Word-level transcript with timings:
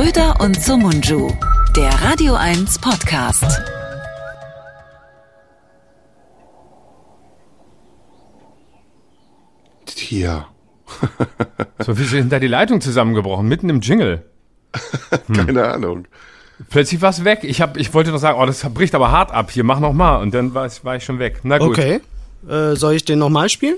Schröder 0.00 0.40
und 0.40 0.58
Sumunju, 0.58 1.30
der 1.76 1.90
Radio 2.02 2.34
1 2.34 2.78
Podcast. 2.78 3.44
Tja. 9.84 10.46
So, 11.84 11.98
wie 11.98 12.04
sind 12.04 12.32
da 12.32 12.38
die 12.38 12.46
Leitung 12.46 12.80
zusammengebrochen? 12.80 13.46
Mitten 13.46 13.68
im 13.68 13.80
Jingle. 13.80 14.24
Keine 15.34 15.66
Ahnung. 15.68 16.06
Plötzlich 16.70 17.02
war 17.02 17.10
es 17.10 17.24
weg. 17.24 17.40
Ich, 17.42 17.60
hab, 17.60 17.76
ich 17.76 17.92
wollte 17.94 18.10
noch 18.10 18.18
sagen, 18.18 18.38
oh, 18.40 18.46
das 18.46 18.62
bricht 18.72 18.94
aber 18.94 19.10
hart 19.10 19.30
ab. 19.32 19.50
Hier, 19.50 19.64
mach 19.64 19.80
noch 19.80 19.92
mal. 19.92 20.16
Und 20.16 20.32
dann 20.34 20.54
war, 20.54 20.66
ich- 20.66 20.82
war 20.82 20.96
ich 20.96 21.04
schon 21.04 21.18
weg. 21.18 21.40
Na 21.42 21.58
gut. 21.58 21.78
Okay. 21.78 22.00
Äh, 22.48 22.74
soll 22.76 22.94
ich 22.94 23.04
den 23.04 23.18
nochmal 23.18 23.48
spielen? 23.50 23.76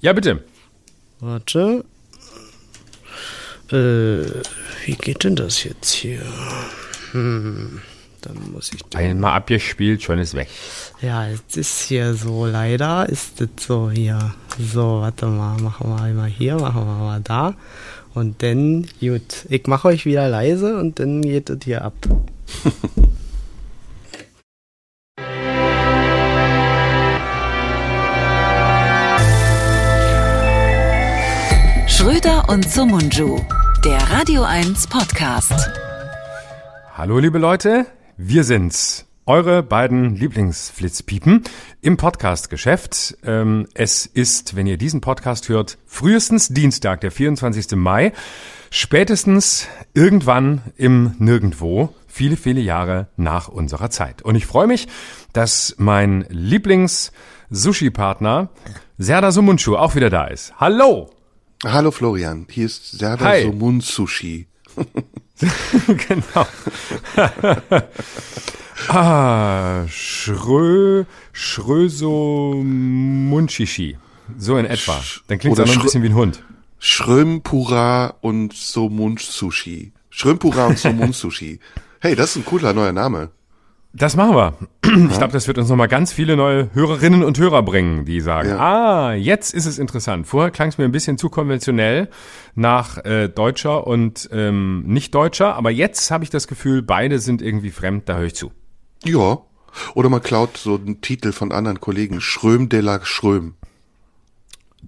Ja, 0.00 0.12
bitte. 0.12 0.44
Warte. 1.20 1.84
Äh, 3.72 4.26
wie 4.84 4.94
geht 4.94 5.24
denn 5.24 5.34
das 5.36 5.64
jetzt 5.64 5.90
hier? 5.92 6.22
Hm, 7.12 7.80
dann 8.22 8.52
muss 8.52 8.72
ich 8.72 8.82
den. 8.82 9.00
Einmal 9.00 9.34
abgespielt, 9.34 10.02
schon 10.02 10.18
ist 10.18 10.34
weg. 10.34 10.48
Ja, 11.02 11.26
es 11.28 11.56
ist 11.56 11.80
hier 11.82 12.14
so, 12.14 12.46
leider 12.46 13.08
ist 13.08 13.40
es 13.40 13.48
so 13.58 13.90
hier. 13.90 14.34
So, 14.58 15.00
warte 15.00 15.26
mal, 15.26 15.60
machen 15.60 15.90
wir 15.90 16.00
einmal 16.00 16.28
hier, 16.28 16.56
machen 16.56 16.86
wir 16.86 16.94
mal 16.94 17.20
da. 17.20 17.54
Und 18.14 18.42
dann, 18.42 18.86
gut, 19.00 19.44
ich 19.48 19.66
mache 19.66 19.88
euch 19.88 20.06
wieder 20.06 20.28
leise 20.28 20.78
und 20.78 20.98
dann 21.00 21.22
geht 21.22 21.50
es 21.50 21.58
hier 21.64 21.84
ab. 21.84 21.94
Schröder 31.88 32.48
und 32.48 32.70
Sumunju, 32.70 33.40
der 33.84 33.98
Radio 34.10 34.42
1 34.42 34.86
Podcast. 34.88 35.70
Hallo, 36.94 37.18
liebe 37.18 37.38
Leute. 37.38 37.86
Wir 38.16 38.42
sind's. 38.44 39.06
Eure 39.26 39.62
beiden 39.62 40.14
Lieblingsflitzpiepen 40.14 41.42
im 41.82 41.96
Podcast-Geschäft. 41.96 43.16
Ähm, 43.24 43.66
es 43.74 44.06
ist, 44.06 44.56
wenn 44.56 44.66
ihr 44.66 44.76
diesen 44.76 45.00
Podcast 45.00 45.48
hört, 45.48 45.78
frühestens 45.86 46.48
Dienstag, 46.48 47.00
der 47.00 47.10
24. 47.10 47.76
Mai, 47.76 48.12
spätestens 48.70 49.68
irgendwann 49.94 50.60
im 50.76 51.14
Nirgendwo, 51.18 51.94
viele, 52.06 52.36
viele 52.36 52.60
Jahre 52.60 53.08
nach 53.16 53.48
unserer 53.48 53.90
Zeit. 53.90 54.22
Und 54.22 54.36
ich 54.36 54.46
freue 54.46 54.68
mich, 54.68 54.86
dass 55.32 55.74
mein 55.78 56.24
Lieblings-Sushi-Partner 56.28 58.50
Serda 58.98 59.32
Sumunchu 59.32 59.76
auch 59.76 59.96
wieder 59.96 60.10
da 60.10 60.26
ist. 60.28 60.54
Hallo! 60.58 61.10
Hallo 61.68 61.90
Florian, 61.90 62.46
hier 62.48 62.66
ist 62.66 62.92
Serda 62.92 63.24
Hi. 63.24 63.42
Somun 63.42 63.80
Sushi. 63.80 64.46
genau. 65.86 66.46
ah, 68.88 69.84
Schrö, 69.88 71.04
Schröso 71.32 72.62
Munchishi. 72.62 73.98
So 74.38 74.58
in 74.58 74.66
etwa. 74.66 75.02
Dann 75.26 75.38
klingt 75.40 75.58
es 75.58 75.64
auch 75.64 75.66
noch 75.66 75.74
ein 75.74 75.82
bisschen 75.82 76.02
wie 76.04 76.08
ein 76.08 76.14
Hund. 76.14 76.44
Schrömpura 76.78 78.14
und 78.20 78.52
Somun 78.52 79.16
Sushi. 79.16 79.90
Schrömpura 80.08 80.66
und 80.66 80.78
Somun 80.78 81.12
Sushi. 81.12 81.58
Hey, 81.98 82.14
das 82.14 82.30
ist 82.30 82.36
ein 82.36 82.44
cooler 82.44 82.74
neuer 82.74 82.92
Name. 82.92 83.30
Das 83.98 84.14
machen 84.14 84.34
wir. 84.36 84.54
Ich 85.10 85.16
glaube, 85.18 85.32
das 85.32 85.48
wird 85.48 85.58
uns 85.58 85.68
nochmal 85.68 85.88
ganz 85.88 86.12
viele 86.12 86.36
neue 86.36 86.68
Hörerinnen 86.74 87.24
und 87.24 87.38
Hörer 87.38 87.62
bringen, 87.62 88.04
die 88.04 88.20
sagen, 88.20 88.50
Ja. 88.50 88.58
ah, 88.58 89.14
jetzt 89.14 89.54
ist 89.54 89.66
es 89.66 89.78
interessant. 89.78 90.26
Vorher 90.26 90.50
klang 90.50 90.68
es 90.68 90.78
mir 90.78 90.84
ein 90.84 90.92
bisschen 90.92 91.18
zu 91.18 91.28
konventionell 91.30 92.08
nach 92.54 92.98
äh, 93.04 93.28
Deutscher 93.28 93.86
und 93.86 94.28
ähm, 94.32 94.84
Nicht-Deutscher, 94.86 95.54
aber 95.54 95.70
jetzt 95.70 96.10
habe 96.10 96.24
ich 96.24 96.30
das 96.30 96.46
Gefühl, 96.46 96.82
beide 96.82 97.18
sind 97.18 97.40
irgendwie 97.42 97.70
fremd, 97.70 98.08
da 98.08 98.16
höre 98.18 98.26
ich 98.26 98.34
zu. 98.34 98.52
Ja. 99.04 99.38
Oder 99.94 100.08
man 100.08 100.22
klaut 100.22 100.56
so 100.56 100.76
einen 100.76 101.00
Titel 101.00 101.32
von 101.32 101.50
anderen 101.52 101.80
Kollegen. 101.80 102.20
Schröm 102.20 102.68
de 102.68 102.80
la 102.80 103.00
Schröm. 103.02 103.54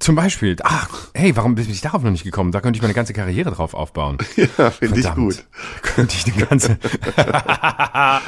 Zum 0.01 0.15
Beispiel, 0.15 0.57
ach, 0.63 0.89
hey, 1.15 1.35
warum 1.37 1.55
bin 1.57 1.69
ich 1.69 1.81
darauf 1.81 2.03
noch 2.03 2.11
nicht 2.11 2.25
gekommen? 2.25 2.53
Da 2.53 2.61
könnte 2.61 2.77
ich 2.77 2.83
meine 2.83 2.95
ganze 2.95 3.13
Karriere 3.13 3.51
drauf 3.51 3.75
aufbauen. 3.75 4.19
Ja, 4.59 4.71
finde 4.71 5.01
ich 5.01 5.15
gut. 5.15 5.45
Da 5.83 5.89
könnte 5.91 6.15
ich 6.17 6.33
eine 6.35 6.47
ganze, 6.47 6.79
da 7.17 8.21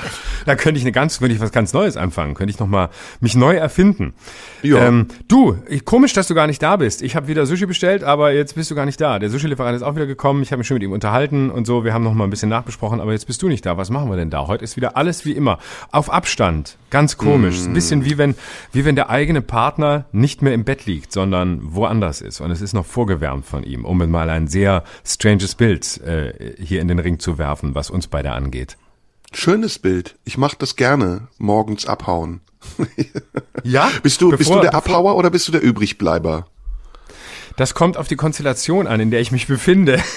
könnte 0.56 0.78
ich 0.78 0.84
eine 0.84 0.92
ganz, 0.92 1.18
könnte 1.18 1.34
ich 1.34 1.40
was 1.40 1.52
ganz 1.52 1.72
Neues 1.72 1.96
anfangen, 1.96 2.34
könnte 2.34 2.52
ich 2.52 2.58
noch 2.58 2.66
mal 2.66 2.88
mich 3.20 3.34
neu 3.36 3.54
erfinden. 3.56 4.14
Ja. 4.62 4.86
Ähm, 4.86 5.06
du, 5.28 5.56
ich- 5.68 5.84
komisch, 5.84 6.12
dass 6.12 6.26
du 6.28 6.34
gar 6.34 6.46
nicht 6.46 6.62
da 6.62 6.76
bist. 6.76 7.02
Ich 7.02 7.16
habe 7.16 7.28
wieder 7.28 7.46
Sushi 7.46 7.66
bestellt, 7.66 8.04
aber 8.04 8.32
jetzt 8.32 8.54
bist 8.54 8.70
du 8.70 8.74
gar 8.74 8.86
nicht 8.86 9.00
da. 9.00 9.18
Der 9.18 9.30
Sushi-Lieferant 9.30 9.76
ist 9.76 9.82
auch 9.82 9.94
wieder 9.94 10.06
gekommen. 10.06 10.42
Ich 10.42 10.50
habe 10.52 10.58
mich 10.58 10.66
schon 10.66 10.74
mit 10.76 10.82
ihm 10.82 10.92
unterhalten 10.92 11.50
und 11.50 11.66
so. 11.66 11.84
Wir 11.84 11.92
haben 11.94 12.04
noch 12.04 12.14
mal 12.14 12.24
ein 12.24 12.30
bisschen 12.30 12.48
nachbesprochen, 12.48 13.00
aber 13.00 13.12
jetzt 13.12 13.26
bist 13.26 13.42
du 13.42 13.48
nicht 13.48 13.64
da. 13.66 13.76
Was 13.76 13.90
machen 13.90 14.10
wir 14.10 14.16
denn 14.16 14.30
da? 14.30 14.46
Heute 14.46 14.64
ist 14.64 14.76
wieder 14.76 14.96
alles 14.96 15.24
wie 15.24 15.32
immer 15.32 15.58
auf 15.92 16.12
Abstand. 16.12 16.76
Ganz 16.90 17.16
komisch. 17.16 17.60
Ein 17.64 17.72
bisschen 17.72 18.04
wie 18.04 18.18
wenn, 18.18 18.34
wie 18.72 18.84
wenn 18.84 18.96
der 18.96 19.10
eigene 19.10 19.42
Partner 19.42 20.06
nicht 20.12 20.42
mehr 20.42 20.52
im 20.54 20.64
Bett 20.64 20.86
liegt, 20.86 21.12
sondern 21.12 21.59
woanders 21.62 22.20
ist 22.20 22.40
und 22.40 22.50
es 22.50 22.60
ist 22.60 22.72
noch 22.72 22.86
vorgewärmt 22.86 23.44
von 23.46 23.62
ihm, 23.62 23.84
um 23.84 23.98
mal 24.10 24.30
ein 24.30 24.48
sehr 24.48 24.84
stranges 25.04 25.54
Bild 25.54 25.98
äh, 26.02 26.54
hier 26.58 26.80
in 26.80 26.88
den 26.88 26.98
Ring 26.98 27.18
zu 27.18 27.38
werfen, 27.38 27.74
was 27.74 27.90
uns 27.90 28.06
beide 28.06 28.32
angeht. 28.32 28.76
Schönes 29.32 29.78
Bild. 29.78 30.16
Ich 30.24 30.38
mache 30.38 30.56
das 30.58 30.74
gerne. 30.76 31.28
Morgens 31.38 31.86
abhauen. 31.86 32.40
Ja? 33.62 33.90
Bist 34.02 34.20
du, 34.20 34.30
bist 34.30 34.40
Bevor- 34.50 34.56
du 34.56 34.62
der 34.62 34.70
bevor- 34.72 34.94
Abhauer 34.96 35.16
oder 35.16 35.30
bist 35.30 35.46
du 35.48 35.52
der 35.52 35.62
Übrigbleiber? 35.62 36.46
Das 37.56 37.74
kommt 37.74 37.96
auf 37.96 38.08
die 38.08 38.16
Konstellation 38.16 38.86
an, 38.86 39.00
in 39.00 39.10
der 39.10 39.20
ich 39.20 39.32
mich 39.32 39.46
befinde. 39.46 40.00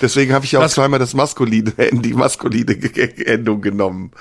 Deswegen 0.00 0.32
habe 0.32 0.44
ich 0.44 0.52
ja 0.52 0.58
auch 0.60 0.64
Das- 0.64 0.72
zweimal 0.72 0.98
das 0.98 1.14
maskuline, 1.14 1.72
die 1.92 2.14
maskuline 2.14 2.76
Endung 3.26 3.60
genommen. 3.60 4.12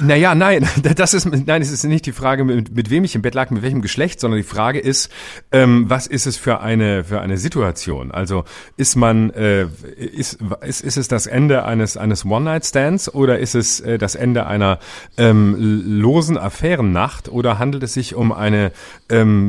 Naja, 0.00 0.34
nein, 0.34 0.68
das 0.96 1.14
ist, 1.14 1.26
nein, 1.26 1.62
es 1.62 1.70
ist 1.70 1.84
nicht 1.84 2.06
die 2.06 2.12
Frage, 2.12 2.44
mit, 2.44 2.74
mit 2.74 2.90
wem 2.90 3.04
ich 3.04 3.14
im 3.14 3.22
Bett 3.22 3.34
lag, 3.34 3.50
mit 3.50 3.62
welchem 3.62 3.82
Geschlecht, 3.82 4.20
sondern 4.20 4.38
die 4.38 4.44
Frage 4.46 4.78
ist, 4.78 5.10
ähm, 5.52 5.84
was 5.88 6.06
ist 6.06 6.26
es 6.26 6.36
für 6.36 6.60
eine, 6.60 7.04
für 7.04 7.20
eine 7.20 7.36
Situation? 7.38 8.10
Also, 8.10 8.44
ist 8.76 8.96
man, 8.96 9.30
äh, 9.30 9.66
ist, 9.96 10.38
ist, 10.62 10.80
ist 10.82 10.96
es 10.96 11.08
das 11.08 11.26
Ende 11.26 11.64
eines, 11.64 11.96
eines 11.96 12.24
One-Night-Stands 12.24 13.12
oder 13.12 13.38
ist 13.38 13.54
es 13.54 13.80
äh, 13.80 13.98
das 13.98 14.14
Ende 14.14 14.46
einer 14.46 14.78
ähm, 15.16 15.54
losen 15.58 16.38
Affärennacht 16.38 17.28
oder 17.28 17.58
handelt 17.58 17.82
es 17.82 17.94
sich 17.94 18.14
um 18.14 18.32
eine 18.32 18.72
ähm, 19.08 19.43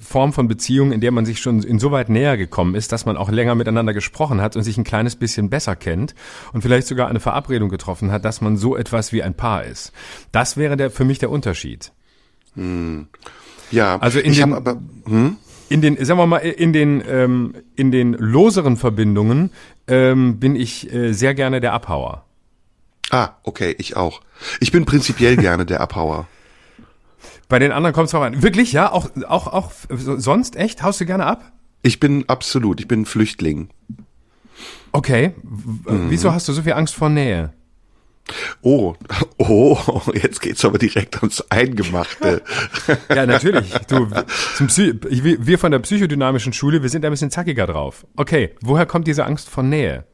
Form 0.00 0.32
von 0.32 0.48
Beziehung, 0.48 0.92
in 0.92 1.00
der 1.00 1.10
man 1.12 1.24
sich 1.26 1.40
schon 1.40 1.62
insoweit 1.62 2.08
näher 2.08 2.36
gekommen 2.36 2.74
ist, 2.74 2.92
dass 2.92 3.06
man 3.06 3.16
auch 3.16 3.30
länger 3.30 3.54
miteinander 3.54 3.92
gesprochen 3.94 4.40
hat 4.40 4.56
und 4.56 4.62
sich 4.62 4.76
ein 4.78 4.84
kleines 4.84 5.16
bisschen 5.16 5.50
besser 5.50 5.76
kennt 5.76 6.14
und 6.52 6.62
vielleicht 6.62 6.86
sogar 6.86 7.08
eine 7.08 7.20
Verabredung 7.20 7.68
getroffen 7.68 8.10
hat, 8.12 8.24
dass 8.24 8.40
man 8.40 8.56
so 8.56 8.76
etwas 8.76 9.12
wie 9.12 9.22
ein 9.22 9.34
Paar 9.34 9.64
ist. 9.64 9.92
Das 10.32 10.56
wäre 10.56 10.76
der, 10.76 10.90
für 10.90 11.04
mich 11.04 11.18
der 11.18 11.30
Unterschied. 11.30 11.92
Ja, 13.70 13.96
Also 13.98 14.18
in 14.18 14.32
ich 14.32 14.38
den- 14.40 14.52
hab 14.54 14.68
aber, 14.68 14.80
hm? 15.06 15.36
In 15.68 15.80
den, 15.82 16.04
sagen 16.04 16.18
wir 16.18 16.26
mal, 16.26 16.38
in 16.38 16.72
den, 16.72 17.00
ähm, 17.08 17.54
in 17.76 17.92
den 17.92 18.14
loseren 18.14 18.76
Verbindungen 18.76 19.50
ähm, 19.86 20.40
bin 20.40 20.56
ich 20.56 20.92
äh, 20.92 21.12
sehr 21.12 21.32
gerne 21.34 21.60
der 21.60 21.72
Abhauer. 21.74 22.24
Ah, 23.10 23.30
okay, 23.44 23.76
ich 23.78 23.96
auch. 23.96 24.20
Ich 24.58 24.72
bin 24.72 24.84
prinzipiell 24.84 25.36
gerne 25.36 25.66
der 25.66 25.80
Abhauer. 25.80 26.26
Bei 27.50 27.58
den 27.58 27.72
anderen 27.72 27.92
kommt 27.92 28.06
es 28.06 28.12
drauf 28.12 28.22
an. 28.22 28.42
Wirklich, 28.42 28.72
ja? 28.72 28.90
Auch, 28.90 29.10
auch, 29.28 29.46
auch 29.48 29.72
so- 29.90 30.16
sonst 30.18 30.56
echt? 30.56 30.82
Haust 30.82 31.00
du 31.00 31.04
gerne 31.04 31.26
ab? 31.26 31.52
Ich 31.82 32.00
bin 32.00 32.24
absolut, 32.28 32.80
ich 32.80 32.88
bin 32.88 33.04
Flüchtling. 33.04 33.68
Okay. 34.92 35.32
Mhm. 35.42 36.06
Wieso 36.08 36.32
hast 36.32 36.48
du 36.48 36.52
so 36.52 36.62
viel 36.62 36.72
Angst 36.74 36.94
vor 36.94 37.08
Nähe? 37.10 37.52
Oh, 38.62 38.94
oh, 39.38 39.78
jetzt 40.14 40.40
geht's 40.40 40.64
aber 40.64 40.78
direkt 40.78 41.16
ans 41.18 41.44
Eingemachte. 41.50 42.42
Ja, 43.14 43.26
natürlich. 43.26 43.70
Du, 43.88 44.08
wir 44.10 45.58
von 45.58 45.72
der 45.72 45.78
psychodynamischen 45.80 46.52
Schule, 46.52 46.82
wir 46.82 46.88
sind 46.88 47.04
ein 47.04 47.10
bisschen 47.10 47.30
zackiger 47.30 47.66
drauf. 47.66 48.06
Okay, 48.16 48.54
woher 48.60 48.86
kommt 48.86 49.06
diese 49.08 49.24
Angst 49.26 49.48
vor 49.48 49.64
Nähe? 49.64 50.04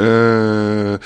äh, 0.00 0.98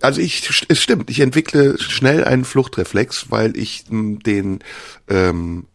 also 0.00 0.20
ich, 0.20 0.64
es 0.68 0.82
stimmt, 0.82 1.10
ich 1.10 1.20
entwickle 1.20 1.78
schnell 1.78 2.24
einen 2.24 2.44
Fluchtreflex, 2.44 3.30
weil 3.30 3.56
ich 3.56 3.84
den, 3.88 4.60
ähm, 5.08 5.66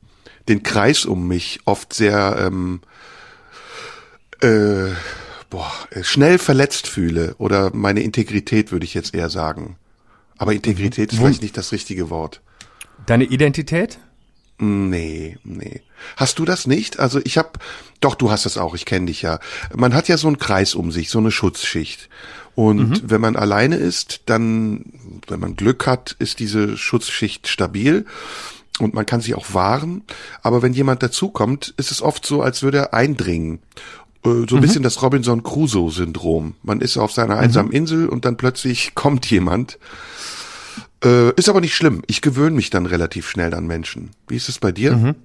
den 0.47 0.63
Kreis 0.63 1.05
um 1.05 1.27
mich 1.27 1.59
oft 1.65 1.93
sehr, 1.93 2.37
ähm, 2.39 2.81
äh, 4.41 4.91
boah, 5.49 5.71
äh, 5.91 6.03
schnell 6.03 6.39
verletzt 6.39 6.87
fühle 6.87 7.35
oder 7.37 7.71
meine 7.73 8.01
Integrität 8.01 8.71
würde 8.71 8.85
ich 8.85 8.93
jetzt 8.93 9.13
eher 9.13 9.29
sagen. 9.29 9.77
Aber 10.37 10.53
Integrität 10.53 11.11
ist 11.11 11.19
vielleicht 11.19 11.41
nicht 11.41 11.57
das 11.57 11.71
richtige 11.71 12.09
Wort. 12.09 12.41
Deine 13.05 13.25
Identität? 13.25 13.99
Nee, 14.57 15.37
nee. 15.43 15.81
Hast 16.17 16.39
du 16.39 16.45
das 16.45 16.67
nicht? 16.67 16.99
Also 16.99 17.21
ich 17.23 17.37
habe, 17.37 17.51
doch, 18.01 18.15
du 18.15 18.29
hast 18.29 18.45
das 18.45 18.57
auch, 18.57 18.75
ich 18.75 18.85
kenne 18.85 19.07
dich 19.07 19.21
ja. 19.21 19.39
Man 19.75 19.93
hat 19.93 20.07
ja 20.07 20.17
so 20.17 20.27
einen 20.27 20.37
Kreis 20.37 20.75
um 20.75 20.91
sich, 20.91 21.09
so 21.09 21.19
eine 21.19 21.31
Schutzschicht. 21.31 22.09
Und 22.59 23.09
wenn 23.09 23.21
man 23.21 23.37
alleine 23.37 23.77
ist, 23.77 24.23
dann, 24.25 24.83
wenn 25.29 25.39
man 25.39 25.55
Glück 25.55 25.87
hat, 25.87 26.17
ist 26.19 26.39
diese 26.39 26.75
Schutzschicht 26.75 27.47
stabil 27.47 28.05
und 28.79 28.93
man 28.93 29.05
kann 29.05 29.21
sich 29.21 29.33
auch 29.33 29.53
wahren. 29.53 30.03
Aber 30.41 30.61
wenn 30.61 30.73
jemand 30.73 31.01
dazukommt, 31.01 31.73
ist 31.77 31.89
es 31.89 32.01
oft 32.01 32.25
so, 32.25 32.41
als 32.41 32.61
würde 32.61 32.79
er 32.79 32.93
eindringen. 32.93 33.59
Äh, 34.25 34.29
so 34.29 34.31
ein 34.33 34.55
mhm. 34.55 34.59
bisschen 34.59 34.83
das 34.83 35.01
Robinson 35.01 35.41
Crusoe-Syndrom. 35.41 36.55
Man 36.61 36.81
ist 36.81 36.97
auf 36.97 37.13
seiner 37.13 37.37
einsamen 37.37 37.69
mhm. 37.69 37.77
Insel 37.77 38.09
und 38.09 38.25
dann 38.25 38.35
plötzlich 38.35 38.91
kommt 38.93 39.25
jemand. 39.31 39.79
Äh, 41.01 41.33
ist 41.35 41.47
aber 41.47 41.61
nicht 41.61 41.75
schlimm. 41.75 42.01
Ich 42.07 42.19
gewöhne 42.19 42.57
mich 42.57 42.69
dann 42.71 42.85
relativ 42.85 43.29
schnell 43.29 43.53
an 43.53 43.67
Menschen. 43.67 44.09
Wie 44.27 44.35
ist 44.35 44.49
es 44.49 44.59
bei 44.59 44.73
dir? 44.73 44.97
Mhm. 44.97 45.15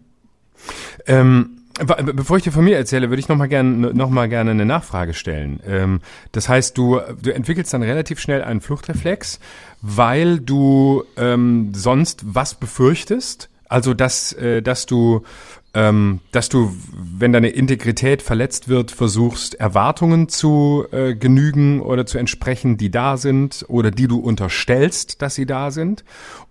Ähm 1.06 1.63
Bevor 1.76 2.36
ich 2.36 2.44
dir 2.44 2.52
von 2.52 2.64
mir 2.64 2.76
erzähle, 2.76 3.10
würde 3.10 3.18
ich 3.18 3.28
noch 3.28 3.36
mal 3.36 3.48
gerne 3.48 3.92
noch 3.94 4.08
mal 4.08 4.28
gerne 4.28 4.52
eine 4.52 4.64
Nachfrage 4.64 5.12
stellen. 5.12 5.60
Ähm, 5.66 6.00
das 6.30 6.48
heißt, 6.48 6.78
du 6.78 7.00
du 7.20 7.34
entwickelst 7.34 7.74
dann 7.74 7.82
relativ 7.82 8.20
schnell 8.20 8.42
einen 8.42 8.60
Fluchtreflex, 8.60 9.40
weil 9.82 10.38
du 10.38 11.02
ähm, 11.16 11.72
sonst 11.74 12.22
was 12.26 12.54
befürchtest, 12.54 13.48
also 13.68 13.92
dass 13.92 14.32
äh, 14.34 14.62
dass 14.62 14.86
du 14.86 15.24
ähm, 15.74 16.20
dass 16.30 16.48
du, 16.48 16.72
wenn 16.92 17.32
deine 17.32 17.48
Integrität 17.48 18.22
verletzt 18.22 18.68
wird, 18.68 18.92
versuchst 18.92 19.56
Erwartungen 19.56 20.28
zu 20.28 20.86
äh, 20.92 21.16
genügen 21.16 21.80
oder 21.80 22.06
zu 22.06 22.18
entsprechen, 22.18 22.76
die 22.76 22.92
da 22.92 23.16
sind 23.16 23.64
oder 23.68 23.90
die 23.90 24.06
du 24.06 24.20
unterstellst, 24.20 25.20
dass 25.20 25.34
sie 25.34 25.46
da 25.46 25.72
sind 25.72 26.04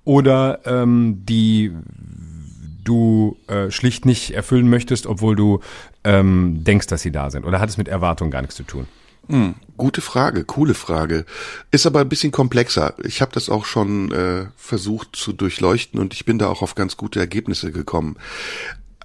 oder 0.04 0.60
ähm, 0.66 1.22
die 1.26 1.72
du 2.84 3.38
äh, 3.48 3.72
schlicht 3.72 4.06
nicht 4.06 4.32
erfüllen 4.32 4.70
möchtest, 4.70 5.08
obwohl 5.08 5.36
du 5.36 5.60
ähm, 6.04 6.64
denkst, 6.64 6.88
dass 6.88 7.02
sie 7.02 7.12
da 7.12 7.30
sind? 7.30 7.46
Oder 7.46 7.60
hat 7.60 7.70
es 7.70 7.78
mit 7.78 7.88
Erwartungen 7.88 8.32
gar 8.32 8.42
nichts 8.42 8.56
zu 8.56 8.64
tun? 8.64 8.88
Hm, 9.30 9.56
gute 9.78 10.02
Frage, 10.02 10.44
coole 10.44 10.74
Frage. 10.74 11.26
Ist 11.72 11.86
aber 11.86 12.02
ein 12.02 12.10
bisschen 12.10 12.32
komplexer. 12.32 12.96
Ich 13.04 13.22
habe 13.22 13.32
das 13.32 13.50
auch 13.50 13.66
schon 13.66 14.12
äh, 14.12 14.48
versucht 14.58 15.16
zu 15.16 15.32
durchleuchten 15.32 16.00
und 16.00 16.14
ich 16.14 16.26
bin 16.26 16.40
da 16.40 16.48
auch 16.48 16.62
auf 16.62 16.76
ganz 16.76 16.98
gute 16.98 17.20
Ergebnisse 17.20 17.72
gekommen. 17.72 18.18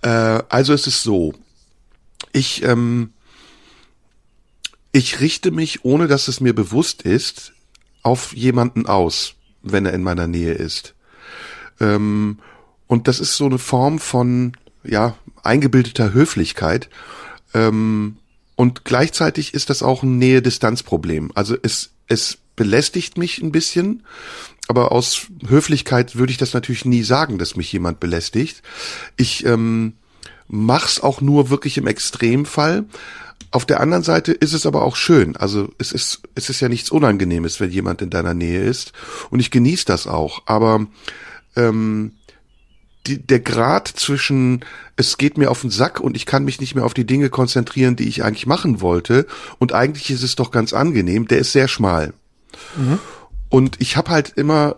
Äh, 0.02 0.08
also 0.48 0.72
es 0.72 0.86
ist 0.86 1.02
so, 1.02 1.34
ich 2.32 2.64
ähm, 2.64 3.10
ich 4.92 5.20
richte 5.20 5.50
mich, 5.50 5.84
ohne 5.84 6.08
dass 6.08 6.28
es 6.28 6.40
mir 6.40 6.54
bewusst 6.54 7.02
ist, 7.02 7.52
auf 8.02 8.34
jemanden 8.34 8.86
aus, 8.86 9.34
wenn 9.62 9.86
er 9.86 9.92
in 9.92 10.02
meiner 10.02 10.26
Nähe 10.26 10.52
ist. 10.52 10.94
Ähm, 11.78 12.38
und 12.88 13.06
das 13.06 13.20
ist 13.20 13.36
so 13.36 13.46
eine 13.46 13.58
Form 13.58 14.00
von, 14.00 14.52
ja, 14.82 15.14
eingebildeter 15.42 16.12
Höflichkeit. 16.12 16.88
Ähm, 17.54 18.16
und 18.56 18.84
gleichzeitig 18.84 19.54
ist 19.54 19.70
das 19.70 19.84
auch 19.84 20.02
ein 20.02 20.18
Nähe-Distanz-Problem. 20.18 21.30
Also 21.34 21.56
es, 21.62 21.90
es 22.08 22.38
belästigt 22.56 23.16
mich 23.16 23.40
ein 23.40 23.52
bisschen, 23.52 24.02
aber 24.66 24.90
aus 24.90 25.28
Höflichkeit 25.46 26.16
würde 26.16 26.32
ich 26.32 26.38
das 26.38 26.54
natürlich 26.54 26.84
nie 26.84 27.02
sagen, 27.02 27.38
dass 27.38 27.56
mich 27.56 27.72
jemand 27.72 28.00
belästigt. 28.00 28.62
Ich 29.16 29.46
ähm, 29.46 29.94
mach's 30.48 31.00
auch 31.00 31.20
nur 31.20 31.50
wirklich 31.50 31.78
im 31.78 31.86
Extremfall. 31.86 32.84
Auf 33.50 33.64
der 33.64 33.80
anderen 33.80 34.02
Seite 34.02 34.32
ist 34.32 34.52
es 34.52 34.66
aber 34.66 34.82
auch 34.82 34.96
schön. 34.96 35.36
Also 35.36 35.72
es 35.78 35.92
ist, 35.92 36.22
es 36.34 36.50
ist 36.50 36.60
ja 36.60 36.68
nichts 36.68 36.90
Unangenehmes, 36.90 37.60
wenn 37.60 37.70
jemand 37.70 38.02
in 38.02 38.10
deiner 38.10 38.34
Nähe 38.34 38.62
ist. 38.62 38.92
Und 39.30 39.40
ich 39.40 39.50
genieße 39.50 39.86
das 39.86 40.06
auch. 40.06 40.42
Aber 40.46 40.86
ähm, 41.56 42.12
die, 43.08 43.18
der 43.18 43.40
Grad 43.40 43.88
zwischen 43.88 44.64
es 44.96 45.16
geht 45.16 45.38
mir 45.38 45.50
auf 45.50 45.62
den 45.62 45.70
Sack 45.70 46.00
und 46.00 46.16
ich 46.16 46.26
kann 46.26 46.44
mich 46.44 46.60
nicht 46.60 46.74
mehr 46.74 46.84
auf 46.84 46.94
die 46.94 47.06
Dinge 47.06 47.30
konzentrieren, 47.30 47.96
die 47.96 48.08
ich 48.08 48.24
eigentlich 48.24 48.46
machen 48.46 48.80
wollte 48.80 49.26
und 49.58 49.72
eigentlich 49.72 50.10
ist 50.10 50.22
es 50.22 50.36
doch 50.36 50.50
ganz 50.50 50.72
angenehm, 50.72 51.26
der 51.28 51.38
ist 51.38 51.52
sehr 51.52 51.68
schmal. 51.68 52.12
Mhm. 52.76 52.98
Und 53.48 53.76
ich 53.80 53.96
habe 53.96 54.10
halt 54.10 54.34
immer, 54.36 54.76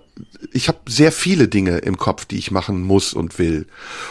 ich 0.53 0.69
habe 0.69 0.79
sehr 0.87 1.11
viele 1.11 1.49
Dinge 1.49 1.79
im 1.79 1.97
Kopf, 1.97 2.25
die 2.25 2.39
ich 2.39 2.51
machen 2.51 2.83
muss 2.83 3.15
und 3.15 3.39
will. 3.39 3.67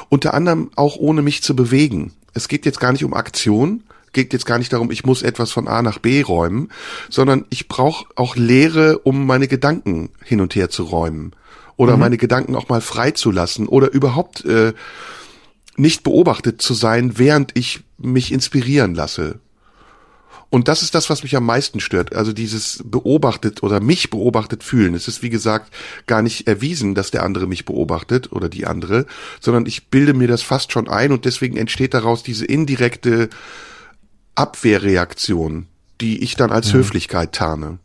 Unter 0.10 0.34
anderem 0.34 0.72
auch 0.76 0.98
ohne 0.98 1.22
mich 1.22 1.42
zu 1.44 1.56
bewegen. 1.56 2.14
Es 2.34 2.48
geht 2.50 2.66
jetzt 2.66 2.80
gar 2.80 2.92
nicht 2.92 3.06
um 3.06 3.14
Aktion, 3.14 3.84
geht 4.12 4.34
jetzt 4.34 4.46
gar 4.46 4.58
nicht 4.58 4.74
darum, 4.74 4.92
ich 4.92 5.06
muss 5.06 5.22
etwas 5.22 5.52
von 5.52 5.68
A 5.68 5.82
nach 5.82 6.00
B 6.00 6.22
räumen, 6.22 6.70
sondern 7.10 7.46
ich 7.50 7.68
brauche 7.68 8.06
auch 8.16 8.36
Leere, 8.36 9.00
um 9.00 9.26
meine 9.26 9.48
Gedanken 9.48 10.10
hin 10.24 10.42
und 10.42 10.56
her 10.56 10.70
zu 10.70 10.84
räumen 10.84 11.32
oder 11.80 11.94
mhm. 11.94 12.02
meine 12.02 12.18
Gedanken 12.18 12.56
auch 12.56 12.68
mal 12.68 12.82
freizulassen 12.82 13.70
oder 13.70 13.94
überhaupt 13.94 14.44
äh, 14.44 14.74
nicht 15.78 16.04
beobachtet 16.04 16.62
zu 16.62 16.74
sein, 16.74 17.18
während 17.18 17.58
ich 17.58 17.80
mich 17.98 18.34
inspirieren 18.34 18.94
lasse. 18.94 19.40
Und 20.50 20.68
das 20.68 20.82
ist 20.82 20.94
das, 20.94 21.10
was 21.10 21.24
mich 21.24 21.38
am 21.38 21.46
meisten 21.46 21.80
stört. 21.80 22.14
Also 22.14 22.34
dieses 22.34 22.84
beobachtet 22.84 23.64
oder 23.64 23.80
mich 23.80 24.10
beobachtet 24.10 24.62
fühlen. 24.62 24.94
Es 24.94 25.08
ist, 25.08 25.24
wie 25.24 25.30
gesagt, 25.30 25.74
gar 26.06 26.22
nicht 26.22 26.48
erwiesen, 26.48 26.96
dass 26.96 27.12
der 27.12 27.24
andere 27.24 27.48
mich 27.48 27.64
beobachtet 27.64 28.34
oder 28.34 28.50
die 28.50 28.68
andere, 28.68 29.06
sondern 29.40 29.66
ich 29.66 29.88
bilde 29.88 30.14
mir 30.14 30.28
das 30.28 30.42
fast 30.42 30.74
schon 30.74 30.90
ein 30.90 31.14
und 31.14 31.24
deswegen 31.24 31.56
entsteht 31.56 31.94
daraus 31.94 32.24
diese 32.24 32.46
indirekte 32.46 33.30
Abwehrreaktion, 34.36 35.68
die 36.02 36.24
ich 36.24 36.36
dann 36.36 36.52
als 36.52 36.70
ja. 36.70 36.80
Höflichkeit 36.80 37.32
tarne. 37.32 37.80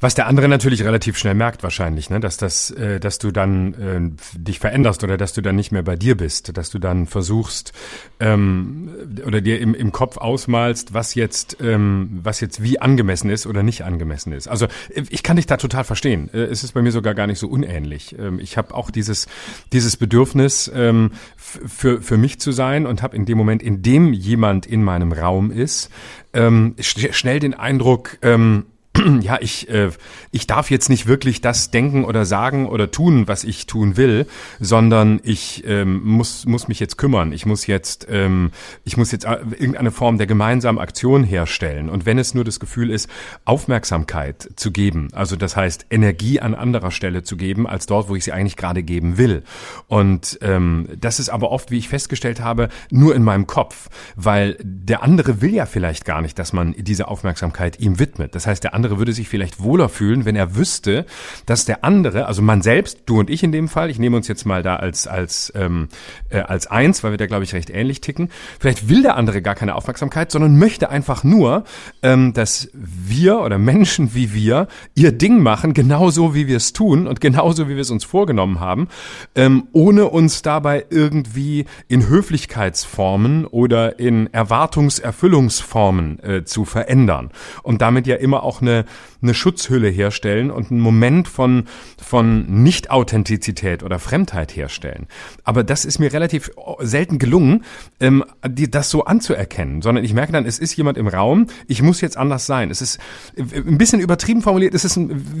Was 0.00 0.14
der 0.14 0.26
andere 0.26 0.48
natürlich 0.48 0.84
relativ 0.84 1.16
schnell 1.16 1.34
merkt 1.34 1.62
wahrscheinlich, 1.62 2.10
ne? 2.10 2.20
dass 2.20 2.36
das, 2.36 2.70
äh, 2.70 3.00
dass 3.00 3.18
du 3.18 3.30
dann 3.30 3.74
äh, 3.74 4.38
dich 4.38 4.58
veränderst 4.58 5.02
oder 5.04 5.16
dass 5.16 5.32
du 5.32 5.40
dann 5.40 5.56
nicht 5.56 5.72
mehr 5.72 5.82
bei 5.82 5.96
dir 5.96 6.16
bist, 6.16 6.56
dass 6.56 6.70
du 6.70 6.78
dann 6.78 7.06
versuchst 7.06 7.72
ähm, 8.20 8.90
oder 9.24 9.40
dir 9.40 9.60
im, 9.60 9.74
im 9.74 9.92
Kopf 9.92 10.16
ausmalst, 10.16 10.94
was 10.94 11.14
jetzt, 11.14 11.58
ähm, 11.60 12.20
was 12.22 12.40
jetzt 12.40 12.62
wie 12.62 12.80
angemessen 12.80 13.30
ist 13.30 13.46
oder 13.46 13.62
nicht 13.62 13.82
angemessen 13.82 14.32
ist. 14.32 14.48
Also 14.48 14.66
ich 14.90 15.22
kann 15.22 15.36
dich 15.36 15.46
da 15.46 15.56
total 15.56 15.84
verstehen. 15.84 16.30
Äh, 16.32 16.44
es 16.44 16.64
ist 16.64 16.72
bei 16.72 16.82
mir 16.82 16.92
sogar 16.92 17.14
gar 17.14 17.26
nicht 17.26 17.38
so 17.38 17.48
unähnlich. 17.48 18.16
Ähm, 18.18 18.38
ich 18.38 18.56
habe 18.56 18.74
auch 18.74 18.90
dieses 18.90 19.26
dieses 19.72 19.96
Bedürfnis 19.96 20.70
ähm, 20.74 21.12
für 21.36 22.02
für 22.02 22.16
mich 22.16 22.40
zu 22.40 22.52
sein 22.52 22.86
und 22.86 23.02
habe 23.02 23.16
in 23.16 23.24
dem 23.24 23.38
Moment, 23.38 23.62
in 23.62 23.82
dem 23.82 24.12
jemand 24.12 24.66
in 24.66 24.82
meinem 24.82 25.12
Raum 25.12 25.50
ist, 25.50 25.90
ähm, 26.32 26.74
schnell 26.80 27.40
den 27.40 27.54
Eindruck 27.54 28.18
ähm, 28.22 28.66
ja, 29.20 29.38
ich, 29.40 29.68
äh, 29.68 29.90
ich 30.30 30.46
darf 30.46 30.70
jetzt 30.70 30.88
nicht 30.88 31.06
wirklich 31.06 31.40
das 31.40 31.70
denken 31.70 32.04
oder 32.04 32.24
sagen 32.24 32.68
oder 32.68 32.90
tun, 32.90 33.28
was 33.28 33.44
ich 33.44 33.66
tun 33.66 33.96
will, 33.96 34.26
sondern 34.60 35.20
ich 35.22 35.64
ähm, 35.66 36.02
muss, 36.04 36.46
muss 36.46 36.68
mich 36.68 36.80
jetzt 36.80 36.96
kümmern. 36.98 37.32
Ich 37.32 37.46
muss 37.46 37.66
jetzt, 37.66 38.06
ähm, 38.10 38.50
ich 38.84 38.96
muss 38.96 39.12
jetzt 39.12 39.24
äh, 39.24 39.38
irgendeine 39.58 39.90
Form 39.90 40.18
der 40.18 40.26
gemeinsamen 40.26 40.78
Aktion 40.78 41.24
herstellen. 41.24 41.88
Und 41.88 42.06
wenn 42.06 42.18
es 42.18 42.34
nur 42.34 42.44
das 42.44 42.60
Gefühl 42.60 42.90
ist, 42.90 43.08
Aufmerksamkeit 43.44 44.48
zu 44.56 44.70
geben, 44.70 45.08
also 45.12 45.36
das 45.36 45.56
heißt 45.56 45.86
Energie 45.90 46.40
an 46.40 46.54
anderer 46.54 46.90
Stelle 46.90 47.22
zu 47.22 47.36
geben, 47.36 47.66
als 47.66 47.86
dort, 47.86 48.08
wo 48.08 48.16
ich 48.16 48.24
sie 48.24 48.32
eigentlich 48.32 48.56
gerade 48.56 48.82
geben 48.82 49.18
will. 49.18 49.42
Und 49.88 50.38
ähm, 50.42 50.88
das 50.98 51.18
ist 51.18 51.28
aber 51.28 51.50
oft, 51.50 51.70
wie 51.70 51.78
ich 51.78 51.88
festgestellt 51.88 52.40
habe, 52.40 52.68
nur 52.90 53.14
in 53.14 53.22
meinem 53.22 53.46
Kopf, 53.46 53.88
weil 54.14 54.56
der 54.62 55.02
andere 55.02 55.40
will 55.40 55.54
ja 55.54 55.66
vielleicht 55.66 56.04
gar 56.04 56.22
nicht, 56.22 56.38
dass 56.38 56.52
man 56.52 56.74
diese 56.76 57.08
Aufmerksamkeit 57.08 57.80
ihm 57.80 57.98
widmet. 57.98 58.34
Das 58.34 58.46
heißt, 58.46 58.62
der 58.64 58.74
andere 58.74 58.85
andere 58.86 58.98
würde 58.98 59.12
sich 59.12 59.28
vielleicht 59.28 59.60
wohler 59.62 59.88
fühlen, 59.88 60.24
wenn 60.24 60.36
er 60.36 60.54
wüsste, 60.54 61.06
dass 61.44 61.64
der 61.64 61.82
andere, 61.82 62.26
also 62.26 62.40
man 62.40 62.62
selbst, 62.62 63.00
du 63.06 63.18
und 63.18 63.30
ich 63.30 63.42
in 63.42 63.50
dem 63.50 63.68
Fall, 63.68 63.90
ich 63.90 63.98
nehme 63.98 64.16
uns 64.16 64.28
jetzt 64.28 64.46
mal 64.46 64.62
da 64.62 64.76
als 64.76 65.08
als 65.08 65.52
ähm, 65.56 65.88
äh, 66.30 66.38
als 66.38 66.68
eins, 66.68 67.02
weil 67.02 67.10
wir 67.10 67.18
da 67.18 67.26
glaube 67.26 67.42
ich 67.42 67.52
recht 67.52 67.68
ähnlich 67.70 68.00
ticken. 68.00 68.30
Vielleicht 68.60 68.88
will 68.88 69.02
der 69.02 69.16
andere 69.16 69.42
gar 69.42 69.56
keine 69.56 69.74
Aufmerksamkeit, 69.74 70.30
sondern 70.30 70.56
möchte 70.56 70.88
einfach 70.88 71.24
nur, 71.24 71.64
ähm, 72.02 72.32
dass 72.32 72.68
wir 72.72 73.40
oder 73.40 73.58
Menschen 73.58 74.14
wie 74.14 74.32
wir 74.32 74.68
ihr 74.94 75.10
Ding 75.10 75.40
machen, 75.40 75.74
genauso 75.74 76.34
wie 76.34 76.46
wir 76.46 76.58
es 76.58 76.72
tun 76.72 77.08
und 77.08 77.20
genauso 77.20 77.68
wie 77.68 77.74
wir 77.74 77.82
es 77.82 77.90
uns 77.90 78.04
vorgenommen 78.04 78.60
haben, 78.60 78.86
ähm, 79.34 79.66
ohne 79.72 80.06
uns 80.06 80.42
dabei 80.42 80.86
irgendwie 80.90 81.66
in 81.88 82.08
Höflichkeitsformen 82.08 83.46
oder 83.46 83.98
in 83.98 84.32
Erwartungserfüllungsformen 84.32 86.22
äh, 86.22 86.44
zu 86.44 86.64
verändern 86.64 87.30
und 87.64 87.82
damit 87.82 88.06
ja 88.06 88.14
immer 88.14 88.44
auch 88.44 88.62
eine 88.62 88.75
eine 89.22 89.34
Schutzhülle 89.34 89.88
herstellen 89.88 90.50
und 90.50 90.70
einen 90.70 90.80
Moment 90.80 91.28
von, 91.28 91.64
von 91.96 92.62
Nicht-Authentizität 92.62 93.82
oder 93.82 93.98
Fremdheit 93.98 94.54
herstellen. 94.54 95.06
Aber 95.44 95.64
das 95.64 95.84
ist 95.84 95.98
mir 95.98 96.12
relativ 96.12 96.50
selten 96.80 97.18
gelungen, 97.18 97.64
ähm, 98.00 98.24
die, 98.46 98.70
das 98.70 98.90
so 98.90 99.04
anzuerkennen, 99.04 99.82
sondern 99.82 100.04
ich 100.04 100.14
merke 100.14 100.32
dann, 100.32 100.46
es 100.46 100.58
ist 100.58 100.76
jemand 100.76 100.98
im 100.98 101.08
Raum, 101.08 101.46
ich 101.66 101.82
muss 101.82 102.00
jetzt 102.00 102.16
anders 102.16 102.46
sein. 102.46 102.70
Es 102.70 102.82
ist 102.82 102.98
äh, 103.36 103.42
ein 103.56 103.78
bisschen 103.78 104.00
übertrieben 104.00 104.42
formuliert, 104.42 104.74
es 104.74 104.84
ist 104.84 104.98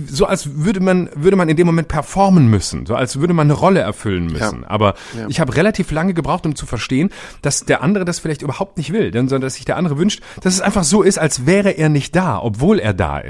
so, 0.08 0.26
als 0.26 0.56
würde 0.56 0.80
man, 0.80 1.10
würde 1.14 1.36
man 1.36 1.48
in 1.48 1.56
dem 1.56 1.66
Moment 1.66 1.88
performen 1.88 2.48
müssen, 2.48 2.86
so 2.86 2.94
als 2.94 3.20
würde 3.20 3.34
man 3.34 3.46
eine 3.46 3.54
Rolle 3.54 3.80
erfüllen 3.80 4.26
müssen. 4.26 4.62
Ja. 4.62 4.70
Aber 4.70 4.94
ja. 5.16 5.26
ich 5.28 5.40
habe 5.40 5.56
relativ 5.56 5.90
lange 5.90 6.14
gebraucht, 6.14 6.46
um 6.46 6.54
zu 6.54 6.66
verstehen, 6.66 7.10
dass 7.42 7.64
der 7.64 7.82
andere 7.82 8.04
das 8.04 8.18
vielleicht 8.18 8.42
überhaupt 8.42 8.76
nicht 8.76 8.92
will, 8.92 9.12
sondern 9.12 9.40
dass 9.40 9.54
sich 9.54 9.64
der 9.64 9.76
andere 9.76 9.98
wünscht, 9.98 10.22
dass 10.40 10.54
es 10.54 10.60
einfach 10.60 10.84
so 10.84 11.02
ist, 11.02 11.18
als 11.18 11.46
wäre 11.46 11.70
er 11.70 11.88
nicht 11.88 12.14
da, 12.16 12.40
obwohl 12.40 12.78
er 12.78 12.94
da 12.94 13.18
ist. 13.18 13.25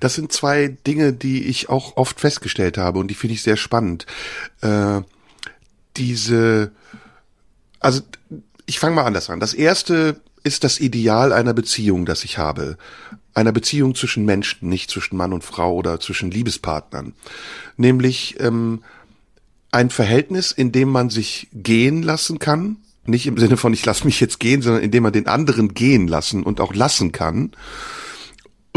Das 0.00 0.14
sind 0.14 0.32
zwei 0.32 0.68
Dinge, 0.86 1.12
die 1.12 1.44
ich 1.44 1.68
auch 1.68 1.96
oft 1.96 2.20
festgestellt 2.20 2.78
habe 2.78 2.98
und 2.98 3.08
die 3.08 3.14
finde 3.14 3.34
ich 3.34 3.42
sehr 3.42 3.56
spannend. 3.56 4.06
Äh, 4.60 5.00
diese, 5.96 6.72
also 7.80 8.02
ich 8.66 8.78
fange 8.78 8.94
mal 8.94 9.04
anders 9.04 9.30
an. 9.30 9.40
Das 9.40 9.54
erste 9.54 10.20
ist 10.44 10.62
das 10.62 10.78
Ideal 10.78 11.32
einer 11.32 11.54
Beziehung, 11.54 12.06
das 12.06 12.22
ich 12.24 12.38
habe. 12.38 12.76
Einer 13.34 13.52
Beziehung 13.52 13.94
zwischen 13.94 14.24
Menschen, 14.24 14.68
nicht 14.68 14.90
zwischen 14.90 15.16
Mann 15.16 15.32
und 15.32 15.42
Frau 15.42 15.74
oder 15.74 15.98
zwischen 16.00 16.30
Liebespartnern. 16.30 17.14
Nämlich 17.76 18.36
ähm, 18.40 18.84
ein 19.72 19.90
Verhältnis, 19.90 20.52
in 20.52 20.70
dem 20.70 20.90
man 20.90 21.10
sich 21.10 21.48
gehen 21.52 22.02
lassen 22.02 22.38
kann, 22.38 22.78
Nicht 23.08 23.26
im 23.26 23.38
Sinne 23.38 23.56
von, 23.56 23.72
ich 23.72 23.84
lasse 23.84 24.04
mich 24.04 24.20
jetzt 24.20 24.40
gehen, 24.40 24.62
sondern 24.62 24.82
indem 24.82 25.04
man 25.04 25.12
den 25.12 25.28
anderen 25.28 25.74
gehen 25.74 26.08
lassen 26.08 26.42
und 26.42 26.60
auch 26.60 26.74
lassen 26.74 27.12
kann. 27.12 27.52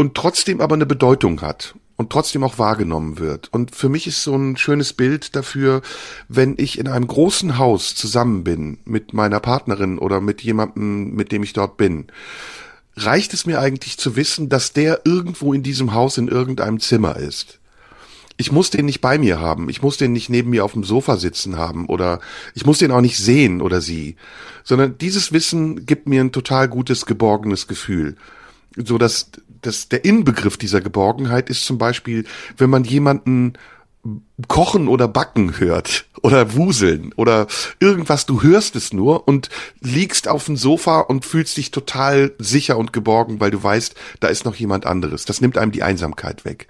Und 0.00 0.14
trotzdem 0.14 0.62
aber 0.62 0.76
eine 0.76 0.86
Bedeutung 0.86 1.42
hat 1.42 1.74
und 1.96 2.08
trotzdem 2.08 2.42
auch 2.42 2.56
wahrgenommen 2.56 3.18
wird. 3.18 3.52
Und 3.52 3.76
für 3.76 3.90
mich 3.90 4.06
ist 4.06 4.22
so 4.22 4.34
ein 4.34 4.56
schönes 4.56 4.94
Bild 4.94 5.36
dafür, 5.36 5.82
wenn 6.26 6.54
ich 6.56 6.78
in 6.78 6.88
einem 6.88 7.06
großen 7.06 7.58
Haus 7.58 7.94
zusammen 7.94 8.42
bin 8.42 8.78
mit 8.86 9.12
meiner 9.12 9.40
Partnerin 9.40 9.98
oder 9.98 10.22
mit 10.22 10.40
jemandem, 10.40 11.14
mit 11.14 11.32
dem 11.32 11.42
ich 11.42 11.52
dort 11.52 11.76
bin, 11.76 12.06
reicht 12.96 13.34
es 13.34 13.44
mir 13.44 13.60
eigentlich 13.60 13.98
zu 13.98 14.16
wissen, 14.16 14.48
dass 14.48 14.72
der 14.72 15.02
irgendwo 15.04 15.52
in 15.52 15.62
diesem 15.62 15.92
Haus 15.92 16.16
in 16.16 16.28
irgendeinem 16.28 16.80
Zimmer 16.80 17.18
ist 17.18 17.60
ich 18.38 18.50
muss 18.50 18.70
den 18.70 18.86
nicht 18.86 19.02
bei 19.02 19.18
mir 19.18 19.38
haben. 19.38 19.68
Ich 19.68 19.82
muss 19.82 19.98
den 19.98 20.14
nicht 20.14 20.30
neben 20.30 20.48
mir 20.48 20.64
auf 20.64 20.72
dem 20.72 20.82
Sofa 20.82 21.18
sitzen 21.18 21.58
haben 21.58 21.84
oder 21.84 22.20
ich 22.54 22.64
muss 22.64 22.78
den 22.78 22.90
auch 22.90 23.02
nicht 23.02 23.18
sehen 23.18 23.60
oder 23.60 23.82
sie, 23.82 24.16
sondern 24.64 24.96
dieses 24.96 25.30
Wissen 25.30 25.84
gibt 25.84 26.08
mir 26.08 26.22
ein 26.22 26.32
total 26.32 26.66
gutes, 26.66 27.04
geborgenes 27.04 27.66
Gefühl. 27.66 28.16
So 28.76 28.96
dass, 28.96 29.30
dass 29.62 29.88
der 29.88 30.04
Inbegriff 30.04 30.56
dieser 30.56 30.80
Geborgenheit 30.80 31.50
ist 31.50 31.64
zum 31.64 31.78
Beispiel, 31.78 32.24
wenn 32.56 32.70
man 32.70 32.84
jemanden 32.84 33.54
kochen 34.48 34.88
oder 34.88 35.08
backen 35.08 35.58
hört 35.58 36.06
oder 36.22 36.54
wuseln 36.54 37.12
oder 37.16 37.46
irgendwas, 37.80 38.26
du 38.26 38.42
hörst 38.42 38.76
es 38.76 38.92
nur 38.92 39.28
und 39.28 39.50
liegst 39.80 40.28
auf 40.28 40.46
dem 40.46 40.56
Sofa 40.56 41.00
und 41.00 41.24
fühlst 41.24 41.56
dich 41.56 41.70
total 41.70 42.32
sicher 42.38 42.78
und 42.78 42.92
geborgen, 42.92 43.40
weil 43.40 43.50
du 43.50 43.62
weißt, 43.62 43.94
da 44.20 44.28
ist 44.28 44.44
noch 44.44 44.54
jemand 44.54 44.86
anderes. 44.86 45.24
Das 45.24 45.40
nimmt 45.40 45.58
einem 45.58 45.72
die 45.72 45.82
Einsamkeit 45.82 46.44
weg. 46.44 46.66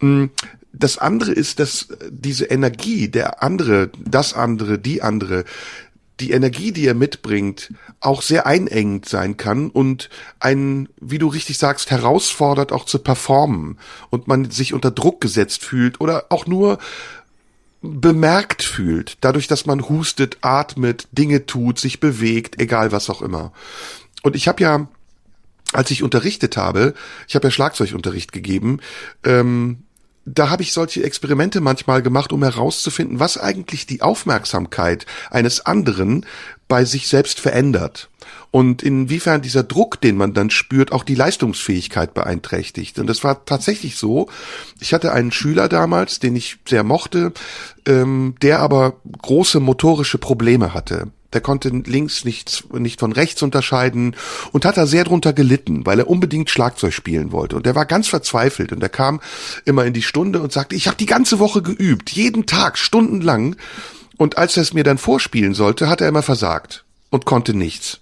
Mm, 0.00 0.26
das 0.74 0.98
andere 0.98 1.32
ist, 1.32 1.58
dass 1.58 1.88
diese 2.10 2.46
Energie, 2.46 3.08
der 3.08 3.42
andere, 3.42 3.90
das 3.98 4.32
andere, 4.34 4.78
die 4.78 5.02
andere, 5.02 5.44
die 6.22 6.30
Energie, 6.30 6.72
die 6.72 6.86
er 6.86 6.94
mitbringt, 6.94 7.72
auch 8.00 8.22
sehr 8.22 8.46
einengend 8.46 9.08
sein 9.08 9.36
kann 9.36 9.68
und 9.68 10.08
einen, 10.38 10.88
wie 11.00 11.18
du 11.18 11.26
richtig 11.26 11.58
sagst, 11.58 11.90
herausfordert 11.90 12.70
auch 12.72 12.86
zu 12.86 13.00
performen 13.00 13.78
und 14.10 14.28
man 14.28 14.50
sich 14.50 14.72
unter 14.72 14.92
Druck 14.92 15.20
gesetzt 15.20 15.64
fühlt 15.64 16.00
oder 16.00 16.26
auch 16.30 16.46
nur 16.46 16.78
bemerkt 17.82 18.62
fühlt, 18.62 19.18
dadurch, 19.20 19.48
dass 19.48 19.66
man 19.66 19.88
hustet, 19.88 20.38
atmet, 20.42 21.08
Dinge 21.10 21.46
tut, 21.46 21.80
sich 21.80 21.98
bewegt, 21.98 22.60
egal 22.60 22.92
was 22.92 23.10
auch 23.10 23.20
immer. 23.20 23.52
Und 24.22 24.36
ich 24.36 24.46
habe 24.46 24.62
ja, 24.62 24.86
als 25.72 25.90
ich 25.90 26.04
unterrichtet 26.04 26.56
habe, 26.56 26.94
ich 27.26 27.34
habe 27.34 27.48
ja 27.48 27.50
Schlagzeugunterricht 27.50 28.30
gegeben, 28.30 28.78
ähm, 29.24 29.82
da 30.24 30.50
habe 30.50 30.62
ich 30.62 30.72
solche 30.72 31.02
Experimente 31.02 31.60
manchmal 31.60 32.02
gemacht, 32.02 32.32
um 32.32 32.42
herauszufinden, 32.42 33.18
was 33.20 33.38
eigentlich 33.38 33.86
die 33.86 34.02
Aufmerksamkeit 34.02 35.06
eines 35.30 35.66
anderen 35.66 36.26
bei 36.68 36.84
sich 36.84 37.08
selbst 37.08 37.40
verändert 37.40 38.08
und 38.50 38.82
inwiefern 38.82 39.42
dieser 39.42 39.64
Druck, 39.64 40.00
den 40.00 40.16
man 40.16 40.34
dann 40.34 40.50
spürt, 40.50 40.92
auch 40.92 41.04
die 41.04 41.14
Leistungsfähigkeit 41.14 42.14
beeinträchtigt. 42.14 42.98
Und 42.98 43.06
das 43.08 43.24
war 43.24 43.44
tatsächlich 43.44 43.96
so. 43.96 44.28
Ich 44.78 44.92
hatte 44.94 45.12
einen 45.12 45.32
Schüler 45.32 45.68
damals, 45.68 46.18
den 46.18 46.36
ich 46.36 46.58
sehr 46.68 46.84
mochte, 46.84 47.32
ähm, 47.86 48.34
der 48.42 48.60
aber 48.60 49.00
große 49.22 49.58
motorische 49.58 50.18
Probleme 50.18 50.74
hatte. 50.74 51.08
Der 51.32 51.40
konnte 51.40 51.68
links 51.68 52.24
nicht, 52.24 52.72
nicht 52.72 53.00
von 53.00 53.12
rechts 53.12 53.42
unterscheiden 53.42 54.16
und 54.52 54.64
hat 54.64 54.76
da 54.76 54.86
sehr 54.86 55.04
drunter 55.04 55.32
gelitten, 55.32 55.86
weil 55.86 55.98
er 55.98 56.08
unbedingt 56.08 56.50
Schlagzeug 56.50 56.92
spielen 56.92 57.32
wollte. 57.32 57.56
Und 57.56 57.66
der 57.66 57.74
war 57.74 57.86
ganz 57.86 58.08
verzweifelt 58.08 58.72
und 58.72 58.82
er 58.82 58.88
kam 58.88 59.20
immer 59.64 59.84
in 59.84 59.92
die 59.92 60.02
Stunde 60.02 60.40
und 60.40 60.52
sagte, 60.52 60.76
ich 60.76 60.86
habe 60.86 60.96
die 60.96 61.06
ganze 61.06 61.38
Woche 61.38 61.62
geübt, 61.62 62.10
jeden 62.10 62.46
Tag, 62.46 62.78
stundenlang. 62.78 63.56
Und 64.18 64.38
als 64.38 64.56
er 64.56 64.62
es 64.62 64.74
mir 64.74 64.84
dann 64.84 64.98
vorspielen 64.98 65.54
sollte, 65.54 65.88
hat 65.88 66.00
er 66.00 66.08
immer 66.08 66.22
versagt 66.22 66.84
und 67.10 67.24
konnte 67.24 67.54
nichts. 67.54 68.00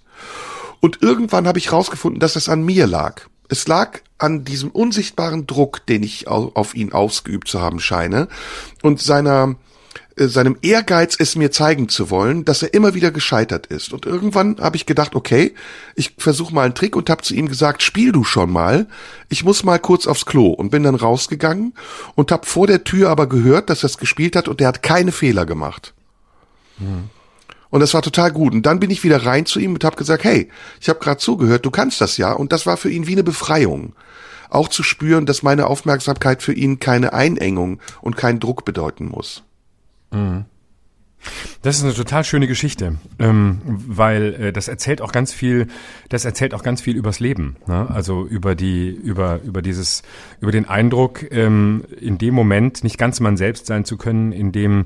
Und 0.79 1.01
irgendwann 1.01 1.47
habe 1.47 1.59
ich 1.59 1.71
rausgefunden, 1.71 2.19
dass 2.19 2.35
es 2.35 2.49
an 2.49 2.63
mir 2.63 2.87
lag. 2.87 3.21
Es 3.47 3.67
lag 3.67 3.99
an 4.17 4.45
diesem 4.45 4.71
unsichtbaren 4.71 5.45
Druck, 5.45 5.85
den 5.85 6.03
ich 6.03 6.27
auf 6.27 6.75
ihn 6.75 6.93
ausgeübt 6.93 7.47
zu 7.47 7.61
haben 7.61 7.79
scheine 7.79 8.27
und 8.81 9.01
seiner 9.01 9.55
seinem 10.29 10.57
Ehrgeiz, 10.61 11.15
es 11.17 11.35
mir 11.35 11.51
zeigen 11.51 11.89
zu 11.89 12.09
wollen, 12.09 12.45
dass 12.45 12.63
er 12.63 12.73
immer 12.73 12.93
wieder 12.93 13.11
gescheitert 13.11 13.67
ist. 13.67 13.93
Und 13.93 14.05
irgendwann 14.05 14.57
habe 14.59 14.75
ich 14.75 14.85
gedacht, 14.85 15.15
okay, 15.15 15.53
ich 15.95 16.13
versuche 16.17 16.53
mal 16.53 16.65
einen 16.65 16.75
Trick 16.75 16.95
und 16.95 17.09
habe 17.09 17.23
zu 17.23 17.33
ihm 17.33 17.47
gesagt, 17.47 17.83
spiel 17.83 18.11
du 18.11 18.23
schon 18.23 18.51
mal. 18.51 18.87
Ich 19.29 19.43
muss 19.43 19.63
mal 19.63 19.79
kurz 19.79 20.07
aufs 20.07 20.25
Klo 20.25 20.47
und 20.47 20.69
bin 20.69 20.83
dann 20.83 20.95
rausgegangen 20.95 21.73
und 22.15 22.31
habe 22.31 22.45
vor 22.45 22.67
der 22.67 22.83
Tür 22.83 23.09
aber 23.09 23.27
gehört, 23.27 23.69
dass 23.69 23.83
er 23.83 23.87
es 23.87 23.97
gespielt 23.97 24.35
hat 24.35 24.47
und 24.47 24.59
der 24.59 24.67
hat 24.67 24.83
keine 24.83 25.11
Fehler 25.11 25.45
gemacht. 25.45 25.93
Hm. 26.77 27.09
Und 27.71 27.79
das 27.79 27.93
war 27.93 28.01
total 28.01 28.31
gut. 28.31 28.53
Und 28.53 28.65
dann 28.65 28.79
bin 28.79 28.91
ich 28.91 29.03
wieder 29.03 29.25
rein 29.25 29.45
zu 29.45 29.59
ihm 29.59 29.73
und 29.73 29.83
habe 29.83 29.95
gesagt, 29.95 30.23
hey, 30.23 30.49
ich 30.79 30.89
habe 30.89 30.99
gerade 30.99 31.19
zugehört, 31.19 31.65
du 31.65 31.71
kannst 31.71 32.01
das 32.01 32.17
ja. 32.17 32.33
Und 32.33 32.51
das 32.51 32.65
war 32.65 32.77
für 32.77 32.91
ihn 32.91 33.07
wie 33.07 33.13
eine 33.13 33.23
Befreiung. 33.23 33.93
Auch 34.49 34.67
zu 34.67 34.83
spüren, 34.83 35.25
dass 35.25 35.43
meine 35.43 35.67
Aufmerksamkeit 35.67 36.43
für 36.43 36.53
ihn 36.53 36.79
keine 36.79 37.13
Einengung 37.13 37.79
und 38.01 38.17
keinen 38.17 38.41
Druck 38.41 38.65
bedeuten 38.65 39.07
muss. 39.07 39.43
Mhm. 40.11 40.45
Das 41.61 41.77
ist 41.77 41.83
eine 41.83 41.93
total 41.93 42.23
schöne 42.23 42.47
Geschichte, 42.47 42.97
ähm, 43.19 43.61
weil 43.65 44.33
äh, 44.33 44.53
das 44.53 44.67
erzählt 44.67 45.01
auch 45.01 45.11
ganz 45.11 45.31
viel. 45.31 45.67
Das 46.09 46.25
erzählt 46.25 46.55
auch 46.55 46.63
ganz 46.63 46.81
viel 46.81 46.95
übers 46.95 47.19
Leben. 47.19 47.57
Ne? 47.67 47.87
Also 47.89 48.25
über 48.25 48.55
die, 48.55 48.89
über 48.89 49.39
über 49.43 49.61
dieses, 49.61 50.01
über 50.39 50.51
den 50.51 50.67
Eindruck, 50.67 51.31
ähm, 51.31 51.83
in 51.99 52.17
dem 52.17 52.33
Moment 52.33 52.83
nicht 52.83 52.97
ganz 52.97 53.19
man 53.19 53.37
selbst 53.37 53.67
sein 53.67 53.85
zu 53.85 53.97
können, 53.97 54.31
in 54.31 54.51
dem 54.51 54.85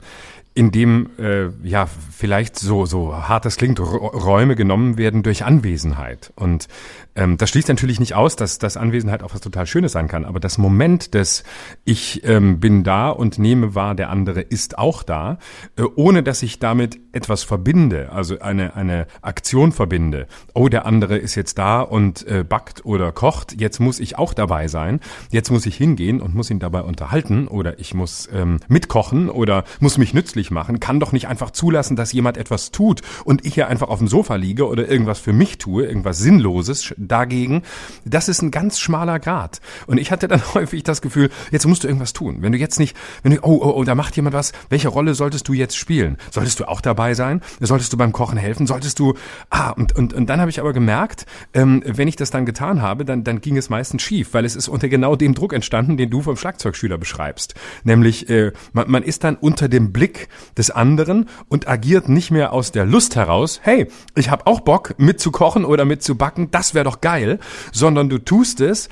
in 0.56 0.72
dem 0.72 1.10
äh, 1.20 1.50
ja 1.64 1.86
vielleicht 1.86 2.58
so 2.58 2.86
so 2.86 3.14
hart 3.14 3.44
das 3.44 3.58
klingt 3.58 3.78
Räume 3.80 4.56
genommen 4.56 4.98
werden 4.98 5.22
durch 5.22 5.44
Anwesenheit. 5.44 6.32
Und 6.36 6.70
ähm, 7.14 7.36
das 7.36 7.50
schließt 7.50 7.68
natürlich 7.68 8.00
nicht 8.00 8.16
aus, 8.16 8.38
dass 8.38 8.58
dass 8.58 8.78
Anwesenheit 8.78 9.22
auch 9.22 9.34
was 9.34 9.42
total 9.42 9.68
Schönes 9.68 9.92
sein 9.92 10.08
kann, 10.08 10.24
aber 10.24 10.40
das 10.40 10.58
Moment 10.58 11.14
des 11.14 11.44
ich 11.84 12.24
ähm, 12.24 12.62
bin 12.62 12.86
da 12.86 13.10
und 13.10 13.38
nehme 13.38 13.76
wahr, 13.76 13.96
der 13.96 14.10
andere 14.10 14.40
ist 14.40 14.78
auch 14.78 15.04
da, 15.04 15.40
äh, 15.76 15.84
ohne 15.96 16.24
dass 16.24 16.42
ich 16.42 16.58
damit 16.58 17.00
etwas 17.12 17.44
verbinde, 17.44 18.14
also 18.14 18.40
eine 18.40 18.78
eine 18.78 19.08
Aktion 19.22 19.74
verbinde. 19.74 20.26
Oh, 20.54 20.70
der 20.70 20.86
andere 20.86 21.18
ist 21.18 21.36
jetzt 21.36 21.58
da 21.58 21.82
und 21.82 22.26
äh, 22.28 22.46
backt 22.46 22.86
oder 22.86 23.12
kocht, 23.12 23.60
jetzt 23.60 23.82
muss 23.82 24.00
ich 24.00 24.18
auch 24.18 24.34
dabei 24.34 24.70
sein, 24.70 25.02
jetzt 25.32 25.52
muss 25.52 25.66
ich 25.66 25.76
hingehen 25.76 26.22
und 26.22 26.34
muss 26.34 26.50
ihn 26.50 26.60
dabei 26.60 26.82
unterhalten 26.84 27.50
oder 27.50 27.78
ich 27.78 27.94
muss 27.94 28.30
ähm, 28.32 28.62
mitkochen 28.70 29.30
oder 29.30 29.66
muss 29.82 29.98
mich 29.98 30.14
nützlich 30.14 30.45
glücklich 30.46 30.52
machen, 30.52 30.80
kann 30.80 31.00
doch 31.00 31.12
nicht 31.12 31.28
einfach 31.28 31.52
zulassen, 31.52 31.96
dass 31.96 32.12
jemand 32.14 32.38
etwas 32.38 32.72
tut 32.72 33.02
und 33.24 33.46
ich 33.46 33.56
hier 33.56 33.68
einfach 33.68 33.90
auf 33.90 34.00
dem 34.00 34.08
Sofa 34.08 34.36
liege 34.36 34.68
oder 34.68 34.88
irgendwas 34.88 35.20
für 35.20 35.34
mich 35.34 35.58
tue, 35.58 35.86
irgendwas 35.86 36.20
Sinnloses 36.20 36.94
dagegen. 36.98 37.64
Das 38.06 38.30
ist 38.30 38.42
ein 38.42 38.52
ganz 38.52 38.80
schmaler 38.80 39.20
Grad. 39.20 39.62
Und 39.88 39.98
ich 39.98 40.12
hatte 40.12 40.28
dann 40.28 40.42
häufig 40.54 40.84
das 40.84 41.02
Gefühl, 41.02 41.30
jetzt 41.52 41.66
musst 41.66 41.84
du 41.84 41.88
irgendwas 41.88 42.14
tun. 42.14 42.38
Wenn 42.42 42.52
du 42.52 42.58
jetzt 42.58 42.80
nicht, 42.80 42.96
wenn 43.24 43.34
du, 43.34 43.40
oh, 43.42 43.60
oh, 43.62 43.74
oh, 43.78 43.84
da 43.84 43.96
macht 43.96 44.16
jemand 44.16 44.36
was, 44.36 44.52
welche 44.70 44.90
Rolle 44.90 45.16
solltest 45.16 45.48
du 45.48 45.54
jetzt 45.54 45.78
spielen? 45.78 46.18
Solltest 46.32 46.60
du 46.60 46.68
auch 46.68 46.82
dabei 46.82 47.14
sein? 47.14 47.42
Solltest 47.60 47.92
du 47.94 47.98
beim 47.98 48.12
Kochen 48.12 48.38
helfen? 48.38 48.68
Solltest 48.68 49.00
du, 49.00 49.16
ah, 49.50 49.72
und, 49.72 49.96
und, 49.96 50.14
und 50.14 50.28
dann 50.28 50.40
habe 50.40 50.50
ich 50.50 50.60
aber 50.60 50.74
gemerkt, 50.74 51.26
ähm, 51.54 51.82
wenn 51.86 52.08
ich 52.08 52.16
das 52.16 52.30
dann 52.30 52.46
getan 52.46 52.82
habe, 52.82 53.06
dann, 53.06 53.24
dann 53.24 53.42
ging 53.42 53.58
es 53.58 53.70
meistens 53.70 54.02
schief, 54.02 54.34
weil 54.34 54.46
es 54.46 54.56
ist 54.56 54.68
unter 54.68 54.90
genau 54.90 55.16
dem 55.16 55.34
Druck 55.34 55.54
entstanden, 55.54 55.98
den 55.98 56.10
du 56.10 56.22
vom 56.22 56.38
Schlagzeugschüler 56.38 56.98
beschreibst. 56.98 57.56
Nämlich, 57.84 58.30
äh, 58.30 58.52
man, 58.74 58.90
man 58.90 59.04
ist 59.04 59.24
dann 59.24 59.36
unter 59.36 59.68
dem 59.70 59.92
Blick 59.96 60.28
des 60.58 60.72
anderen 60.72 61.30
und 61.50 61.68
agiert 61.68 62.10
nicht 62.10 62.32
mehr 62.32 62.54
aus 62.54 62.72
der 62.72 62.86
Lust 62.86 63.16
heraus, 63.16 63.60
hey, 63.64 63.88
ich 64.16 64.30
habe 64.30 64.48
auch 64.48 64.62
Bock 64.62 64.96
mitzukochen 64.98 65.66
oder 65.66 65.86
mitzubacken, 65.86 66.52
das 66.52 66.74
wäre 66.74 66.86
doch 66.86 67.02
geil, 67.02 67.40
sondern 67.72 68.10
du 68.10 68.18
tust 68.18 68.62
es, 68.62 68.90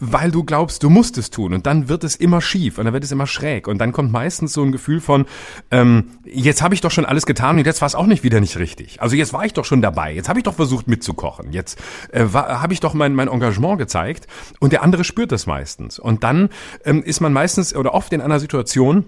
weil 0.00 0.30
du 0.30 0.44
glaubst, 0.44 0.82
du 0.82 0.90
musst 0.90 1.18
es 1.18 1.30
tun. 1.30 1.54
Und 1.54 1.66
dann 1.66 1.88
wird 1.88 2.04
es 2.04 2.16
immer 2.16 2.40
schief 2.40 2.78
und 2.78 2.84
dann 2.84 2.94
wird 2.94 3.04
es 3.04 3.12
immer 3.12 3.26
schräg. 3.26 3.68
Und 3.68 3.78
dann 3.78 3.92
kommt 3.92 4.12
meistens 4.12 4.52
so 4.52 4.62
ein 4.62 4.72
Gefühl 4.72 5.00
von, 5.00 5.26
ähm, 5.70 6.10
jetzt 6.24 6.62
habe 6.62 6.74
ich 6.74 6.80
doch 6.80 6.90
schon 6.90 7.04
alles 7.04 7.26
getan 7.26 7.58
und 7.58 7.66
jetzt 7.66 7.80
war 7.80 7.86
es 7.86 7.94
auch 7.94 8.06
nicht 8.06 8.22
wieder 8.24 8.40
nicht 8.40 8.58
richtig. 8.58 9.00
Also 9.02 9.16
jetzt 9.16 9.32
war 9.32 9.44
ich 9.44 9.52
doch 9.52 9.64
schon 9.64 9.82
dabei, 9.82 10.12
jetzt 10.12 10.28
habe 10.28 10.38
ich 10.38 10.44
doch 10.44 10.54
versucht 10.54 10.88
mitzukochen, 10.88 11.52
jetzt 11.52 11.78
äh, 12.12 12.26
habe 12.32 12.72
ich 12.72 12.80
doch 12.80 12.94
mein, 12.94 13.14
mein 13.14 13.28
Engagement 13.28 13.78
gezeigt. 13.78 14.26
Und 14.60 14.72
der 14.72 14.82
andere 14.82 15.04
spürt 15.04 15.32
das 15.32 15.46
meistens. 15.46 15.98
Und 15.98 16.24
dann 16.24 16.50
ähm, 16.84 17.02
ist 17.02 17.20
man 17.20 17.32
meistens 17.32 17.74
oder 17.74 17.94
oft 17.94 18.12
in 18.12 18.20
einer 18.20 18.40
Situation, 18.40 19.04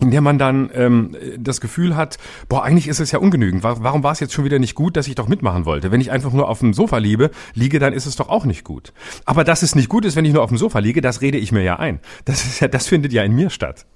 in 0.00 0.10
der 0.10 0.20
man 0.20 0.38
dann 0.38 0.70
ähm, 0.74 1.16
das 1.38 1.60
Gefühl 1.60 1.96
hat, 1.96 2.18
boah, 2.48 2.64
eigentlich 2.64 2.88
ist 2.88 3.00
es 3.00 3.12
ja 3.12 3.18
ungenügend. 3.18 3.62
Warum 3.62 4.02
war 4.02 4.12
es 4.12 4.20
jetzt 4.20 4.32
schon 4.32 4.44
wieder 4.44 4.58
nicht 4.58 4.74
gut, 4.74 4.96
dass 4.96 5.06
ich 5.06 5.14
doch 5.14 5.28
mitmachen 5.28 5.64
wollte? 5.66 5.90
Wenn 5.92 6.00
ich 6.00 6.10
einfach 6.10 6.32
nur 6.32 6.48
auf 6.48 6.60
dem 6.60 6.72
Sofa 6.74 6.98
liebe, 6.98 7.30
liege, 7.54 7.78
dann 7.78 7.92
ist 7.92 8.06
es 8.06 8.16
doch 8.16 8.28
auch 8.28 8.44
nicht 8.44 8.64
gut. 8.64 8.92
Aber 9.24 9.44
dass 9.44 9.62
es 9.62 9.74
nicht 9.74 9.88
gut 9.88 10.04
ist, 10.04 10.16
wenn 10.16 10.24
ich 10.24 10.32
nur 10.32 10.42
auf 10.42 10.50
dem 10.50 10.58
Sofa 10.58 10.78
liege, 10.78 11.00
das 11.00 11.20
rede 11.20 11.38
ich 11.38 11.52
mir 11.52 11.62
ja 11.62 11.78
ein. 11.78 12.00
Das 12.24 12.44
ist 12.44 12.60
ja, 12.60 12.68
das 12.68 12.86
findet 12.86 13.12
ja 13.12 13.22
in 13.22 13.34
mir 13.34 13.50
statt. 13.50 13.86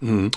Mhm. 0.00 0.30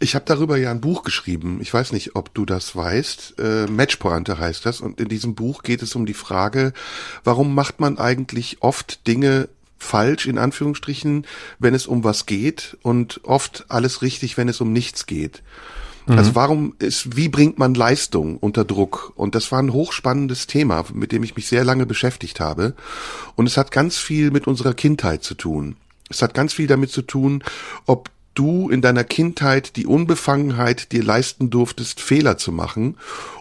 Ich 0.00 0.14
habe 0.14 0.24
darüber 0.26 0.56
ja 0.58 0.70
ein 0.70 0.80
Buch 0.80 1.02
geschrieben. 1.02 1.58
Ich 1.60 1.72
weiß 1.72 1.92
nicht, 1.92 2.14
ob 2.14 2.32
du 2.34 2.44
das 2.44 2.76
weißt. 2.76 3.34
Äh, 3.38 3.66
Matchpointe 3.66 4.38
heißt 4.38 4.64
das. 4.64 4.80
Und 4.80 5.00
in 5.00 5.08
diesem 5.08 5.34
Buch 5.34 5.62
geht 5.62 5.82
es 5.82 5.94
um 5.94 6.06
die 6.06 6.14
Frage, 6.14 6.72
warum 7.24 7.54
macht 7.54 7.80
man 7.80 7.98
eigentlich 7.98 8.58
oft 8.60 9.06
Dinge 9.06 9.48
falsch, 9.78 10.26
in 10.26 10.38
Anführungsstrichen, 10.38 11.26
wenn 11.58 11.74
es 11.74 11.86
um 11.86 12.04
was 12.04 12.26
geht 12.26 12.76
und 12.82 13.20
oft 13.24 13.64
alles 13.68 14.02
richtig, 14.02 14.36
wenn 14.36 14.48
es 14.48 14.60
um 14.60 14.72
nichts 14.72 15.06
geht. 15.06 15.42
Also 16.08 16.34
warum 16.34 16.74
ist, 16.78 17.16
wie 17.16 17.28
bringt 17.28 17.58
man 17.58 17.74
Leistung 17.74 18.38
unter 18.38 18.64
Druck? 18.64 19.12
Und 19.14 19.34
das 19.34 19.52
war 19.52 19.58
ein 19.58 19.74
hochspannendes 19.74 20.46
Thema, 20.46 20.86
mit 20.94 21.12
dem 21.12 21.22
ich 21.22 21.36
mich 21.36 21.46
sehr 21.46 21.64
lange 21.64 21.84
beschäftigt 21.84 22.40
habe. 22.40 22.74
Und 23.36 23.46
es 23.46 23.58
hat 23.58 23.72
ganz 23.72 23.98
viel 23.98 24.30
mit 24.30 24.46
unserer 24.46 24.72
Kindheit 24.72 25.22
zu 25.22 25.34
tun. 25.34 25.76
Es 26.08 26.22
hat 26.22 26.32
ganz 26.32 26.54
viel 26.54 26.66
damit 26.66 26.90
zu 26.90 27.02
tun, 27.02 27.44
ob 27.84 28.10
du 28.32 28.70
in 28.70 28.80
deiner 28.80 29.04
Kindheit 29.04 29.76
die 29.76 29.84
Unbefangenheit 29.84 30.92
dir 30.92 31.02
leisten 31.02 31.50
durftest, 31.50 32.00
Fehler 32.00 32.38
zu 32.38 32.52
machen, 32.52 32.96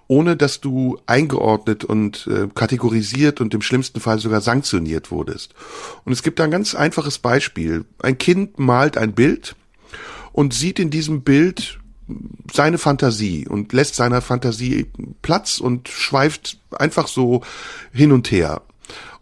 ohne 0.07 0.37
dass 0.37 0.61
du 0.61 0.99
eingeordnet 1.05 1.83
und 1.83 2.27
äh, 2.27 2.47
kategorisiert 2.53 3.41
und 3.41 3.53
im 3.53 3.61
schlimmsten 3.61 3.99
Fall 3.99 4.19
sogar 4.19 4.41
sanktioniert 4.41 5.11
wurdest. 5.11 5.53
Und 6.05 6.13
es 6.13 6.23
gibt 6.23 6.39
da 6.39 6.45
ein 6.45 6.51
ganz 6.51 6.75
einfaches 6.75 7.19
Beispiel. 7.19 7.85
Ein 7.99 8.17
Kind 8.17 8.57
malt 8.57 8.97
ein 8.97 9.13
Bild 9.13 9.55
und 10.31 10.53
sieht 10.53 10.79
in 10.79 10.89
diesem 10.89 11.21
Bild 11.21 11.79
seine 12.53 12.77
Fantasie 12.77 13.47
und 13.47 13.73
lässt 13.73 13.95
seiner 13.95 14.21
Fantasie 14.21 14.87
Platz 15.21 15.59
und 15.59 15.89
schweift 15.89 16.59
einfach 16.71 17.07
so 17.07 17.41
hin 17.91 18.11
und 18.11 18.31
her. 18.31 18.61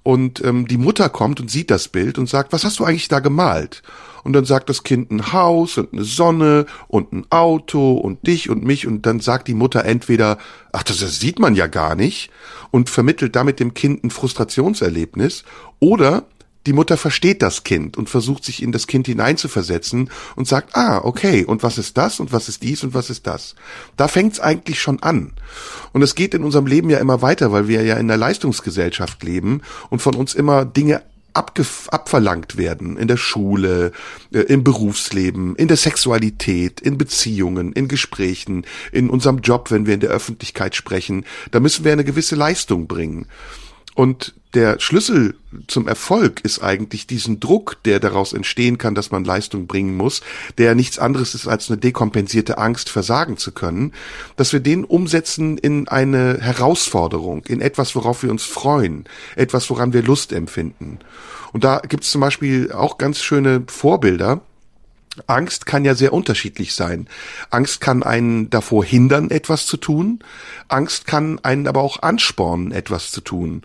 Und 0.04 0.44
ähm, 0.44 0.68
die 0.68 0.78
Mutter 0.78 1.10
kommt 1.10 1.40
und 1.40 1.50
sieht 1.50 1.72
das 1.72 1.88
Bild 1.88 2.20
und 2.20 2.30
sagt, 2.30 2.54
was 2.54 2.64
hast 2.64 2.78
du 2.78 2.86
eigentlich 2.86 3.08
da 3.08 3.22
gemalt? 3.22 3.82
Und 4.26 4.34
dann 4.34 4.44
sagt 4.44 4.70
das 4.70 4.82
Kind 4.82 5.12
ein 5.12 5.34
Haus 5.34 5.78
und 5.78 5.94
eine 5.94 6.04
Sonne 6.04 6.66
und 6.88 7.14
ein 7.14 7.26
Auto 7.30 7.94
und 7.94 8.26
dich 8.26 8.50
und 8.50 8.64
mich 8.64 8.88
und 8.88 9.06
dann 9.06 9.20
sagt 9.20 9.48
die 9.48 9.54
Mutter 9.54 9.86
entweder, 9.86 10.40
ach, 10.72 10.82
das, 10.82 10.98
das 10.98 11.20
sieht 11.20 11.38
man 11.38 11.54
ja 11.54 11.68
gar 11.68 11.94
nicht 11.94 12.32
und 12.72 12.90
vermittelt 12.90 13.36
damit 13.36 13.60
dem 13.60 13.76
Kind 13.76 14.04
ein 14.04 14.10
Frustrationserlebnis 14.10 15.44
oder 15.80 16.26
die 16.66 16.74
Mutter 16.74 16.98
versteht 16.98 17.44
das 17.44 17.64
Kind 17.64 17.98
und 17.98 18.10
versucht 18.10 18.44
sich 18.44 18.64
in 18.64 18.72
das 18.72 18.88
Kind 18.88 19.06
hineinzuversetzen 19.06 20.10
und 20.36 20.48
sagt, 20.48 20.76
ah, 20.76 21.02
okay, 21.04 21.46
und 21.46 21.62
was 21.62 21.78
ist 21.78 21.96
das 21.96 22.20
und 22.20 22.34
was 22.34 22.50
ist 22.50 22.64
dies 22.64 22.84
und 22.84 22.96
was 22.96 23.12
ist 23.12 23.28
das? 23.28 23.54
Da 23.96 24.08
fängt's 24.08 24.40
eigentlich 24.40 24.80
schon 24.80 25.04
an. 25.04 25.34
Und 25.94 26.02
es 26.02 26.16
geht 26.16 26.34
in 26.34 26.44
unserem 26.44 26.66
Leben 26.66 26.90
ja 26.90 26.98
immer 26.98 27.22
weiter, 27.22 27.52
weil 27.52 27.68
wir 27.68 27.84
ja 27.84 27.94
in 27.98 28.10
einer 28.10 28.18
Leistungsgesellschaft 28.18 29.24
leben 29.24 29.62
und 29.92 30.02
von 30.02 30.16
uns 30.16 30.34
immer 30.34 30.66
Dinge 30.66 31.04
abverlangt 31.36 32.58
werden 32.58 32.98
in 32.98 33.08
der 33.08 33.18
Schule, 33.18 33.92
äh, 34.32 34.40
im 34.40 34.64
Berufsleben, 34.64 35.56
in 35.56 35.68
der 35.68 35.78
Sexualität, 35.78 36.82
in 36.82 36.98
Beziehungen, 36.98 37.74
in 37.74 37.88
Gesprächen, 37.88 38.66
in 38.92 39.10
unserem 39.10 39.40
Job, 39.40 39.72
wenn 39.72 39.86
wir 39.86 39.94
in 39.94 40.00
der 40.00 40.12
Öffentlichkeit 40.12 40.76
sprechen. 40.76 41.26
Da 41.52 41.60
müssen 41.60 41.84
wir 41.84 41.92
eine 41.92 42.06
gewisse 42.06 42.36
Leistung 42.36 42.88
bringen. 42.88 43.28
Und 43.96 44.36
der 44.54 44.80
Schlüssel 44.80 45.36
zum 45.68 45.88
Erfolg 45.88 46.42
ist 46.42 46.62
eigentlich 46.62 47.08
diesen 47.08 47.40
Druck, 47.40 47.78
der 47.84 48.00
daraus 48.00 48.34
entstehen 48.34 48.78
kann, 48.78 48.94
dass 48.94 49.12
man 49.12 49.24
Leistung 49.24 49.68
bringen 49.68 49.98
muss, 49.98 50.22
der 50.58 50.76
nichts 50.76 51.00
anderes 51.00 51.34
ist 51.34 51.48
als 51.48 51.70
eine 51.70 51.78
dekompensierte 51.78 52.58
Angst, 52.58 52.90
versagen 52.90 53.38
zu 53.38 53.52
können, 53.52 53.94
dass 54.36 54.54
wir 54.54 54.60
den 54.60 54.86
umsetzen 54.86 55.58
in 55.58 55.88
eine 55.88 56.40
Herausforderung, 56.40 57.44
in 57.46 57.62
etwas, 57.62 57.96
worauf 57.96 58.24
wir 58.24 58.32
uns 58.32 58.44
freuen, 58.44 59.06
etwas, 59.36 59.70
woran 59.70 59.94
wir 59.94 60.04
Lust 60.04 60.32
empfinden. 60.32 61.00
Und 61.52 61.64
da 61.64 61.80
gibt 61.80 62.04
es 62.04 62.12
zum 62.12 62.22
Beispiel 62.22 62.72
auch 62.72 62.98
ganz 62.98 63.22
schöne 63.22 63.64
Vorbilder. 63.68 64.42
Angst 65.28 65.66
kann 65.66 65.86
ja 65.86 65.96
sehr 65.96 66.14
unterschiedlich 66.14 66.74
sein. 66.74 67.08
Angst 67.50 67.82
kann 67.82 68.04
einen 68.04 68.50
davor 68.50 68.84
hindern, 68.84 69.32
etwas 69.32 69.66
zu 69.66 69.78
tun. 69.78 70.20
Angst 70.68 71.08
kann 71.08 71.40
einen 71.44 71.68
aber 71.68 71.82
auch 71.82 72.02
anspornen, 72.02 72.72
etwas 72.72 73.12
zu 73.12 73.22
tun. 73.22 73.64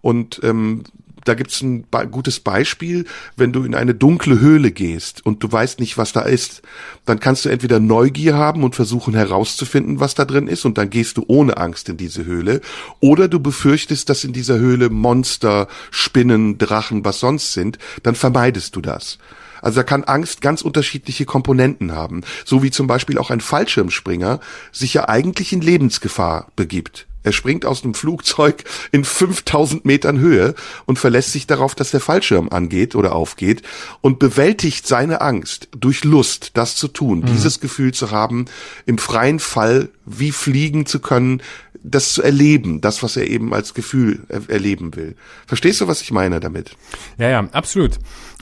Und 0.00 0.40
ähm, 0.42 0.84
da 1.24 1.34
gibt's 1.34 1.60
ein 1.60 1.84
gutes 2.10 2.40
Beispiel, 2.40 3.04
wenn 3.36 3.52
du 3.52 3.64
in 3.64 3.74
eine 3.74 3.94
dunkle 3.94 4.40
Höhle 4.40 4.70
gehst 4.70 5.24
und 5.26 5.42
du 5.42 5.52
weißt 5.52 5.78
nicht, 5.78 5.98
was 5.98 6.12
da 6.12 6.22
ist, 6.22 6.62
dann 7.04 7.20
kannst 7.20 7.44
du 7.44 7.50
entweder 7.50 7.80
Neugier 7.80 8.34
haben 8.34 8.64
und 8.64 8.74
versuchen 8.74 9.14
herauszufinden, 9.14 10.00
was 10.00 10.14
da 10.14 10.24
drin 10.24 10.48
ist, 10.48 10.64
und 10.64 10.78
dann 10.78 10.88
gehst 10.88 11.18
du 11.18 11.24
ohne 11.26 11.58
Angst 11.58 11.90
in 11.90 11.98
diese 11.98 12.24
Höhle, 12.24 12.62
oder 13.00 13.28
du 13.28 13.40
befürchtest, 13.40 14.08
dass 14.08 14.24
in 14.24 14.32
dieser 14.32 14.58
Höhle 14.58 14.88
Monster, 14.88 15.68
Spinnen, 15.90 16.56
Drachen, 16.56 17.04
was 17.04 17.20
sonst 17.20 17.52
sind, 17.52 17.78
dann 18.02 18.14
vermeidest 18.14 18.74
du 18.74 18.80
das. 18.80 19.18
Also 19.62 19.80
da 19.80 19.82
kann 19.84 20.04
Angst 20.04 20.40
ganz 20.40 20.62
unterschiedliche 20.62 21.24
Komponenten 21.24 21.92
haben, 21.92 22.22
so 22.44 22.62
wie 22.62 22.70
zum 22.70 22.86
Beispiel 22.86 23.18
auch 23.18 23.30
ein 23.30 23.40
Fallschirmspringer 23.40 24.40
sich 24.72 24.94
ja 24.94 25.08
eigentlich 25.08 25.52
in 25.52 25.60
Lebensgefahr 25.60 26.48
begibt. 26.56 27.06
Er 27.24 27.32
springt 27.32 27.66
aus 27.66 27.82
dem 27.82 27.92
Flugzeug 27.94 28.64
in 28.92 29.04
5000 29.04 29.84
Metern 29.84 30.18
Höhe 30.18 30.54
und 30.86 30.98
verlässt 30.98 31.32
sich 31.32 31.46
darauf, 31.46 31.74
dass 31.74 31.90
der 31.90 32.00
Fallschirm 32.00 32.48
angeht 32.48 32.94
oder 32.94 33.14
aufgeht 33.14 33.62
und 34.00 34.18
bewältigt 34.18 34.86
seine 34.86 35.20
Angst 35.20 35.68
durch 35.76 36.04
Lust, 36.04 36.52
das 36.54 36.76
zu 36.76 36.88
tun, 36.88 37.20
mhm. 37.20 37.26
dieses 37.26 37.60
Gefühl 37.60 37.92
zu 37.92 38.12
haben, 38.12 38.46
im 38.86 38.98
freien 38.98 39.40
Fall 39.40 39.90
wie 40.06 40.32
fliegen 40.32 40.86
zu 40.86 41.00
können, 41.00 41.42
das 41.82 42.12
zu 42.12 42.22
erleben, 42.22 42.80
das, 42.80 43.02
was 43.02 43.16
er 43.16 43.26
eben 43.26 43.52
als 43.52 43.74
Gefühl 43.74 44.24
er 44.28 44.48
erleben 44.48 44.96
will. 44.96 45.14
Verstehst 45.46 45.80
du, 45.80 45.88
was 45.88 46.00
ich 46.00 46.10
meine 46.10 46.40
damit? 46.40 46.70
Ja, 47.18 47.28
ja, 47.28 47.48
absolut. 47.52 47.98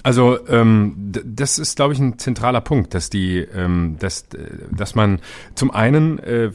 Also 0.07 0.39
ähm, 0.47 0.95
das 1.25 1.59
ist, 1.59 1.75
glaube 1.75 1.93
ich, 1.93 1.99
ein 1.99 2.17
zentraler 2.17 2.61
Punkt, 2.61 2.95
dass 2.95 3.11
die, 3.11 3.39
ähm, 3.39 3.97
dass, 3.99 4.27
dass 4.71 4.95
man 4.95 5.19
zum 5.57 5.73
einen 5.73 6.21
äh, 6.21 6.53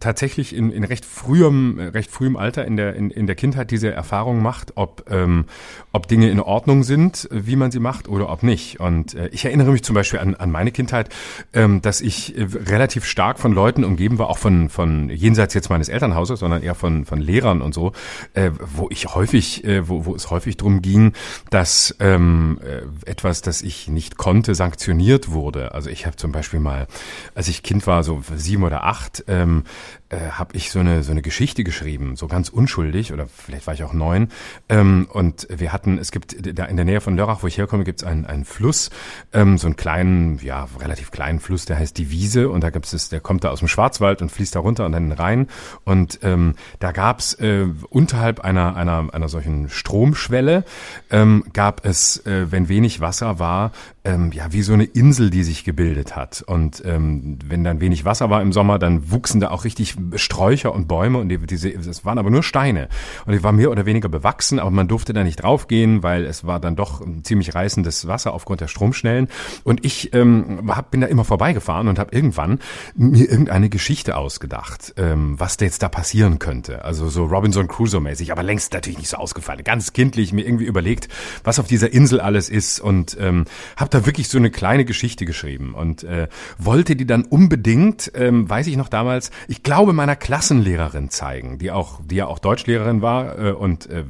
tatsächlich 0.00 0.52
in, 0.52 0.72
in 0.72 0.82
recht 0.82 1.04
frühem, 1.04 1.78
recht 1.78 2.10
frühem 2.10 2.36
Alter 2.36 2.64
in 2.64 2.76
der 2.76 2.96
in, 2.96 3.12
in 3.12 3.28
der 3.28 3.36
Kindheit 3.36 3.70
diese 3.70 3.92
Erfahrung 3.92 4.42
macht, 4.42 4.72
ob 4.74 5.04
ähm, 5.08 5.44
ob 5.92 6.08
Dinge 6.08 6.30
in 6.30 6.40
Ordnung 6.40 6.82
sind, 6.82 7.28
wie 7.30 7.54
man 7.54 7.70
sie 7.70 7.78
macht 7.78 8.08
oder 8.08 8.28
ob 8.28 8.42
nicht. 8.42 8.80
Und 8.80 9.14
äh, 9.14 9.28
ich 9.28 9.44
erinnere 9.44 9.70
mich 9.70 9.84
zum 9.84 9.94
Beispiel 9.94 10.18
an, 10.18 10.34
an 10.34 10.50
meine 10.50 10.72
Kindheit, 10.72 11.10
ähm, 11.52 11.82
dass 11.82 12.00
ich 12.00 12.36
äh, 12.36 12.42
relativ 12.42 13.04
stark 13.04 13.38
von 13.38 13.52
Leuten 13.52 13.84
umgeben 13.84 14.18
war, 14.18 14.28
auch 14.30 14.38
von 14.38 14.68
von 14.68 15.10
jenseits 15.10 15.54
jetzt 15.54 15.70
meines 15.70 15.88
Elternhauses, 15.88 16.40
sondern 16.40 16.64
eher 16.64 16.74
von 16.74 17.04
von 17.04 17.20
Lehrern 17.20 17.62
und 17.62 17.72
so, 17.72 17.92
äh, 18.34 18.50
wo 18.58 18.88
ich 18.90 19.14
häufig, 19.14 19.62
äh, 19.62 19.88
wo, 19.88 20.06
wo 20.06 20.16
es 20.16 20.28
häufig 20.30 20.56
drum 20.56 20.82
ging, 20.82 21.12
dass 21.50 21.94
ähm, 22.00 22.58
äh, 22.64 22.79
etwas, 23.04 23.42
das 23.42 23.62
ich 23.62 23.88
nicht 23.88 24.16
konnte, 24.16 24.54
sanktioniert 24.54 25.30
wurde. 25.30 25.74
Also 25.74 25.90
ich 25.90 26.06
habe 26.06 26.16
zum 26.16 26.32
Beispiel 26.32 26.60
mal, 26.60 26.86
als 27.34 27.48
ich 27.48 27.62
Kind 27.62 27.86
war, 27.86 28.02
so 28.04 28.22
sieben 28.34 28.62
oder 28.64 28.84
acht, 28.84 29.24
ähm, 29.28 29.64
äh, 30.10 30.30
habe 30.32 30.56
ich 30.56 30.70
so 30.70 30.80
eine 30.80 31.02
so 31.02 31.12
eine 31.12 31.22
Geschichte 31.22 31.64
geschrieben, 31.64 32.16
so 32.16 32.26
ganz 32.26 32.48
unschuldig 32.48 33.12
oder 33.12 33.26
vielleicht 33.26 33.66
war 33.66 33.74
ich 33.74 33.84
auch 33.84 33.92
neun. 33.92 34.28
Ähm, 34.68 35.08
und 35.10 35.48
wir 35.50 35.72
hatten, 35.72 35.98
es 35.98 36.10
gibt 36.10 36.58
da 36.58 36.64
in 36.64 36.76
der 36.76 36.84
Nähe 36.84 37.00
von 37.00 37.16
Lörrach, 37.16 37.42
wo 37.42 37.46
ich 37.46 37.58
herkomme, 37.58 37.84
gibt 37.84 38.02
es 38.02 38.06
einen, 38.06 38.26
einen 38.26 38.44
Fluss, 38.44 38.90
ähm, 39.32 39.58
so 39.58 39.66
einen 39.66 39.76
kleinen, 39.76 40.38
ja 40.42 40.68
relativ 40.78 41.10
kleinen 41.10 41.40
Fluss, 41.40 41.64
der 41.64 41.78
heißt 41.78 41.96
die 41.96 42.10
Wiese 42.10 42.48
und 42.50 42.62
da 42.62 42.70
gibt 42.70 42.92
es, 42.92 43.08
der 43.08 43.20
kommt 43.20 43.44
da 43.44 43.50
aus 43.50 43.60
dem 43.60 43.68
Schwarzwald 43.68 44.20
und 44.22 44.30
fließt 44.30 44.54
da 44.54 44.60
runter 44.60 44.84
und 44.84 44.92
dann 44.92 45.04
in 45.04 45.10
den 45.10 45.18
Rhein. 45.18 45.48
Und 45.84 46.18
ähm, 46.22 46.54
da 46.78 46.92
gab 46.92 47.20
es 47.20 47.34
äh, 47.34 47.66
unterhalb 47.88 48.40
einer 48.40 48.76
einer 48.76 49.08
einer 49.12 49.28
solchen 49.28 49.68
Stromschwelle 49.68 50.64
ähm, 51.10 51.44
gab 51.52 51.84
es, 51.84 52.24
äh, 52.26 52.50
wenn 52.50 52.68
wenig 52.68 53.00
Wasser 53.00 53.38
war, 53.38 53.72
ähm, 54.04 54.32
ja 54.32 54.52
wie 54.52 54.62
so 54.62 54.72
eine 54.72 54.84
Insel, 54.84 55.30
die 55.30 55.44
sich 55.44 55.64
gebildet 55.64 56.16
hat. 56.16 56.42
Und 56.42 56.82
ähm, 56.84 57.38
wenn 57.44 57.64
dann 57.64 57.80
wenig 57.80 58.04
Wasser 58.04 58.30
war 58.30 58.42
im 58.42 58.52
Sommer, 58.52 58.78
dann 58.78 59.10
wuchsen 59.10 59.40
da 59.40 59.50
auch 59.50 59.64
richtig 59.64 59.96
Sträucher 60.16 60.74
und 60.74 60.88
Bäume 60.88 61.18
und 61.18 61.28
die, 61.28 61.38
diese, 61.38 61.70
das 61.70 62.04
waren 62.04 62.18
aber 62.18 62.30
nur 62.30 62.42
Steine. 62.42 62.88
Und 63.26 63.32
die 63.32 63.42
waren 63.42 63.56
mehr 63.56 63.70
oder 63.70 63.86
weniger 63.86 64.08
bewachsen, 64.08 64.58
aber 64.58 64.70
man 64.70 64.88
durfte 64.88 65.12
da 65.12 65.24
nicht 65.24 65.42
draufgehen, 65.42 66.02
weil 66.02 66.24
es 66.24 66.46
war 66.46 66.60
dann 66.60 66.76
doch 66.76 67.02
ziemlich 67.22 67.54
reißendes 67.54 68.06
Wasser 68.06 68.32
aufgrund 68.32 68.60
der 68.60 68.68
Stromschnellen. 68.68 69.28
Und 69.64 69.84
ich 69.84 70.14
ähm, 70.14 70.70
hab, 70.74 70.90
bin 70.90 71.00
da 71.00 71.06
immer 71.06 71.24
vorbeigefahren 71.24 71.88
und 71.88 71.98
habe 71.98 72.14
irgendwann 72.14 72.58
mir 72.94 73.30
irgendeine 73.30 73.68
Geschichte 73.68 74.16
ausgedacht, 74.16 74.94
ähm, 74.96 75.38
was 75.38 75.56
da 75.56 75.64
jetzt 75.64 75.82
da 75.82 75.88
passieren 75.88 76.38
könnte. 76.38 76.84
Also 76.84 77.08
so 77.08 77.24
Robinson 77.26 77.68
Crusoe-mäßig, 77.68 78.32
aber 78.32 78.42
längst 78.42 78.72
natürlich 78.72 78.98
nicht 78.98 79.10
so 79.10 79.16
ausgefallen. 79.16 79.62
Ganz 79.64 79.92
kindlich 79.92 80.32
mir 80.32 80.46
irgendwie 80.46 80.64
überlegt, 80.66 81.08
was 81.44 81.58
auf 81.58 81.66
dieser 81.66 81.92
Insel 81.92 82.20
alles 82.20 82.48
ist 82.48 82.80
und 82.80 83.16
ähm, 83.20 83.44
habe 83.76 83.90
da 83.90 84.06
wirklich 84.06 84.28
so 84.28 84.38
eine 84.38 84.50
kleine 84.50 84.84
Geschichte 84.84 85.24
geschrieben 85.24 85.74
und 85.74 86.04
äh, 86.04 86.28
wollte 86.58 86.96
die 86.96 87.06
dann 87.06 87.24
unbedingt, 87.24 88.12
ähm, 88.14 88.48
weiß 88.48 88.66
ich 88.66 88.76
noch 88.76 88.88
damals, 88.88 89.30
ich 89.48 89.62
glaube 89.62 89.89
Probe 89.90 89.96
meiner 89.96 90.16
Klassenlehrerin 90.16 91.10
zeigen, 91.10 91.58
die 91.58 91.72
auch, 91.72 92.00
die 92.04 92.16
ja 92.16 92.26
auch 92.26 92.38
Deutschlehrerin 92.38 93.02
war. 93.02 93.38
Äh, 93.38 93.52
und 93.52 93.90
äh, 93.90 94.04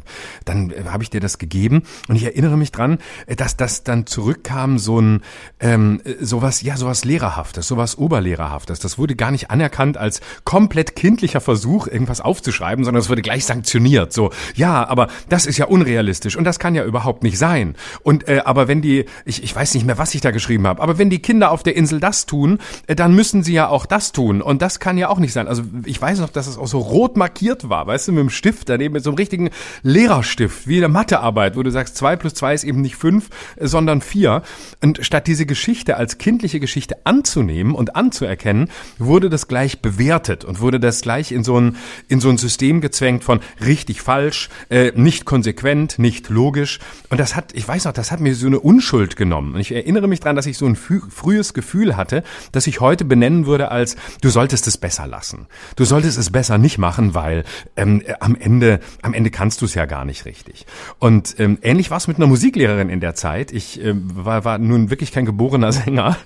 dann 0.45 0.71
äh, 0.71 0.85
habe 0.90 1.03
ich 1.03 1.11
dir 1.11 1.21
das 1.21 1.38
gegeben. 1.38 1.83
Und 2.09 2.16
ich 2.16 2.25
erinnere 2.25 2.57
mich 2.57 2.71
dran, 2.71 2.99
äh, 3.27 3.35
dass 3.37 3.57
das 3.57 3.83
dann 3.83 4.07
zurückkam, 4.07 4.79
so 4.79 5.01
ein 5.01 5.23
ähm, 5.59 6.03
sowas, 6.21 6.61
ja, 6.62 6.77
sowas 6.77 7.05
Lehrerhaftes, 7.05 7.66
sowas 7.66 7.97
Oberlehrerhaftes. 7.97 8.79
Das 8.79 8.99
wurde 8.99 9.16
gar 9.16 9.31
nicht 9.31 9.51
anerkannt 9.51 9.97
als 9.97 10.21
komplett 10.45 10.97
kindlicher 10.97 11.40
Versuch, 11.40 11.87
irgendwas 11.87 12.21
aufzuschreiben, 12.21 12.85
sondern 12.85 13.01
es 13.01 13.09
wurde 13.09 13.23
gleich 13.23 13.47
sanktioniert. 13.47 14.12
So, 14.12 14.31
ja, 14.55 14.87
aber 14.87 15.09
das 15.29 15.47
ist 15.47 15.57
ja 15.57 15.66
unrealistisch 15.66 16.37
und 16.37 16.45
das 16.45 16.59
kann 16.59 16.75
ja 16.75 16.85
überhaupt 16.85 17.23
nicht 17.23 17.38
sein. 17.38 17.75
Und 18.03 18.29
äh, 18.29 18.43
aber 18.45 18.69
wenn 18.69 18.83
die, 18.83 19.07
ich, 19.25 19.43
ich 19.43 19.55
weiß 19.55 19.75
nicht 19.75 19.87
mehr, 19.87 19.99
was 19.99 20.14
ich 20.14 20.21
da 20.21 20.31
geschrieben 20.31 20.66
habe, 20.66 20.83
aber 20.83 20.99
wenn 20.99 21.09
die 21.09 21.23
Kinder 21.23 21.51
auf 21.51 21.62
der 21.62 21.77
Insel 21.77 22.01
das 22.01 22.27
tun, 22.27 22.59
äh, 22.87 22.95
dann 22.95 23.14
müssen 23.14 23.43
sie 23.43 23.55
ja 23.55 23.69
auch 23.69 23.87
das 23.87 24.12
tun. 24.12 24.43
Und 24.43 24.61
das 24.61 24.79
kann 24.79 24.99
ja 24.99 25.09
auch 25.09 25.19
nicht 25.19 25.33
sein. 25.33 25.49
Also 25.49 25.62
ich 25.85 26.01
weiß 26.01 26.21
noch, 26.21 26.31
dass 26.31 26.47
es 26.47 26.59
auch 26.59 26.67
so 26.67 26.79
rot 26.79 27.17
markiert 27.17 27.69
war, 27.69 27.87
weißt 27.87 28.09
du, 28.09 28.13
mit 28.13 28.21
dem 28.21 28.31
Stift 28.31 28.69
daneben, 28.69 28.95
mit 28.95 29.05
so 29.05 29.11
einem 29.11 29.17
richtigen 29.17 29.51
Lehrerstift, 29.83 30.67
wie 30.67 30.77
in 30.77 30.81
der 30.81 30.89
Mathearbeit, 30.89 31.57
wo 31.57 31.63
du 31.63 31.71
sagst, 31.71 31.97
zwei 31.97 32.17
plus 32.17 32.35
zwei 32.35 32.55
ist 32.55 32.65
eben 32.65 32.81
nicht 32.81 32.97
fünf, 32.97 33.31
äh, 33.57 33.67
sondern 33.67 34.01
vier. 34.01 34.43
Und 34.83 35.01
statt 35.03 35.27
diese 35.27 35.47
Geschichte 35.47 35.97
als 35.97 36.19
kindliche 36.19 36.61
Geschichte 36.61 36.97
anzunehmen 37.05 37.75
und 37.75 37.97
anzuerkennen, 37.97 38.69
wurde 38.99 39.31
das 39.31 39.49
gleich 39.49 39.81
bewertet 39.81 40.45
und 40.45 40.61
wurde 40.61 40.81
das 40.81 41.03
gleich 41.03 41.33
in 41.33 41.45
so 41.45 41.61
ein, 41.61 41.77
in 42.09 42.21
so 42.21 42.29
ein 42.29 42.39
System 42.39 42.81
gezwängt 42.81 43.25
von 43.25 43.41
richtig, 43.65 44.03
falsch, 44.03 44.49
äh, 44.69 44.93
nicht 44.95 45.25
konsequent, 45.25 45.99
nicht 45.99 46.29
logisch. 46.29 46.79
Und 47.09 47.21
das 47.21 47.37
hat, 47.37 47.53
ich 47.55 47.67
weiß 47.67 47.85
noch, 47.85 47.93
das 47.93 48.11
hat 48.11 48.21
mir 48.21 48.35
so 48.35 48.47
eine 48.47 48.61
Unschuld 48.61 49.17
genommen. 49.17 49.55
Und 49.55 49.61
ich 49.61 49.73
erinnere 49.73 50.09
mich 50.09 50.21
dran, 50.21 50.37
dass 50.37 50.47
ich 50.47 50.59
so 50.59 50.67
ein 50.67 50.77
frühes 50.77 51.55
Gefühl 51.55 51.97
hatte, 51.97 52.23
dass 52.53 52.67
ich 52.67 52.81
heute 52.81 53.05
benennen 53.05 53.47
würde 53.47 53.71
als, 53.71 53.97
du 54.21 54.31
solltest 54.31 54.67
es 54.67 54.79
besser 54.79 55.07
lassen. 55.07 55.47
Du 55.77 55.85
solltest 55.85 56.18
es 56.18 56.31
besser 56.31 56.59
nicht 56.59 56.79
machen, 56.79 57.14
weil 57.14 57.44
ähm, 57.77 58.03
am 58.20 58.35
Ende, 58.35 58.81
am 59.03 59.14
Ende 59.14 59.31
kannst 59.31 59.61
du 59.61 59.64
es 59.64 59.75
ja 59.75 59.87
gar 59.87 60.05
nicht 60.05 60.25
richtig. 60.25 60.66
Und 60.99 61.37
ähm, 61.38 61.59
ähnlich 61.62 61.90
war 61.90 61.99
es 61.99 62.09
mit 62.09 62.16
einer 62.16 62.27
Musiklehrerin 62.27 62.88
in 62.88 63.01
der 63.01 63.14
Zeit. 63.14 63.53
Ich 63.53 63.83
ähm, 63.83 64.11
war, 64.14 64.44
war 64.44 64.59
nun 64.59 64.90
wirklich 64.90 65.12
kein 65.12 65.25
geborener 65.25 65.73
Sänger 65.81 66.16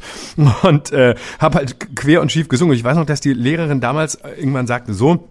und 0.63 0.93
äh, 0.93 1.15
habe 1.39 1.59
halt 1.59 1.95
quer 1.97 2.21
und 2.21 2.33
schief 2.33 2.49
gesungen. 2.49 2.75
Ich 2.75 2.85
weiß 2.85 2.97
noch, 2.97 3.07
dass 3.07 3.21
die 3.21 3.33
Lehrerin 3.33 3.81
damals 3.81 4.19
irgendwann 4.37 4.67
sagte, 4.67 4.95
so, 4.95 5.29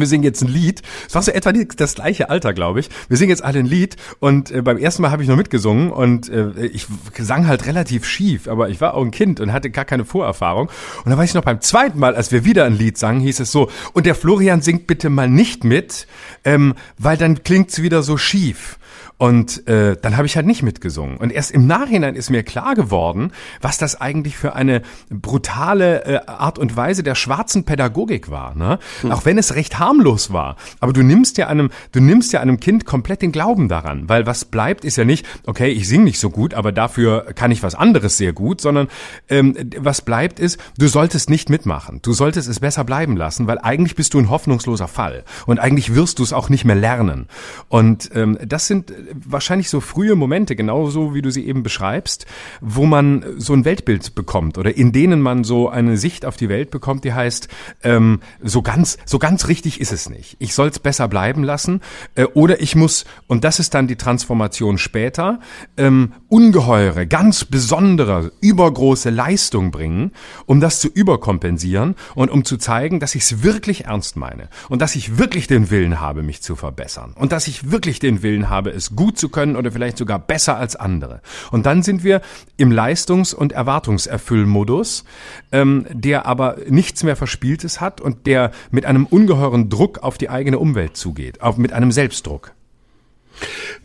wir 0.00 0.06
singen 0.06 0.24
jetzt 0.24 0.42
ein 0.42 0.48
Lied. 0.48 0.82
Es 1.08 1.14
war 1.14 1.22
so 1.22 1.30
etwa 1.30 1.52
das 1.52 1.94
gleiche 1.94 2.28
Alter, 2.30 2.52
glaube 2.52 2.80
ich. 2.80 2.90
Wir 3.08 3.16
singen 3.16 3.30
jetzt 3.30 3.42
alle 3.44 3.60
ein 3.60 3.66
Lied 3.66 3.96
und 4.20 4.50
äh, 4.50 4.62
beim 4.62 4.78
ersten 4.78 5.02
Mal 5.02 5.10
habe 5.10 5.22
ich 5.22 5.28
noch 5.28 5.36
mitgesungen 5.36 5.90
und 5.90 6.28
äh, 6.28 6.66
ich 6.66 6.86
sang 7.18 7.46
halt 7.46 7.66
relativ 7.66 8.04
schief, 8.04 8.48
aber 8.48 8.68
ich 8.68 8.80
war 8.80 8.94
auch 8.94 9.02
ein 9.02 9.10
Kind 9.10 9.40
und 9.40 9.52
hatte 9.52 9.70
gar 9.70 9.84
keine 9.84 10.04
Vorerfahrung. 10.04 10.68
Und 11.04 11.10
dann 11.10 11.18
weiß 11.18 11.30
ich 11.30 11.34
noch 11.34 11.44
beim 11.44 11.60
zweiten 11.60 11.98
Mal, 11.98 12.14
als 12.14 12.30
wir 12.32 12.44
wieder 12.44 12.64
ein 12.64 12.76
Lied 12.76 12.98
sangen, 12.98 13.20
hieß 13.20 13.40
es 13.40 13.52
so, 13.52 13.70
und 13.92 14.06
der 14.06 14.14
Florian 14.14 14.60
singt 14.60 14.86
bitte 14.86 15.08
mal 15.08 15.28
nicht 15.28 15.64
mit, 15.64 16.06
ähm, 16.44 16.74
weil 16.98 17.16
dann 17.16 17.42
klingt's 17.42 17.80
wieder 17.80 18.02
so 18.02 18.16
schief. 18.16 18.78
Und 19.18 19.66
äh, 19.66 19.96
dann 20.00 20.16
habe 20.16 20.26
ich 20.26 20.36
halt 20.36 20.46
nicht 20.46 20.62
mitgesungen. 20.62 21.16
Und 21.16 21.32
erst 21.32 21.50
im 21.50 21.66
Nachhinein 21.66 22.16
ist 22.16 22.28
mir 22.28 22.42
klar 22.42 22.74
geworden, 22.74 23.32
was 23.62 23.78
das 23.78 23.98
eigentlich 23.98 24.36
für 24.36 24.54
eine 24.54 24.82
brutale 25.08 26.04
äh, 26.04 26.26
Art 26.26 26.58
und 26.58 26.76
Weise 26.76 27.02
der 27.02 27.14
schwarzen 27.14 27.64
Pädagogik 27.64 28.30
war. 28.30 28.54
Ne? 28.54 28.78
Hm. 29.00 29.12
Auch 29.12 29.24
wenn 29.24 29.38
es 29.38 29.54
recht 29.54 29.78
harmlos 29.78 30.32
war. 30.32 30.56
Aber 30.80 30.92
du 30.92 31.02
nimmst 31.02 31.38
ja 31.38 31.46
einem, 31.46 31.70
du 31.92 32.00
nimmst 32.00 32.32
ja 32.34 32.40
einem 32.40 32.60
Kind 32.60 32.84
komplett 32.84 33.22
den 33.22 33.32
Glauben 33.32 33.68
daran. 33.68 34.08
Weil 34.08 34.26
was 34.26 34.44
bleibt, 34.44 34.84
ist 34.84 34.96
ja 34.96 35.06
nicht, 35.06 35.26
okay, 35.46 35.68
ich 35.68 35.88
singe 35.88 36.04
nicht 36.04 36.20
so 36.20 36.28
gut, 36.28 36.52
aber 36.52 36.72
dafür 36.72 37.32
kann 37.34 37.50
ich 37.50 37.62
was 37.62 37.74
anderes 37.74 38.18
sehr 38.18 38.34
gut, 38.34 38.60
sondern 38.60 38.88
ähm, 39.30 39.56
was 39.78 40.02
bleibt 40.02 40.38
ist, 40.38 40.60
du 40.78 40.88
solltest 40.88 41.30
nicht 41.30 41.48
mitmachen. 41.48 42.00
Du 42.02 42.12
solltest 42.12 42.48
es 42.48 42.60
besser 42.60 42.84
bleiben 42.84 43.16
lassen, 43.16 43.46
weil 43.46 43.58
eigentlich 43.58 43.96
bist 43.96 44.12
du 44.12 44.18
ein 44.18 44.28
hoffnungsloser 44.28 44.88
Fall. 44.88 45.24
Und 45.46 45.58
eigentlich 45.58 45.94
wirst 45.94 46.18
du 46.18 46.22
es 46.22 46.34
auch 46.34 46.50
nicht 46.50 46.66
mehr 46.66 46.76
lernen. 46.76 47.28
Und 47.68 48.10
ähm, 48.14 48.38
das 48.44 48.66
sind 48.66 48.92
wahrscheinlich 49.14 49.70
so 49.70 49.80
frühe 49.80 50.14
Momente, 50.14 50.56
genauso 50.56 51.14
wie 51.14 51.22
du 51.22 51.30
sie 51.30 51.46
eben 51.46 51.62
beschreibst, 51.62 52.26
wo 52.60 52.86
man 52.86 53.24
so 53.36 53.52
ein 53.52 53.64
Weltbild 53.64 54.14
bekommt 54.14 54.58
oder 54.58 54.76
in 54.76 54.92
denen 54.92 55.20
man 55.20 55.44
so 55.44 55.68
eine 55.68 55.96
Sicht 55.96 56.24
auf 56.24 56.36
die 56.36 56.48
Welt 56.48 56.70
bekommt, 56.70 57.04
die 57.04 57.12
heißt, 57.12 57.48
ähm, 57.82 58.20
so 58.42 58.62
ganz, 58.62 58.98
so 59.04 59.18
ganz 59.18 59.48
richtig 59.48 59.80
ist 59.80 59.92
es 59.92 60.08
nicht. 60.08 60.36
Ich 60.38 60.54
soll 60.54 60.68
es 60.68 60.78
besser 60.78 61.08
bleiben 61.08 61.44
lassen 61.44 61.80
äh, 62.14 62.24
oder 62.24 62.60
ich 62.60 62.76
muss, 62.76 63.04
und 63.26 63.44
das 63.44 63.58
ist 63.60 63.74
dann 63.74 63.86
die 63.86 63.96
Transformation 63.96 64.78
später, 64.78 65.40
ähm, 65.76 66.12
ungeheure, 66.28 67.06
ganz 67.06 67.44
besondere, 67.44 68.32
übergroße 68.40 69.10
Leistung 69.10 69.70
bringen, 69.70 70.12
um 70.46 70.60
das 70.60 70.80
zu 70.80 70.88
überkompensieren 70.88 71.94
und 72.14 72.30
um 72.30 72.44
zu 72.44 72.56
zeigen, 72.56 73.00
dass 73.00 73.14
ich 73.14 73.22
es 73.22 73.42
wirklich 73.42 73.84
ernst 73.84 74.16
meine 74.16 74.48
und 74.68 74.82
dass 74.82 74.96
ich 74.96 75.18
wirklich 75.18 75.46
den 75.46 75.70
Willen 75.70 76.00
habe, 76.00 76.22
mich 76.22 76.42
zu 76.42 76.56
verbessern 76.56 77.12
und 77.16 77.32
dass 77.32 77.46
ich 77.46 77.70
wirklich 77.70 77.98
den 77.98 78.22
Willen 78.22 78.50
habe, 78.50 78.70
es 78.70 78.95
gut 78.96 79.18
zu 79.18 79.28
können 79.28 79.56
oder 79.56 79.70
vielleicht 79.70 79.98
sogar 79.98 80.18
besser 80.18 80.56
als 80.56 80.74
andere. 80.76 81.20
Und 81.50 81.66
dann 81.66 81.82
sind 81.82 82.02
wir 82.02 82.20
im 82.56 82.72
Leistungs- 82.72 83.34
und 83.34 83.52
Erwartungserfüllmodus, 83.52 85.04
ähm, 85.52 85.86
der 85.92 86.26
aber 86.26 86.56
nichts 86.68 87.02
mehr 87.02 87.16
Verspieltes 87.16 87.80
hat 87.80 88.00
und 88.00 88.26
der 88.26 88.50
mit 88.70 88.86
einem 88.86 89.06
ungeheuren 89.06 89.68
Druck 89.68 89.98
auf 89.98 90.18
die 90.18 90.30
eigene 90.30 90.58
Umwelt 90.58 90.96
zugeht, 90.96 91.42
auch 91.42 91.56
mit 91.56 91.72
einem 91.72 91.92
Selbstdruck. 91.92 92.52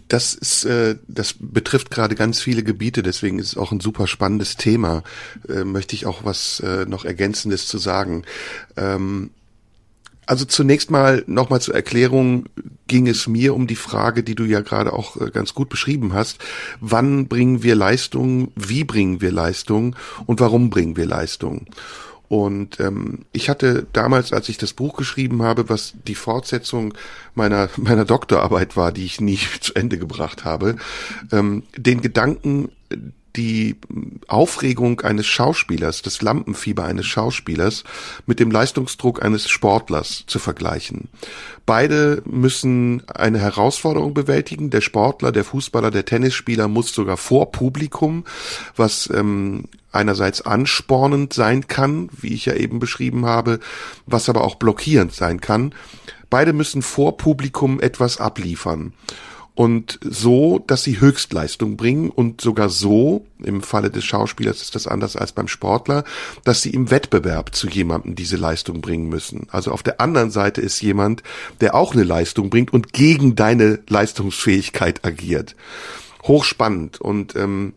Das 0.07 0.33
ist, 0.33 0.65
äh, 0.65 0.95
das 1.07 1.35
betrifft 1.39 1.91
gerade 1.91 2.15
ganz 2.15 2.41
viele 2.41 2.63
Gebiete, 2.63 3.03
deswegen 3.03 3.39
ist 3.39 3.47
es 3.47 3.57
auch 3.57 3.71
ein 3.71 3.79
super 3.79 4.07
spannendes 4.07 4.57
Thema. 4.57 5.03
Äh, 5.47 5.63
möchte 5.63 5.95
ich 5.95 6.05
auch 6.05 6.25
was 6.25 6.59
äh, 6.61 6.85
noch 6.85 7.05
Ergänzendes 7.05 7.67
zu 7.67 7.77
sagen. 7.77 8.23
Ähm, 8.75 9.31
also 10.25 10.45
zunächst 10.45 10.91
mal 10.91 11.23
nochmal 11.27 11.61
zur 11.61 11.75
Erklärung 11.75 12.45
ging 12.87 13.07
es 13.07 13.27
mir 13.27 13.55
um 13.55 13.67
die 13.67 13.75
Frage, 13.75 14.23
die 14.23 14.35
du 14.35 14.43
ja 14.43 14.61
gerade 14.61 14.93
auch 14.93 15.19
äh, 15.19 15.31
ganz 15.31 15.53
gut 15.53 15.69
beschrieben 15.69 16.13
hast. 16.13 16.39
Wann 16.79 17.27
bringen 17.27 17.63
wir 17.63 17.75
Leistung? 17.75 18.51
Wie 18.55 18.83
bringen 18.83 19.21
wir 19.21 19.31
Leistung? 19.31 19.95
Und 20.25 20.39
warum 20.39 20.69
bringen 20.69 20.97
wir 20.97 21.05
Leistung? 21.05 21.67
Und 22.27 22.79
ähm, 22.79 23.25
ich 23.33 23.49
hatte 23.49 23.87
damals, 23.91 24.31
als 24.31 24.47
ich 24.47 24.57
das 24.57 24.71
Buch 24.71 24.95
geschrieben 24.95 25.41
habe, 25.43 25.67
was 25.67 25.95
die 26.07 26.15
Fortsetzung 26.15 26.93
meiner 27.35 27.69
meiner 27.77 28.05
Doktorarbeit 28.05 28.77
war, 28.77 28.93
die 28.93 29.05
ich 29.05 29.19
nie 29.19 29.39
zu 29.59 29.73
Ende 29.75 29.97
gebracht 29.97 30.45
habe, 30.45 30.77
ähm, 31.33 31.63
den 31.75 31.99
Gedanken, 31.99 32.69
die 33.35 33.77
Aufregung 34.27 35.01
eines 35.01 35.27
Schauspielers, 35.27 36.01
das 36.01 36.21
Lampenfieber 36.21 36.83
eines 36.83 37.05
Schauspielers 37.05 37.83
mit 38.25 38.39
dem 38.39 38.51
Leistungsdruck 38.51 39.23
eines 39.23 39.49
Sportlers 39.49 40.23
zu 40.27 40.39
vergleichen. 40.39 41.09
Beide 41.65 42.21
müssen 42.25 43.03
eine 43.07 43.39
Herausforderung 43.39 44.13
bewältigen. 44.13 44.69
Der 44.69 44.81
Sportler, 44.81 45.31
der 45.31 45.45
Fußballer, 45.45 45.91
der 45.91 46.05
Tennisspieler 46.05 46.67
muss 46.67 46.93
sogar 46.93 47.17
vor 47.17 47.51
Publikum, 47.51 48.25
was 48.75 49.09
ähm, 49.13 49.65
einerseits 49.91 50.41
anspornend 50.41 51.33
sein 51.33 51.67
kann, 51.67 52.09
wie 52.19 52.33
ich 52.33 52.45
ja 52.45 52.53
eben 52.53 52.79
beschrieben 52.79 53.25
habe, 53.25 53.59
was 54.05 54.29
aber 54.29 54.43
auch 54.43 54.55
blockierend 54.55 55.13
sein 55.13 55.41
kann. 55.41 55.73
Beide 56.29 56.53
müssen 56.53 56.81
vor 56.81 57.17
Publikum 57.17 57.79
etwas 57.79 58.17
abliefern 58.17 58.93
und 59.61 59.99
so, 60.01 60.57
dass 60.57 60.83
sie 60.83 60.99
Höchstleistung 60.99 61.77
bringen 61.77 62.09
und 62.09 62.41
sogar 62.41 62.67
so, 62.69 63.27
im 63.43 63.61
Falle 63.61 63.91
des 63.91 64.03
Schauspielers 64.03 64.59
ist 64.59 64.73
das 64.73 64.87
anders 64.87 65.15
als 65.15 65.33
beim 65.33 65.47
Sportler, 65.47 66.03
dass 66.43 66.63
sie 66.63 66.71
im 66.71 66.89
Wettbewerb 66.89 67.53
zu 67.53 67.69
jemandem 67.69 68.15
diese 68.15 68.37
Leistung 68.37 68.81
bringen 68.81 69.07
müssen. 69.07 69.45
Also 69.51 69.71
auf 69.71 69.83
der 69.83 70.01
anderen 70.01 70.31
Seite 70.31 70.61
ist 70.61 70.81
jemand, 70.81 71.21
der 71.59 71.75
auch 71.75 71.93
eine 71.93 72.03
Leistung 72.03 72.49
bringt 72.49 72.73
und 72.73 72.91
gegen 72.91 73.35
deine 73.35 73.77
Leistungsfähigkeit 73.87 75.05
agiert. 75.05 75.55
Hochspannend 76.23 76.99
und 76.99 77.35
ähm, 77.35 77.73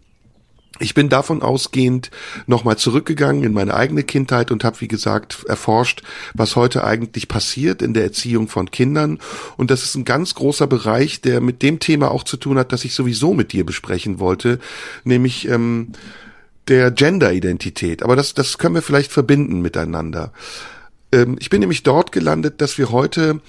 ich 0.80 0.94
bin 0.94 1.08
davon 1.08 1.42
ausgehend 1.42 2.10
nochmal 2.46 2.76
zurückgegangen 2.76 3.44
in 3.44 3.52
meine 3.52 3.74
eigene 3.74 4.02
Kindheit 4.02 4.50
und 4.50 4.64
habe, 4.64 4.80
wie 4.80 4.88
gesagt, 4.88 5.44
erforscht, 5.48 6.02
was 6.34 6.56
heute 6.56 6.82
eigentlich 6.82 7.28
passiert 7.28 7.80
in 7.80 7.94
der 7.94 8.02
Erziehung 8.02 8.48
von 8.48 8.70
Kindern. 8.70 9.20
Und 9.56 9.70
das 9.70 9.84
ist 9.84 9.94
ein 9.94 10.04
ganz 10.04 10.34
großer 10.34 10.66
Bereich, 10.66 11.20
der 11.20 11.40
mit 11.40 11.62
dem 11.62 11.78
Thema 11.78 12.10
auch 12.10 12.24
zu 12.24 12.36
tun 12.36 12.58
hat, 12.58 12.72
das 12.72 12.84
ich 12.84 12.94
sowieso 12.94 13.34
mit 13.34 13.52
dir 13.52 13.64
besprechen 13.64 14.18
wollte, 14.18 14.58
nämlich 15.04 15.48
ähm, 15.48 15.92
der 16.66 16.90
Gender-Identität. 16.90 18.02
Aber 18.02 18.16
das, 18.16 18.34
das 18.34 18.58
können 18.58 18.74
wir 18.74 18.82
vielleicht 18.82 19.12
verbinden 19.12 19.60
miteinander. 19.60 20.32
Ähm, 21.12 21.36
ich 21.38 21.50
bin 21.50 21.60
nämlich 21.60 21.84
dort 21.84 22.10
gelandet, 22.10 22.60
dass 22.60 22.78
wir 22.78 22.90
heute 22.90 23.40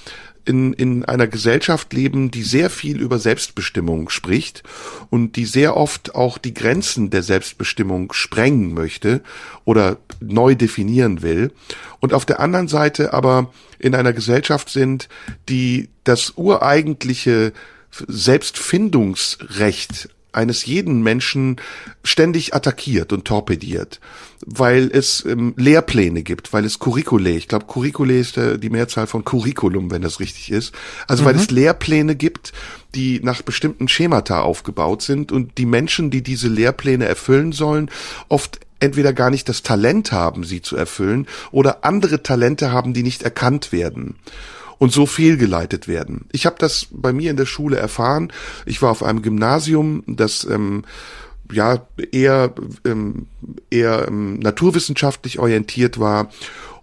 in, 0.46 0.74
in 0.74 1.06
einer 1.06 1.28
Gesellschaft 1.28 1.94
leben, 1.94 2.32
die 2.32 2.44
sehr 2.44 2.70
viel 2.70 3.02
über 3.02 3.20
Selbstbestimmung 3.20 4.10
spricht 4.10 4.64
und 5.10 5.36
die 5.36 5.46
sehr 5.46 5.76
oft 5.76 6.16
auch 6.16 6.38
die 6.38 6.54
Grenzen 6.54 7.10
der 7.10 7.24
Selbstbestimmung 7.24 8.14
sprengen 8.14 8.74
möchte 8.74 9.22
oder 9.66 9.98
neu 10.20 10.56
definieren 10.56 11.22
will. 11.22 11.52
Und 12.00 12.14
auf 12.14 12.26
der 12.26 12.40
anderen 12.40 12.68
Seite 12.68 13.14
aber 13.14 13.52
in 13.80 13.96
einer 13.96 14.14
Gesellschaft 14.14 14.70
sind, 14.70 15.10
die 15.50 15.90
das 16.04 16.34
ureigentliche 16.36 17.52
Selbstfindungsrecht 18.08 20.10
eines 20.36 20.66
jeden 20.66 21.02
Menschen 21.02 21.58
ständig 22.04 22.54
attackiert 22.54 23.14
und 23.14 23.26
torpediert, 23.26 24.00
weil 24.46 24.90
es 24.92 25.26
ähm, 25.26 25.54
Lehrpläne 25.58 26.24
gibt, 26.24 26.54
weil 26.54 26.66
es 26.66 26.80
Curricule, 26.80 27.32
ich 27.32 27.48
glaube 27.48 27.66
Curricule 27.66 28.18
ist 28.18 28.38
der, 28.38 28.58
die 28.58 28.70
Mehrzahl 28.70 29.08
von 29.08 29.26
Curriculum, 29.26 29.92
wenn 29.92 30.02
das 30.02 30.20
richtig 30.20 30.52
ist, 30.52 30.74
also 31.08 31.24
mhm. 31.24 31.28
weil 31.28 31.36
es 31.36 31.52
Lehrpläne 31.52 32.16
gibt, 32.16 32.54
die 32.94 33.20
nach 33.22 33.42
bestimmten 33.42 33.88
Schemata 33.88 34.42
aufgebaut 34.42 35.02
sind 35.02 35.32
und 35.32 35.58
die 35.58 35.66
Menschen, 35.66 36.12
die 36.12 36.22
diese 36.22 36.48
Lehrpläne 36.48 37.06
erfüllen 37.06 37.52
sollen, 37.52 37.90
oft 38.30 38.60
entweder 38.80 39.14
gar 39.14 39.30
nicht 39.30 39.50
das 39.50 39.64
Talent 39.64 40.12
haben, 40.12 40.44
sie 40.44 40.62
zu 40.62 40.76
erfüllen, 40.76 41.28
oder 41.52 41.86
andere 41.86 42.24
Talente 42.24 42.72
haben, 42.72 42.94
die 42.94 43.04
nicht 43.04 43.24
erkannt 43.24 43.72
werden. 43.72 44.16
Und 44.78 44.92
so 44.92 45.06
fehlgeleitet 45.06 45.88
werden. 45.88 46.26
Ich 46.32 46.46
habe 46.46 46.58
das 46.60 46.88
bei 46.92 47.14
mir 47.14 47.32
in 47.32 47.38
der 47.38 47.46
Schule 47.46 47.78
erfahren. 47.78 48.32
Ich 48.66 48.82
war 48.82 48.92
auf 48.92 49.04
einem 49.04 49.22
Gymnasium, 49.22 50.04
das 50.08 50.44
ähm, 50.46 50.84
ja 51.52 51.86
eher 52.12 52.54
ähm, 52.86 53.28
eher 53.70 54.08
ähm, 54.08 54.40
naturwissenschaftlich 54.40 55.40
orientiert 55.40 56.00
war 56.00 56.30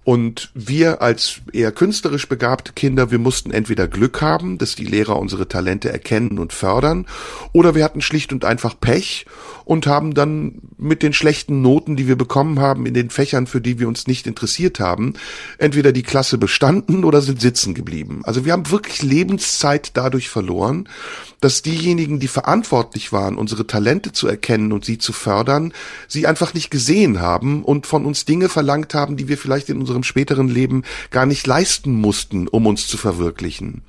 und 0.05 0.51
wir 0.55 1.01
als 1.01 1.41
eher 1.53 1.71
künstlerisch 1.71 2.29
begabte 2.29 2.73
Kinder, 2.73 3.11
wir 3.11 3.19
mussten 3.19 3.51
entweder 3.53 3.87
Glück 3.87 4.21
haben, 4.21 4.59
dass 4.59 4.75
die 4.75 4.85
Lehrer 4.85 5.19
unsere 5.19 5.47
Talente 5.47 5.93
erkennen 5.93 6.39
und 6.39 6.53
fördern, 6.53 7.07
oder 7.53 7.75
wir 7.75 7.85
hatten 7.85 8.01
schlicht 8.01 8.33
und 8.33 8.45
einfach 8.45 8.79
Pech 8.79 9.27
und 9.65 9.87
haben 9.87 10.15
dann 10.15 10.61
mit 10.77 11.03
den 11.03 11.13
schlechten 11.13 11.63
Noten, 11.63 11.97
die 11.97 12.09
wir 12.09 12.17
bekommen 12.17 12.59
haben 12.59 12.85
in 12.87 12.95
den 12.95 13.11
Fächern, 13.11 13.47
für 13.47 13.61
die 13.61 13.79
wir 13.79 13.87
uns 13.87 14.07
nicht 14.07 14.27
interessiert 14.27 14.81
haben, 14.81 15.15
entweder 15.59 15.93
die 15.93 16.03
Klasse 16.03 16.37
bestanden 16.37 17.05
oder 17.05 17.21
sind 17.21 17.41
sitzen 17.41 17.75
geblieben. 17.75 18.23
Also 18.25 18.45
wir 18.45 18.53
haben 18.53 18.71
wirklich 18.71 19.03
Lebenszeit 19.03 19.93
dadurch 19.95 20.29
verloren, 20.29 20.89
dass 21.43 21.61
diejenigen, 21.61 22.21
die 22.21 22.29
verantwortlich 22.29 23.13
waren, 23.13 23.37
unsere 23.37 23.67
Talente 23.67 24.13
zu 24.13 24.29
erkennen 24.29 24.73
und 24.73 24.85
sie 24.85 24.97
zu 24.97 25.13
fördern, 25.13 25.75
sie 26.09 26.27
einfach 26.27 26.55
nicht 26.55 26.71
gesehen 26.71 27.21
haben 27.21 27.65
und 27.65 27.87
von 27.87 28.07
uns 28.07 28.25
Dinge 28.25 28.49
verlangt 28.49 28.95
haben, 28.95 29.17
die 29.17 29.29
wir 29.29 29.37
vielleicht 29.37 29.69
in 29.69 29.79
unserem 29.79 30.05
späteren 30.05 30.49
Leben 30.49 30.85
gar 31.11 31.27
nicht 31.27 31.47
leisten 31.47 31.93
mussten, 31.95 32.47
um 32.49 32.67
uns 32.67 32.87
zu 32.87 32.97
verwirklichen. 32.97 33.83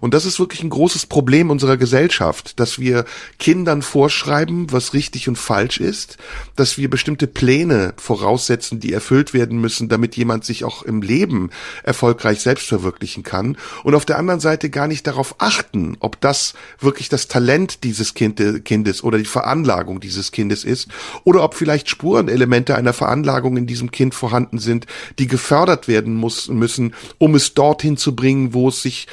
Und 0.00 0.14
das 0.14 0.24
ist 0.24 0.38
wirklich 0.38 0.62
ein 0.62 0.70
großes 0.70 1.06
Problem 1.06 1.50
unserer 1.50 1.76
Gesellschaft, 1.76 2.58
dass 2.60 2.78
wir 2.78 3.04
Kindern 3.38 3.82
vorschreiben, 3.82 4.72
was 4.72 4.94
richtig 4.94 5.28
und 5.28 5.36
falsch 5.36 5.78
ist, 5.78 6.16
dass 6.56 6.78
wir 6.78 6.90
bestimmte 6.90 7.26
Pläne 7.26 7.94
voraussetzen, 7.96 8.80
die 8.80 8.92
erfüllt 8.92 9.34
werden 9.34 9.60
müssen, 9.60 9.88
damit 9.88 10.16
jemand 10.16 10.44
sich 10.44 10.64
auch 10.64 10.82
im 10.82 11.02
Leben 11.02 11.50
erfolgreich 11.82 12.40
selbst 12.40 12.66
verwirklichen 12.66 13.22
kann. 13.22 13.56
Und 13.82 13.94
auf 13.94 14.04
der 14.04 14.18
anderen 14.18 14.40
Seite 14.40 14.70
gar 14.70 14.88
nicht 14.88 15.06
darauf 15.06 15.36
achten, 15.38 15.96
ob 16.00 16.20
das 16.20 16.54
wirklich 16.80 17.08
das 17.08 17.28
Talent 17.28 17.84
dieses 17.84 18.14
Kindes 18.14 19.02
oder 19.04 19.18
die 19.18 19.24
Veranlagung 19.24 20.00
dieses 20.00 20.32
Kindes 20.32 20.64
ist 20.64 20.88
oder 21.24 21.42
ob 21.42 21.54
vielleicht 21.54 21.88
Spurenelemente 21.88 22.76
einer 22.76 22.92
Veranlagung 22.92 23.56
in 23.56 23.66
diesem 23.66 23.90
Kind 23.90 24.14
vorhanden 24.14 24.58
sind, 24.58 24.86
die 25.18 25.26
gefördert 25.26 25.88
werden 25.88 26.14
muss, 26.14 26.48
müssen, 26.48 26.94
um 27.18 27.34
es 27.34 27.54
dorthin 27.54 27.96
zu 27.96 28.14
bringen, 28.14 28.54
wo 28.54 28.68
es 28.68 28.82
sich 28.82 29.06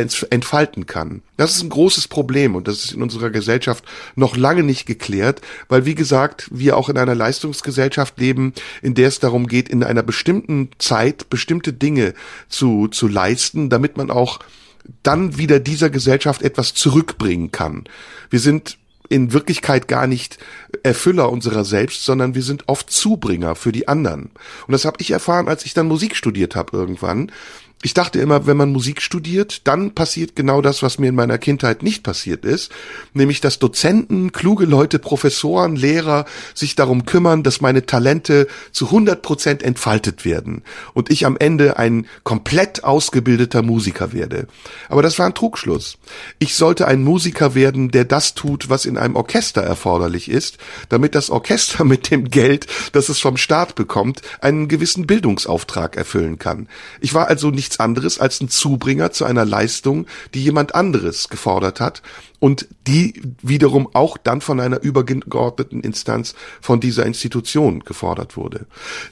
entfalten 0.00 0.86
kann. 0.86 1.22
Das 1.36 1.56
ist 1.56 1.62
ein 1.62 1.70
großes 1.70 2.08
Problem 2.08 2.54
und 2.54 2.68
das 2.68 2.84
ist 2.84 2.92
in 2.92 3.02
unserer 3.02 3.30
Gesellschaft 3.30 3.84
noch 4.14 4.36
lange 4.36 4.62
nicht 4.62 4.86
geklärt, 4.86 5.40
weil 5.68 5.86
wie 5.86 5.94
gesagt, 5.94 6.48
wir 6.50 6.76
auch 6.76 6.88
in 6.88 6.98
einer 6.98 7.14
Leistungsgesellschaft 7.14 8.18
leben, 8.18 8.52
in 8.82 8.94
der 8.94 9.08
es 9.08 9.20
darum 9.20 9.46
geht, 9.46 9.68
in 9.68 9.82
einer 9.82 10.02
bestimmten 10.02 10.70
Zeit 10.78 11.30
bestimmte 11.30 11.72
Dinge 11.72 12.14
zu, 12.48 12.88
zu 12.88 13.08
leisten, 13.08 13.70
damit 13.70 13.96
man 13.96 14.10
auch 14.10 14.40
dann 15.02 15.38
wieder 15.38 15.60
dieser 15.60 15.90
Gesellschaft 15.90 16.42
etwas 16.42 16.74
zurückbringen 16.74 17.50
kann. 17.50 17.84
Wir 18.30 18.40
sind 18.40 18.78
in 19.10 19.32
Wirklichkeit 19.32 19.88
gar 19.88 20.06
nicht 20.06 20.38
Erfüller 20.84 21.30
unserer 21.30 21.64
selbst, 21.64 22.04
sondern 22.04 22.34
wir 22.34 22.42
sind 22.42 22.68
oft 22.68 22.90
Zubringer 22.90 23.56
für 23.56 23.72
die 23.72 23.88
anderen. 23.88 24.30
Und 24.66 24.72
das 24.72 24.84
habe 24.84 24.98
ich 25.00 25.10
erfahren, 25.10 25.48
als 25.48 25.66
ich 25.66 25.74
dann 25.74 25.88
Musik 25.88 26.14
studiert 26.14 26.54
habe 26.54 26.76
irgendwann, 26.76 27.32
ich 27.82 27.94
dachte 27.94 28.20
immer, 28.20 28.46
wenn 28.46 28.58
man 28.58 28.72
Musik 28.72 29.00
studiert, 29.00 29.66
dann 29.66 29.94
passiert 29.94 30.36
genau 30.36 30.60
das, 30.60 30.82
was 30.82 30.98
mir 30.98 31.08
in 31.08 31.14
meiner 31.14 31.38
Kindheit 31.38 31.82
nicht 31.82 32.02
passiert 32.02 32.44
ist, 32.44 32.70
nämlich 33.14 33.40
dass 33.40 33.58
Dozenten, 33.58 34.32
kluge 34.32 34.66
Leute, 34.66 34.98
Professoren, 34.98 35.76
Lehrer 35.76 36.26
sich 36.54 36.76
darum 36.76 37.06
kümmern, 37.06 37.42
dass 37.42 37.62
meine 37.62 37.86
Talente 37.86 38.48
zu 38.70 38.86
100 38.86 39.22
Prozent 39.22 39.62
entfaltet 39.62 40.26
werden 40.26 40.62
und 40.92 41.10
ich 41.10 41.24
am 41.24 41.38
Ende 41.38 41.78
ein 41.78 42.06
komplett 42.22 42.84
ausgebildeter 42.84 43.62
Musiker 43.62 44.12
werde. 44.12 44.46
Aber 44.90 45.00
das 45.00 45.18
war 45.18 45.24
ein 45.24 45.34
Trugschluss. 45.34 45.96
Ich 46.38 46.56
sollte 46.56 46.86
ein 46.86 47.02
Musiker 47.02 47.54
werden, 47.54 47.90
der 47.90 48.04
das 48.04 48.34
tut, 48.34 48.68
was 48.68 48.84
in 48.84 48.98
einem 48.98 49.16
Orchester 49.16 49.62
erforderlich 49.62 50.30
ist, 50.30 50.58
damit 50.90 51.14
das 51.14 51.30
Orchester 51.30 51.84
mit 51.86 52.10
dem 52.10 52.28
Geld, 52.28 52.66
das 52.92 53.08
es 53.08 53.20
vom 53.20 53.38
Staat 53.38 53.74
bekommt, 53.74 54.20
einen 54.42 54.68
gewissen 54.68 55.06
Bildungsauftrag 55.06 55.96
erfüllen 55.96 56.38
kann. 56.38 56.68
Ich 57.00 57.14
war 57.14 57.28
also 57.28 57.50
nicht 57.50 57.69
nichts 57.70 57.80
anderes 57.80 58.18
als 58.18 58.40
ein 58.40 58.48
Zubringer 58.48 59.12
zu 59.12 59.24
einer 59.24 59.44
Leistung, 59.44 60.06
die 60.34 60.42
jemand 60.42 60.74
anderes 60.74 61.28
gefordert 61.28 61.78
hat 61.78 62.02
und 62.40 62.66
die 62.86 63.20
wiederum 63.42 63.88
auch 63.92 64.16
dann 64.16 64.40
von 64.40 64.58
einer 64.60 64.82
übergeordneten 64.82 65.82
Instanz 65.82 66.34
von 66.60 66.80
dieser 66.80 67.04
Institution 67.06 67.80
gefordert 67.80 68.36
wurde. 68.36 68.66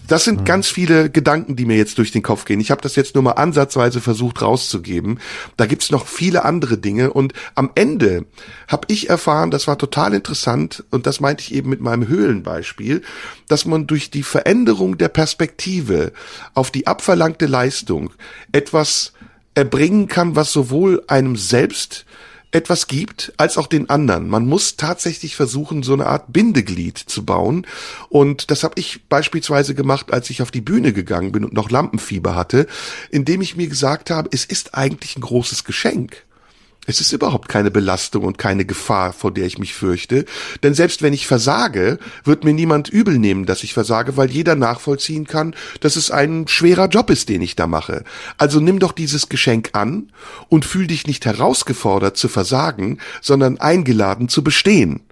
Das 0.08 0.24
sind 0.24 0.40
mhm. 0.40 0.44
ganz 0.44 0.68
viele 0.68 1.10
Gedanken, 1.10 1.54
die 1.54 1.66
mir 1.66 1.76
jetzt 1.76 1.98
durch 1.98 2.10
den 2.10 2.22
Kopf 2.22 2.46
gehen. 2.46 2.58
Ich 2.58 2.70
habe 2.70 2.80
das 2.80 2.96
jetzt 2.96 3.14
nur 3.14 3.22
mal 3.22 3.32
ansatzweise 3.32 4.00
versucht 4.00 4.40
rauszugeben. 4.40 5.20
Da 5.58 5.66
gibt's 5.66 5.90
noch 5.90 6.06
viele 6.06 6.44
andere 6.44 6.78
Dinge 6.78 7.12
und 7.12 7.34
am 7.54 7.70
Ende 7.74 8.24
habe 8.66 8.86
ich 8.88 9.10
erfahren, 9.10 9.50
das 9.50 9.68
war 9.68 9.76
total 9.76 10.14
interessant 10.14 10.84
und 10.90 11.06
das 11.06 11.20
meinte 11.20 11.42
ich 11.42 11.54
eben 11.54 11.68
mit 11.68 11.82
meinem 11.82 12.08
Höhlenbeispiel, 12.08 13.02
dass 13.46 13.66
man 13.66 13.86
durch 13.86 14.10
die 14.10 14.22
Veränderung 14.22 14.96
der 14.96 15.08
Perspektive 15.08 16.12
auf 16.54 16.70
die 16.70 16.86
abverlangte 16.86 17.46
Leistung 17.46 18.10
etwas 18.52 19.12
erbringen 19.54 20.08
kann, 20.08 20.34
was 20.34 20.52
sowohl 20.52 21.02
einem 21.08 21.36
selbst 21.36 22.06
etwas 22.50 22.86
gibt, 22.86 23.32
als 23.36 23.58
auch 23.58 23.66
den 23.66 23.90
anderen. 23.90 24.28
Man 24.28 24.46
muss 24.46 24.76
tatsächlich 24.76 25.36
versuchen, 25.36 25.82
so 25.82 25.92
eine 25.92 26.06
Art 26.06 26.32
Bindeglied 26.32 26.98
zu 26.98 27.24
bauen. 27.24 27.66
Und 28.08 28.50
das 28.50 28.64
habe 28.64 28.74
ich 28.78 29.06
beispielsweise 29.08 29.74
gemacht, 29.74 30.12
als 30.12 30.30
ich 30.30 30.40
auf 30.40 30.50
die 30.50 30.60
Bühne 30.60 30.92
gegangen 30.92 31.32
bin 31.32 31.44
und 31.44 31.52
noch 31.52 31.70
Lampenfieber 31.70 32.34
hatte, 32.34 32.66
indem 33.10 33.42
ich 33.42 33.56
mir 33.56 33.68
gesagt 33.68 34.10
habe, 34.10 34.30
es 34.32 34.44
ist 34.44 34.74
eigentlich 34.74 35.16
ein 35.16 35.22
großes 35.22 35.64
Geschenk. 35.64 36.24
Es 36.88 37.02
ist 37.02 37.12
überhaupt 37.12 37.50
keine 37.50 37.70
Belastung 37.70 38.24
und 38.24 38.38
keine 38.38 38.64
Gefahr, 38.64 39.12
vor 39.12 39.30
der 39.30 39.44
ich 39.44 39.58
mich 39.58 39.74
fürchte. 39.74 40.24
Denn 40.62 40.72
selbst 40.72 41.02
wenn 41.02 41.12
ich 41.12 41.26
versage, 41.26 41.98
wird 42.24 42.44
mir 42.44 42.54
niemand 42.54 42.88
übel 42.88 43.18
nehmen, 43.18 43.44
dass 43.44 43.62
ich 43.62 43.74
versage, 43.74 44.16
weil 44.16 44.30
jeder 44.30 44.54
nachvollziehen 44.54 45.26
kann, 45.26 45.54
dass 45.80 45.96
es 45.96 46.10
ein 46.10 46.48
schwerer 46.48 46.88
Job 46.88 47.10
ist, 47.10 47.28
den 47.28 47.42
ich 47.42 47.56
da 47.56 47.66
mache. 47.66 48.04
Also 48.38 48.58
nimm 48.58 48.78
doch 48.78 48.92
dieses 48.92 49.28
Geschenk 49.28 49.68
an 49.74 50.10
und 50.48 50.64
fühl 50.64 50.86
dich 50.86 51.06
nicht 51.06 51.26
herausgefordert 51.26 52.16
zu 52.16 52.26
versagen, 52.28 53.00
sondern 53.20 53.58
eingeladen 53.58 54.30
zu 54.30 54.42
bestehen. 54.42 55.02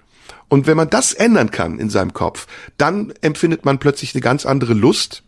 Und 0.49 0.65
wenn 0.65 0.77
man 0.77 0.89
das 0.89 1.13
ändern 1.13 1.51
kann 1.51 1.77
in 1.77 1.91
seinem 1.91 2.13
Kopf, 2.13 2.47
dann 2.77 3.13
empfindet 3.21 3.65
man 3.65 3.77
plötzlich 3.77 4.15
eine 4.15 4.21
ganz 4.21 4.47
andere 4.47 4.73
Lust, 4.73 5.21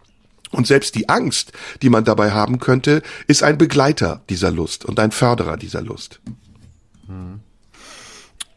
und 0.52 0.68
selbst 0.68 0.96
die 0.96 1.10
Angst, 1.10 1.52
die 1.82 1.90
man 1.90 2.04
dabei 2.04 2.32
haben 2.32 2.60
könnte, 2.60 3.02
ist 3.28 3.44
ein 3.44 3.58
Begleiter 3.58 4.22
dieser 4.30 4.52
Lust 4.52 4.86
und 4.86 5.00
ein 5.00 5.12
Förderer 5.12 5.58
dieser 5.58 5.82
Lust. 5.82 6.20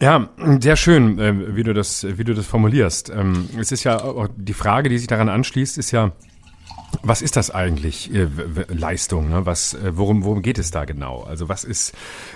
Ja, 0.00 0.30
sehr 0.60 0.76
schön, 0.76 1.18
äh, 1.18 1.56
wie 1.56 1.62
du 1.62 1.72
das, 1.72 2.04
wie 2.04 2.24
du 2.24 2.34
das 2.34 2.46
formulierst. 2.46 3.10
Ähm, 3.10 3.48
es 3.58 3.70
ist 3.70 3.84
ja 3.84 4.28
die 4.36 4.52
Frage, 4.52 4.88
die 4.88 4.98
sich 4.98 5.06
daran 5.06 5.28
anschließt, 5.28 5.78
ist 5.78 5.92
ja, 5.92 6.10
was 7.02 7.22
ist 7.22 7.36
das 7.36 7.50
eigentlich 7.50 8.12
äh, 8.12 8.26
Leistung? 8.68 9.30
Ne? 9.30 9.46
Was, 9.46 9.74
äh, 9.74 9.96
worum, 9.96 10.24
worum 10.24 10.42
geht 10.42 10.58
es 10.58 10.70
da 10.70 10.84
genau? 10.84 11.22
Also 11.22 11.48
was 11.48 11.64
ist, 11.64 11.94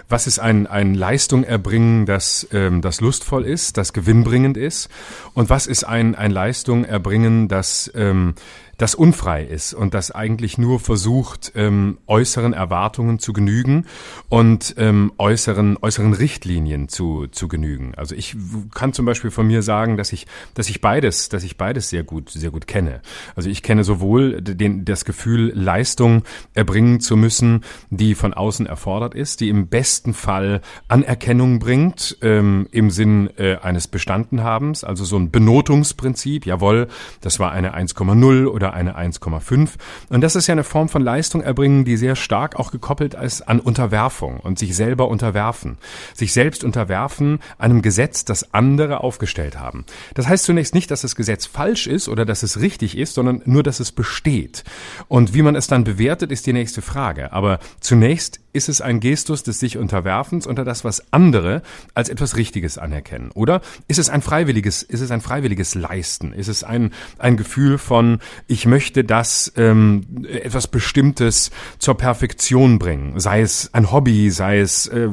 was 0.09 0.27
ist 0.27 0.38
ein, 0.38 0.66
ein 0.66 0.95
Leistung 0.95 1.45
erbringen, 1.45 2.07
das, 2.07 2.47
ähm, 2.53 2.81
das 2.81 3.01
lustvoll 3.01 3.45
ist, 3.45 3.77
das 3.77 3.92
gewinnbringend 3.92 4.57
ist? 4.57 4.88
Und 5.35 5.51
was 5.51 5.66
ist 5.66 5.85
ein, 5.85 6.14
ein 6.14 6.31
Leistung 6.31 6.85
erbringen, 6.85 7.49
das 7.49 7.90
ähm, 7.95 8.35
das 8.79 8.95
unfrei 8.95 9.45
ist 9.45 9.75
und 9.75 9.95
das 9.95 10.11
eigentlich 10.11 10.59
nur 10.59 10.81
versucht, 10.81 11.53
ähm, 11.55 11.99
äußeren 12.07 12.53
Erwartungen 12.53 13.19
zu 13.19 13.33
genügen 13.33 13.87
und 14.29 14.75
ähm, 14.79 15.12
äußeren, 15.19 15.79
äußeren 15.81 16.12
Richtlinien 16.12 16.89
zu, 16.89 17.27
zu 17.29 17.49
genügen. 17.49 17.95
Also 17.97 18.15
ich 18.15 18.37
kann 18.75 18.93
zum 18.93 19.07
Beispiel 19.07 19.31
von 19.31 19.47
mir 19.47 19.62
sagen, 19.62 19.97
dass 19.97 20.12
ich, 20.12 20.27
dass 20.55 20.69
ich 20.69 20.81
beides, 20.81 21.29
dass 21.29 21.43
ich 21.43 21.57
beides 21.57 21.89
sehr 21.89 22.03
gut, 22.03 22.31
sehr 22.31 22.51
gut 22.51 22.67
kenne. 22.67 23.01
Also 23.35 23.49
ich 23.49 23.62
kenne 23.62 23.85
sowohl 23.85 24.43
den, 24.43 24.85
das 24.85 25.05
Gefühl, 25.05 25.53
Leistung 25.55 26.23
erbringen 26.55 27.01
zu 27.01 27.17
müssen, 27.17 27.65
die 27.91 28.15
von 28.15 28.35
außen 28.35 28.67
erfordert 28.67 29.15
ist, 29.15 29.41
die 29.41 29.49
im 29.49 29.69
besten 29.69 30.12
Fall 30.15 30.61
Anerkennung 30.89 31.59
bringt, 31.59 32.19
ähm, 32.23 32.69
im 32.73 32.91
Sinn 32.91 33.31
äh, 33.39 33.57
eines 33.57 33.89
Bestandenhabens, 33.89 34.85
also 34.85 35.05
so 35.05 35.17
ein 35.17 35.31
Benotungsprinzip, 35.31 36.47
jawohl, 36.47 36.89
das 37.21 37.39
war 37.39 37.53
eine 37.53 37.77
1,0 37.77 38.47
oder 38.47 38.65
oder 38.66 38.74
eine 38.74 38.96
1,5. 38.98 39.70
Und 40.09 40.20
das 40.20 40.35
ist 40.35 40.48
ja 40.48 40.52
eine 40.52 40.64
Form 40.64 40.88
von 40.88 41.02
Leistung 41.02 41.40
erbringen, 41.40 41.85
die 41.85 41.96
sehr 41.96 42.16
stark 42.16 42.57
auch 42.57 42.72
gekoppelt 42.72 43.14
ist 43.14 43.42
an 43.42 43.61
Unterwerfung 43.61 44.40
und 44.40 44.59
sich 44.59 44.74
selber 44.74 45.09
unterwerfen. 45.09 45.79
Sich 46.14 46.33
selbst 46.33 46.64
unterwerfen 46.64 47.38
einem 47.59 47.83
Gesetz, 47.83 48.24
das 48.24 48.52
andere 48.55 49.00
aufgestellt 49.02 49.59
haben. 49.59 49.85
Das 50.14 50.26
heißt 50.26 50.44
zunächst 50.44 50.74
nicht, 50.74 50.90
dass 50.90 51.02
das 51.02 51.14
Gesetz 51.14 51.46
falsch 51.46 51.87
ist 51.87 52.09
oder 52.09 52.24
dass 52.24 52.42
es 52.42 52.61
richtig 52.61 52.98
ist, 52.98 53.14
sondern 53.14 53.42
nur, 53.44 53.62
dass 53.62 53.79
es 53.79 53.92
besteht. 53.92 54.64
Und 55.07 55.35
wie 55.35 55.42
man 55.42 55.55
es 55.55 55.68
dann 55.68 55.85
bewertet, 55.85 56.33
ist 56.33 56.46
die 56.46 56.52
nächste 56.52 56.83
Frage. 56.83 57.33
Aber 57.33 57.61
zunächst 57.81 58.40
ist 58.57 58.71
es 58.71 58.81
ein 58.81 59.01
Gestus 59.01 59.42
des 59.42 59.61
sich 59.61 59.77
Unterwerfens 59.77 60.47
unter 60.47 60.64
das, 60.64 60.83
was 60.83 61.12
andere 61.12 61.62
als 61.95 62.09
etwas 62.09 62.37
Richtiges 62.37 62.79
anerkennen? 62.79 63.31
Oder 63.35 63.61
ist 63.87 63.99
es 63.99 64.09
ein 64.09 64.23
freiwilliges, 64.23 64.83
ist 64.83 65.03
es 65.03 65.11
ein 65.11 65.21
freiwilliges 65.21 65.75
Leisten? 65.75 66.33
Ist 66.33 66.49
es 66.49 66.64
ein, 66.64 66.92
ein 67.19 67.37
Gefühl 67.37 67.77
von, 67.77 68.19
ich 68.47 68.64
möchte 68.66 69.05
das 69.05 69.53
ähm, 69.57 70.25
etwas 70.27 70.69
Bestimmtes 70.69 71.51
zur 71.79 71.99
Perfektion 71.99 72.79
bringen? 72.79 73.21
Sei 73.21 73.42
es 73.42 73.75
ein 73.75 73.92
Hobby, 73.92 74.31
sei 74.31 74.61
es 74.61 74.87
äh, 74.87 75.09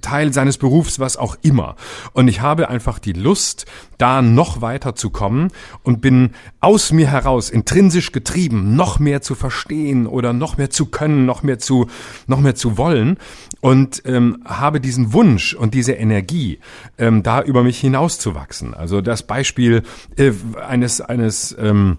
Teil 0.00 0.32
seines 0.32 0.58
Berufs, 0.58 1.00
was 1.00 1.16
auch 1.16 1.36
immer. 1.42 1.74
Und 2.12 2.28
ich 2.28 2.40
habe 2.40 2.68
einfach 2.68 3.00
die 3.00 3.14
Lust, 3.14 3.66
da 3.98 4.22
noch 4.22 4.60
weiter 4.60 4.94
zu 4.94 5.10
kommen 5.10 5.50
und 5.82 6.00
bin 6.00 6.30
aus 6.60 6.92
mir 6.92 7.10
heraus 7.10 7.50
intrinsisch 7.50 8.12
getrieben, 8.12 8.76
noch 8.76 8.98
mehr 8.98 9.22
zu 9.22 9.34
verstehen 9.34 10.06
oder 10.06 10.32
noch 10.32 10.56
mehr 10.56 10.70
zu 10.70 10.86
können, 10.86 11.26
noch 11.26 11.42
mehr 11.42 11.58
zu, 11.58 11.88
noch 12.26 12.40
mehr 12.40 12.54
zu 12.54 12.78
wollen 12.78 13.18
und 13.60 14.02
ähm, 14.04 14.42
habe 14.44 14.80
diesen 14.80 15.12
Wunsch 15.12 15.54
und 15.54 15.74
diese 15.74 15.92
Energie, 15.92 16.58
ähm, 16.98 17.22
da 17.22 17.42
über 17.42 17.62
mich 17.62 17.78
hinauszuwachsen. 17.80 18.74
Also 18.74 19.00
das 19.00 19.22
Beispiel 19.22 19.82
äh, 20.16 20.32
eines 20.66 21.00
eines 21.00 21.56
ähm, 21.58 21.98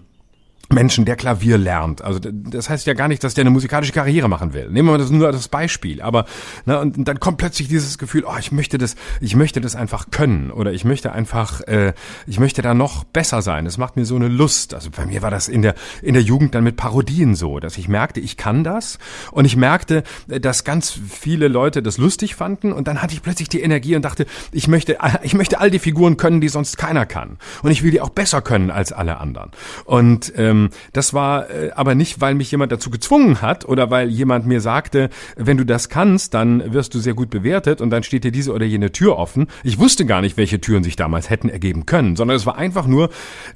Menschen, 0.70 1.06
der 1.06 1.16
Klavier 1.16 1.56
lernt. 1.56 2.02
Also 2.02 2.20
das 2.20 2.68
heißt 2.68 2.86
ja 2.86 2.92
gar 2.92 3.08
nicht, 3.08 3.24
dass 3.24 3.34
der 3.34 3.42
eine 3.42 3.50
musikalische 3.50 3.92
Karriere 3.92 4.28
machen 4.28 4.52
will. 4.52 4.68
Nehmen 4.70 4.88
wir 4.88 4.98
das 4.98 5.10
nur 5.10 5.26
als 5.26 5.48
Beispiel. 5.48 6.02
Aber 6.02 6.26
ne, 6.66 6.78
und 6.78 7.08
dann 7.08 7.20
kommt 7.20 7.38
plötzlich 7.38 7.68
dieses 7.68 7.96
Gefühl, 7.96 8.24
oh, 8.26 8.36
ich 8.38 8.52
möchte 8.52 8.76
das, 8.76 8.94
ich 9.20 9.34
möchte 9.34 9.60
das 9.62 9.74
einfach 9.74 10.10
können 10.10 10.50
oder 10.50 10.72
ich 10.72 10.84
möchte 10.84 11.12
einfach, 11.12 11.62
äh, 11.62 11.94
ich 12.26 12.38
möchte 12.38 12.60
da 12.60 12.74
noch 12.74 13.04
besser 13.04 13.40
sein. 13.40 13.64
Es 13.64 13.78
macht 13.78 13.96
mir 13.96 14.04
so 14.04 14.16
eine 14.16 14.28
Lust. 14.28 14.74
Also 14.74 14.90
bei 14.90 15.06
mir 15.06 15.22
war 15.22 15.30
das 15.30 15.48
in 15.48 15.62
der 15.62 15.74
in 16.02 16.14
der 16.14 16.22
Jugend 16.22 16.54
dann 16.54 16.64
mit 16.64 16.76
Parodien 16.76 17.34
so, 17.34 17.60
dass 17.60 17.78
ich 17.78 17.88
merkte, 17.88 18.20
ich 18.20 18.36
kann 18.36 18.62
das 18.62 18.98
und 19.30 19.46
ich 19.46 19.56
merkte, 19.56 20.02
dass 20.26 20.64
ganz 20.64 20.98
viele 21.08 21.48
Leute 21.48 21.82
das 21.82 21.96
lustig 21.96 22.34
fanden 22.34 22.72
und 22.72 22.88
dann 22.88 23.00
hatte 23.00 23.14
ich 23.14 23.22
plötzlich 23.22 23.48
die 23.48 23.62
Energie 23.62 23.96
und 23.96 24.02
dachte, 24.04 24.26
ich 24.52 24.68
möchte, 24.68 24.98
ich 25.22 25.32
möchte 25.32 25.60
all 25.60 25.70
die 25.70 25.78
Figuren 25.78 26.18
können, 26.18 26.42
die 26.42 26.48
sonst 26.48 26.76
keiner 26.76 27.06
kann 27.06 27.38
und 27.62 27.70
ich 27.70 27.82
will 27.82 27.90
die 27.90 28.02
auch 28.02 28.10
besser 28.10 28.42
können 28.42 28.70
als 28.70 28.92
alle 28.92 29.18
anderen 29.18 29.50
und 29.84 30.32
ähm, 30.36 30.57
ähm, 30.58 30.70
das 30.92 31.14
war 31.14 31.50
äh, 31.50 31.70
aber 31.74 31.94
nicht, 31.94 32.20
weil 32.20 32.34
mich 32.34 32.50
jemand 32.50 32.72
dazu 32.72 32.90
gezwungen 32.90 33.40
hat 33.42 33.64
oder 33.64 33.90
weil 33.90 34.08
jemand 34.08 34.46
mir 34.46 34.60
sagte, 34.60 35.10
wenn 35.36 35.56
du 35.56 35.64
das 35.64 35.88
kannst, 35.88 36.34
dann 36.34 36.72
wirst 36.72 36.94
du 36.94 36.98
sehr 36.98 37.14
gut 37.14 37.30
bewertet 37.30 37.80
und 37.80 37.90
dann 37.90 38.02
steht 38.02 38.24
dir 38.24 38.32
diese 38.32 38.52
oder 38.52 38.66
jene 38.66 38.92
Tür 38.92 39.16
offen. 39.16 39.46
Ich 39.62 39.78
wusste 39.78 40.06
gar 40.06 40.20
nicht, 40.20 40.36
welche 40.36 40.60
Türen 40.60 40.82
sich 40.82 40.96
damals 40.96 41.30
hätten 41.30 41.48
ergeben 41.48 41.86
können, 41.86 42.16
sondern 42.16 42.36
es 42.36 42.46
war 42.46 42.56
einfach 42.56 42.86
nur 42.86 43.10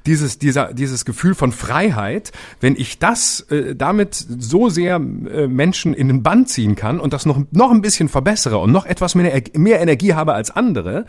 dieses, 0.05 0.39
dieser, 0.39 0.73
dieses 0.73 1.05
Gefühl 1.05 1.35
von 1.35 1.51
Freiheit, 1.51 2.31
wenn 2.59 2.75
ich 2.75 2.99
das 2.99 3.41
äh, 3.49 3.75
damit 3.75 4.15
so 4.15 4.69
sehr 4.69 4.95
äh, 4.95 5.47
Menschen 5.47 5.93
in 5.93 6.07
den 6.07 6.23
Band 6.23 6.49
ziehen 6.49 6.75
kann 6.75 6.99
und 6.99 7.13
das 7.13 7.25
noch, 7.25 7.41
noch 7.51 7.71
ein 7.71 7.81
bisschen 7.81 8.09
verbessere 8.09 8.57
und 8.57 8.71
noch 8.71 8.85
etwas 8.85 9.15
mehr, 9.15 9.41
mehr 9.55 9.81
Energie 9.81 10.13
habe 10.13 10.33
als 10.33 10.51
andere, 10.51 11.05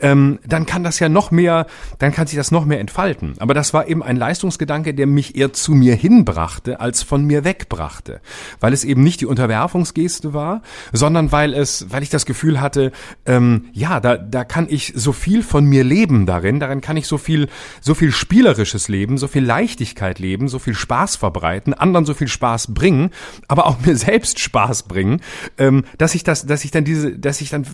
ähm, 0.00 0.38
dann 0.46 0.66
kann 0.66 0.84
das 0.84 0.98
ja 0.98 1.08
noch 1.08 1.30
mehr, 1.30 1.66
dann 1.98 2.12
kann 2.12 2.26
sich 2.26 2.36
das 2.36 2.50
noch 2.50 2.64
mehr 2.64 2.80
entfalten. 2.80 3.34
Aber 3.38 3.54
das 3.54 3.72
war 3.74 3.88
eben 3.88 4.02
ein 4.02 4.16
Leistungsgedanke, 4.16 4.94
der 4.94 5.06
mich 5.06 5.36
eher 5.38 5.52
zu 5.52 5.72
mir 5.72 5.94
hinbrachte, 5.94 6.80
als 6.80 7.02
von 7.02 7.24
mir 7.24 7.44
wegbrachte. 7.44 8.20
Weil 8.60 8.72
es 8.72 8.84
eben 8.84 9.02
nicht 9.02 9.20
die 9.20 9.26
Unterwerfungsgeste 9.26 10.34
war, 10.34 10.62
sondern 10.92 11.32
weil 11.32 11.54
es, 11.54 11.86
weil 11.90 12.02
ich 12.02 12.10
das 12.10 12.26
Gefühl 12.26 12.60
hatte, 12.60 12.92
ähm, 13.24 13.66
ja, 13.72 14.00
da, 14.00 14.16
da 14.16 14.44
kann 14.44 14.66
ich 14.68 14.92
so 14.96 15.12
viel 15.12 15.42
von 15.42 15.64
mir 15.64 15.84
leben 15.84 16.26
darin, 16.26 16.60
darin 16.60 16.80
kann 16.80 16.96
ich 16.96 17.06
so 17.06 17.18
viel, 17.18 17.48
so 17.80 17.94
viel 17.94 18.12
spielerisches 18.12 18.88
Leben, 18.88 19.18
so 19.18 19.28
viel 19.28 19.44
Leichtigkeit 19.44 20.18
leben, 20.18 20.48
so 20.48 20.58
viel 20.58 20.74
Spaß 20.74 21.16
verbreiten, 21.16 21.74
anderen 21.74 22.04
so 22.04 22.14
viel 22.14 22.28
Spaß 22.28 22.74
bringen, 22.74 23.10
aber 23.46 23.66
auch 23.66 23.80
mir 23.80 23.96
selbst 23.96 24.40
Spaß 24.40 24.84
bringen, 24.84 25.20
ähm, 25.56 25.84
dass 25.98 26.14
ich 26.14 26.24
das, 26.24 26.46
dass 26.46 26.64
ich 26.64 26.70
dann 26.70 26.84
diese, 26.84 27.18
dass 27.18 27.40
ich 27.40 27.50
dann 27.50 27.66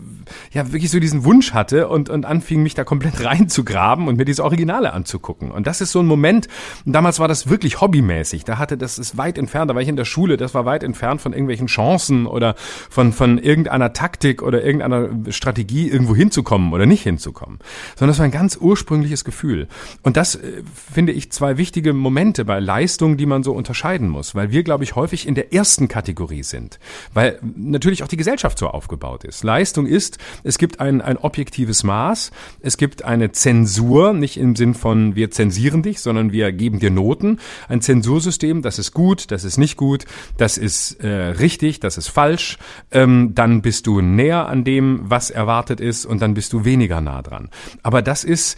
ja 0.53 0.73
wirklich 0.73 0.91
so 0.91 1.01
diesen 1.01 1.25
Wunsch 1.25 1.53
hatte 1.53 1.89
und, 1.89 2.11
und 2.11 2.27
anfing, 2.27 2.63
mich 2.63 2.75
da 2.75 2.85
komplett 2.85 3.25
reinzugraben 3.25 4.09
und 4.09 4.17
mir 4.17 4.25
diese 4.25 4.45
Originale 4.45 4.93
anzugucken. 4.93 5.51
Und 5.51 5.67
das 5.67 5.81
ist 5.81 5.93
so 5.93 6.01
ein 6.01 6.07
Moment, 6.07 6.49
damals 6.85 7.19
war 7.21 7.29
das 7.29 7.49
wirklich 7.49 7.54
wirklich 7.55 7.81
hobbymäßig. 7.81 8.43
Da 8.43 8.59
hatte, 8.59 8.77
das 8.77 8.99
ist 8.99 9.17
weit 9.17 9.39
entfernt, 9.39 9.71
da 9.71 9.77
war 9.77 9.83
ich 9.83 9.89
in 9.89 9.95
der 9.95 10.05
Schule, 10.05 10.37
das 10.37 10.55
war 10.55 10.65
weit 10.65 10.83
entfernt 10.83 11.21
von 11.21 11.33
irgendwelchen 11.33 11.69
Chancen 11.69 12.27
oder 12.27 12.57
von, 12.91 13.13
von 13.13 13.39
irgendeiner 13.39 13.93
Taktik 13.93 14.43
oder 14.43 14.65
irgendeiner 14.65 15.09
Strategie, 15.31 15.89
irgendwo 15.89 16.17
hinzukommen 16.17 16.73
oder 16.73 16.85
nicht 16.85 17.05
hinzukommen. 17.05 17.61
Sondern 17.95 18.11
das 18.11 18.19
war 18.19 18.25
ein 18.25 18.33
ganz 18.33 18.59
ursprüngliches 18.61 19.25
Gefühl. 19.25 19.69
Und 20.03 20.17
das 20.17 20.35
äh, 20.35 20.63
finde 20.93 21.13
ich 21.13 21.31
zwei 21.31 21.57
wichtige 21.59 21.93
Momente 21.93 22.45
bei 22.45 22.59
Leistungen, 22.59 23.17
die 23.17 23.27
man 23.27 23.45
so 23.45 23.53
unterscheiden 23.53 24.09
muss, 24.09 24.35
weil 24.35 24.51
wir, 24.51 24.65
glaube 24.65 24.83
ich, 24.83 24.97
häufig 24.97 25.29
in 25.29 25.37
der 25.37 25.55
ersten 25.55 25.87
Kategorie 25.87 26.43
sind. 26.43 26.81
Weil 27.13 27.39
natürlich 27.55 28.03
auch 28.03 28.09
die 28.09 28.17
Gesellschaft 28.17 28.59
so 28.59 28.67
aufgebaut 28.67 29.23
ist. 29.23 29.45
Leistung 29.45 29.87
ist, 29.87 30.19
es 30.43 30.59
gibt 30.59 30.81
ein, 30.81 31.01
ein 31.01 31.19
objektives 31.19 31.85
Maß, 31.85 32.33
es 32.63 32.77
gibt 32.77 33.05
eine 33.05 33.31
Zensur, 33.31 34.13
nicht 34.13 34.39
im 34.39 34.57
Sinn 34.57 34.75
von 34.75 35.15
wir 35.15 35.31
zensieren 35.31 35.83
dich, 35.83 36.01
sondern 36.01 36.33
wir 36.33 36.51
geben 36.51 36.81
dir 36.81 36.91
Noten 36.91 37.39
ein 37.69 37.81
Zensursystem, 37.81 38.63
das 38.63 38.79
ist 38.79 38.93
gut, 38.93 39.31
das 39.31 39.45
ist 39.45 39.59
nicht 39.59 39.77
gut, 39.77 40.05
das 40.37 40.59
ist 40.59 41.01
äh, 41.01 41.09
richtig, 41.09 41.81
das 41.81 41.99
ist 41.99 42.09
falsch, 42.09 42.59
ähm, 42.91 43.33
dann 43.35 43.63
bist 43.63 43.87
du 43.87 44.01
näher 44.01 44.47
an 44.49 44.65
dem, 44.65 45.01
was 45.05 45.31
erwartet 45.31 45.81
ist 45.81 46.07
und 46.07 46.23
dann 46.23 46.35
bist 46.35 46.53
du 46.53 46.65
weniger 46.65 47.01
nah 47.01 47.23
dran. 47.23 47.51
Aber 47.83 48.03
das 48.03 48.25
ist 48.25 48.57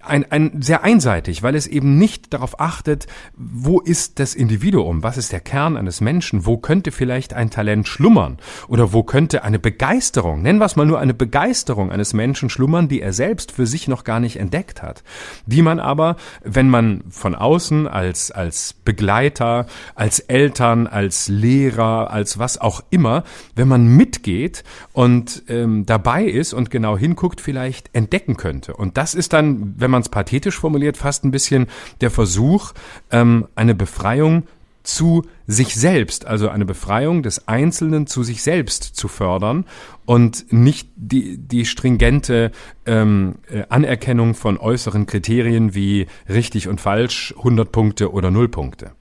ein, 0.00 0.30
ein 0.30 0.60
sehr 0.60 0.82
einseitig, 0.82 1.44
weil 1.44 1.54
es 1.54 1.68
eben 1.68 1.98
nicht 1.98 2.32
darauf 2.34 2.58
achtet, 2.58 3.06
wo 3.36 3.78
ist 3.78 4.18
das 4.18 4.34
Individuum, 4.34 5.04
was 5.04 5.16
ist 5.16 5.30
der 5.30 5.40
Kern 5.40 5.76
eines 5.76 6.00
Menschen, 6.00 6.46
wo 6.46 6.56
könnte 6.56 6.90
vielleicht 6.90 7.32
ein 7.32 7.50
Talent 7.50 7.86
schlummern 7.86 8.38
oder 8.66 8.92
wo 8.92 9.04
könnte 9.04 9.44
eine 9.44 9.60
Begeisterung, 9.60 10.42
nennen 10.42 10.58
wir 10.58 10.64
es 10.64 10.74
mal 10.74 10.84
nur 10.84 10.98
eine 10.98 11.14
Begeisterung 11.14 11.92
eines 11.92 12.12
Menschen 12.12 12.50
schlummern, 12.50 12.88
die 12.88 13.00
er 13.00 13.12
selbst 13.12 13.52
für 13.52 13.66
sich 13.66 13.86
noch 13.86 14.02
gar 14.02 14.18
nicht 14.18 14.36
entdeckt 14.36 14.82
hat, 14.82 15.04
die 15.46 15.62
man 15.62 15.78
aber, 15.78 16.16
wenn 16.42 16.68
man 16.68 17.04
von 17.08 17.36
außen 17.36 17.86
als, 17.86 18.32
als 18.32 18.72
Begleiter, 18.72 19.66
als 19.94 20.18
Eltern, 20.18 20.88
als 20.88 21.28
Lehrer, 21.28 22.10
als 22.10 22.40
was 22.40 22.60
auch 22.60 22.82
immer, 22.90 23.22
wenn 23.54 23.68
man 23.68 23.86
mitgeht 23.86 24.64
und 24.92 25.44
ähm, 25.48 25.86
dabei 25.86 26.24
ist 26.24 26.52
und 26.52 26.70
genau 26.70 26.98
hinguckt, 26.98 27.40
vielleicht 27.40 27.90
entdecken 27.94 28.36
könnte. 28.36 28.74
Und 28.74 28.96
das 28.96 29.14
ist 29.14 29.32
dann 29.32 29.67
wenn 29.76 29.90
man 29.90 30.02
es 30.02 30.08
pathetisch 30.08 30.58
formuliert, 30.58 30.96
fast 30.96 31.24
ein 31.24 31.30
bisschen 31.30 31.66
der 32.00 32.10
Versuch, 32.10 32.72
ähm, 33.10 33.46
eine 33.54 33.74
Befreiung 33.74 34.44
zu 34.88 35.24
sich 35.46 35.74
selbst, 35.74 36.24
also 36.24 36.48
eine 36.48 36.64
Befreiung 36.64 37.22
des 37.22 37.46
Einzelnen 37.46 38.06
zu 38.06 38.22
sich 38.22 38.42
selbst 38.42 38.82
zu 38.82 39.06
fördern 39.06 39.66
und 40.06 40.50
nicht 40.50 40.88
die, 40.96 41.36
die 41.36 41.66
stringente 41.66 42.52
ähm, 42.86 43.36
äh, 43.50 43.64
Anerkennung 43.68 44.34
von 44.34 44.56
äußeren 44.56 45.06
Kriterien 45.06 45.74
wie 45.74 46.06
richtig 46.28 46.68
und 46.68 46.80
falsch, 46.80 47.34
100 47.36 47.70
Punkte 47.70 48.12
oder 48.12 48.30
0 48.30 48.48
Punkte. 48.48 48.92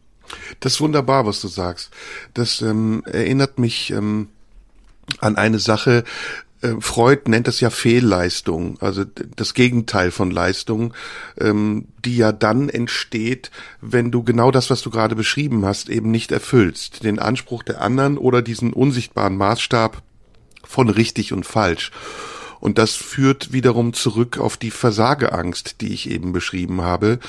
Das 0.60 0.74
ist 0.74 0.82
wunderbar, 0.82 1.26
was 1.26 1.40
du 1.40 1.48
sagst. 1.48 1.92
Das 2.34 2.62
ähm, 2.62 3.04
erinnert 3.06 3.58
mich 3.58 3.92
ähm, 3.92 4.28
an 5.20 5.38
eine 5.38 5.60
Sache, 5.60 6.04
Freud 6.80 7.30
nennt 7.30 7.48
das 7.48 7.60
ja 7.60 7.70
Fehlleistung, 7.70 8.78
also 8.82 9.04
das 9.04 9.54
Gegenteil 9.54 10.12
von 10.12 10.32
Leistung, 10.32 10.94
ähm, 11.40 11.88
die 12.04 12.18
ja 12.18 12.32
dann 12.32 12.70
entsteht, 12.70 13.52
wenn 13.82 14.12
du 14.12 14.24
genau 14.24 14.52
das, 14.52 14.70
was 14.70 14.82
du 14.82 14.90
gerade 14.90 15.16
beschrieben 15.16 15.66
hast, 15.66 15.90
eben 15.90 16.10
nicht 16.10 16.32
erfüllst, 16.32 17.04
den 17.04 17.20
Anspruch 17.20 17.64
der 17.64 17.82
anderen 17.82 18.18
oder 18.18 18.42
diesen 18.42 18.74
unsichtbaren 18.74 19.38
Maßstab 19.38 20.02
von 20.64 20.90
richtig 20.90 21.32
und 21.32 21.46
falsch. 21.46 21.92
Und 22.60 22.78
das 22.78 22.96
führt 22.96 23.54
wiederum 23.54 23.94
zurück 23.94 24.40
auf 24.40 24.58
die 24.58 24.72
Versageangst, 24.72 25.82
die 25.82 25.94
ich 25.94 26.10
eben 26.10 26.34
beschrieben 26.34 26.82
habe, 26.82 27.20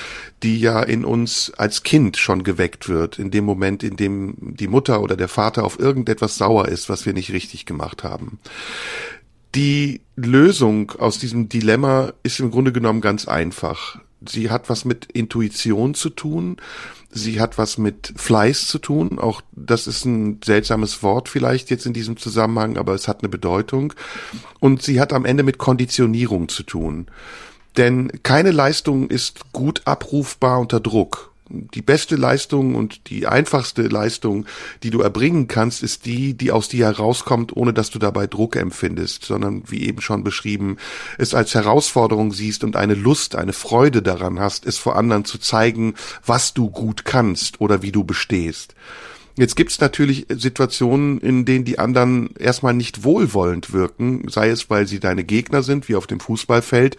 die 0.41 0.59
ja 0.59 0.81
in 0.81 1.05
uns 1.05 1.51
als 1.55 1.83
Kind 1.83 2.17
schon 2.17 2.43
geweckt 2.43 2.89
wird, 2.89 3.19
in 3.19 3.29
dem 3.29 3.45
Moment, 3.45 3.83
in 3.83 3.95
dem 3.95 4.35
die 4.39 4.67
Mutter 4.67 5.01
oder 5.01 5.15
der 5.15 5.27
Vater 5.27 5.63
auf 5.63 5.79
irgendetwas 5.79 6.37
sauer 6.37 6.67
ist, 6.67 6.89
was 6.89 7.05
wir 7.05 7.13
nicht 7.13 7.31
richtig 7.31 7.65
gemacht 7.65 8.03
haben. 8.03 8.39
Die 9.55 10.01
Lösung 10.15 10.91
aus 10.99 11.17
diesem 11.17 11.49
Dilemma 11.49 12.13
ist 12.23 12.39
im 12.39 12.51
Grunde 12.51 12.71
genommen 12.71 13.01
ganz 13.01 13.27
einfach. 13.27 13.99
Sie 14.27 14.49
hat 14.49 14.69
was 14.69 14.85
mit 14.85 15.05
Intuition 15.05 15.93
zu 15.93 16.09
tun. 16.09 16.57
Sie 17.09 17.39
hat 17.41 17.57
was 17.57 17.77
mit 17.77 18.13
Fleiß 18.15 18.67
zu 18.67 18.77
tun. 18.77 19.17
Auch 19.17 19.41
das 19.53 19.87
ist 19.87 20.05
ein 20.05 20.39
seltsames 20.43 21.01
Wort 21.01 21.29
vielleicht 21.29 21.71
jetzt 21.71 21.85
in 21.85 21.93
diesem 21.93 22.17
Zusammenhang, 22.17 22.77
aber 22.77 22.93
es 22.93 23.07
hat 23.07 23.21
eine 23.21 23.29
Bedeutung. 23.29 23.93
Und 24.59 24.83
sie 24.83 24.99
hat 24.99 25.13
am 25.13 25.25
Ende 25.25 25.43
mit 25.43 25.57
Konditionierung 25.57 26.49
zu 26.49 26.63
tun. 26.63 27.07
Denn 27.77 28.11
keine 28.23 28.51
Leistung 28.51 29.09
ist 29.09 29.51
gut 29.53 29.83
abrufbar 29.85 30.59
unter 30.59 30.79
Druck 30.79 31.28
die 31.49 31.81
beste 31.81 32.15
Leistung 32.15 32.75
und 32.75 33.09
die 33.09 33.27
einfachste 33.27 33.83
Leistung, 33.83 34.45
die 34.83 34.91
du 34.91 35.01
erbringen 35.01 35.47
kannst, 35.47 35.83
ist 35.83 36.05
die, 36.05 36.33
die 36.33 36.51
aus 36.51 36.69
dir 36.69 36.85
herauskommt, 36.85 37.55
ohne 37.55 37.73
dass 37.73 37.89
du 37.89 37.99
dabei 37.99 38.27
Druck 38.27 38.55
empfindest, 38.55 39.25
sondern 39.25 39.63
wie 39.67 39.87
eben 39.87 40.01
schon 40.01 40.23
beschrieben, 40.23 40.77
es 41.17 41.33
als 41.33 41.55
Herausforderung 41.55 42.31
siehst 42.31 42.63
und 42.63 42.75
eine 42.75 42.93
Lust, 42.93 43.35
eine 43.35 43.53
Freude 43.53 44.01
daran 44.01 44.39
hast, 44.39 44.65
es 44.65 44.77
vor 44.77 44.95
anderen 44.95 45.25
zu 45.25 45.39
zeigen, 45.39 45.95
was 46.25 46.53
du 46.53 46.69
gut 46.69 47.05
kannst 47.05 47.61
oder 47.61 47.81
wie 47.81 47.91
du 47.91 48.03
bestehst. 48.03 48.75
Jetzt 49.39 49.55
gibt's 49.55 49.79
natürlich 49.79 50.25
Situationen, 50.27 51.17
in 51.19 51.45
denen 51.45 51.63
die 51.63 51.79
anderen 51.79 52.35
erstmal 52.37 52.73
nicht 52.73 53.05
wohlwollend 53.05 53.71
wirken, 53.71 54.27
sei 54.27 54.49
es, 54.49 54.69
weil 54.69 54.85
sie 54.85 54.99
deine 54.99 55.23
Gegner 55.23 55.63
sind, 55.63 55.87
wie 55.87 55.95
auf 55.95 56.07
dem 56.07 56.19
Fußballfeld, 56.19 56.97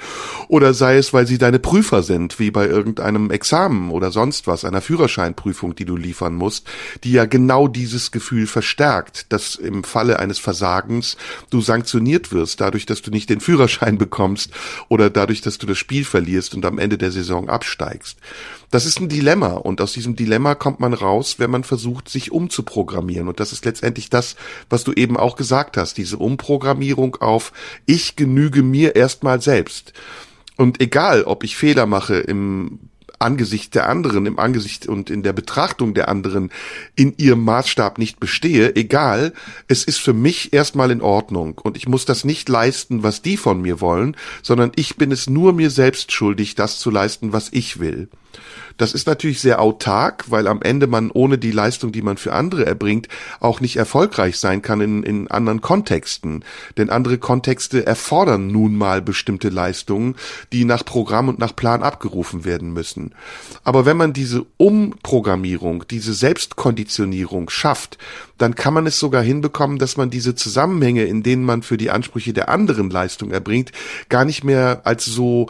oder 0.48 0.72
sei 0.72 0.96
es, 0.96 1.12
weil 1.12 1.26
sie 1.26 1.36
deine 1.36 1.58
Prüfer 1.58 2.02
sind, 2.02 2.38
wie 2.38 2.50
bei 2.50 2.66
irgendeinem 2.66 3.30
Examen 3.30 3.90
oder 3.90 4.10
sonst 4.10 4.46
was, 4.46 4.64
einer 4.64 4.80
Führerscheinprüfung, 4.80 5.74
die 5.74 5.84
du 5.84 5.98
liefern 5.98 6.34
musst, 6.34 6.66
die 7.04 7.12
ja 7.12 7.26
genau 7.26 7.68
dieses 7.68 8.10
Gefühl 8.10 8.46
verstärkt, 8.46 9.30
dass 9.34 9.54
im 9.54 9.84
Falle 9.84 10.18
eines 10.18 10.38
Versagens 10.38 11.18
du 11.50 11.60
sanktioniert 11.60 12.32
wirst, 12.32 12.62
dadurch, 12.62 12.86
dass 12.86 13.02
du 13.02 13.10
nicht 13.10 13.28
den 13.28 13.40
Führerschein 13.40 13.98
bekommst 13.98 14.50
oder 14.88 15.10
dadurch, 15.10 15.42
dass 15.42 15.58
du 15.58 15.66
das 15.66 15.76
Spiel 15.76 16.06
verlierst 16.06 16.54
und 16.54 16.64
am 16.64 16.78
Ende 16.78 16.96
der 16.96 17.12
Saison 17.12 17.50
absteigst. 17.50 18.16
Das 18.70 18.86
ist 18.86 19.00
ein 19.00 19.08
Dilemma 19.08 19.54
und 19.54 19.80
aus 19.80 19.92
diesem 19.92 20.14
Dilemma 20.14 20.54
kommt 20.54 20.78
man 20.78 20.94
raus, 20.94 21.36
wenn 21.38 21.50
man 21.50 21.64
versucht, 21.64 22.08
sich 22.08 22.30
umzuprogrammieren. 22.30 23.26
Und 23.26 23.40
das 23.40 23.52
ist 23.52 23.64
letztendlich 23.64 24.10
das, 24.10 24.36
was 24.68 24.84
du 24.84 24.92
eben 24.92 25.16
auch 25.16 25.34
gesagt 25.34 25.76
hast, 25.76 25.98
diese 25.98 26.18
Umprogrammierung 26.18 27.16
auf 27.16 27.52
ich 27.86 28.14
genüge 28.14 28.62
mir 28.62 28.94
erstmal 28.94 29.40
selbst. 29.40 29.92
Und 30.56 30.80
egal, 30.80 31.24
ob 31.24 31.42
ich 31.42 31.56
Fehler 31.56 31.86
mache 31.86 32.18
im 32.18 32.89
Angesicht 33.20 33.74
der 33.74 33.88
anderen, 33.88 34.26
im 34.26 34.38
Angesicht 34.38 34.86
und 34.86 35.10
in 35.10 35.22
der 35.22 35.32
Betrachtung 35.32 35.94
der 35.94 36.08
anderen 36.08 36.50
in 36.96 37.14
ihrem 37.18 37.44
Maßstab 37.44 37.98
nicht 37.98 38.18
bestehe, 38.18 38.74
egal, 38.76 39.32
es 39.68 39.84
ist 39.84 39.98
für 39.98 40.14
mich 40.14 40.52
erstmal 40.52 40.90
in 40.90 41.02
Ordnung 41.02 41.58
und 41.58 41.76
ich 41.76 41.88
muss 41.88 42.04
das 42.04 42.24
nicht 42.24 42.48
leisten, 42.48 43.02
was 43.02 43.22
die 43.22 43.36
von 43.36 43.60
mir 43.60 43.80
wollen, 43.80 44.16
sondern 44.42 44.72
ich 44.76 44.96
bin 44.96 45.12
es 45.12 45.28
nur 45.28 45.52
mir 45.52 45.70
selbst 45.70 46.12
schuldig, 46.12 46.54
das 46.54 46.78
zu 46.78 46.90
leisten, 46.90 47.32
was 47.32 47.48
ich 47.52 47.78
will. 47.78 48.08
Das 48.76 48.94
ist 48.94 49.06
natürlich 49.06 49.40
sehr 49.40 49.60
autark, 49.60 50.30
weil 50.30 50.46
am 50.46 50.62
Ende 50.62 50.86
man 50.86 51.10
ohne 51.10 51.36
die 51.36 51.50
Leistung, 51.50 51.92
die 51.92 52.00
man 52.00 52.16
für 52.16 52.32
andere 52.32 52.64
erbringt, 52.64 53.08
auch 53.38 53.60
nicht 53.60 53.76
erfolgreich 53.76 54.38
sein 54.38 54.62
kann 54.62 54.80
in, 54.80 55.02
in 55.02 55.30
anderen 55.30 55.60
Kontexten. 55.60 56.44
Denn 56.78 56.88
andere 56.88 57.18
Kontexte 57.18 57.86
erfordern 57.86 58.46
nun 58.46 58.76
mal 58.76 59.02
bestimmte 59.02 59.50
Leistungen, 59.50 60.16
die 60.52 60.64
nach 60.64 60.84
Programm 60.84 61.28
und 61.28 61.38
nach 61.38 61.54
Plan 61.54 61.82
abgerufen 61.82 62.46
werden 62.46 62.72
müssen. 62.72 63.09
Aber 63.64 63.86
wenn 63.86 63.96
man 63.96 64.12
diese 64.12 64.46
Umprogrammierung, 64.56 65.84
diese 65.88 66.14
Selbstkonditionierung 66.14 67.50
schafft, 67.50 67.98
dann 68.38 68.54
kann 68.54 68.74
man 68.74 68.86
es 68.86 68.98
sogar 68.98 69.22
hinbekommen, 69.22 69.78
dass 69.78 69.96
man 69.96 70.10
diese 70.10 70.34
Zusammenhänge, 70.34 71.04
in 71.04 71.22
denen 71.22 71.44
man 71.44 71.62
für 71.62 71.76
die 71.76 71.90
Ansprüche 71.90 72.32
der 72.32 72.48
anderen 72.48 72.90
Leistung 72.90 73.30
erbringt, 73.30 73.72
gar 74.08 74.24
nicht 74.24 74.44
mehr 74.44 74.82
als 74.84 75.04
so 75.04 75.48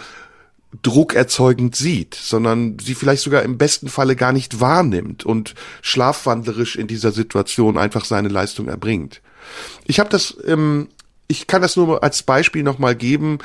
druckerzeugend 0.83 1.75
sieht, 1.75 2.15
sondern 2.15 2.79
sie 2.79 2.95
vielleicht 2.95 3.23
sogar 3.23 3.43
im 3.43 3.59
besten 3.59 3.89
Falle 3.89 4.15
gar 4.15 4.33
nicht 4.33 4.61
wahrnimmt 4.61 5.25
und 5.25 5.55
schlafwandlerisch 5.83 6.77
in 6.77 6.87
dieser 6.87 7.13
Situation 7.13 7.77
einfach 7.77 8.05
seine 8.05 8.29
Leistung 8.29 8.69
erbringt. 8.69 9.21
Ich 9.87 9.99
habe 9.99 10.11
das, 10.11 10.37
ähm, 10.47 10.89
ich 11.27 11.47
kann 11.47 11.63
das 11.63 11.77
nur 11.77 12.03
als 12.05 12.23
Beispiel 12.23 12.63
nochmal 12.63 12.95
geben. 12.95 13.39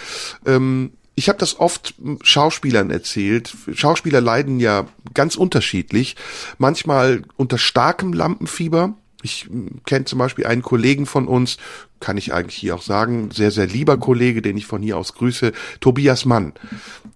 Ähm, 0.46 0.92
ich 1.16 1.30
habe 1.30 1.40
das 1.40 1.60
oft 1.60 1.96
Schauspielern 2.22 2.92
erzählt. 2.92 3.56
Schauspieler 3.74 4.22
leiden 4.22 4.60
ja 4.60 4.86
ganz 5.14 5.36
unterschiedlich. 5.36 6.16
Manchmal 6.58 7.24
unter 7.38 7.58
starkem 7.58 8.12
Lampenfieber. 8.14 8.94
Ich 9.24 9.50
kenne 9.86 10.06
zum 10.06 10.20
Beispiel 10.20 10.46
einen 10.46 10.62
Kollegen 10.62 11.06
von 11.06 11.28
uns, 11.28 11.58
kann 12.00 12.18
ich 12.18 12.34
eigentlich 12.34 12.56
hier 12.56 12.76
auch 12.76 12.82
sagen, 12.82 13.32
sehr, 13.32 13.52
sehr 13.52 13.68
lieber 13.68 13.98
Kollege, 13.98 14.42
den 14.42 14.58
ich 14.58 14.66
von 14.66 14.82
hier 14.82 14.98
aus 14.98 15.14
grüße, 15.14 15.54
Tobias 15.80 16.26
Mann, 16.26 16.54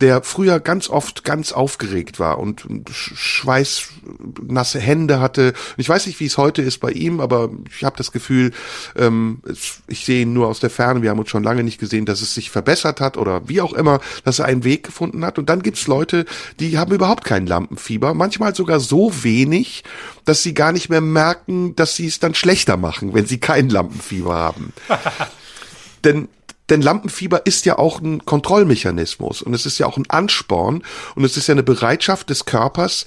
der 0.01 0.23
früher 0.23 0.59
ganz 0.59 0.89
oft 0.89 1.23
ganz 1.23 1.51
aufgeregt 1.51 2.19
war 2.19 2.39
und 2.39 2.65
schweißnasse 2.89 4.80
Hände 4.80 5.19
hatte. 5.19 5.53
Ich 5.77 5.89
weiß 5.89 6.07
nicht, 6.07 6.19
wie 6.19 6.25
es 6.25 6.38
heute 6.38 6.61
ist 6.61 6.80
bei 6.80 6.91
ihm, 6.91 7.19
aber 7.19 7.49
ich 7.69 7.84
habe 7.84 7.97
das 7.97 8.11
Gefühl, 8.11 8.51
ähm, 8.95 9.41
ich 9.88 10.05
sehe 10.05 10.21
ihn 10.21 10.34
nur 10.34 10.47
aus 10.47 10.59
der 10.59 10.69
Ferne, 10.69 11.01
wir 11.01 11.09
haben 11.09 11.19
uns 11.19 11.30
schon 11.30 11.43
lange 11.43 11.63
nicht 11.63 11.80
gesehen, 11.80 12.05
dass 12.05 12.21
es 12.21 12.34
sich 12.34 12.49
verbessert 12.49 13.01
hat 13.01 13.17
oder 13.17 13.47
wie 13.49 13.61
auch 13.61 13.73
immer, 13.73 13.99
dass 14.23 14.39
er 14.39 14.45
einen 14.45 14.63
Weg 14.63 14.84
gefunden 14.84 15.25
hat. 15.25 15.38
Und 15.38 15.49
dann 15.49 15.61
gibt's 15.61 15.88
Leute, 15.88 16.25
die 16.59 16.77
haben 16.77 16.93
überhaupt 16.93 17.25
kein 17.25 17.45
Lampenfieber, 17.45 18.13
manchmal 18.13 18.55
sogar 18.55 18.80
so 18.80 19.11
wenig, 19.23 19.84
dass 20.25 20.43
sie 20.43 20.53
gar 20.53 20.71
nicht 20.71 20.89
mehr 20.89 21.01
merken, 21.01 21.75
dass 21.75 21.95
sie 21.95 22.07
es 22.07 22.19
dann 22.19 22.36
schlechter 22.36 22.77
machen, 22.77 23.13
wenn 23.13 23.25
sie 23.25 23.39
kein 23.39 23.69
Lampenfieber 23.69 24.34
haben. 24.34 24.68
denn 26.03 26.28
denn 26.70 26.82
Lampenfieber 26.82 27.45
ist 27.45 27.65
ja 27.65 27.78
auch 27.78 27.99
ein 27.99 28.26
Kontrollmechanismus 28.26 29.41
und 29.41 29.53
es 29.53 29.65
ist 29.65 29.80
ja 29.80 29.88
auch 29.88 29.97
ein 29.97 30.09
Ansporn 30.09 30.84
und 31.15 31.24
es 31.24 31.36
ist 31.36 31.47
ja 31.47 31.53
eine 31.53 31.63
Bereitschaft 31.63 32.30
des 32.30 32.45
Körpers, 32.45 33.05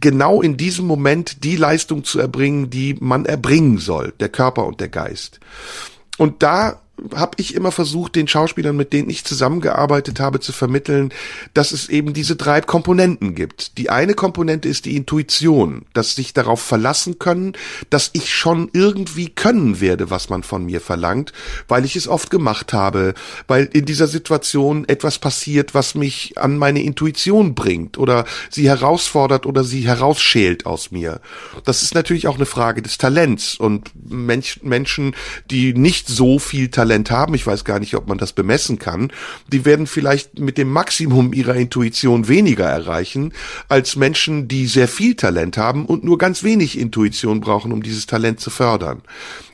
genau 0.00 0.40
in 0.40 0.56
diesem 0.56 0.86
Moment 0.86 1.44
die 1.44 1.56
Leistung 1.56 2.04
zu 2.04 2.18
erbringen, 2.18 2.70
die 2.70 2.96
man 2.98 3.26
erbringen 3.26 3.78
soll, 3.78 4.14
der 4.20 4.30
Körper 4.30 4.64
und 4.64 4.80
der 4.80 4.88
Geist. 4.88 5.40
Und 6.16 6.42
da 6.42 6.81
habe 7.14 7.32
ich 7.38 7.54
immer 7.54 7.72
versucht, 7.72 8.14
den 8.16 8.28
Schauspielern, 8.28 8.76
mit 8.76 8.92
denen 8.92 9.10
ich 9.10 9.24
zusammengearbeitet 9.24 10.20
habe, 10.20 10.40
zu 10.40 10.52
vermitteln, 10.52 11.12
dass 11.54 11.72
es 11.72 11.88
eben 11.88 12.12
diese 12.12 12.36
drei 12.36 12.60
Komponenten 12.60 13.34
gibt. 13.34 13.78
Die 13.78 13.90
eine 13.90 14.14
Komponente 14.14 14.68
ist 14.68 14.84
die 14.84 14.96
Intuition, 14.96 15.86
dass 15.94 16.14
sich 16.14 16.34
darauf 16.34 16.60
verlassen 16.60 17.18
können, 17.18 17.54
dass 17.90 18.10
ich 18.12 18.32
schon 18.32 18.70
irgendwie 18.72 19.30
können 19.30 19.80
werde, 19.80 20.10
was 20.10 20.28
man 20.28 20.42
von 20.42 20.66
mir 20.66 20.80
verlangt, 20.80 21.32
weil 21.66 21.84
ich 21.84 21.96
es 21.96 22.08
oft 22.08 22.30
gemacht 22.30 22.72
habe, 22.72 23.14
weil 23.48 23.68
in 23.72 23.86
dieser 23.86 24.06
Situation 24.06 24.86
etwas 24.86 25.18
passiert, 25.18 25.74
was 25.74 25.94
mich 25.94 26.36
an 26.36 26.58
meine 26.58 26.82
Intuition 26.82 27.54
bringt 27.54 27.98
oder 27.98 28.26
sie 28.50 28.68
herausfordert 28.68 29.46
oder 29.46 29.64
sie 29.64 29.86
herausschält 29.86 30.66
aus 30.66 30.90
mir. 30.90 31.20
Das 31.64 31.82
ist 31.82 31.94
natürlich 31.94 32.28
auch 32.28 32.36
eine 32.36 32.46
Frage 32.46 32.82
des 32.82 32.98
Talents 32.98 33.56
und 33.56 33.90
Mensch, 34.08 34.60
Menschen, 34.62 35.16
die 35.50 35.72
nicht 35.72 36.06
so 36.06 36.38
viel 36.38 36.68
Talent 36.68 36.81
Talent 36.82 37.12
haben, 37.12 37.34
ich 37.34 37.46
weiß 37.46 37.64
gar 37.64 37.78
nicht, 37.78 37.94
ob 37.94 38.08
man 38.08 38.18
das 38.18 38.32
bemessen 38.32 38.76
kann, 38.76 39.12
die 39.46 39.64
werden 39.64 39.86
vielleicht 39.86 40.40
mit 40.40 40.58
dem 40.58 40.68
Maximum 40.68 41.32
ihrer 41.32 41.54
Intuition 41.54 42.26
weniger 42.26 42.64
erreichen 42.64 43.32
als 43.68 43.94
Menschen, 43.94 44.48
die 44.48 44.66
sehr 44.66 44.88
viel 44.88 45.14
Talent 45.14 45.56
haben 45.56 45.86
und 45.86 46.02
nur 46.02 46.18
ganz 46.18 46.42
wenig 46.42 46.76
Intuition 46.76 47.40
brauchen, 47.40 47.70
um 47.70 47.84
dieses 47.84 48.06
Talent 48.06 48.40
zu 48.40 48.50
fördern. 48.50 49.02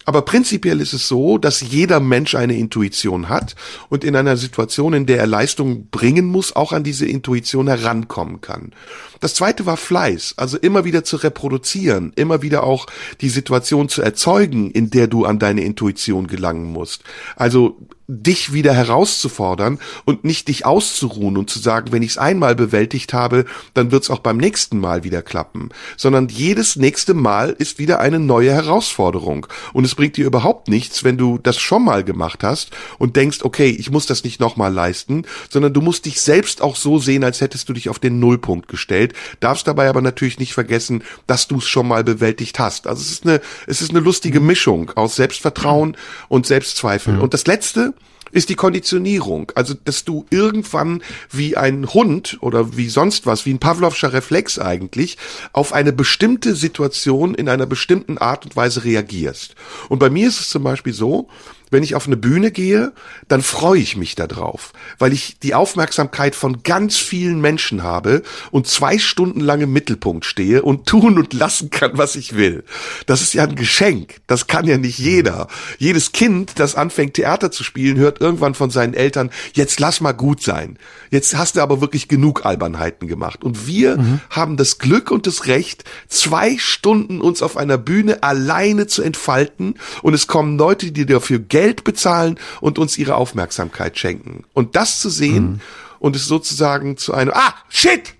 Aber 0.09 0.22
prinzipiell 0.22 0.80
ist 0.80 0.94
es 0.94 1.06
so, 1.06 1.36
dass 1.36 1.61
jeder 1.61 2.00
Mensch 2.00 2.34
eine 2.34 2.56
Intuition 2.56 3.28
hat 3.28 3.54
und 3.90 4.04
in 4.04 4.16
einer 4.16 4.38
Situation, 4.38 4.94
in 4.94 5.04
der 5.04 5.18
er 5.18 5.26
Leistung 5.26 5.88
bringen 5.90 6.24
muss, 6.24 6.56
auch 6.56 6.72
an 6.72 6.82
diese 6.82 7.04
Intuition 7.04 7.68
herankommen 7.68 8.40
kann. 8.40 8.72
Das 9.20 9.34
zweite 9.34 9.66
war 9.66 9.76
Fleiß, 9.76 10.32
also 10.38 10.56
immer 10.56 10.86
wieder 10.86 11.04
zu 11.04 11.16
reproduzieren, 11.16 12.14
immer 12.16 12.40
wieder 12.40 12.64
auch 12.64 12.86
die 13.20 13.28
Situation 13.28 13.90
zu 13.90 14.00
erzeugen, 14.00 14.70
in 14.70 14.88
der 14.88 15.09
du 15.09 15.26
an 15.26 15.38
deine 15.38 15.61
Intuition 15.61 16.26
gelangen 16.26 16.72
musst. 16.72 17.04
Also 17.36 17.76
dich 18.11 18.54
wieder 18.54 18.72
herauszufordern 18.72 19.78
und 20.06 20.24
nicht 20.24 20.48
dich 20.48 20.64
auszuruhen 20.64 21.36
und 21.36 21.50
zu 21.50 21.59
sagen, 21.59 21.92
wenn 21.92 22.02
ich 22.02 22.12
es 22.12 22.18
einmal 22.18 22.54
bewältigt 22.54 23.12
habe, 23.12 23.44
dann 23.74 23.92
wird 23.92 24.04
es 24.04 24.11
auch 24.11 24.20
beim 24.20 24.38
nächsten 24.38 24.80
Mal 24.80 25.04
wieder 25.04 25.20
klappen, 25.20 25.68
sondern 25.98 26.28
jedes 26.28 26.76
nächste 26.76 27.12
Mal 27.12 27.54
ist 27.59 27.78
wieder 27.78 28.00
eine 28.00 28.18
neue 28.18 28.50
Herausforderung 28.50 29.46
und 29.74 29.84
es 29.84 29.94
bringt 29.94 30.16
dir 30.16 30.24
überhaupt 30.24 30.68
nichts, 30.68 31.04
wenn 31.04 31.18
du 31.18 31.36
das 31.36 31.59
schon 31.59 31.84
mal 31.84 32.02
gemacht 32.02 32.42
hast 32.42 32.70
und 32.96 33.14
denkst, 33.14 33.40
okay, 33.42 33.68
ich 33.68 33.90
muss 33.90 34.06
das 34.06 34.24
nicht 34.24 34.40
nochmal 34.40 34.72
leisten, 34.72 35.26
sondern 35.50 35.74
du 35.74 35.82
musst 35.82 36.06
dich 36.06 36.22
selbst 36.22 36.62
auch 36.62 36.76
so 36.76 36.98
sehen, 36.98 37.24
als 37.24 37.42
hättest 37.42 37.68
du 37.68 37.74
dich 37.74 37.90
auf 37.90 37.98
den 37.98 38.20
Nullpunkt 38.20 38.68
gestellt, 38.68 39.12
darfst 39.40 39.66
dabei 39.66 39.86
aber 39.86 40.00
natürlich 40.00 40.38
nicht 40.38 40.54
vergessen, 40.54 41.04
dass 41.26 41.46
du 41.46 41.59
es 41.59 41.68
schon 41.68 41.86
mal 41.86 42.04
bewältigt 42.04 42.59
hast. 42.59 42.86
Also 42.86 43.02
es 43.02 43.11
ist 43.11 43.26
eine, 43.26 43.42
es 43.66 43.82
ist 43.82 43.90
eine 43.90 44.00
lustige 44.00 44.40
Mischung 44.40 44.92
aus 44.94 45.16
Selbstvertrauen 45.16 45.94
und 46.28 46.46
Selbstzweifel. 46.46 47.18
Und 47.18 47.34
das 47.34 47.46
letzte, 47.46 47.92
ist 48.32 48.48
die 48.48 48.54
Konditionierung. 48.54 49.52
Also, 49.54 49.74
dass 49.74 50.04
du 50.04 50.26
irgendwann 50.30 51.02
wie 51.30 51.56
ein 51.56 51.92
Hund 51.92 52.38
oder 52.40 52.76
wie 52.76 52.88
sonst 52.88 53.26
was, 53.26 53.46
wie 53.46 53.54
ein 53.54 53.58
Pavlovscher 53.58 54.12
Reflex 54.12 54.58
eigentlich, 54.58 55.18
auf 55.52 55.72
eine 55.72 55.92
bestimmte 55.92 56.54
Situation 56.54 57.34
in 57.34 57.48
einer 57.48 57.66
bestimmten 57.66 58.18
Art 58.18 58.44
und 58.44 58.56
Weise 58.56 58.84
reagierst. 58.84 59.54
Und 59.88 59.98
bei 59.98 60.10
mir 60.10 60.28
ist 60.28 60.40
es 60.40 60.50
zum 60.50 60.62
Beispiel 60.62 60.92
so, 60.92 61.28
wenn 61.70 61.82
ich 61.82 61.94
auf 61.94 62.06
eine 62.06 62.16
Bühne 62.16 62.50
gehe, 62.50 62.92
dann 63.28 63.42
freue 63.42 63.80
ich 63.80 63.96
mich 63.96 64.14
darauf, 64.14 64.72
weil 64.98 65.12
ich 65.12 65.38
die 65.38 65.54
Aufmerksamkeit 65.54 66.34
von 66.34 66.62
ganz 66.62 66.96
vielen 66.96 67.40
Menschen 67.40 67.82
habe 67.82 68.22
und 68.50 68.66
zwei 68.66 68.98
Stunden 68.98 69.40
lang 69.40 69.60
im 69.60 69.72
Mittelpunkt 69.72 70.24
stehe 70.24 70.62
und 70.62 70.86
tun 70.86 71.18
und 71.18 71.32
lassen 71.32 71.70
kann, 71.70 71.92
was 71.94 72.16
ich 72.16 72.36
will. 72.36 72.64
Das 73.06 73.20
ist 73.20 73.34
ja 73.34 73.44
ein 73.44 73.56
Geschenk. 73.56 74.16
Das 74.26 74.46
kann 74.46 74.66
ja 74.66 74.78
nicht 74.78 74.98
jeder. 74.98 75.48
Jedes 75.78 76.12
Kind, 76.12 76.52
das 76.56 76.74
anfängt 76.74 77.14
Theater 77.14 77.50
zu 77.50 77.64
spielen, 77.64 77.98
hört 77.98 78.20
irgendwann 78.20 78.54
von 78.54 78.70
seinen 78.70 78.94
Eltern, 78.94 79.30
jetzt 79.54 79.80
lass 79.80 80.00
mal 80.00 80.12
gut 80.12 80.42
sein. 80.42 80.78
Jetzt 81.10 81.36
hast 81.36 81.56
du 81.56 81.60
aber 81.60 81.80
wirklich 81.80 82.08
genug 82.08 82.44
Albernheiten 82.44 83.08
gemacht. 83.08 83.44
Und 83.44 83.66
wir 83.66 83.98
mhm. 83.98 84.20
haben 84.30 84.56
das 84.56 84.78
Glück 84.78 85.10
und 85.10 85.26
das 85.26 85.46
Recht, 85.46 85.84
zwei 86.08 86.58
Stunden 86.58 87.20
uns 87.20 87.42
auf 87.42 87.56
einer 87.56 87.78
Bühne 87.78 88.22
alleine 88.22 88.86
zu 88.86 89.02
entfalten 89.02 89.74
und 90.02 90.14
es 90.14 90.26
kommen 90.26 90.58
Leute, 90.58 90.92
die 90.92 91.06
dafür 91.06 91.38
Geld 91.38 91.57
bezahlen 91.84 92.38
und 92.61 92.78
uns 92.78 92.98
ihre 92.98 93.16
Aufmerksamkeit 93.16 93.98
schenken. 93.98 94.44
Und 94.52 94.76
das 94.76 95.00
zu 95.00 95.11
sehen 95.11 95.44
mhm. 95.44 95.61
und 95.98 96.16
es 96.16 96.26
sozusagen 96.26 96.96
zu 96.96 97.14
einem, 97.14 97.32
ah, 97.34 97.54
shit! 97.68 98.14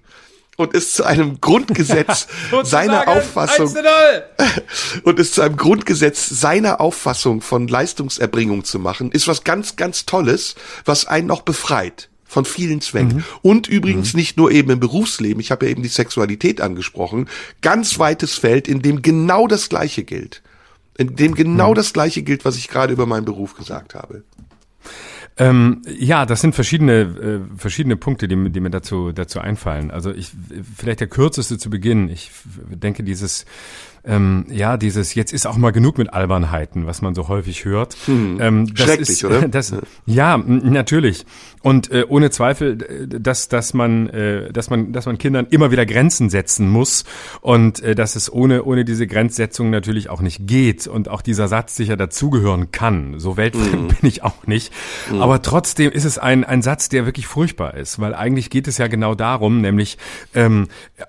und 0.59 0.75
ist 0.75 0.97
zu 0.97 1.05
einem 1.05 1.41
Grundgesetz 1.41 2.27
seiner 2.65 3.07
Auffassung 3.07 3.73
und 5.05 5.19
ist 5.19 5.35
zu 5.35 5.43
einem 5.43 5.57
Grundgesetz 5.57 6.29
seiner 6.29 6.81
Auffassung 6.81 7.41
von 7.41 7.69
Leistungserbringung 7.69 8.65
zu 8.65 8.81
machen, 8.81 9.13
ist 9.13 9.29
was 9.29 9.45
ganz, 9.45 9.77
ganz 9.77 10.05
Tolles, 10.05 10.57
was 10.85 11.07
einen 11.07 11.29
noch 11.29 11.43
befreit 11.43 12.09
von 12.25 12.45
vielen 12.45 12.81
Zwängen. 12.81 13.19
Mhm. 13.19 13.25
Und 13.41 13.69
übrigens 13.69 14.13
mhm. 14.13 14.19
nicht 14.19 14.37
nur 14.37 14.51
eben 14.51 14.71
im 14.71 14.81
Berufsleben, 14.81 15.41
ich 15.41 15.51
habe 15.51 15.67
ja 15.67 15.73
eben 15.73 15.83
die 15.83 15.89
Sexualität 15.89 16.61
angesprochen, 16.61 17.29
ganz 17.63 17.99
weites 17.99 18.35
Feld, 18.35 18.69
in 18.69 18.83
dem 18.83 19.01
genau 19.01 19.47
das 19.47 19.69
Gleiche 19.69 20.05
gilt. 20.05 20.43
In 20.99 21.17
dem 21.17 21.35
genau 21.35 21.71
mhm. 21.71 21.75
das 21.77 21.93
Gleiche 21.95 22.23
gilt, 22.23 22.45
was 22.45 22.57
ich 22.57 22.69
gerade 22.69 22.93
über 22.93 23.07
meinen 23.07 23.25
Beruf 23.25 23.55
gesagt 23.55 23.95
habe. 23.95 24.25
Ähm, 25.39 25.83
ja, 25.87 26.27
das 26.27 26.41
sind 26.41 26.55
verschiedene 26.55 27.01
äh, 27.01 27.57
verschiedene 27.57 27.97
Punkte, 27.97 28.27
die, 28.27 28.51
die 28.51 28.61
mir 28.61 28.71
dazu 28.71 29.13
dazu 29.13 29.39
einfallen. 29.39 29.93
Also 29.93 30.11
ich 30.11 30.33
vielleicht 30.77 30.99
der 30.99 31.07
kürzeste 31.07 31.59
zu 31.59 31.71
Beginn. 31.71 32.09
Ich 32.09 32.33
denke 32.69 33.05
dieses 33.05 33.47
ähm, 34.09 34.47
ja, 34.49 34.79
dieses 34.79 35.15
jetzt 35.15 35.33
ist 35.33 35.47
auch 35.47 35.59
mal 35.59 35.71
genug 35.71 35.99
mit 35.99 36.13
Albernheiten, 36.13 36.87
was 36.87 37.03
man 37.03 37.15
so 37.15 37.29
häufig 37.29 37.67
hört. 37.67 37.95
Hm. 38.07 38.39
Ähm, 38.41 38.75
das 38.75 38.87
Schrecklich, 38.87 39.11
ist, 39.11 39.25
oder? 39.25 39.49
Das, 39.59 39.75
ja, 40.07 40.39
natürlich. 40.39 41.27
Und 41.63 41.91
äh, 41.91 42.05
ohne 42.09 42.31
Zweifel, 42.31 42.77
dass 43.09 43.49
dass 43.49 43.75
man 43.75 44.09
äh, 44.09 44.51
dass 44.51 44.71
man 44.71 44.93
dass 44.93 45.05
man 45.05 45.19
Kindern 45.19 45.47
immer 45.51 45.71
wieder 45.71 45.85
Grenzen 45.85 46.31
setzen 46.31 46.71
muss 46.71 47.05
und 47.43 47.83
äh, 47.83 47.95
dass 47.95 48.17
es 48.17 48.33
ohne 48.33 48.65
ohne 48.65 48.85
diese 48.85 49.07
Grenzsetzung 49.07 49.69
natürlich 49.69 50.09
auch 50.09 50.23
nicht 50.23 50.47
geht 50.47 50.87
und 50.87 51.09
auch 51.11 51.21
dieser 51.21 51.49
Satz 51.49 51.77
sicher 51.77 51.97
dazugehören 51.97 52.71
kann. 52.71 53.19
So 53.19 53.37
weltfremd 53.37 53.83
mm. 53.83 53.95
bin 54.01 54.09
ich 54.09 54.23
auch 54.23 54.47
nicht. 54.47 54.73
Mm. 55.11 55.21
Aber 55.21 55.43
trotzdem 55.43 55.93
ist 55.93 56.05
es 56.05 56.17
ein 56.17 56.45
ein 56.45 56.63
Satz, 56.63 56.89
der 56.89 57.05
wirklich 57.05 57.27
furchtbar 57.27 57.75
ist, 57.75 57.99
weil 57.99 58.15
eigentlich 58.15 58.49
geht 58.49 58.69
es 58.69 58.79
ja 58.79 58.87
genau 58.87 59.15
darum, 59.15 59.61
nämlich 59.61 59.99
ähm, 60.35 60.69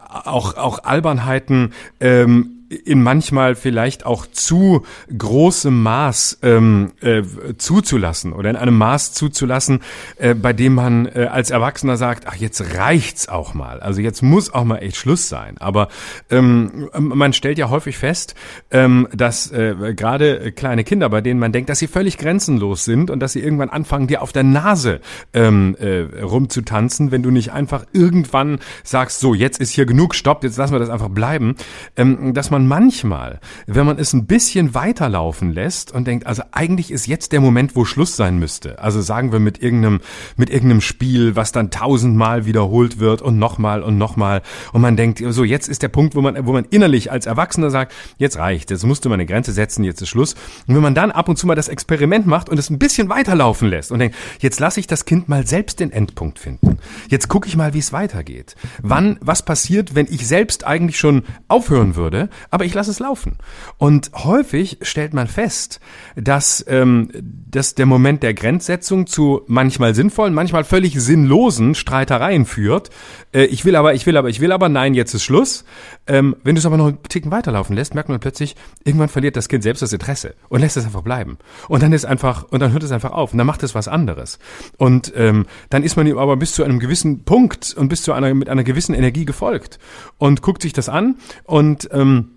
auch 0.10 0.58
auch 0.58 0.84
Albernheiten 0.84 1.74
ähm, 2.02 2.59
in 2.70 3.02
manchmal 3.02 3.56
vielleicht 3.56 4.06
auch 4.06 4.26
zu 4.28 4.86
großem 5.16 5.82
Maß 5.82 6.40
ähm, 6.44 6.92
äh, 7.02 7.24
zuzulassen 7.58 8.32
oder 8.34 8.50
in 8.52 8.56
einem 8.56 8.78
Maß 8.78 9.14
zuzulassen, 9.14 9.82
äh, 10.18 10.36
bei 10.36 10.54
dem 10.54 10.76
man 10.76 11.08
äh, 11.08 11.28
als 11.32 11.50
Erwachsener 11.50 11.98
sagt, 11.98 12.28
ach 12.28 12.36
jetzt 12.36 12.76
reicht's 12.76 13.28
auch 13.28 13.54
mal. 13.54 13.80
Also 13.80 14.02
jetzt 14.02 14.22
muss 14.22 14.54
auch 14.54 14.64
mal 14.64 14.78
echt 14.78 14.98
Schluss 14.98 15.30
sein. 15.30 15.58
Aber 15.60 15.88
ähm, 16.30 16.90
man 16.98 17.34
stellt 17.34 17.58
ja 17.58 17.70
häufig 17.70 17.98
fest, 17.98 18.36
ähm, 18.70 19.08
dass 19.14 19.52
äh, 19.52 19.94
gerade 19.96 20.52
kleine 20.52 20.84
Kinder, 20.84 21.10
bei 21.10 21.22
denen 21.22 21.40
man 21.40 21.52
denkt, 21.52 21.70
dass 21.70 21.80
sie 21.80 21.88
völlig 21.88 22.18
grenzenlos 22.18 22.86
sind 22.86 23.10
und 23.10 23.20
dass 23.20 23.34
sie 23.34 23.42
irgendwann 23.42 23.70
anfangen, 23.70 24.08
dir 24.08 24.22
auf 24.22 24.32
der 24.32 24.44
Nase 24.44 25.02
ähm, 25.34 25.76
äh, 25.80 26.22
rumzutanzen, 26.22 27.12
wenn 27.12 27.24
du 27.24 27.32
nicht 27.32 27.52
einfach 27.52 27.86
irgendwann 27.94 28.60
sagst, 28.84 29.20
so 29.20 29.34
jetzt 29.34 29.60
ist 29.60 29.72
hier 29.72 29.86
genug, 29.86 30.14
stopp, 30.14 30.44
jetzt 30.44 30.58
lassen 30.58 30.74
wir 30.74 30.80
das 30.80 30.90
einfach 30.90 31.10
bleiben, 31.10 31.56
ähm, 31.98 32.34
dass 32.34 32.52
man 32.52 32.59
man 32.60 32.68
manchmal, 32.68 33.40
wenn 33.68 33.86
man 33.86 33.98
es 33.98 34.14
ein 34.14 34.26
bisschen 34.26 34.74
weiterlaufen 34.74 35.54
lässt 35.54 35.94
und 35.94 36.06
denkt, 36.06 36.26
also 36.26 36.44
eigentlich 36.52 36.92
ist 36.92 37.08
jetzt 37.08 37.32
der 37.32 37.42
Moment, 37.42 37.76
wo 37.76 37.86
Schluss 37.86 38.16
sein 38.16 38.40
müsste. 38.40 38.80
Also 38.80 39.02
sagen 39.02 39.32
wir 39.32 39.40
mit 39.40 39.62
irgendeinem, 39.62 40.02
mit 40.36 40.50
irgendeinem 40.50 40.82
Spiel, 40.82 41.36
was 41.36 41.52
dann 41.52 41.72
tausendmal 41.72 42.46
wiederholt 42.46 43.00
wird 43.00 43.22
und 43.22 43.40
nochmal 43.40 43.84
und 43.84 43.98
nochmal. 43.98 44.42
Und 44.74 44.82
man 44.82 44.98
denkt, 44.98 45.24
so 45.30 45.44
jetzt 45.44 45.70
ist 45.70 45.84
der 45.84 45.88
Punkt, 45.88 46.16
wo 46.16 46.22
man, 46.22 46.46
wo 46.46 46.52
man 46.52 46.66
innerlich 46.70 47.12
als 47.12 47.26
Erwachsener 47.26 47.70
sagt, 47.70 47.94
jetzt 48.18 48.38
reicht, 48.38 48.72
jetzt 48.72 48.86
musste 48.86 49.10
man 49.10 49.20
eine 49.20 49.26
Grenze 49.26 49.52
setzen, 49.52 49.84
jetzt 49.84 50.02
ist 50.02 50.10
Schluss. 50.10 50.36
Und 50.68 50.76
wenn 50.76 50.82
man 50.82 50.96
dann 50.96 51.12
ab 51.12 51.30
und 51.30 51.38
zu 51.38 51.48
mal 51.48 51.56
das 51.56 51.70
Experiment 51.70 52.28
macht 52.28 52.50
und 52.50 52.58
es 52.58 52.70
ein 52.70 52.80
bisschen 52.80 53.10
weiterlaufen 53.10 53.70
lässt 53.70 53.92
und 53.92 54.00
denkt, 54.00 54.16
jetzt 54.40 54.60
lasse 54.60 54.80
ich 54.80 54.88
das 54.88 55.06
Kind 55.06 55.30
mal 55.30 55.48
selbst 55.48 55.80
den 55.80 55.92
Endpunkt 55.92 56.40
finden. 56.40 56.78
Jetzt 57.08 57.28
gucke 57.28 57.48
ich 57.48 57.56
mal, 57.56 57.74
wie 57.74 57.80
es 57.80 57.94
weitergeht. 57.94 58.56
Wann, 58.82 59.18
was 59.22 59.44
passiert, 59.44 59.96
wenn 59.96 60.08
ich 60.10 60.28
selbst 60.28 60.66
eigentlich 60.66 60.98
schon 61.00 61.24
aufhören 61.48 61.96
würde, 61.96 62.30
aber 62.52 62.66
ich 62.66 62.74
lasse 62.74 62.92
es 62.92 63.00
laufen. 63.00 63.38
Und 63.78 64.12
häufig 64.14 64.78
stellt 64.82 65.14
man 65.14 65.28
fest, 65.28 65.80
dass, 66.16 66.66
ähm, 66.68 67.10
dass 67.22 67.76
der 67.76 67.86
Moment 67.86 68.24
der 68.24 68.34
Grenzsetzung 68.34 69.08
zu 69.08 69.42
manchmal 69.48 69.96
sinnvollen, 69.96 70.34
manchmal 70.34 70.64
völlig 70.64 71.00
sinnlosen 71.00 71.76
Streitereien 71.76 72.46
führt. 72.46 72.90
Äh, 73.34 73.46
ich 73.46 73.66
will 73.66 73.76
aber, 73.76 73.94
ich 73.94 74.06
will 74.06 74.18
aber, 74.18 74.30
ich 74.30 74.40
will 74.40 74.52
aber, 74.52 74.70
nein, 74.70 74.94
jetzt 74.94 75.14
ist 75.14 75.24
Schluss. 75.24 75.66
Ähm, 76.08 76.36
wenn 76.44 76.56
du 76.56 76.60
es 76.60 76.66
aber 76.66 76.78
noch 76.78 76.88
einen 76.88 77.04
Ticken 77.04 77.32
weiterlaufen 77.32 77.76
lässt, 77.76 77.94
merkt 77.94 78.10
man 78.10 78.20
plötzlich, 78.20 78.56
irgendwann 78.84 79.10
verliert 79.10 79.36
das 79.36 79.48
Kind 79.48 79.64
selbst 79.64 79.82
das 79.82 79.94
Interesse 79.94 80.36
und 80.50 80.62
lässt 80.62 80.78
es 80.78 80.86
einfach 80.86 81.04
bleiben. 81.04 81.38
Und 81.68 81.84
dann 81.84 81.94
ist 81.94 82.06
einfach, 82.06 82.44
und 82.50 82.60
dann 82.62 82.72
hört 82.72 82.84
es 82.84 82.92
einfach 82.92 83.12
auf 83.12 83.32
und 83.32 83.38
dann 83.38 83.48
macht 83.48 83.64
es 83.64 83.76
was 83.76 83.88
anderes. 83.88 84.40
Und 84.78 85.14
ähm, 85.16 85.46
dann 85.70 85.84
ist 85.84 85.96
man 85.96 86.08
ihm 86.08 86.18
aber 86.18 86.38
bis 86.38 86.54
zu 86.54 86.64
einem 86.64 86.80
gewissen 86.80 87.24
Punkt 87.24 87.74
und 87.78 87.90
bis 87.90 88.02
zu 88.02 88.14
einer, 88.14 88.34
mit 88.34 88.50
einer 88.50 88.64
gewissen 88.64 88.96
Energie 88.96 89.26
gefolgt 89.26 89.80
und 90.18 90.42
guckt 90.42 90.62
sich 90.62 90.74
das 90.74 90.90
an 90.90 91.18
und 91.46 91.90
ähm, 91.92 92.32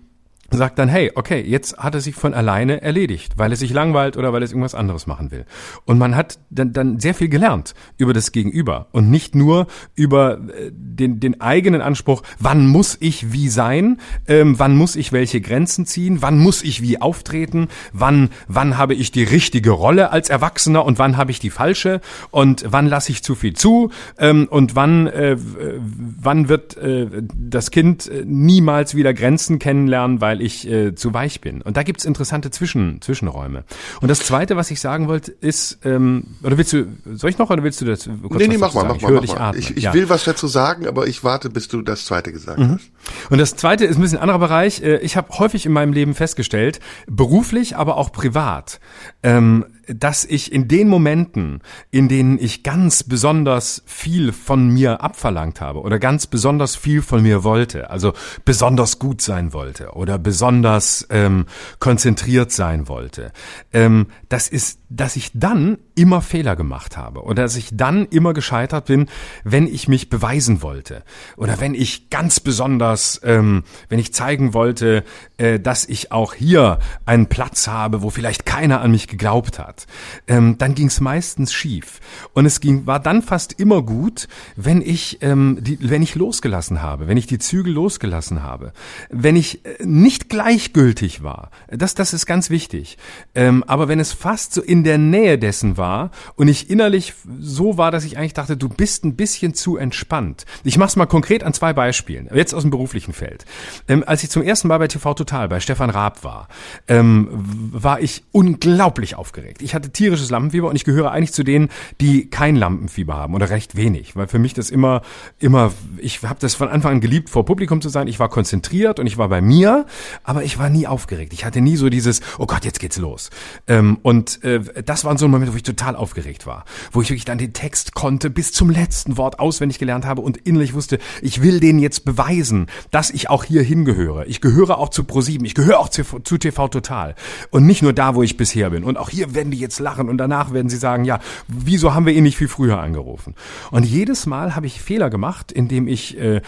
sagt 0.57 0.79
dann, 0.79 0.89
hey, 0.89 1.11
okay, 1.15 1.41
jetzt 1.41 1.77
hat 1.77 1.95
er 1.95 2.01
sich 2.01 2.15
von 2.15 2.33
alleine 2.33 2.81
erledigt, 2.81 3.33
weil 3.37 3.51
es 3.51 3.59
sich 3.59 3.71
langweilt 3.71 4.17
oder 4.17 4.33
weil 4.33 4.43
es 4.43 4.51
irgendwas 4.51 4.75
anderes 4.75 5.07
machen 5.07 5.31
will. 5.31 5.45
Und 5.85 5.97
man 5.97 6.15
hat 6.15 6.39
dann, 6.49 6.73
dann 6.73 6.99
sehr 6.99 7.13
viel 7.13 7.29
gelernt 7.29 7.73
über 7.97 8.13
das 8.13 8.31
Gegenüber 8.31 8.87
und 8.91 9.09
nicht 9.09 9.35
nur 9.35 9.67
über 9.95 10.33
äh, 10.33 10.71
den, 10.71 11.19
den 11.19 11.41
eigenen 11.41 11.81
Anspruch, 11.81 12.23
wann 12.39 12.67
muss 12.67 12.97
ich 12.99 13.31
wie 13.31 13.49
sein, 13.49 13.99
ähm, 14.27 14.59
wann 14.59 14.75
muss 14.75 14.95
ich 14.95 15.11
welche 15.11 15.41
Grenzen 15.41 15.85
ziehen, 15.85 16.21
wann 16.21 16.37
muss 16.37 16.63
ich 16.63 16.81
wie 16.81 17.01
auftreten, 17.01 17.67
wann, 17.91 18.29
wann 18.47 18.77
habe 18.77 18.93
ich 18.93 19.11
die 19.11 19.23
richtige 19.23 19.71
Rolle 19.71 20.11
als 20.11 20.29
Erwachsener 20.29 20.85
und 20.85 20.99
wann 20.99 21.17
habe 21.17 21.31
ich 21.31 21.39
die 21.39 21.49
falsche 21.49 22.01
und 22.31 22.65
wann 22.67 22.87
lasse 22.87 23.11
ich 23.11 23.23
zu 23.23 23.35
viel 23.35 23.53
zu 23.53 23.91
ähm, 24.17 24.47
und 24.49 24.75
wann, 24.75 25.07
äh, 25.07 25.37
wann 25.37 26.49
wird 26.49 26.77
äh, 26.77 27.07
das 27.35 27.71
Kind 27.71 28.07
äh, 28.07 28.23
niemals 28.25 28.95
wieder 28.95 29.13
Grenzen 29.13 29.59
kennenlernen, 29.59 30.21
weil 30.21 30.41
ich 30.43 30.67
äh, 30.67 30.95
zu 30.95 31.13
weich 31.13 31.41
bin. 31.41 31.61
Und 31.61 31.77
da 31.77 31.83
gibt's 31.83 32.05
interessante 32.05 32.51
Zwischen, 32.51 33.01
Zwischenräume. 33.01 33.63
Und 34.01 34.07
das 34.09 34.19
Zweite, 34.19 34.55
was 34.55 34.71
ich 34.71 34.79
sagen 34.79 35.07
wollte, 35.07 35.31
ist, 35.31 35.79
ähm, 35.83 36.35
oder 36.43 36.57
willst 36.57 36.73
du, 36.73 36.85
soll 37.13 37.29
ich 37.29 37.37
noch 37.37 37.49
oder 37.49 37.63
willst 37.63 37.81
du 37.81 37.85
das 37.85 38.05
kurz 38.05 38.39
Nee, 38.39 38.47
nee, 38.47 38.57
mach 38.57 38.73
mal, 38.73 38.85
mach 38.85 39.01
mal, 39.01 39.11
mach 39.13 39.39
mal. 39.39 39.55
Ich, 39.57 39.75
ich 39.75 39.83
ja. 39.83 39.93
will 39.93 40.09
was 40.09 40.23
dazu 40.25 40.47
sagen, 40.47 40.87
aber 40.87 41.07
ich 41.07 41.23
warte, 41.23 41.49
bis 41.49 41.67
du 41.67 41.81
das 41.81 42.05
Zweite 42.05 42.31
gesagt 42.31 42.59
mhm. 42.59 42.73
hast. 42.73 42.91
Und 43.29 43.37
das 43.37 43.55
Zweite 43.55 43.85
ist 43.85 43.97
ein 43.97 44.01
bisschen 44.01 44.17
ein 44.17 44.23
anderer 44.23 44.39
Bereich. 44.39 44.81
Äh, 44.81 44.97
ich 44.97 45.17
habe 45.17 45.37
häufig 45.39 45.65
in 45.65 45.71
meinem 45.71 45.93
Leben 45.93 46.15
festgestellt, 46.15 46.79
beruflich, 47.07 47.75
aber 47.75 47.97
auch 47.97 48.11
privat, 48.11 48.79
ähm, 49.23 49.65
dass 49.87 50.23
ich 50.23 50.51
in 50.51 50.67
den 50.67 50.87
Momenten, 50.87 51.61
in 51.91 52.07
denen 52.07 52.39
ich 52.39 52.63
ganz 52.63 53.03
besonders 53.03 53.83
viel 53.85 54.31
von 54.31 54.69
mir 54.69 55.01
abverlangt 55.01 55.59
habe 55.59 55.81
oder 55.81 55.99
ganz 55.99 56.27
besonders 56.27 56.75
viel 56.75 57.01
von 57.01 57.21
mir 57.21 57.43
wollte, 57.43 57.89
also 57.89 58.13
besonders 58.45 58.99
gut 58.99 59.21
sein 59.21 59.53
wollte 59.53 59.91
oder 59.91 60.17
besonders 60.17 61.05
ähm, 61.09 61.45
konzentriert 61.79 62.51
sein 62.51 62.87
wollte, 62.87 63.31
ähm, 63.73 64.07
das 64.29 64.47
ist, 64.47 64.79
dass 64.95 65.15
ich 65.15 65.31
dann 65.33 65.77
immer 65.95 66.21
Fehler 66.21 66.55
gemacht 66.55 66.97
habe 66.97 67.23
oder 67.23 67.43
dass 67.43 67.55
ich 67.55 67.69
dann 67.73 68.05
immer 68.07 68.33
gescheitert 68.33 68.85
bin, 68.85 69.07
wenn 69.43 69.67
ich 69.67 69.87
mich 69.87 70.09
beweisen 70.09 70.61
wollte 70.61 71.03
oder 71.35 71.59
wenn 71.59 71.73
ich 71.73 72.09
ganz 72.09 72.39
besonders, 72.39 73.19
ähm, 73.23 73.63
wenn 73.89 73.99
ich 73.99 74.13
zeigen 74.13 74.53
wollte, 74.53 75.03
äh, 75.37 75.59
dass 75.59 75.85
ich 75.85 76.11
auch 76.11 76.33
hier 76.35 76.79
einen 77.05 77.27
Platz 77.27 77.67
habe, 77.67 78.03
wo 78.03 78.11
vielleicht 78.11 78.45
keiner 78.45 78.81
an 78.81 78.91
mich 78.91 79.07
geglaubt 79.07 79.57
hat, 79.57 79.87
ähm, 80.27 80.57
dann 80.59 80.75
ging 80.75 80.87
es 80.87 81.01
meistens 81.01 81.53
schief 81.53 81.99
und 82.33 82.45
es 82.45 82.59
ging 82.59 82.85
war 82.85 82.99
dann 82.99 83.23
fast 83.23 83.53
immer 83.53 83.81
gut, 83.81 84.27
wenn 84.55 84.81
ich 84.81 85.19
ähm, 85.21 85.57
die, 85.61 85.77
wenn 85.89 86.03
ich 86.03 86.15
losgelassen 86.15 86.81
habe, 86.81 87.07
wenn 87.07 87.17
ich 87.17 87.27
die 87.27 87.39
Zügel 87.39 87.73
losgelassen 87.73 88.43
habe, 88.43 88.73
wenn 89.09 89.35
ich 89.35 89.65
äh, 89.65 89.83
nicht 89.83 90.29
gleichgültig 90.29 91.23
war. 91.23 91.49
Das 91.69 91.95
das 91.95 92.13
ist 92.13 92.27
ganz 92.27 92.51
wichtig. 92.51 92.97
Ähm, 93.33 93.63
aber 93.65 93.87
wenn 93.87 93.99
es 93.99 94.13
fast 94.13 94.53
so 94.53 94.61
in 94.61 94.82
der 94.83 94.97
Nähe 94.97 95.37
dessen 95.37 95.77
war 95.77 96.11
und 96.35 96.47
ich 96.47 96.69
innerlich 96.69 97.13
so 97.39 97.77
war, 97.77 97.91
dass 97.91 98.05
ich 98.05 98.17
eigentlich 98.17 98.33
dachte, 98.33 98.57
du 98.57 98.69
bist 98.69 99.03
ein 99.05 99.15
bisschen 99.15 99.53
zu 99.53 99.77
entspannt. 99.77 100.45
Ich 100.63 100.77
mache 100.77 100.89
es 100.89 100.95
mal 100.95 101.05
konkret 101.05 101.43
an 101.43 101.53
zwei 101.53 101.73
Beispielen, 101.73 102.29
jetzt 102.33 102.53
aus 102.53 102.63
dem 102.63 102.71
beruflichen 102.71 103.13
Feld. 103.13 103.45
Ähm, 103.87 104.03
als 104.05 104.23
ich 104.23 104.29
zum 104.29 104.41
ersten 104.41 104.67
Mal 104.67 104.77
bei 104.77 104.87
TV 104.87 105.13
Total 105.13 105.47
bei 105.47 105.59
Stefan 105.59 105.89
Raab 105.89 106.23
war, 106.23 106.47
ähm, 106.87 107.27
war 107.31 108.01
ich 108.01 108.23
unglaublich 108.31 109.15
aufgeregt. 109.15 109.61
Ich 109.61 109.75
hatte 109.75 109.91
tierisches 109.91 110.29
Lampenfieber 110.29 110.69
und 110.69 110.75
ich 110.75 110.83
gehöre 110.83 111.11
eigentlich 111.11 111.33
zu 111.33 111.43
denen, 111.43 111.69
die 112.01 112.29
kein 112.29 112.55
Lampenfieber 112.55 113.15
haben 113.15 113.35
oder 113.35 113.49
recht 113.49 113.75
wenig, 113.75 114.15
weil 114.15 114.27
für 114.27 114.39
mich 114.39 114.53
das 114.53 114.69
immer, 114.69 115.01
immer, 115.39 115.71
ich 115.97 116.23
habe 116.23 116.39
das 116.39 116.55
von 116.55 116.69
Anfang 116.69 116.93
an 116.93 117.01
geliebt, 117.01 117.29
vor 117.29 117.45
Publikum 117.45 117.81
zu 117.81 117.89
sein. 117.89 118.07
Ich 118.07 118.19
war 118.19 118.29
konzentriert 118.29 118.99
und 118.99 119.07
ich 119.07 119.17
war 119.17 119.29
bei 119.29 119.41
mir, 119.41 119.85
aber 120.23 120.43
ich 120.43 120.57
war 120.59 120.69
nie 120.69 120.87
aufgeregt. 120.87 121.33
Ich 121.33 121.45
hatte 121.45 121.61
nie 121.61 121.75
so 121.75 121.89
dieses, 121.89 122.21
oh 122.37 122.45
Gott, 122.45 122.65
jetzt 122.65 122.79
geht's 122.79 122.97
los. 122.97 123.29
Ähm, 123.67 123.97
und 124.01 124.43
äh, 124.43 124.61
das 124.85 125.05
waren 125.05 125.17
so 125.17 125.27
Momente, 125.27 125.53
wo 125.53 125.57
ich 125.57 125.63
total 125.63 125.95
aufgeregt 125.95 126.45
war, 126.45 126.65
wo 126.91 127.01
ich 127.01 127.09
wirklich 127.09 127.25
dann 127.25 127.37
den 127.37 127.53
Text 127.53 127.93
konnte, 127.93 128.29
bis 128.29 128.51
zum 128.51 128.69
letzten 128.69 129.17
Wort 129.17 129.39
auswendig 129.39 129.79
gelernt 129.79 130.05
habe 130.05 130.21
und 130.21 130.37
innerlich 130.37 130.73
wusste, 130.73 130.99
ich 131.21 131.41
will 131.41 131.59
denen 131.59 131.79
jetzt 131.79 132.05
beweisen, 132.05 132.67
dass 132.91 133.11
ich 133.11 133.29
auch 133.29 133.43
hier 133.43 133.61
hingehöre. 133.61 134.25
Ich 134.27 134.41
gehöre 134.41 134.77
auch 134.77 134.89
zu 134.89 135.03
ProSieben, 135.03 135.45
ich 135.45 135.55
gehöre 135.55 135.79
auch 135.79 135.89
zu, 135.89 136.03
zu 136.03 136.37
TV 136.37 136.67
Total 136.67 137.15
und 137.51 137.65
nicht 137.65 137.81
nur 137.81 137.93
da, 137.93 138.15
wo 138.15 138.23
ich 138.23 138.37
bisher 138.37 138.69
bin. 138.69 138.83
Und 138.83 138.97
auch 138.97 139.09
hier 139.09 139.35
werden 139.35 139.51
die 139.51 139.59
jetzt 139.59 139.79
lachen 139.79 140.09
und 140.09 140.17
danach 140.17 140.53
werden 140.53 140.69
sie 140.69 140.77
sagen, 140.77 141.05
ja, 141.05 141.19
wieso 141.47 141.93
haben 141.93 142.05
wir 142.05 142.13
ihn 142.13 142.23
nicht 142.23 142.37
viel 142.37 142.47
früher 142.47 142.79
angerufen? 142.79 143.35
Und 143.71 143.85
jedes 143.85 144.25
Mal 144.25 144.55
habe 144.55 144.65
ich 144.65 144.81
Fehler 144.81 145.09
gemacht, 145.09 145.51
indem 145.51 145.87
ich 145.87 146.17
äh, 146.17 146.41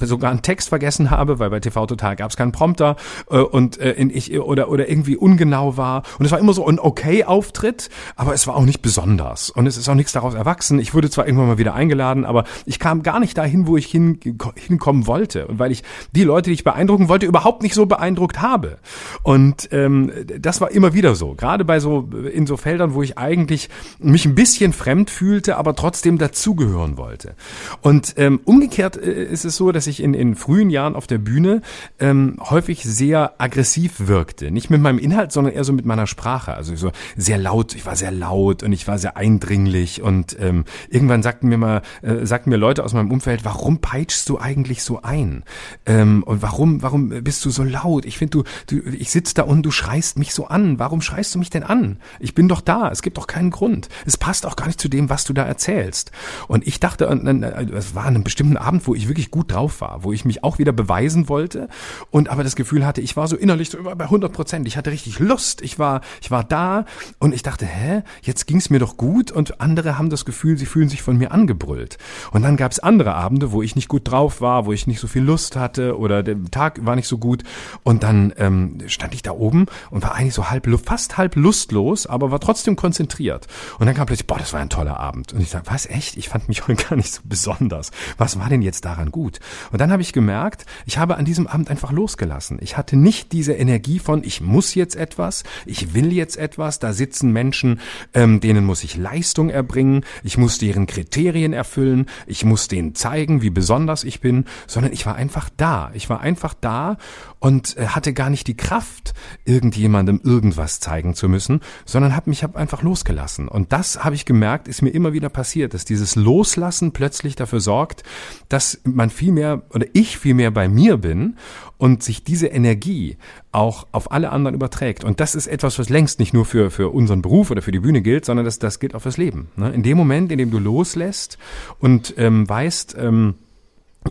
sogar 0.00 0.30
einen 0.30 0.42
Text 0.42 0.68
vergessen 0.68 1.10
habe, 1.10 1.38
weil 1.38 1.50
bei 1.50 1.60
TV 1.60 1.86
Total 1.86 2.16
gab 2.16 2.30
es 2.30 2.36
keinen 2.36 2.52
Prompter 2.52 2.96
äh, 3.30 3.38
und 3.38 3.78
äh, 3.78 3.92
in 3.92 4.10
ich 4.10 4.38
oder 4.38 4.68
oder 4.68 4.88
irgendwie 4.88 5.16
ungenau 5.16 5.76
war. 5.76 6.02
Und 6.18 6.26
es 6.26 6.32
war 6.32 6.38
immer 6.38 6.52
so 6.52 6.66
ein 6.66 6.78
okay 6.78 7.24
Auftritt, 7.24 7.69
aber 8.16 8.34
es 8.34 8.46
war 8.46 8.56
auch 8.56 8.64
nicht 8.64 8.82
besonders 8.82 9.50
und 9.50 9.66
es 9.66 9.76
ist 9.76 9.88
auch 9.88 9.94
nichts 9.94 10.12
daraus 10.12 10.34
erwachsen. 10.34 10.78
Ich 10.78 10.94
wurde 10.94 11.10
zwar 11.10 11.26
irgendwann 11.26 11.48
mal 11.48 11.58
wieder 11.58 11.74
eingeladen, 11.74 12.24
aber 12.24 12.44
ich 12.66 12.78
kam 12.78 13.02
gar 13.02 13.20
nicht 13.20 13.36
dahin, 13.36 13.66
wo 13.66 13.76
ich 13.76 13.86
hin, 13.86 14.18
hinkommen 14.56 15.06
wollte 15.06 15.46
und 15.46 15.58
weil 15.58 15.72
ich 15.72 15.82
die 16.12 16.24
Leute, 16.24 16.50
die 16.50 16.54
ich 16.54 16.64
beeindrucken 16.64 17.08
wollte, 17.08 17.26
überhaupt 17.26 17.62
nicht 17.62 17.74
so 17.74 17.86
beeindruckt 17.86 18.40
habe. 18.40 18.78
Und 19.22 19.68
ähm, 19.72 20.12
das 20.38 20.60
war 20.60 20.70
immer 20.70 20.94
wieder 20.94 21.14
so, 21.14 21.34
gerade 21.34 21.64
bei 21.64 21.80
so 21.80 22.08
in 22.32 22.46
so 22.46 22.56
Feldern, 22.56 22.94
wo 22.94 23.02
ich 23.02 23.18
eigentlich 23.18 23.68
mich 23.98 24.26
ein 24.26 24.34
bisschen 24.34 24.72
fremd 24.72 25.10
fühlte, 25.10 25.56
aber 25.56 25.74
trotzdem 25.74 26.18
dazugehören 26.18 26.96
wollte. 26.96 27.34
Und 27.82 28.14
ähm, 28.16 28.40
umgekehrt 28.44 28.96
äh, 28.96 29.24
ist 29.24 29.44
es 29.44 29.56
so, 29.56 29.72
dass 29.72 29.86
ich 29.86 30.02
in, 30.02 30.14
in 30.14 30.34
frühen 30.34 30.70
Jahren 30.70 30.96
auf 30.96 31.06
der 31.06 31.18
Bühne 31.18 31.62
ähm, 31.98 32.36
häufig 32.40 32.82
sehr 32.84 33.34
aggressiv 33.38 34.08
wirkte. 34.08 34.50
Nicht 34.50 34.70
mit 34.70 34.80
meinem 34.80 34.98
Inhalt, 34.98 35.32
sondern 35.32 35.54
eher 35.54 35.64
so 35.64 35.72
mit 35.72 35.84
meiner 35.84 36.06
Sprache. 36.06 36.54
Also 36.54 36.74
so 36.76 36.90
sehr 37.16 37.38
laut, 37.38 37.49
ich 37.74 37.86
war 37.86 37.96
sehr 37.96 38.10
laut 38.10 38.62
und 38.62 38.72
ich 38.72 38.86
war 38.88 38.98
sehr 38.98 39.16
eindringlich. 39.16 40.02
Und 40.02 40.36
ähm, 40.40 40.64
irgendwann 40.88 41.22
sagten 41.22 41.48
mir 41.48 41.58
mal, 41.58 41.82
äh, 42.02 42.24
sagten 42.26 42.50
mir 42.50 42.56
Leute 42.56 42.84
aus 42.84 42.92
meinem 42.92 43.10
Umfeld, 43.10 43.44
warum 43.44 43.78
peitschst 43.78 44.28
du 44.28 44.38
eigentlich 44.38 44.82
so 44.82 45.02
ein? 45.02 45.44
Ähm, 45.86 46.22
und 46.22 46.42
warum, 46.42 46.82
warum 46.82 47.08
bist 47.08 47.44
du 47.44 47.50
so 47.50 47.62
laut? 47.62 48.04
Ich 48.04 48.18
finde, 48.18 48.38
du, 48.38 48.44
du, 48.66 48.90
ich 48.90 49.10
sitze 49.10 49.34
da 49.34 49.42
und 49.42 49.62
du 49.62 49.70
schreist 49.70 50.18
mich 50.18 50.34
so 50.34 50.46
an. 50.46 50.78
Warum 50.78 51.02
schreist 51.02 51.34
du 51.34 51.38
mich 51.38 51.50
denn 51.50 51.62
an? 51.62 51.98
Ich 52.18 52.34
bin 52.34 52.48
doch 52.48 52.60
da. 52.60 52.90
Es 52.90 53.02
gibt 53.02 53.18
doch 53.18 53.26
keinen 53.26 53.50
Grund. 53.50 53.88
Es 54.06 54.16
passt 54.16 54.46
auch 54.46 54.56
gar 54.56 54.66
nicht 54.66 54.80
zu 54.80 54.88
dem, 54.88 55.10
was 55.10 55.24
du 55.24 55.32
da 55.32 55.44
erzählst. 55.44 56.12
Und 56.48 56.66
ich 56.66 56.80
dachte, 56.80 57.04
es 57.04 57.94
war 57.94 58.04
an 58.04 58.14
einem 58.14 58.24
bestimmten 58.24 58.56
Abend, 58.56 58.86
wo 58.86 58.94
ich 58.94 59.08
wirklich 59.08 59.30
gut 59.30 59.52
drauf 59.52 59.80
war, 59.80 60.04
wo 60.04 60.12
ich 60.12 60.24
mich 60.24 60.44
auch 60.44 60.58
wieder 60.58 60.72
beweisen 60.72 61.28
wollte 61.28 61.68
und 62.10 62.28
aber 62.28 62.44
das 62.44 62.56
Gefühl 62.56 62.86
hatte, 62.86 63.00
ich 63.00 63.16
war 63.16 63.28
so 63.28 63.36
innerlich 63.36 63.70
so 63.70 63.82
bei 63.82 64.04
100 64.04 64.32
Prozent. 64.32 64.66
Ich 64.66 64.76
hatte 64.76 64.90
richtig 64.90 65.18
Lust. 65.18 65.62
Ich 65.62 65.78
war, 65.78 66.00
ich 66.20 66.30
war 66.30 66.44
da 66.44 66.84
und 67.18 67.32
ich 67.40 67.44
dachte, 67.44 67.64
hä, 67.64 68.02
jetzt 68.20 68.46
ging's 68.46 68.68
mir 68.68 68.80
doch 68.80 68.98
gut 68.98 69.32
und 69.32 69.62
andere 69.62 69.96
haben 69.96 70.10
das 70.10 70.26
Gefühl, 70.26 70.58
sie 70.58 70.66
fühlen 70.66 70.90
sich 70.90 71.00
von 71.00 71.16
mir 71.16 71.32
angebrüllt. 71.32 71.96
Und 72.32 72.42
dann 72.42 72.58
gab's 72.58 72.78
andere 72.78 73.14
Abende, 73.14 73.50
wo 73.50 73.62
ich 73.62 73.76
nicht 73.76 73.88
gut 73.88 74.10
drauf 74.10 74.42
war, 74.42 74.66
wo 74.66 74.74
ich 74.74 74.86
nicht 74.86 75.00
so 75.00 75.06
viel 75.06 75.22
Lust 75.22 75.56
hatte 75.56 75.98
oder 75.98 76.22
der 76.22 76.36
Tag 76.50 76.84
war 76.84 76.96
nicht 76.96 77.08
so 77.08 77.16
gut 77.16 77.44
und 77.82 78.02
dann 78.02 78.34
ähm, 78.36 78.76
stand 78.88 79.14
ich 79.14 79.22
da 79.22 79.30
oben 79.30 79.64
und 79.90 80.02
war 80.02 80.16
eigentlich 80.16 80.34
so 80.34 80.50
halb, 80.50 80.68
fast 80.84 81.16
halb 81.16 81.34
lustlos, 81.34 82.06
aber 82.06 82.30
war 82.30 82.40
trotzdem 82.40 82.76
konzentriert. 82.76 83.46
Und 83.78 83.86
dann 83.86 83.94
kam 83.94 84.04
plötzlich, 84.04 84.26
boah, 84.26 84.36
das 84.36 84.52
war 84.52 84.60
ein 84.60 84.68
toller 84.68 85.00
Abend. 85.00 85.32
Und 85.32 85.40
ich 85.40 85.48
sag, 85.48 85.62
was 85.64 85.86
echt? 85.86 86.18
Ich 86.18 86.28
fand 86.28 86.46
mich 86.46 86.66
heute 86.68 86.84
gar 86.84 86.96
nicht 86.96 87.10
so 87.10 87.22
besonders. 87.24 87.90
Was 88.18 88.38
war 88.38 88.50
denn 88.50 88.60
jetzt 88.60 88.84
daran 88.84 89.10
gut? 89.10 89.40
Und 89.72 89.80
dann 89.80 89.90
habe 89.90 90.02
ich 90.02 90.12
gemerkt, 90.12 90.66
ich 90.84 90.98
habe 90.98 91.16
an 91.16 91.24
diesem 91.24 91.46
Abend 91.46 91.70
einfach 91.70 91.90
losgelassen. 91.90 92.58
Ich 92.60 92.76
hatte 92.76 92.96
nicht 92.96 93.32
diese 93.32 93.54
Energie 93.54 93.98
von, 93.98 94.24
ich 94.24 94.42
muss 94.42 94.74
jetzt 94.74 94.94
etwas, 94.94 95.42
ich 95.64 95.94
will 95.94 96.12
jetzt 96.12 96.36
etwas. 96.36 96.80
Da 96.80 96.92
sitzen 96.92 97.29
Menschen, 97.32 97.80
ähm, 98.14 98.40
denen 98.40 98.64
muss 98.64 98.84
ich 98.84 98.96
Leistung 98.96 99.50
erbringen, 99.50 100.04
ich 100.22 100.38
muss 100.38 100.58
deren 100.58 100.86
Kriterien 100.86 101.52
erfüllen, 101.52 102.06
ich 102.26 102.44
muss 102.44 102.68
denen 102.68 102.94
zeigen, 102.94 103.42
wie 103.42 103.50
besonders 103.50 104.04
ich 104.04 104.20
bin, 104.20 104.44
sondern 104.66 104.92
ich 104.92 105.06
war 105.06 105.14
einfach 105.16 105.50
da. 105.56 105.90
Ich 105.94 106.08
war 106.08 106.20
einfach 106.20 106.54
da 106.54 106.96
und 107.40 107.76
äh, 107.76 107.88
hatte 107.88 108.12
gar 108.12 108.30
nicht 108.30 108.46
die 108.46 108.56
Kraft, 108.56 109.14
irgendjemandem 109.44 110.20
irgendwas 110.22 110.78
zeigen 110.78 111.14
zu 111.14 111.28
müssen, 111.28 111.60
sondern 111.84 112.14
habe 112.14 112.30
mich 112.30 112.44
hab 112.44 112.54
einfach 112.54 112.82
losgelassen. 112.82 113.48
Und 113.48 113.72
das 113.72 114.04
habe 114.04 114.14
ich 114.14 114.26
gemerkt, 114.26 114.68
ist 114.68 114.82
mir 114.82 114.90
immer 114.90 115.12
wieder 115.12 115.30
passiert, 115.30 115.74
dass 115.74 115.84
dieses 115.84 116.14
Loslassen 116.14 116.92
plötzlich 116.92 117.34
dafür 117.36 117.60
sorgt, 117.60 118.04
dass 118.48 118.80
man 118.84 119.10
viel 119.10 119.32
mehr 119.32 119.62
oder 119.70 119.86
ich 119.94 120.18
viel 120.18 120.34
mehr 120.34 120.50
bei 120.50 120.68
mir 120.68 120.98
bin 120.98 121.36
und 121.78 122.02
sich 122.02 122.22
diese 122.22 122.46
Energie 122.46 123.16
auch 123.52 123.86
auf 123.90 124.12
alle 124.12 124.30
anderen 124.30 124.54
überträgt. 124.54 125.02
Und 125.02 125.18
das 125.18 125.34
ist 125.34 125.46
etwas, 125.46 125.78
was 125.78 125.88
längst 125.88 126.20
nicht 126.20 126.34
nur 126.34 126.44
für, 126.44 126.70
für 126.70 126.90
unseren 126.90 127.22
Beruf 127.22 127.50
oder 127.50 127.62
für 127.62 127.72
die 127.72 127.80
Bühne 127.80 128.02
gilt, 128.02 128.26
sondern 128.26 128.44
das, 128.44 128.58
das 128.58 128.78
gilt 128.80 128.94
auch 128.94 129.00
fürs 129.00 129.16
Leben. 129.16 129.48
Ne? 129.56 129.70
In 129.72 129.82
dem 129.82 129.96
Moment, 129.96 130.30
in 130.30 130.38
dem 130.38 130.50
du 130.50 130.58
loslässt 130.58 131.38
und 131.78 132.14
ähm, 132.18 132.46
weißt, 132.46 132.96
ähm, 132.98 133.30
äh, 133.30 133.49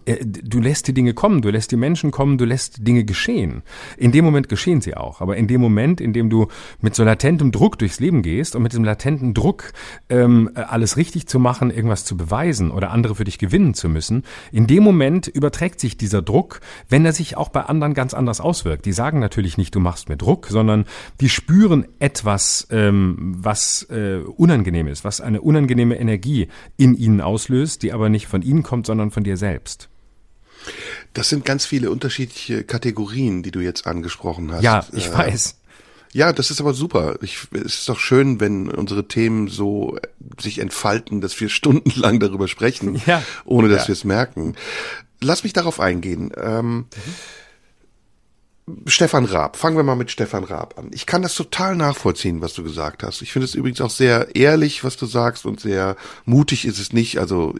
du 0.05 0.59
lässt 0.59 0.87
die 0.87 0.93
Dinge 0.93 1.13
kommen, 1.13 1.41
du 1.41 1.49
lässt 1.49 1.71
die 1.71 1.75
Menschen 1.75 2.11
kommen, 2.11 2.37
du 2.37 2.45
lässt 2.45 2.85
Dinge 2.87 3.03
geschehen. 3.03 3.63
In 3.97 4.11
dem 4.11 4.23
Moment 4.23 4.47
geschehen 4.47 4.81
sie 4.81 4.95
auch. 4.95 5.19
Aber 5.19 5.35
in 5.35 5.47
dem 5.47 5.61
Moment, 5.61 5.99
in 5.99 6.13
dem 6.13 6.29
du 6.29 6.47
mit 6.79 6.93
so 6.93 7.03
latentem 7.03 7.51
Druck 7.51 7.79
durchs 7.79 7.99
Leben 7.99 8.21
gehst 8.21 8.55
und 8.55 8.61
mit 8.61 8.71
diesem 8.71 8.83
latenten 8.83 9.33
Druck, 9.33 9.73
ähm, 10.09 10.51
alles 10.53 10.97
richtig 10.97 11.27
zu 11.27 11.39
machen, 11.39 11.71
irgendwas 11.71 12.05
zu 12.05 12.17
beweisen 12.17 12.69
oder 12.69 12.91
andere 12.91 13.15
für 13.15 13.23
dich 13.23 13.39
gewinnen 13.39 13.73
zu 13.73 13.89
müssen, 13.89 14.23
in 14.51 14.67
dem 14.67 14.83
Moment 14.83 15.27
überträgt 15.27 15.79
sich 15.79 15.97
dieser 15.97 16.21
Druck, 16.21 16.61
wenn 16.87 17.05
er 17.05 17.13
sich 17.13 17.35
auch 17.35 17.49
bei 17.49 17.61
anderen 17.61 17.95
ganz 17.95 18.13
anders 18.13 18.41
auswirkt. 18.41 18.85
Die 18.85 18.93
sagen 18.93 19.19
natürlich 19.19 19.57
nicht, 19.57 19.73
du 19.73 19.79
machst 19.79 20.07
mir 20.07 20.17
Druck, 20.17 20.47
sondern 20.47 20.85
die 21.19 21.29
spüren 21.29 21.87
etwas, 21.97 22.67
ähm, 22.69 23.35
was 23.39 23.83
äh, 23.89 24.19
unangenehm 24.37 24.87
ist, 24.87 25.03
was 25.03 25.19
eine 25.19 25.41
unangenehme 25.41 25.99
Energie 25.99 26.47
in 26.77 26.95
ihnen 26.95 27.21
auslöst, 27.21 27.81
die 27.81 27.91
aber 27.91 28.09
nicht 28.09 28.27
von 28.27 28.43
ihnen 28.43 28.61
kommt, 28.61 28.85
sondern 28.85 29.09
von 29.09 29.23
dir 29.23 29.37
selbst. 29.37 29.88
Das 31.13 31.29
sind 31.29 31.45
ganz 31.45 31.65
viele 31.65 31.91
unterschiedliche 31.91 32.63
Kategorien, 32.63 33.43
die 33.43 33.51
du 33.51 33.59
jetzt 33.59 33.87
angesprochen 33.87 34.51
hast. 34.51 34.63
Ja, 34.63 34.85
ich 34.93 35.07
äh, 35.07 35.13
weiß. 35.13 35.55
Ja, 36.11 36.33
das 36.33 36.49
ist 36.49 36.59
aber 36.59 36.73
super. 36.73 37.17
Ich, 37.21 37.47
es 37.51 37.79
ist 37.79 37.89
doch 37.89 37.99
schön, 37.99 38.39
wenn 38.39 38.69
unsere 38.69 39.07
Themen 39.07 39.47
so 39.47 39.97
sich 40.39 40.59
entfalten, 40.59 41.21
dass 41.21 41.39
wir 41.39 41.49
stundenlang 41.49 42.19
darüber 42.19 42.47
sprechen, 42.47 43.01
ja. 43.05 43.23
ohne 43.45 43.69
dass 43.69 43.83
ja. 43.83 43.89
wir 43.89 43.93
es 43.93 44.03
merken. 44.03 44.55
Lass 45.21 45.43
mich 45.43 45.53
darauf 45.53 45.79
eingehen. 45.79 46.31
Ähm, 46.37 46.77
mhm. 46.77 46.85
Stefan 48.85 49.25
Raab, 49.25 49.57
fangen 49.57 49.77
wir 49.77 49.83
mal 49.83 49.95
mit 49.95 50.11
Stefan 50.11 50.43
Raab 50.43 50.77
an. 50.77 50.91
Ich 50.93 51.07
kann 51.07 51.23
das 51.23 51.33
total 51.33 51.75
nachvollziehen, 51.75 52.41
was 52.41 52.53
du 52.53 52.61
gesagt 52.63 53.01
hast. 53.01 53.23
Ich 53.23 53.31
finde 53.31 53.45
es 53.45 53.55
übrigens 53.55 53.81
auch 53.81 53.89
sehr 53.89 54.35
ehrlich, 54.35 54.83
was 54.83 54.95
du 54.95 55.07
sagst 55.07 55.45
und 55.45 55.59
sehr 55.59 55.95
mutig 56.25 56.65
ist 56.65 56.77
es 56.77 56.93
nicht, 56.93 57.17
also 57.17 57.55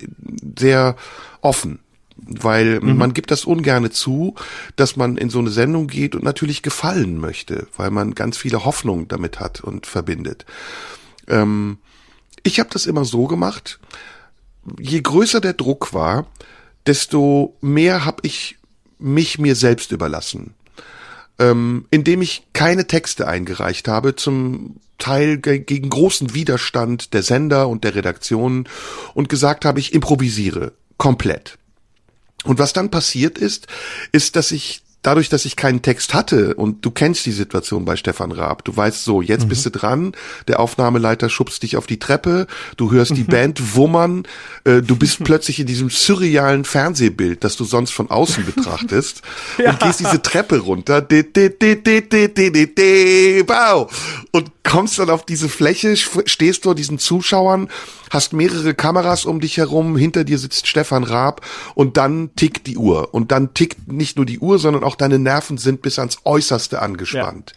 sehr 0.57 0.95
offen 1.41 1.80
weil 2.28 2.80
mhm. 2.80 2.97
man 2.97 3.13
gibt 3.13 3.32
das 3.32 3.45
ungerne 3.45 3.89
zu, 3.89 4.36
dass 4.76 4.95
man 4.95 5.17
in 5.17 5.30
so 5.30 5.39
eine 5.39 5.49
Sendung 5.49 5.88
geht 5.88 6.15
und 6.15 6.24
natürlich 6.24 6.61
gefallen 6.61 7.17
möchte, 7.17 7.67
weil 7.76 7.91
man 7.91 8.15
ganz 8.15 8.38
viele 8.38 8.65
Hoffnungen 8.65 9.07
damit 9.07 9.39
hat 9.39 9.61
und 9.61 9.86
verbindet. 9.86 10.45
Ähm, 11.28 11.78
ich 12.43 12.59
habe 12.59 12.70
das 12.72 12.86
immer 12.86 13.05
so 13.05 13.28
gemacht, 13.28 13.80
je 14.80 15.01
größer 15.01 15.41
der 15.41 15.53
Druck 15.53 15.93
war, 15.93 16.28
desto 16.86 17.55
mehr 17.61 18.05
habe 18.05 18.22
ich 18.24 18.57
mich 18.97 19.39
mir 19.39 19.55
selbst 19.55 19.91
überlassen. 19.91 20.53
Ähm, 21.38 21.86
indem 21.89 22.22
ich 22.22 22.47
keine 22.51 22.86
Texte 22.88 23.28
eingereicht 23.28 23.88
habe, 23.88 24.15
zum 24.15 24.76
Teil 24.97 25.38
gegen 25.38 25.89
großen 25.89 26.34
Widerstand 26.34 27.13
der 27.13 27.24
Sender 27.24 27.70
und 27.70 27.86
der 27.86 27.95
Redaktionen 27.95 28.67
und 29.13 29.30
gesagt 29.30 29.63
habe, 29.63 29.80
ich 29.80 29.93
improvisiere 29.93 30.74
komplett. 30.97 31.59
Und 32.45 32.59
was 32.59 32.73
dann 32.73 32.89
passiert 32.89 33.37
ist, 33.37 33.67
ist, 34.11 34.35
dass 34.35 34.51
ich 34.51 34.81
dadurch, 35.01 35.29
dass 35.29 35.45
ich 35.45 35.55
keinen 35.55 35.81
Text 35.81 36.13
hatte 36.13 36.55
und 36.55 36.85
du 36.85 36.91
kennst 36.91 37.25
die 37.25 37.31
Situation 37.31 37.85
bei 37.85 37.95
Stefan 37.95 38.31
Raab, 38.31 38.65
du 38.65 38.75
weißt 38.75 39.03
so, 39.03 39.21
jetzt 39.21 39.45
mhm. 39.45 39.49
bist 39.49 39.65
du 39.65 39.71
dran, 39.71 40.11
der 40.47 40.59
Aufnahmeleiter 40.59 41.29
schubst 41.29 41.63
dich 41.63 41.77
auf 41.77 41.87
die 41.87 41.99
Treppe, 41.99 42.47
du 42.77 42.91
hörst 42.91 43.15
die. 43.15 43.23
Band 43.29 43.75
wummern, 43.75 44.23
äh, 44.63 44.81
du 44.81 44.95
bist 44.95 45.23
plötzlich 45.23 45.59
in 45.59 45.67
diesem 45.67 45.91
surrealen 45.91 46.65
Fernsehbild, 46.65 47.43
das 47.43 47.55
du 47.57 47.63
sonst 47.63 47.91
von 47.91 48.09
außen 48.09 48.43
betrachtest 48.43 49.21
ja. 49.59 49.69
und 49.69 49.79
gehst 49.79 49.99
diese 49.99 50.21
Treppe 50.21 50.57
runter, 50.57 51.01
de, 51.01 51.23
de, 51.23 51.49
de, 51.49 51.75
de, 51.75 52.01
de, 52.01 52.27
de, 52.29 52.49
de, 52.51 52.65
de, 52.73 53.47
wow, 53.47 53.89
und 54.31 54.59
kommst 54.70 54.99
dann 54.99 55.09
auf 55.09 55.26
diese 55.26 55.49
Fläche, 55.49 55.97
stehst 55.97 56.63
vor 56.63 56.76
diesen 56.76 56.99
Zuschauern 56.99 57.70
hast 58.09 58.34
mehrere 58.34 58.74
Kameras 58.74 59.26
um 59.26 59.39
dich 59.39 59.57
herum, 59.57 59.95
hinter 59.95 60.24
dir 60.24 60.38
sitzt 60.38 60.67
Stefan 60.67 61.03
Raab 61.03 61.45
und 61.76 61.97
dann 61.97 62.32
tickt 62.36 62.67
die 62.67 62.78
Uhr. 62.78 63.13
Und 63.13 63.32
dann 63.32 63.53
tickt 63.53 63.91
nicht 63.91 64.17
nur 64.17 64.26
die 64.26 64.39
Uhr, 64.39 64.59
sondern 64.59 64.84
auch 64.84 64.95
deine 64.95 65.20
Nerven 65.20 65.57
sind 65.57 65.82
bis 65.82 65.99
ans 65.99 66.17
Äußerste 66.26 66.82
angespannt. 66.82 67.53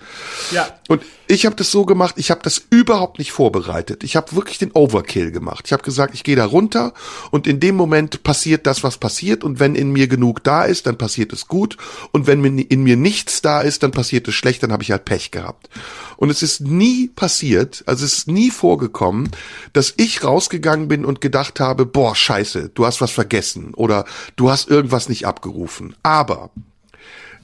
Ja. 0.51 0.63
ja. 0.63 0.69
Und 0.89 1.03
ich 1.27 1.47
habe 1.47 1.57
das 1.57 1.71
so 1.71 1.87
gemacht, 1.87 2.17
ich 2.19 2.31
habe 2.31 2.43
das 2.43 2.63
überhaupt 2.69 3.19
nicht 3.19 3.33
vorbereitet. 3.33 4.05
Ich 4.05 4.17
habe 4.17 4.37
wirklich 4.37 4.59
den 4.59 4.73
Overkill 4.73 5.31
gemacht. 5.31 5.65
Ich 5.67 5.73
habe 5.73 5.83
gesagt, 5.83 6.15
ich 6.15 6.25
gehe 6.25 6.37
da 6.37 6.45
runter 6.45 6.93
und 7.31 7.47
in 7.47 7.59
dem 7.59 7.77
Moment 7.77 8.23
passiert 8.23 8.67
das, 8.67 8.83
was 8.83 8.99
passiert. 8.99 9.43
Und 9.43 9.59
wenn 9.59 9.75
in 9.75 9.93
mir 9.93 10.09
genug 10.09 10.45
da 10.45 10.65
ist, 10.65 10.87
dann 10.87 10.99
passiert 10.99 11.33
es 11.33 11.49
gut. 11.49 11.79
Und 12.11 12.27
wenn 12.27 12.59
in 12.59 12.83
mir 12.83 12.97
nichts 12.97 13.41
da 13.41 13.63
ist, 13.63 13.83
dann 13.83 13.93
passiert 13.93 14.29
es 14.29 14.35
schlecht, 14.35 14.63
dann 14.63 14.73
habe 14.73 14.83
ich 14.83 14.91
halt 14.91 15.07
Pech 15.07 15.31
gehabt. 15.31 15.71
Und 16.17 16.31
es 16.31 16.43
ist 16.43 16.61
nie 16.61 17.09
passiert, 17.09 17.83
also 17.87 18.05
es 18.05 18.19
ist 18.19 18.29
nie 18.29 18.51
vorgekommen, 18.51 19.31
dass 19.73 19.95
ich 19.97 20.25
rausgegangen 20.25 20.89
bin 20.89 21.05
und 21.05 21.21
gedacht 21.21 21.61
habe, 21.61 21.87
boah, 21.87 22.15
scheiße, 22.15 22.71
du 22.75 22.87
hast 22.87 23.01
was 23.01 23.11
vergessen 23.11 23.75
oder 23.75 24.05
du 24.37 24.51
hast 24.51 24.69
irgendwas 24.69 25.09
nicht 25.09 25.27
abgerufen. 25.27 25.95
Aber 26.03 26.51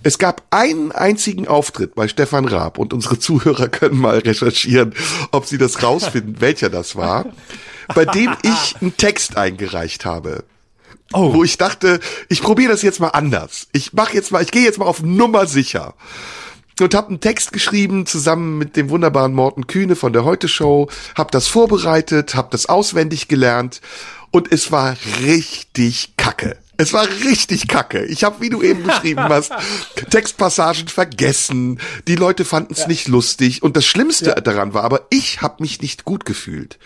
es 0.03 0.19
gab 0.19 0.45
einen 0.51 0.93
einzigen 0.93 1.49
Auftritt 1.49 1.95
bei 1.95 2.07
Stefan 2.09 2.47
Raab 2.47 2.79
und 2.79 2.93
unsere 2.93 3.19
Zuhörer 3.19 3.69
können 3.69 3.99
mal 3.99 4.19
recherchieren, 4.19 4.95
ob 5.33 5.47
sie 5.47 5.59
das 5.59 5.83
rausfinden, 5.83 6.37
welcher 6.41 6.71
das 6.71 6.97
war, 6.97 7.27
bei 7.95 8.05
dem 8.05 8.35
ich 8.43 8.77
einen 8.81 8.97
Text 8.97 9.37
eingereicht 9.37 10.05
habe. 10.05 10.45
Oh. 11.13 11.33
Wo 11.33 11.43
ich 11.43 11.57
dachte, 11.57 12.01
ich 12.29 12.43
probiere 12.43 12.71
das 12.71 12.83
jetzt 12.83 13.01
mal 13.01 13.09
anders. 13.09 13.69
Ich 13.73 13.95
mache 13.95 14.13
jetzt 14.13 14.31
mal, 14.31 14.43
ich 14.43 14.51
gehe 14.51 14.63
jetzt 14.63 14.79
mal 14.79 14.85
auf 14.85 15.03
Nummer 15.03 15.47
sicher. 15.47 15.95
Und 16.81 16.95
habe 16.95 17.09
einen 17.09 17.21
Text 17.21 17.53
geschrieben 17.53 18.07
zusammen 18.07 18.59
mit 18.59 18.77
dem 18.77 18.91
wunderbaren 18.91 19.35
Morten 19.35 19.67
Kühne 19.67 19.97
von 19.97 20.13
der 20.13 20.25
Heute 20.25 20.49
Show, 20.49 20.89
habe 21.17 21.31
das 21.31 21.49
vorbereitet, 21.49 22.35
habe 22.35 22.49
das 22.51 22.67
auswendig 22.67 23.29
gelernt 23.29 23.81
und 24.31 24.53
es 24.53 24.71
war 24.71 24.97
richtig 25.23 26.15
kacke. 26.17 26.57
Es 26.77 26.93
war 26.93 27.09
richtig 27.25 27.67
kacke. 27.67 28.05
Ich 28.05 28.23
habe, 28.23 28.41
wie 28.41 28.51
du 28.51 28.63
eben 28.63 28.85
beschrieben 28.85 29.25
hast, 29.29 29.53
Textpassagen 30.11 30.87
vergessen. 30.87 31.81
Die 32.07 32.15
Leute 32.15 32.45
fanden 32.45 32.73
es 32.73 32.83
ja. 32.83 32.87
nicht 32.87 33.09
lustig. 33.09 33.65
Und 33.65 33.77
das 33.77 33.85
Schlimmste 33.85 34.31
ja. 34.31 34.35
daran 34.37 34.75
war, 34.75 34.85
aber 34.85 35.07
ich 35.11 35.43
habe 35.43 35.57
mich 35.61 35.83
nicht 35.83 36.05
gut 36.05 36.25
gefühlt. 36.25 36.79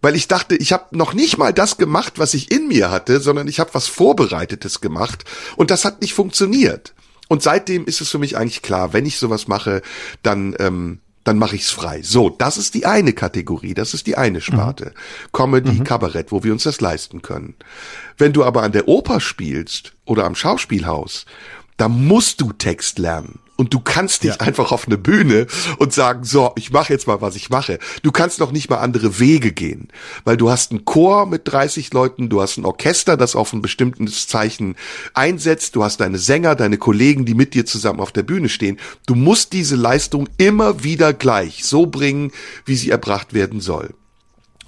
Weil 0.00 0.16
ich 0.16 0.28
dachte, 0.28 0.56
ich 0.56 0.72
habe 0.72 0.96
noch 0.96 1.12
nicht 1.12 1.36
mal 1.36 1.52
das 1.52 1.76
gemacht, 1.76 2.14
was 2.16 2.32
ich 2.32 2.50
in 2.50 2.68
mir 2.68 2.90
hatte, 2.90 3.20
sondern 3.20 3.46
ich 3.46 3.60
habe 3.60 3.74
was 3.74 3.86
Vorbereitetes 3.86 4.80
gemacht. 4.80 5.24
Und 5.56 5.70
das 5.70 5.84
hat 5.84 6.00
nicht 6.00 6.14
funktioniert. 6.14 6.94
Und 7.30 7.44
seitdem 7.44 7.84
ist 7.84 8.00
es 8.00 8.08
für 8.08 8.18
mich 8.18 8.36
eigentlich 8.36 8.60
klar, 8.60 8.92
wenn 8.92 9.06
ich 9.06 9.16
sowas 9.16 9.46
mache, 9.46 9.82
dann 10.24 10.56
ähm, 10.58 10.98
dann 11.22 11.38
mache 11.38 11.54
ich's 11.54 11.70
frei. 11.70 12.02
So, 12.02 12.28
das 12.28 12.56
ist 12.56 12.74
die 12.74 12.86
eine 12.86 13.12
Kategorie, 13.12 13.72
das 13.72 13.94
ist 13.94 14.08
die 14.08 14.16
eine 14.16 14.40
Sparte. 14.40 14.86
Mhm. 14.86 15.32
Comedy, 15.32 15.72
mhm. 15.72 15.84
Kabarett, 15.84 16.32
wo 16.32 16.42
wir 16.42 16.50
uns 16.50 16.64
das 16.64 16.80
leisten 16.80 17.22
können. 17.22 17.54
Wenn 18.18 18.32
du 18.32 18.42
aber 18.42 18.64
an 18.64 18.72
der 18.72 18.88
Oper 18.88 19.20
spielst 19.20 19.92
oder 20.06 20.24
am 20.24 20.34
Schauspielhaus, 20.34 21.24
da 21.76 21.88
musst 21.88 22.40
du 22.40 22.52
Text 22.52 22.98
lernen. 22.98 23.38
Und 23.60 23.74
du 23.74 23.80
kannst 23.80 24.24
nicht 24.24 24.40
ja. 24.40 24.46
einfach 24.46 24.72
auf 24.72 24.86
eine 24.86 24.96
Bühne 24.96 25.46
und 25.76 25.92
sagen, 25.92 26.24
so, 26.24 26.50
ich 26.56 26.70
mache 26.70 26.94
jetzt 26.94 27.06
mal, 27.06 27.20
was 27.20 27.36
ich 27.36 27.50
mache. 27.50 27.78
Du 28.02 28.10
kannst 28.10 28.40
noch 28.40 28.52
nicht 28.52 28.70
mal 28.70 28.78
andere 28.78 29.18
Wege 29.18 29.52
gehen, 29.52 29.88
weil 30.24 30.38
du 30.38 30.48
hast 30.48 30.70
einen 30.70 30.86
Chor 30.86 31.26
mit 31.26 31.42
30 31.44 31.92
Leuten, 31.92 32.30
du 32.30 32.40
hast 32.40 32.56
ein 32.56 32.64
Orchester, 32.64 33.18
das 33.18 33.36
auf 33.36 33.52
ein 33.52 33.60
bestimmtes 33.60 34.26
Zeichen 34.26 34.76
einsetzt, 35.12 35.76
du 35.76 35.84
hast 35.84 36.00
deine 36.00 36.16
Sänger, 36.16 36.54
deine 36.54 36.78
Kollegen, 36.78 37.26
die 37.26 37.34
mit 37.34 37.52
dir 37.52 37.66
zusammen 37.66 38.00
auf 38.00 38.12
der 38.12 38.22
Bühne 38.22 38.48
stehen. 38.48 38.78
Du 39.04 39.14
musst 39.14 39.52
diese 39.52 39.76
Leistung 39.76 40.30
immer 40.38 40.82
wieder 40.82 41.12
gleich 41.12 41.62
so 41.62 41.84
bringen, 41.84 42.32
wie 42.64 42.76
sie 42.76 42.88
erbracht 42.88 43.34
werden 43.34 43.60
soll. 43.60 43.90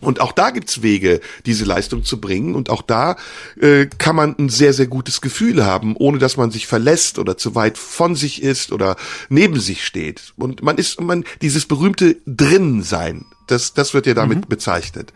Und 0.02 0.20
auch 0.20 0.32
da 0.32 0.50
gibt's 0.50 0.82
Wege, 0.82 1.20
diese 1.46 1.64
Leistung 1.64 2.04
zu 2.04 2.20
bringen. 2.20 2.54
Und 2.54 2.68
auch 2.70 2.82
da 2.82 3.16
äh, 3.60 3.86
kann 3.86 4.16
man 4.16 4.36
ein 4.38 4.48
sehr, 4.48 4.72
sehr 4.72 4.88
gutes 4.88 5.20
Gefühl 5.20 5.64
haben, 5.64 5.96
ohne 5.96 6.18
dass 6.18 6.36
man 6.36 6.50
sich 6.50 6.66
verlässt 6.66 7.18
oder 7.18 7.38
zu 7.38 7.54
weit 7.54 7.78
von 7.78 8.14
sich 8.14 8.42
ist 8.42 8.72
oder 8.72 8.96
neben 9.28 9.58
sich 9.60 9.84
steht. 9.86 10.34
Und 10.36 10.62
man 10.62 10.76
ist, 10.76 11.00
man, 11.00 11.24
dieses 11.40 11.66
berühmte 11.66 12.16
Drinnensein, 12.26 13.26
das, 13.46 13.74
das 13.74 13.94
wird 13.94 14.06
ja 14.06 14.14
damit 14.14 14.38
mhm. 14.38 14.48
bezeichnet. 14.48 15.12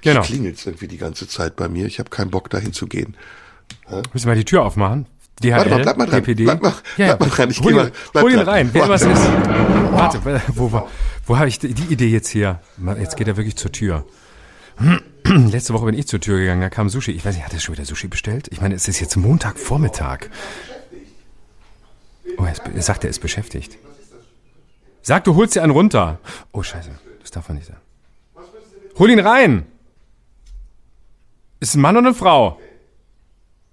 Genau. 0.00 0.22
Hier 0.22 0.22
klingelt 0.22 0.64
irgendwie 0.66 0.88
die 0.88 0.98
ganze 0.98 1.28
Zeit 1.28 1.56
bei 1.56 1.68
mir. 1.68 1.86
Ich 1.86 1.98
habe 1.98 2.10
keinen 2.10 2.30
Bock, 2.30 2.50
dahin 2.50 2.72
zu 2.72 2.86
gehen. 2.86 3.16
Hä? 3.86 4.02
Müssen 4.12 4.28
wir 4.28 4.34
die 4.34 4.44
Tür 4.44 4.64
aufmachen? 4.64 5.06
DHL, 5.42 5.52
Warte 5.52 5.70
mal, 5.70 5.82
bleib 5.82 5.96
mal 5.96 6.06
dran. 6.06 6.22
DPD. 6.22 6.44
Bleib 6.44 6.62
mal, 6.62 6.72
ja, 6.96 7.06
bleib 7.06 7.20
mal 7.20 7.28
dran. 7.28 7.50
Ich 7.50 7.60
hol, 7.60 7.72
geh 7.72 7.78
mal, 7.78 7.92
bleib 8.12 8.24
hol 8.24 8.32
ihn 8.32 8.38
rein, 8.38 8.70
wer 8.72 8.88
was 8.88 9.02
ist. 9.02 9.22
Warte, 9.92 10.42
wo, 10.54 10.72
wo, 10.72 10.88
wo 11.26 11.38
habe 11.38 11.48
ich 11.48 11.58
die 11.58 11.68
Idee 11.68 12.08
jetzt 12.08 12.28
hier? 12.28 12.60
Jetzt 12.98 13.16
geht 13.16 13.28
er 13.28 13.36
wirklich 13.36 13.56
zur 13.56 13.72
Tür. 13.72 14.06
Letzte 15.24 15.72
Woche 15.72 15.86
bin 15.86 15.94
ich 15.94 16.06
zur 16.06 16.20
Tür 16.20 16.38
gegangen, 16.38 16.60
da 16.60 16.68
kam 16.68 16.88
Sushi. 16.88 17.12
Ich 17.12 17.24
weiß 17.24 17.34
nicht, 17.34 17.44
hat 17.44 17.52
er 17.52 17.60
schon 17.60 17.74
wieder 17.74 17.84
Sushi 17.84 18.08
bestellt? 18.08 18.48
Ich 18.50 18.60
meine, 18.60 18.74
es 18.74 18.88
ist 18.88 19.00
jetzt 19.00 19.16
Montagvormittag. 19.16 20.28
Oh, 22.38 22.44
er, 22.44 22.52
ist, 22.52 22.62
er 22.74 22.82
sagt, 22.82 23.04
er 23.04 23.10
ist 23.10 23.20
beschäftigt. 23.20 23.78
Sag, 25.02 25.24
du 25.24 25.34
holst 25.34 25.54
dir 25.54 25.62
einen 25.62 25.72
runter. 25.72 26.18
Oh, 26.52 26.62
scheiße. 26.62 26.90
Das 27.20 27.30
darf 27.30 27.48
man 27.48 27.58
nicht 27.58 27.66
sagen. 27.66 27.80
Hol 28.98 29.10
ihn 29.10 29.20
rein. 29.20 29.66
Ist 31.60 31.74
ein 31.74 31.80
Mann 31.80 31.96
und 31.96 32.06
eine 32.06 32.14
Frau. 32.14 32.60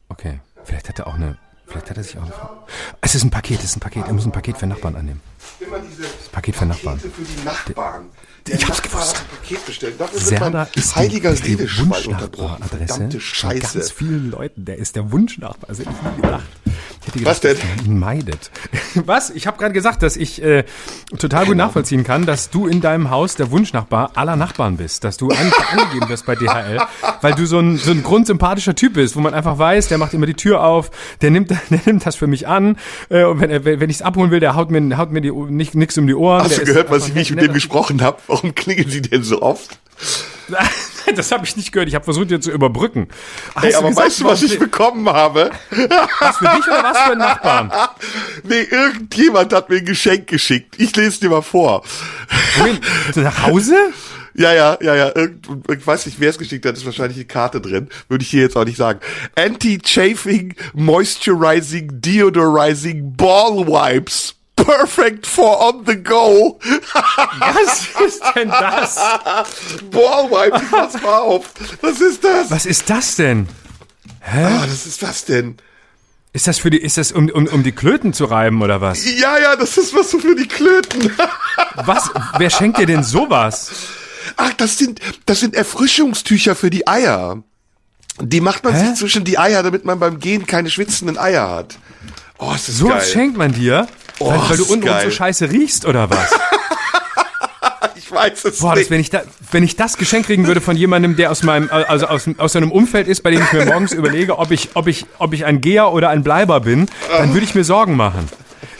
Okay. 0.10 0.40
Vielleicht 0.64 0.90
hat 0.90 1.00
er 1.00 1.08
auch 1.08 1.16
eine. 1.16 1.38
Vielleicht 1.66 1.90
hat 1.90 1.98
er 1.98 2.04
sich 2.04 2.18
auch 2.18 2.24
eine 2.24 2.32
Frau. 2.32 2.68
Es 3.02 3.16
ist 3.16 3.24
ein 3.24 3.32
Paket, 3.32 3.60
es 3.60 3.66
ist 3.66 3.78
ein 3.78 3.80
Paket. 3.80 4.08
Er 4.08 4.14
muss 4.14 4.26
ein 4.26 4.32
Paket 4.32 4.58
für 4.58 4.68
Nachbarn 4.68 4.96
annehmen. 4.96 5.22
Das 5.60 6.30
Paket 6.32 6.56
für 6.56 6.66
Nachbarn. 6.66 7.00
Der 8.48 8.56
ich 8.56 8.68
hab's 8.68 8.82
gewusst. 8.82 9.24
Paket 9.50 9.66
bestellt. 9.66 9.96
Dafür 10.00 10.20
Serda 10.20 10.68
ist 10.76 10.96
heiliger 10.96 11.34
die, 11.34 11.56
die 11.56 11.78
Wunschnachbar-Adresse 11.78 13.10
von 13.10 13.60
ganz 13.60 13.92
vielen 13.92 14.32
Leuten. 14.32 14.66
Der 14.66 14.78
ist 14.78 14.96
der 14.96 15.12
Wunschnachbar. 15.12 15.70
Also 15.70 15.84
ich 15.84 15.88
nie 15.90 16.22
gedacht. 16.22 16.44
Ich 16.66 17.08
hätte 17.08 17.20
gedacht, 17.20 17.32
Was 17.32 17.40
denn? 17.42 17.58
Dass 17.58 17.86
ihn 17.86 18.00
meidet. 18.00 18.52
Was? 19.06 19.30
Ich 19.32 19.48
habe 19.48 19.58
gerade 19.58 19.74
gesagt, 19.74 20.04
dass 20.04 20.18
ich 20.18 20.42
äh, 20.44 20.64
total 21.18 21.46
gut 21.46 21.58
nachvollziehen 21.58 22.04
kann, 22.04 22.26
dass 22.26 22.50
du 22.50 22.68
in 22.68 22.82
deinem 22.82 23.10
Haus 23.10 23.36
der 23.36 23.52
Wunschnachbar 23.52 24.12
aller 24.16 24.36
Nachbarn 24.36 24.78
bist. 24.78 25.04
Dass 25.04 25.18
du 25.18 25.30
einfach 25.30 25.72
angegeben 25.78 26.10
wirst 26.10 26.26
bei 26.26 26.36
DHL, 26.36 26.80
weil 27.22 27.34
du 27.34 27.46
so 27.46 27.60
ein, 27.60 27.78
so 27.78 27.92
ein 27.92 28.04
grundsympathischer 28.04 28.76
Typ 28.76 28.94
bist, 28.94 29.16
wo 29.16 29.20
man 29.20 29.34
einfach 29.34 29.58
weiß, 29.58 29.88
der 29.88 29.98
macht 29.98 30.14
immer 30.14 30.26
die 30.26 30.36
Tür 30.36 30.64
auf, 30.64 30.92
der 31.22 31.32
nimmt, 31.32 31.50
der 31.70 31.80
nimmt 31.86 32.06
das 32.06 32.16
für 32.16 32.28
mich 32.28 32.48
an. 32.48 32.78
Äh, 33.10 33.24
und 33.24 33.42
wenn, 33.42 33.66
wenn 33.66 33.90
ich 33.90 33.98
es 33.98 34.02
abholen 34.02 34.32
will, 34.32 34.40
der 34.40 34.56
haut 34.56 34.70
mir, 34.70 34.98
haut 34.98 35.12
mir 35.12 35.22
die, 35.22 35.32
nicht, 35.32 35.76
nix 35.76 35.98
um 35.98 36.06
die 36.06 36.16
Ohren. 36.16 36.44
Hast 36.44 36.60
du 36.60 36.66
gehört, 36.66 36.92
was 36.92 37.08
ich, 37.08 37.16
wie 37.16 37.22
ich 37.22 37.32
mit 37.32 37.42
dem 37.42 37.54
gesprochen 37.54 38.02
habe? 38.02 38.18
Warum 38.30 38.54
klingeln 38.54 38.90
sie 38.90 39.02
denn 39.02 39.24
so 39.24 39.42
oft? 39.42 39.80
das 41.16 41.32
habe 41.32 41.46
ich 41.46 41.58
nicht 41.58 41.72
gehört. 41.72 41.90
Ich 41.90 41.96
habe 41.96 42.06
versucht, 42.06 42.30
dir 42.30 42.40
zu 42.40 42.52
überbrücken. 42.52 43.08
Hast 43.56 43.66
Ey, 43.66 43.74
aber 43.74 43.90
gesagt, 43.90 44.08
weißt 44.08 44.20
du, 44.22 44.26
was 44.26 44.44
ich 44.44 44.60
bekommen 44.60 45.10
habe? 45.10 45.52
Was 46.20 46.38
für 46.38 46.46
dich 46.46 46.68
oder 46.68 46.84
was 46.84 46.98
für 46.98 47.12
einen 47.12 47.20
Nachbarn? 47.20 47.72
Nee, 48.44 48.62
irgendjemand 48.62 49.52
hat 49.54 49.70
mir 49.70 49.78
ein 49.78 49.86
Geschenk 49.86 50.28
geschickt. 50.28 50.76
Ich 50.78 50.96
lese 50.96 51.20
dir 51.20 51.30
mal 51.30 51.42
vor. 51.42 51.84
Wohin? 52.58 52.80
Nach 53.16 53.48
Hause? 53.48 53.76
Ja, 54.34 54.54
ja, 54.54 54.78
ja, 54.82 54.96
ja. 54.96 55.16
Irgend, 55.16 55.48
ich 55.70 55.86
weiß 55.86 56.06
nicht, 56.06 56.20
wer 56.20 56.30
es 56.30 56.38
geschickt 56.38 56.66
hat, 56.66 56.78
ist 56.78 56.86
wahrscheinlich 56.86 57.18
eine 57.18 57.26
Karte 57.26 57.60
drin. 57.60 57.90
Würde 58.08 58.24
ich 58.24 58.30
hier 58.30 58.44
jetzt 58.44 58.56
auch 58.56 58.66
nicht 58.66 58.78
sagen. 58.78 59.00
Anti-Chafing, 59.36 60.56
Moisturizing, 60.74 61.90
Deodorizing 62.00 63.16
Ball 63.18 63.68
Wipes 63.68 64.39
Perfect 64.66 65.26
for 65.26 65.60
on 65.62 65.86
the 65.86 65.96
go. 65.96 66.60
Was 67.40 67.88
ist 68.06 68.22
denn 68.36 68.50
das? 68.50 68.96
Boah, 69.92 70.30
Wipe, 70.30 70.60
pass 70.70 71.02
mal 71.02 71.20
auf. 71.20 71.46
Was 71.82 72.02
ist 72.02 72.24
das? 72.24 72.52
Was 72.52 72.66
ist 72.66 72.90
das 72.90 73.16
denn? 73.16 73.48
Hä? 74.22 74.44
Ah, 74.44 74.66
das 74.66 74.86
ist 74.86 75.02
was 75.02 75.26
denn? 75.26 75.58
Ist 76.32 76.48
das 76.48 76.60
für 76.60 76.70
die, 76.70 76.78
ist 76.78 76.98
das 76.98 77.12
um, 77.12 77.30
um, 77.30 77.48
um 77.48 77.64
die 77.64 77.72
Klöten 77.72 78.14
zu 78.14 78.26
reiben 78.26 78.62
oder 78.62 78.82
was? 78.82 79.04
Ja, 79.20 79.40
ja, 79.40 79.56
das 79.56 79.78
ist 79.78 79.96
was 79.96 80.12
so 80.12 80.20
für 80.20 80.36
die 80.36 80.48
Klöten. 80.48 81.12
was? 81.76 82.12
Wer 82.38 82.50
schenkt 82.50 82.78
dir 82.78 82.86
denn 82.86 83.04
sowas? 83.04 83.72
Ach, 84.38 84.54
das 84.54 84.78
sind, 84.78 85.00
das 85.26 85.40
sind 85.40 85.56
Erfrischungstücher 85.56 86.56
für 86.56 86.70
die 86.70 86.88
Eier. 86.88 87.44
Die 88.22 88.42
macht 88.42 88.64
man 88.64 88.74
Hä? 88.74 88.86
sich 88.86 88.96
zwischen 88.96 89.24
die 89.24 89.40
Eier, 89.40 89.64
damit 89.64 89.86
man 89.86 90.00
beim 90.00 90.20
Gehen 90.20 90.46
keine 90.46 90.70
schwitzenden 90.70 91.18
Eier 91.18 91.50
hat. 91.50 91.80
Oh, 92.38 92.54
ist 92.54 92.68
das 92.68 92.78
so 92.78 92.90
geil. 92.90 93.02
schenkt 93.02 93.38
man 93.38 93.54
dir? 93.54 93.88
Oh, 94.20 94.30
weil, 94.30 94.50
weil 94.50 94.58
du 94.58 94.66
unten 94.66 94.90
so 95.04 95.12
scheiße 95.12 95.52
riechst 95.52 95.86
oder 95.86 96.10
was? 96.10 96.30
ich 97.96 98.12
weiß 98.12 98.46
es 98.46 98.60
Boah, 98.60 98.76
nicht. 98.76 98.86
Das, 98.86 98.92
wenn, 98.92 99.00
ich 99.00 99.10
da, 99.10 99.22
wenn 99.52 99.64
ich 99.64 99.76
das 99.76 99.98
Geschenk 99.98 100.26
kriegen 100.26 100.48
würde 100.48 100.62
von 100.62 100.76
jemandem, 100.76 101.16
der 101.16 101.32
aus 101.32 101.44
meinem, 101.44 101.70
also 101.72 102.08
aus, 102.08 102.30
aus 102.38 102.56
einem 102.56 102.72
Umfeld 102.72 103.08
ist, 103.08 103.22
bei 103.22 103.32
dem 103.32 103.42
ich 103.42 103.54
mir 103.54 103.66
morgens 103.66 103.94
überlege, 103.94 104.38
ob 104.38 104.52
ich, 104.52 104.70
ob 104.74 104.88
ich, 104.88 105.06
ob 105.18 105.34
ich 105.34 105.46
ein 105.46 105.62
Geher 105.62 105.92
oder 105.92 106.10
ein 106.10 106.24
Bleiber 106.24 106.62
bin, 106.62 106.88
dann 107.10 107.34
würde 107.34 107.46
ich 107.46 107.56
mir 107.56 107.64
Sorgen 107.64 107.96
machen. 107.96 108.28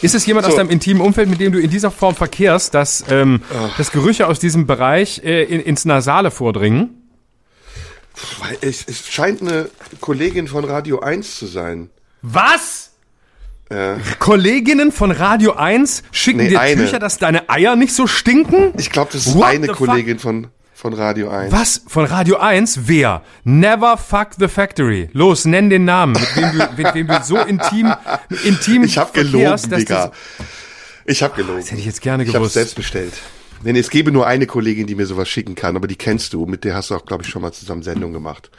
Ist 0.02 0.16
es 0.16 0.26
jemand 0.26 0.46
so. 0.46 0.52
aus 0.52 0.58
deinem 0.58 0.70
intimen 0.70 1.02
Umfeld, 1.02 1.30
mit 1.30 1.40
dem 1.40 1.52
du 1.52 1.60
in 1.60 1.70
dieser 1.70 1.92
Form 1.92 2.16
verkehrst, 2.16 2.74
dass, 2.74 3.04
ähm, 3.10 3.42
dass 3.78 3.92
Gerüche 3.92 4.28
aus 4.28 4.40
diesem 4.40 4.66
Bereich 4.66 5.22
äh, 5.24 5.44
in, 5.44 5.60
ins 5.62 5.86
Nasale 5.86 6.32
vordringen? 6.32 6.96
Es, 8.62 8.86
es 8.88 9.08
scheint 9.08 9.42
eine 9.42 9.70
Kollegin 10.02 10.48
von 10.48 10.66
Radio 10.66 11.00
1 11.00 11.38
zu 11.38 11.46
sein. 11.46 11.90
Was? 12.22 12.89
Ja. 13.72 13.98
Kolleginnen 14.18 14.92
von 14.92 15.12
Radio 15.12 15.54
1 15.54 16.04
schicken 16.12 16.40
nee, 16.40 16.50
dir 16.50 16.60
eine. 16.60 16.86
Tücher, 16.86 17.00
dass 17.00 17.20
deine 17.20 17.50
Eier 17.50 17.76
nicht 17.76 17.94
so 17.94 18.08
stinken? 18.08 18.74
Ich 18.78 18.90
glaube, 18.90 19.12
das 19.14 19.28
ist 19.28 19.36
What 19.36 19.46
eine 19.46 19.68
Kollegin 19.68 20.18
von, 20.18 20.48
von 20.74 20.94
Radio 20.94 21.30
1. 21.30 21.52
Was? 21.52 21.84
Von 21.86 22.06
Radio 22.06 22.38
1? 22.38 22.88
Wer? 22.88 23.22
Never 23.44 23.98
fuck 23.98 24.30
the 24.40 24.48
factory. 24.48 25.10
Los, 25.14 25.46
nenn 25.46 25.70
den 25.70 25.86
Namen, 25.86 26.14
mit 26.14 26.36
wem 26.36 26.52
du, 26.52 26.84
mit 26.84 26.96
wem 26.96 27.08
du 27.08 27.24
so 27.24 27.38
intim, 27.38 27.94
intim 28.44 28.84
Ich 28.84 28.98
hab 28.98 29.14
gelogen, 29.14 29.70
Digga. 29.70 30.12
Ich 31.06 31.22
hab 31.22 31.36
gelogen. 31.36 31.60
Das 31.60 31.70
hätte 31.70 31.80
ich 31.80 31.86
jetzt 31.86 32.02
gerne 32.02 32.24
gewusst. 32.24 32.38
Ich 32.38 32.44
hab's 32.44 32.54
selbst 32.54 32.76
bestellt. 32.76 33.14
Denn 33.64 33.76
es 33.76 33.90
gäbe 33.90 34.12
nur 34.12 34.26
eine 34.26 34.48
Kollegin, 34.48 34.88
die 34.88 34.96
mir 34.96 35.06
sowas 35.06 35.30
schicken 35.30 35.54
kann, 35.54 35.76
aber 35.76 35.88
die 35.88 35.96
kennst 35.96 36.34
du. 36.34 36.46
Mit 36.46 36.64
der 36.64 36.76
hast 36.76 36.90
du 36.90 36.96
auch, 36.96 37.06
glaube 37.06 37.24
ich, 37.24 37.30
schon 37.30 37.42
mal 37.42 37.52
zusammen 37.52 37.84
Sendung 37.84 38.14
gemacht. 38.14 38.50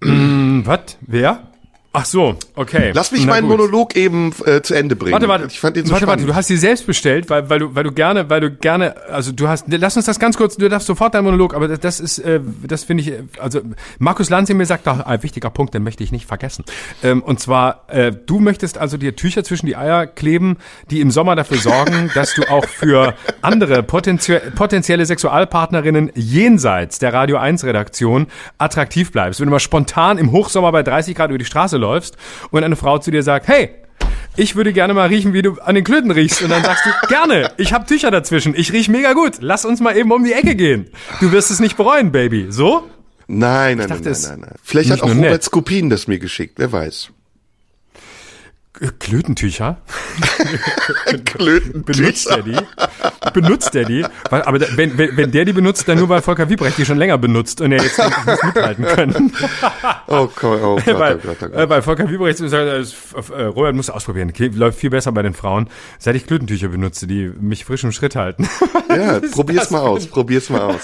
Mm, 0.00 0.62
was? 0.64 0.96
Wer? 1.02 1.51
Ach 1.94 2.06
so, 2.06 2.36
okay. 2.54 2.92
Lass 2.94 3.12
mich 3.12 3.26
Na 3.26 3.32
meinen 3.32 3.48
gut. 3.48 3.58
Monolog 3.58 3.96
eben 3.96 4.32
äh, 4.46 4.62
zu 4.62 4.72
Ende 4.72 4.96
bringen. 4.96 5.12
Warte, 5.12 5.28
warte, 5.28 5.46
ich 5.46 5.60
fand 5.60 5.76
den 5.76 5.84
so 5.84 5.92
warte, 5.92 6.06
spannend. 6.06 6.22
warte, 6.22 6.32
du 6.32 6.34
hast 6.34 6.46
sie 6.46 6.56
selbst 6.56 6.86
bestellt, 6.86 7.28
weil, 7.28 7.50
weil 7.50 7.58
du, 7.58 7.74
weil 7.74 7.84
du 7.84 7.92
gerne, 7.92 8.30
weil 8.30 8.40
du 8.40 8.50
gerne, 8.50 8.94
also 9.10 9.30
du 9.30 9.46
hast, 9.46 9.66
lass 9.68 9.94
uns 9.96 10.06
das 10.06 10.18
ganz 10.18 10.38
kurz, 10.38 10.56
du 10.56 10.70
darfst 10.70 10.86
sofort 10.86 11.12
deinen 11.12 11.24
Monolog, 11.24 11.54
aber 11.54 11.68
das, 11.68 11.80
das 11.80 12.00
ist, 12.00 12.18
äh, 12.20 12.40
das 12.66 12.84
finde 12.84 13.02
ich, 13.02 13.08
äh, 13.10 13.24
also 13.38 13.60
Markus 13.98 14.30
Lanz 14.30 14.48
mir 14.48 14.64
sagt, 14.64 14.86
doch, 14.86 15.00
ein 15.00 15.22
wichtiger 15.22 15.50
Punkt, 15.50 15.74
den 15.74 15.82
möchte 15.82 16.02
ich 16.02 16.12
nicht 16.12 16.24
vergessen. 16.24 16.64
Ähm, 17.02 17.22
und 17.22 17.40
zwar, 17.40 17.84
äh, 17.88 18.10
du 18.10 18.38
möchtest 18.38 18.78
also 18.78 18.96
dir 18.96 19.14
Tücher 19.14 19.44
zwischen 19.44 19.66
die 19.66 19.76
Eier 19.76 20.06
kleben, 20.06 20.56
die 20.90 21.02
im 21.02 21.10
Sommer 21.10 21.36
dafür 21.36 21.58
sorgen, 21.58 22.10
dass 22.14 22.34
du 22.34 22.42
auch 22.50 22.64
für 22.64 23.14
andere 23.42 23.82
potenzie 23.82 24.40
potenzielle 24.54 25.04
Sexualpartnerinnen 25.04 26.10
jenseits 26.14 26.98
der 26.98 27.12
Radio 27.12 27.36
1 27.36 27.64
Redaktion 27.64 28.28
attraktiv 28.56 29.12
bleibst. 29.12 29.40
Wenn 29.40 29.48
du 29.48 29.50
mal 29.50 29.60
spontan 29.60 30.16
im 30.16 30.32
Hochsommer 30.32 30.72
bei 30.72 30.82
30 30.82 31.14
Grad 31.14 31.28
über 31.28 31.38
die 31.38 31.44
Straße 31.44 31.81
läufst 31.82 32.16
und 32.50 32.64
eine 32.64 32.76
Frau 32.76 32.98
zu 32.98 33.10
dir 33.10 33.22
sagt, 33.22 33.48
hey, 33.48 33.70
ich 34.36 34.56
würde 34.56 34.72
gerne 34.72 34.94
mal 34.94 35.08
riechen, 35.08 35.34
wie 35.34 35.42
du 35.42 35.60
an 35.60 35.74
den 35.74 35.84
Klöten 35.84 36.10
riechst. 36.10 36.42
Und 36.42 36.50
dann 36.50 36.64
sagst 36.64 36.86
du, 36.86 37.06
gerne, 37.08 37.50
ich 37.58 37.72
habe 37.72 37.84
Tücher 37.84 38.10
dazwischen, 38.10 38.54
ich 38.56 38.72
riech 38.72 38.88
mega 38.88 39.12
gut, 39.12 39.34
lass 39.40 39.64
uns 39.64 39.80
mal 39.80 39.96
eben 39.96 40.10
um 40.10 40.24
die 40.24 40.32
Ecke 40.32 40.54
gehen. 40.54 40.88
Du 41.20 41.32
wirst 41.32 41.50
es 41.50 41.60
nicht 41.60 41.76
bereuen, 41.76 42.12
Baby. 42.12 42.46
So? 42.48 42.88
Nein, 43.26 43.78
nein, 43.78 43.88
dachte, 43.88 44.04
nein, 44.04 44.12
nein, 44.12 44.30
nein, 44.30 44.40
nein. 44.40 44.54
Vielleicht 44.62 44.90
hat 44.90 45.02
auch 45.02 45.08
Robert 45.10 45.20
nett. 45.20 45.42
Skopin 45.42 45.90
das 45.90 46.06
mir 46.06 46.18
geschickt, 46.18 46.54
wer 46.58 46.72
weiß. 46.72 47.10
Äh, 48.80 48.86
Klötentücher? 48.98 49.76
Klöten. 51.24 51.84
Benutzt 51.84 52.26
er 52.28 52.42
die? 52.42 52.56
Benutzt 53.34 53.74
er 53.74 53.84
die? 53.84 54.04
Weil, 54.30 54.42
aber 54.42 54.60
wenn, 54.76 54.96
wenn, 54.96 55.16
wenn 55.16 55.30
der 55.30 55.44
die 55.44 55.52
benutzt, 55.52 55.86
dann 55.88 55.98
nur 55.98 56.08
weil 56.08 56.22
Volker 56.22 56.48
Wiebrecht 56.48 56.78
die 56.78 56.86
schon 56.86 56.96
länger 56.96 57.18
benutzt 57.18 57.60
und 57.60 57.72
er 57.72 57.82
jetzt 57.82 57.98
nicht 57.98 58.44
mithalten 58.44 58.84
können. 58.86 59.32
Oh, 60.08 60.28
Gott, 60.36 60.60
oh 60.62 60.76
Gott, 60.84 60.98
weil, 60.98 61.16
oh 61.16 61.18
Gott, 61.22 61.36
oh 61.40 61.44
äh, 61.46 61.48
Gott. 61.60 61.68
weil 61.70 61.82
Volker 61.82 62.10
Wiebrecht 62.10 62.38
sagt, 62.38 62.52
äh, 62.54 62.80
äh, 63.34 63.44
Robert 63.44 63.74
muss 63.74 63.88
ausprobieren. 63.88 64.32
Läuft 64.54 64.78
viel 64.78 64.90
besser 64.90 65.10
bei 65.12 65.22
den 65.22 65.32
Frauen, 65.32 65.68
seit 65.98 66.16
ich 66.16 66.26
Klötentücher 66.26 66.68
benutze, 66.68 67.06
die 67.06 67.30
mich 67.40 67.64
frisch 67.64 67.84
im 67.84 67.92
Schritt 67.92 68.16
halten. 68.16 68.48
Ja, 68.92 69.20
probier's 69.20 69.70
mal 69.70 69.80
aus, 69.80 70.06
probier's 70.06 70.50
mal 70.50 70.60
aus. 70.60 70.80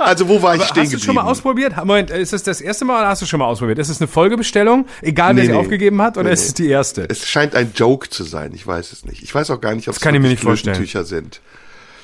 Also, 0.00 0.28
wo 0.28 0.42
war 0.42 0.56
ich 0.56 0.62
stehen 0.64 0.82
Hast 0.82 0.92
du 0.92 0.96
geblieben? 0.96 1.00
schon 1.04 1.14
mal 1.14 1.22
ausprobiert? 1.22 1.76
Moment, 1.76 2.10
ist 2.10 2.32
es 2.32 2.42
das 2.42 2.60
erste 2.60 2.84
Mal 2.84 2.98
oder 2.98 3.08
hast 3.10 3.22
du 3.22 3.26
schon 3.26 3.38
mal 3.38 3.46
ausprobiert? 3.46 3.78
Ist 3.78 3.90
es 3.90 4.00
eine 4.00 4.08
Folgebestellung, 4.08 4.86
egal 5.02 5.28
wer 5.36 5.42
Nee, 5.44 5.46
sie 5.46 5.52
nee. 5.52 5.58
aufgegeben 5.58 6.02
hat, 6.02 6.16
oder 6.16 6.26
Nee, 6.26 6.32
ist 6.34 6.46
es 6.46 6.54
die 6.54 6.68
erste? 6.68 6.91
Es 6.98 7.26
scheint 7.28 7.54
ein 7.54 7.72
Joke 7.74 8.08
zu 8.10 8.24
sein, 8.24 8.52
ich 8.54 8.66
weiß 8.66 8.92
es 8.92 9.04
nicht. 9.04 9.22
Ich 9.22 9.34
weiß 9.34 9.50
auch 9.50 9.60
gar 9.60 9.74
nicht, 9.74 9.88
ob 9.88 9.94
es 9.94 10.00
kann 10.00 10.14
ich 10.14 10.20
mir 10.20 10.28
nicht 10.28 10.42
vorstellen. 10.42 10.74
Klötentücher 10.76 11.04
sind. 11.04 11.40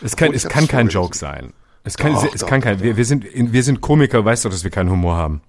Es 0.03 0.16
kann, 0.16 0.30
Oh, 0.30 0.34
es 0.34 0.49
kann 0.49 0.68
kein. 0.68 0.89
Joke 0.89 1.16
sein. 1.16 1.53
Es 1.84 1.97
kann, 1.97 2.12
Doch, 2.12 2.24
es 2.34 2.41
doch, 2.41 2.49
kann 2.49 2.61
kein, 2.61 2.82
wir, 2.82 2.97
wir 2.97 3.05
sind, 3.05 3.24
wir 3.32 3.62
sind 3.62 3.80
Komiker, 3.80 4.24
weißt 4.24 4.45
du, 4.45 4.49
dass 4.49 4.62
wir 4.64 4.70
keinen 4.70 4.91
Humor 4.91 5.16
haben. 5.16 5.41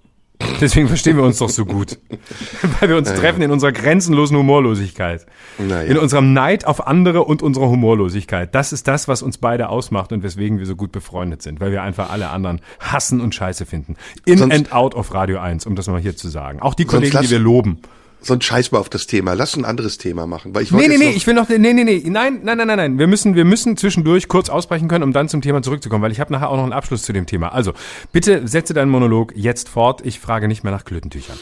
Deswegen 0.61 0.87
verstehen 0.87 1.17
wir 1.17 1.23
uns 1.23 1.37
doch 1.39 1.49
so 1.49 1.65
gut. 1.65 1.99
Weil 2.79 2.87
wir 2.87 2.95
uns 2.95 3.13
treffen 3.13 3.41
in 3.41 3.51
unserer 3.51 3.73
grenzenlosen 3.73 4.37
Humorlosigkeit. 4.37 5.25
Naja. 5.57 5.81
In 5.91 5.97
unserem 5.97 6.31
Neid 6.31 6.65
auf 6.65 6.87
andere 6.87 7.25
und 7.25 7.41
unserer 7.41 7.67
Humorlosigkeit. 7.67 8.55
Das 8.55 8.71
ist 8.71 8.87
das, 8.87 9.09
was 9.09 9.21
uns 9.21 9.37
beide 9.37 9.67
ausmacht 9.67 10.13
und 10.13 10.23
weswegen 10.23 10.57
wir 10.57 10.65
so 10.65 10.77
gut 10.77 10.93
befreundet 10.93 11.41
sind. 11.41 11.59
Weil 11.59 11.73
wir 11.73 11.83
einfach 11.83 12.09
alle 12.09 12.29
anderen 12.29 12.61
hassen 12.79 13.19
und 13.19 13.35
scheiße 13.35 13.65
finden. 13.65 13.97
In 14.23 14.37
Sonst- 14.37 14.53
and 14.55 14.71
out 14.71 14.95
of 14.95 15.13
Radio 15.13 15.39
1, 15.39 15.65
um 15.65 15.75
das 15.75 15.87
mal 15.87 15.99
hier 15.99 16.15
zu 16.15 16.29
sagen. 16.29 16.61
Auch 16.61 16.73
die 16.73 16.85
Kollegen, 16.85 17.11
die 17.11 17.17
lass- 17.17 17.29
wir 17.31 17.39
loben. 17.39 17.79
So 18.21 18.33
ein 18.33 18.41
Scheiß 18.41 18.71
mal 18.71 18.79
auf 18.79 18.89
das 18.89 19.07
Thema. 19.07 19.33
Lass 19.33 19.55
ein 19.55 19.63
anderes 19.65 19.97
Thema 19.97 20.27
machen. 20.27 20.53
Weil 20.53 20.63
ich 20.63 20.71
Nee, 20.71 20.87
nee, 20.87 20.97
nee, 20.97 21.11
ich 21.11 21.25
will 21.25 21.33
noch, 21.33 21.47
nee, 21.47 21.57
nee, 21.57 21.73
nee, 21.73 22.03
nein, 22.05 22.41
nein, 22.43 22.57
nein, 22.57 22.67
nein, 22.67 22.77
nein. 22.77 22.99
Wir 22.99 23.07
müssen, 23.07 23.35
wir 23.35 23.45
müssen 23.45 23.77
zwischendurch 23.77 24.27
kurz 24.27 24.49
ausbrechen 24.49 24.87
können, 24.89 25.03
um 25.03 25.13
dann 25.13 25.29
zum 25.29 25.41
Thema 25.41 25.61
zurückzukommen, 25.61 26.03
weil 26.03 26.11
ich 26.11 26.19
habe 26.19 26.33
nachher 26.33 26.49
auch 26.49 26.57
noch 26.57 26.63
einen 26.63 26.73
Abschluss 26.73 27.03
zu 27.03 27.13
dem 27.13 27.25
Thema. 27.25 27.53
Also, 27.53 27.73
bitte 28.11 28.47
setze 28.47 28.73
deinen 28.73 28.89
Monolog 28.91 29.33
jetzt 29.35 29.69
fort. 29.69 30.05
Ich 30.05 30.19
frage 30.19 30.47
nicht 30.47 30.63
mehr 30.63 30.71
nach 30.73 30.83
Klötentüchern. 30.85 31.37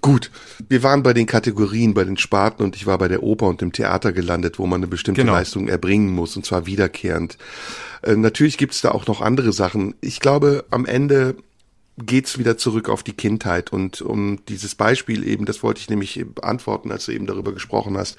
Gut, 0.00 0.30
wir 0.68 0.82
waren 0.82 1.02
bei 1.02 1.14
den 1.14 1.24
Kategorien, 1.24 1.94
bei 1.94 2.04
den 2.04 2.18
Sparten 2.18 2.62
und 2.62 2.76
ich 2.76 2.86
war 2.86 2.98
bei 2.98 3.08
der 3.08 3.22
Oper 3.22 3.46
und 3.46 3.62
dem 3.62 3.72
Theater 3.72 4.12
gelandet, 4.12 4.58
wo 4.58 4.66
man 4.66 4.80
eine 4.80 4.86
bestimmte 4.86 5.22
Genau. 5.22 5.32
Leistung 5.32 5.66
erbringen 5.66 6.14
muss 6.14 6.36
und 6.36 6.44
zwar 6.44 6.66
wiederkehrend. 6.66 7.38
Äh, 8.02 8.14
natürlich 8.14 8.58
gibt's 8.58 8.82
da 8.82 8.90
auch 8.90 9.06
noch 9.06 9.22
andere 9.22 9.54
Sachen. 9.54 9.94
Ich 10.02 10.20
glaube, 10.20 10.66
am 10.70 10.84
Ende 10.84 11.36
geht's 11.98 12.38
wieder 12.38 12.56
zurück 12.56 12.88
auf 12.88 13.02
die 13.02 13.12
Kindheit 13.12 13.72
und 13.72 14.02
um 14.02 14.44
dieses 14.46 14.74
Beispiel 14.74 15.26
eben, 15.26 15.44
das 15.44 15.62
wollte 15.62 15.80
ich 15.80 15.88
nämlich 15.88 16.24
beantworten, 16.34 16.90
als 16.90 17.06
du 17.06 17.12
eben 17.12 17.26
darüber 17.26 17.52
gesprochen 17.52 17.96
hast, 17.96 18.16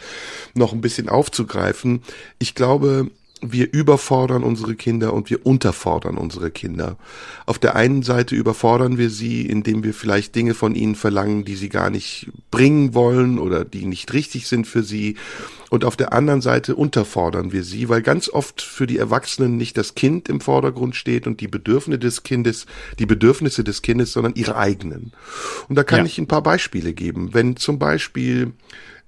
noch 0.54 0.72
ein 0.72 0.82
bisschen 0.82 1.10
aufzugreifen. 1.10 2.02
Ich 2.40 2.56
glaube, 2.56 3.12
wir 3.42 3.72
überfordern 3.74 4.44
unsere 4.44 4.76
Kinder 4.76 5.14
und 5.14 5.30
wir 5.30 5.46
unterfordern 5.46 6.18
unsere 6.18 6.52
Kinder. 6.52 6.98
Auf 7.46 7.60
der 7.60 7.76
einen 7.76 8.02
Seite 8.02 8.36
überfordern 8.36 8.98
wir 8.98 9.10
sie, 9.10 9.46
indem 9.46 9.84
wir 9.84 9.94
vielleicht 9.94 10.36
Dinge 10.36 10.54
von 10.54 10.74
ihnen 10.74 10.96
verlangen, 10.96 11.44
die 11.46 11.56
sie 11.56 11.70
gar 11.70 11.90
nicht 11.90 12.30
bringen 12.50 12.94
wollen 12.94 13.38
oder 13.38 13.66
die 13.66 13.86
nicht 13.86 14.14
richtig 14.14 14.48
sind 14.48 14.68
für 14.68 14.84
sie. 14.84 15.16
Und 15.70 15.84
auf 15.84 15.98
der 15.98 16.14
anderen 16.14 16.42
Seite 16.42 16.76
unterfordern 16.76 17.52
wir 17.52 17.64
sie, 17.64 17.90
weil 17.90 18.02
ganz 18.02 18.30
oft 18.30 18.62
für 18.62 18.88
die 18.88 18.98
Erwachsenen 18.98 19.58
nicht 19.58 19.78
das 19.78 19.96
Kind 19.96 20.30
im 20.30 20.40
Vordergrund 20.40 20.96
steht 20.96 21.28
und 21.28 21.42
die 21.42 21.48
Bedürfnisse 21.48 22.00
des 22.00 22.24
Kindes, 22.24 22.66
die 23.00 23.06
Bedürfnisse 23.06 23.64
des 23.64 23.82
Kindes, 23.82 24.14
sondern 24.14 24.36
ihre 24.36 24.56
eigenen. 24.56 25.12
Und 25.68 25.76
da 25.76 25.84
kann 25.84 26.00
Ja. 26.00 26.06
ich 26.06 26.18
ein 26.18 26.28
paar 26.28 26.44
Beispiele 26.44 26.94
geben. 26.94 27.34
Wenn 27.34 27.58
zum 27.58 27.80
Beispiel 27.80 28.54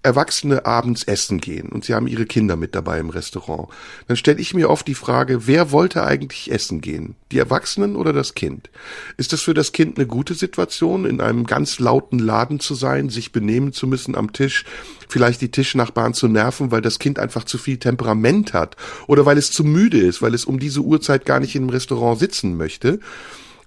Erwachsene 0.04 0.66
abends 0.66 1.04
essen 1.04 1.40
gehen 1.40 1.70
und 1.70 1.84
sie 1.84 1.94
haben 1.94 2.08
ihre 2.08 2.26
Kinder 2.26 2.56
mit 2.56 2.76
dabei 2.76 3.00
im 3.00 3.10
Restaurant, 3.10 3.68
dann 4.08 4.16
stelle 4.16 4.40
ich 4.40 4.54
mir 4.54 4.70
oft 4.70 4.88
die 4.88 4.96
Frage, 4.96 5.48
wer 5.48 5.72
wollte 5.72 6.04
eigentlich 6.04 6.52
essen 6.52 6.82
gehen? 6.82 7.16
Die 7.32 7.40
Erwachsenen 7.40 7.96
oder 7.96 8.14
das 8.14 8.34
Kind? 8.34 8.70
Ist 9.18 9.34
es 9.34 9.42
für 9.42 9.54
das 9.54 9.74
Kind 9.74 9.98
eine 9.98 10.08
gute 10.08 10.34
Situation, 10.34 11.06
in 11.06 11.20
einem 11.20 11.46
ganz 11.46 11.80
lauten 11.80 12.20
Laden 12.20 12.60
zu 12.60 12.74
sein, 12.74 13.10
sich 13.10 13.32
benehmen 13.32 13.74
zu 13.74 13.86
müssen 13.88 14.16
am 14.16 14.32
Tisch, 14.32 14.64
vielleicht 15.10 15.42
die 15.42 15.52
Tischnachbarn 15.52 16.14
zu 16.14 16.28
nerven, 16.28 16.72
weil 16.72 16.82
das 16.82 17.00
Kind 17.00 17.20
einfach 17.20 17.44
zu 17.44 17.58
viel 17.58 17.78
Temperament 17.78 18.54
hat 18.54 18.78
oder 19.08 19.26
weil 19.26 19.38
es 19.38 19.52
zu 19.52 19.64
müde 19.64 20.00
ist, 20.00 20.22
weil 20.22 20.34
es 20.34 20.46
um 20.46 20.60
diese 20.60 20.82
Uhrzeit 20.82 21.26
gar 21.26 21.40
nicht 21.40 21.56
im 21.56 21.70
Restaurant 21.70 22.20
sitzen 22.20 22.56
möchte? 22.56 23.00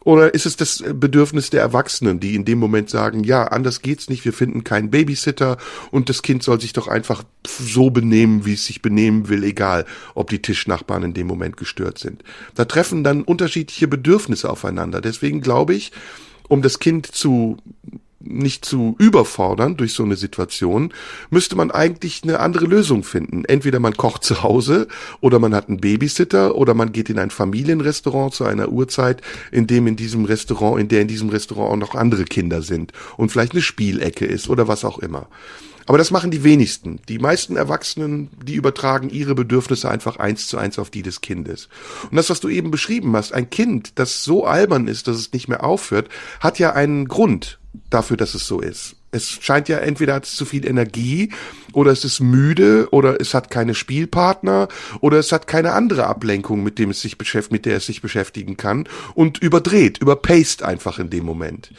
Oder 0.05 0.33
ist 0.33 0.47
es 0.47 0.57
das 0.57 0.83
Bedürfnis 0.95 1.51
der 1.51 1.61
Erwachsenen, 1.61 2.21
die 2.21 2.35
in 2.35 2.47
dem 2.47 2.59
Moment 2.59 2.89
sagen, 2.89 3.23
ja, 3.23 3.45
anders 3.45 3.83
geht's 3.83 4.09
nicht, 4.09 4.25
wir 4.25 4.33
finden 4.33 4.65
keinen 4.65 4.91
Babysitter 4.91 5.59
und 5.91 6.09
das 6.09 6.23
Kind 6.23 6.43
soll 6.43 6.61
sich 6.61 6.73
doch 6.73 6.89
einfach 6.89 7.23
so 7.47 7.91
benehmen, 7.91 8.47
wie 8.47 8.55
es 8.55 8.65
sich 8.65 8.81
benehmen 8.81 9.29
will, 9.29 9.45
egal, 9.45 9.85
ob 10.15 10.31
die 10.31 10.41
Tischnachbarn 10.41 11.03
in 11.03 11.15
dem 11.15 11.27
Moment 11.27 11.59
gestört 11.59 11.99
sind. 11.99 12.25
Da 12.55 12.65
treffen 12.65 13.05
dann 13.05 13.23
unterschiedliche 13.23 13.89
Bedürfnisse 13.89 14.49
aufeinander. 14.49 15.03
Deswegen 15.03 15.43
glaube 15.43 15.75
ich, 15.75 15.93
um 16.49 16.63
das 16.63 16.79
Kind 16.79 17.07
zu 17.07 17.59
nicht 18.21 18.65
zu 18.65 18.95
überfordern 18.99 19.77
durch 19.77 19.95
so 19.95 20.05
eine 20.05 20.17
Situation, 20.17 20.93
müsste 21.31 21.57
man 21.57 21.71
eigentlich 21.71 22.23
eine 22.23 22.41
andere 22.41 22.67
Lösung 22.67 23.03
finden. 23.03 23.45
Entweder 23.45 23.81
man 23.81 23.97
kocht 23.97 24.25
zu 24.25 24.43
Hause 24.43 24.89
oder 25.21 25.39
man 25.39 25.55
hat 25.55 25.69
einen 25.69 25.81
Babysitter 25.81 26.55
oder 26.55 26.75
man 26.75 26.93
geht 26.93 27.11
in 27.11 27.19
ein 27.19 27.31
Familienrestaurant 27.31 28.35
zu 28.35 28.45
einer 28.45 28.69
Uhrzeit, 28.69 29.23
in 29.51 29.67
dem 29.67 29.87
in 29.87 29.97
diesem 29.97 30.27
Restaurant, 30.27 30.81
in 30.81 30.89
der 30.89 31.03
in 31.03 31.09
diesem 31.09 31.31
Restaurant 31.31 31.73
auch 31.73 31.77
noch 31.77 31.95
andere 31.95 32.25
Kinder 32.25 32.63
sind 32.63 32.93
und 33.17 33.31
vielleicht 33.31 33.53
eine 33.53 33.63
Spielecke 33.63 34.27
ist 34.27 34.49
oder 34.49 34.69
was 34.69 34.85
auch 34.85 34.99
immer. 34.99 35.29
Aber 35.87 35.99
das 35.99 36.11
machen 36.11 36.31
die 36.31 36.45
wenigsten. 36.45 37.01
Die 37.09 37.19
meisten 37.19 37.57
Erwachsenen, 37.57 38.29
die 38.45 38.55
übertragen 38.55 39.11
ihre 39.11 39.35
Bedürfnisse 39.35 39.91
einfach 39.91 40.19
eins 40.19 40.47
zu 40.47 40.59
eins 40.59 40.79
auf 40.79 40.91
die 40.91 41.03
des 41.03 41.21
Kindes. 41.21 41.69
Und 42.11 42.17
das, 42.17 42.31
was 42.31 42.39
du 42.39 42.49
eben 42.49 42.71
beschrieben 42.71 43.17
hast, 43.17 43.33
ein 43.33 43.51
Kind, 43.51 43.99
das 43.99 44.23
so 44.23 44.47
albern 44.47 44.87
ist, 44.87 45.09
dass 45.09 45.17
es 45.17 45.33
nicht 45.33 45.49
mehr 45.49 45.65
aufhört, 45.65 46.09
hat 46.39 46.59
ja 46.59 46.75
einen 46.75 47.09
Grund 47.09 47.60
dafür, 47.91 48.17
dass 48.17 48.35
es 48.35 48.47
so 48.47 48.61
ist. 48.61 48.97
Es 49.13 49.29
scheint 49.29 49.69
ja 49.69 49.79
entweder 49.79 50.15
hat 50.15 50.25
es 50.25 50.37
zu 50.37 50.45
viel 50.45 50.65
Energie 50.65 51.31
oder 51.73 51.91
es 51.91 52.05
ist 52.05 52.21
müde 52.21 52.89
oder 52.93 53.21
es 53.21 53.35
hat 53.35 53.51
keine 53.51 53.75
Spielpartner 53.75 54.69
oder 55.01 55.19
es 55.19 55.33
hat 55.33 55.49
keine 55.49 55.73
andere 55.73 56.07
Ablenkung, 56.07 56.63
mit 56.63 56.79
dem 56.79 56.91
es 56.91 57.01
sich 57.01 57.19
beschäftigt, 57.19 57.53
mit 57.53 57.67
der 57.67 57.77
es 57.77 57.87
sich 57.87 58.03
beschäftigen 58.03 58.57
kann 58.57 58.89
und 59.15 59.39
überdreht, 59.39 59.99
überpaced 59.99 60.63
einfach 60.63 61.01
in 61.01 61.11
dem 61.11 61.25
Moment. 61.25 61.73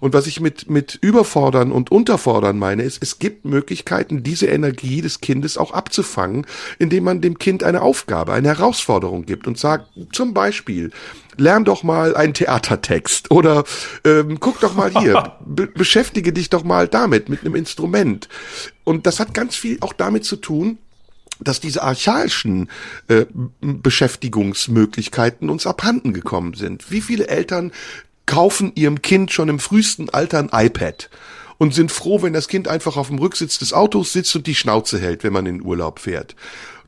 Und 0.00 0.14
was 0.14 0.26
ich 0.26 0.40
mit, 0.40 0.70
mit 0.70 0.98
überfordern 1.02 1.72
und 1.72 1.90
unterfordern 1.90 2.58
meine, 2.58 2.84
ist, 2.84 3.02
es 3.02 3.18
gibt 3.18 3.44
Möglichkeiten, 3.44 4.22
diese 4.22 4.46
Energie 4.46 5.02
des 5.02 5.20
Kindes 5.20 5.58
auch 5.58 5.72
abzufangen, 5.72 6.46
indem 6.78 7.04
man 7.04 7.20
dem 7.20 7.38
Kind 7.38 7.64
eine 7.64 7.82
Aufgabe, 7.82 8.32
eine 8.32 8.48
Herausforderung 8.48 9.26
gibt 9.26 9.46
und 9.46 9.58
sagt, 9.58 9.90
zum 10.12 10.32
Beispiel, 10.32 10.90
lern 11.40 11.64
doch 11.64 11.82
mal 11.82 12.16
einen 12.16 12.34
Theatertext 12.34 13.30
oder 13.30 13.64
ähm, 14.04 14.38
guck 14.40 14.60
doch 14.60 14.74
mal 14.74 14.90
hier, 14.90 15.34
be 15.46 15.66
beschäftige 15.66 16.32
dich 16.32 16.50
doch 16.50 16.64
mal 16.64 16.88
damit, 16.88 17.28
mit 17.28 17.40
einem 17.40 17.54
Instrument. 17.54 18.28
Und 18.84 19.06
das 19.06 19.20
hat 19.20 19.34
ganz 19.34 19.56
viel 19.56 19.78
auch 19.80 19.92
damit 19.92 20.24
zu 20.24 20.36
tun, 20.36 20.78
dass 21.40 21.60
diese 21.60 21.82
archaischen 21.82 22.68
äh, 23.08 23.26
Beschäftigungsmöglichkeiten 23.60 25.50
uns 25.50 25.66
abhanden 25.66 26.12
gekommen 26.12 26.54
sind. 26.54 26.90
Wie 26.90 27.00
viele 27.00 27.28
Eltern 27.28 27.72
kaufen 28.26 28.72
ihrem 28.74 29.02
Kind 29.02 29.32
schon 29.32 29.48
im 29.48 29.58
frühesten 29.58 30.10
Alter 30.10 30.38
ein 30.38 30.50
iPad 30.52 31.08
und 31.58 31.74
sind 31.74 31.92
froh, 31.92 32.22
wenn 32.22 32.32
das 32.32 32.48
Kind 32.48 32.68
einfach 32.68 32.96
auf 32.96 33.08
dem 33.08 33.18
Rücksitz 33.18 33.58
des 33.58 33.72
Autos 33.72 34.12
sitzt 34.12 34.34
und 34.36 34.46
die 34.46 34.54
Schnauze 34.54 34.98
hält, 34.98 35.24
wenn 35.24 35.32
man 35.32 35.46
in 35.46 35.62
Urlaub 35.62 35.98
fährt. 35.98 36.34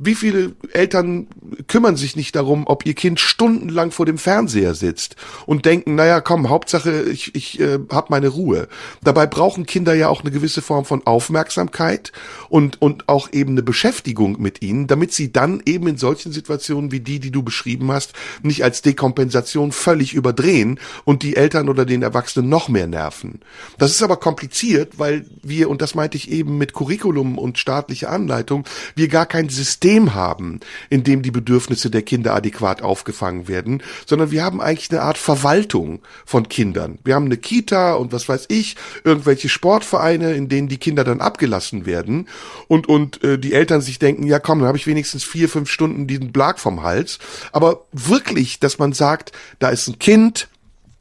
Wie 0.02 0.14
viele 0.14 0.52
Eltern 0.72 1.26
kümmern 1.68 1.94
sich 1.94 2.16
nicht 2.16 2.34
darum, 2.34 2.66
ob 2.66 2.86
ihr 2.86 2.94
Kind 2.94 3.20
stundenlang 3.20 3.90
vor 3.90 4.06
dem 4.06 4.16
Fernseher 4.16 4.74
sitzt 4.74 5.16
und 5.44 5.66
denken, 5.66 5.94
naja, 5.94 6.22
komm, 6.22 6.48
Hauptsache, 6.48 7.02
ich, 7.02 7.34
ich 7.34 7.60
äh, 7.60 7.80
habe 7.92 8.06
meine 8.08 8.28
Ruhe. 8.28 8.66
Dabei 9.02 9.26
brauchen 9.26 9.66
Kinder 9.66 9.92
ja 9.92 10.08
auch 10.08 10.22
eine 10.22 10.30
gewisse 10.30 10.62
Form 10.62 10.86
von 10.86 11.06
Aufmerksamkeit 11.06 12.12
und, 12.48 12.80
und 12.80 13.10
auch 13.10 13.30
eben 13.34 13.50
eine 13.50 13.62
Beschäftigung 13.62 14.40
mit 14.40 14.62
ihnen, 14.62 14.86
damit 14.86 15.12
sie 15.12 15.32
dann 15.32 15.62
eben 15.66 15.86
in 15.86 15.98
solchen 15.98 16.32
Situationen 16.32 16.92
wie 16.92 17.00
die, 17.00 17.20
die 17.20 17.30
du 17.30 17.42
beschrieben 17.42 17.92
hast, 17.92 18.14
nicht 18.42 18.64
als 18.64 18.80
Dekompensation 18.80 19.70
völlig 19.70 20.14
überdrehen 20.14 20.80
und 21.04 21.22
die 21.22 21.36
Eltern 21.36 21.68
oder 21.68 21.84
den 21.84 22.02
Erwachsenen 22.02 22.48
noch 22.48 22.70
mehr 22.70 22.86
nerven. 22.86 23.40
Das 23.76 23.90
ist 23.90 24.02
aber 24.02 24.16
kompliziert, 24.16 24.98
weil 24.98 25.26
wir, 25.42 25.68
und 25.68 25.82
das 25.82 25.94
meinte 25.94 26.16
ich 26.16 26.30
eben 26.30 26.56
mit 26.56 26.72
Curriculum 26.72 27.36
und 27.36 27.58
staatliche 27.58 28.08
Anleitung, 28.08 28.64
wir 28.94 29.08
gar 29.08 29.26
kein 29.26 29.50
System 29.50 29.89
haben, 29.98 30.60
in 30.88 31.04
dem 31.04 31.22
die 31.22 31.30
Bedürfnisse 31.30 31.90
der 31.90 32.02
Kinder 32.02 32.34
adäquat 32.34 32.82
aufgefangen 32.82 33.48
werden, 33.48 33.82
sondern 34.06 34.30
wir 34.30 34.42
haben 34.42 34.60
eigentlich 34.60 34.90
eine 34.90 35.02
Art 35.02 35.18
Verwaltung 35.18 36.00
von 36.24 36.48
Kindern. 36.48 36.98
Wir 37.04 37.14
haben 37.14 37.26
eine 37.26 37.36
Kita 37.36 37.94
und 37.94 38.12
was 38.12 38.28
weiß 38.28 38.46
ich, 38.48 38.76
irgendwelche 39.04 39.48
Sportvereine, 39.48 40.32
in 40.32 40.48
denen 40.48 40.68
die 40.68 40.78
Kinder 40.78 41.04
dann 41.04 41.20
abgelassen 41.20 41.86
werden 41.86 42.28
und, 42.68 42.88
und 42.88 43.22
äh, 43.24 43.38
die 43.38 43.52
Eltern 43.52 43.80
sich 43.80 43.98
denken, 43.98 44.26
ja 44.26 44.38
komm, 44.38 44.60
dann 44.60 44.68
habe 44.68 44.78
ich 44.78 44.86
wenigstens 44.86 45.24
vier, 45.24 45.48
fünf 45.48 45.70
Stunden 45.70 46.06
diesen 46.06 46.32
Blag 46.32 46.58
vom 46.58 46.82
Hals. 46.82 47.18
Aber 47.52 47.86
wirklich, 47.92 48.60
dass 48.60 48.78
man 48.78 48.92
sagt, 48.92 49.32
da 49.58 49.70
ist 49.70 49.88
ein 49.88 49.98
Kind, 49.98 50.48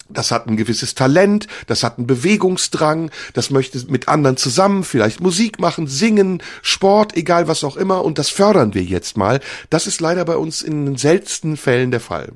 das 0.09 0.31
hat 0.31 0.47
ein 0.47 0.57
gewisses 0.57 0.95
Talent, 0.95 1.47
das 1.67 1.83
hat 1.83 1.97
einen 1.97 2.07
Bewegungsdrang, 2.07 3.11
das 3.33 3.49
möchte 3.49 3.79
mit 3.89 4.07
anderen 4.07 4.37
zusammen 4.37 4.83
vielleicht 4.83 5.21
Musik 5.21 5.59
machen, 5.59 5.87
singen, 5.87 6.41
Sport, 6.61 7.15
egal 7.15 7.47
was 7.47 7.63
auch 7.63 7.77
immer, 7.77 8.03
und 8.03 8.17
das 8.17 8.29
fördern 8.29 8.73
wir 8.73 8.83
jetzt 8.83 9.17
mal. 9.17 9.39
Das 9.69 9.87
ist 9.87 10.01
leider 10.01 10.25
bei 10.25 10.35
uns 10.35 10.61
in 10.61 10.85
den 10.85 10.97
seltensten 10.97 11.57
Fällen 11.57 11.91
der 11.91 11.99
Fall. 11.99 12.33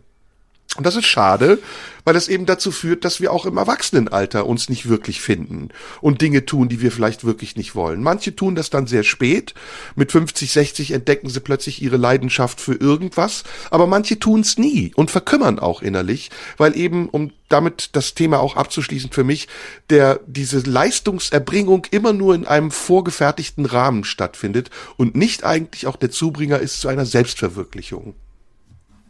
Und 0.76 0.88
das 0.88 0.95
ist 0.95 1.05
schade, 1.05 1.59
weil 2.03 2.15
das 2.15 2.28
eben 2.28 2.47
dazu 2.47 2.71
führt, 2.71 3.05
dass 3.05 3.21
wir 3.21 3.32
auch 3.32 3.45
im 3.45 3.57
Erwachsenenalter 3.57 4.47
uns 4.47 4.69
nicht 4.69 4.89
wirklich 4.89 5.21
finden 5.21 5.69
und 6.01 6.21
Dinge 6.21 6.45
tun, 6.45 6.67
die 6.67 6.82
wir 6.82 6.91
vielleicht 6.91 7.24
wirklich 7.24 7.55
nicht 7.55 7.76
wollen. 7.76 8.01
Manche 8.01 8.36
tun 8.36 8.55
das 8.55 8.71
dann 8.71 8.88
sehr 8.88 9.03
spät. 9.03 9.53
Mit 9.95 10.11
50, 10.11 10.51
60 10.51 10.91
entdecken 10.91 11.30
sie 11.30 11.41
plötzlich 11.41 11.82
ihre 11.82 11.97
Leidenschaft 11.97 12.59
für 12.59 12.74
irgendwas, 12.74 13.43
aber 13.69 13.86
manche 13.86 14.17
tun 14.17 14.41
es 14.41 14.57
nie 14.57 14.91
und 14.95 15.11
verkümmern 15.11 15.59
auch 15.59 15.84
innerlich, 15.84 16.32
weil 16.57 16.76
eben, 16.76 17.07
um 17.07 17.32
damit 17.49 17.91
das 17.93 18.15
Thema 18.15 18.39
auch 18.39 18.55
abzuschließen 18.55 19.11
für 19.11 19.24
mich, 19.24 19.47
der, 19.91 20.21
diese 20.26 20.57
Leistungserbringung 20.59 21.86
immer 21.91 22.13
nur 22.13 22.34
in 22.34 22.47
einem 22.47 22.71
vorgefertigten 22.71 23.67
Rahmen 23.67 24.05
stattfindet 24.05 24.71
und 24.97 25.15
nicht 25.15 25.43
eigentlich 25.43 25.86
auch 25.86 25.97
der 25.97 26.09
Zubringer 26.09 26.57
ist 26.57 26.82
zu 26.82 26.88
einer 26.88 27.05
Selbstverwirklichung. 27.05 28.15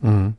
Mhm. 0.04 0.34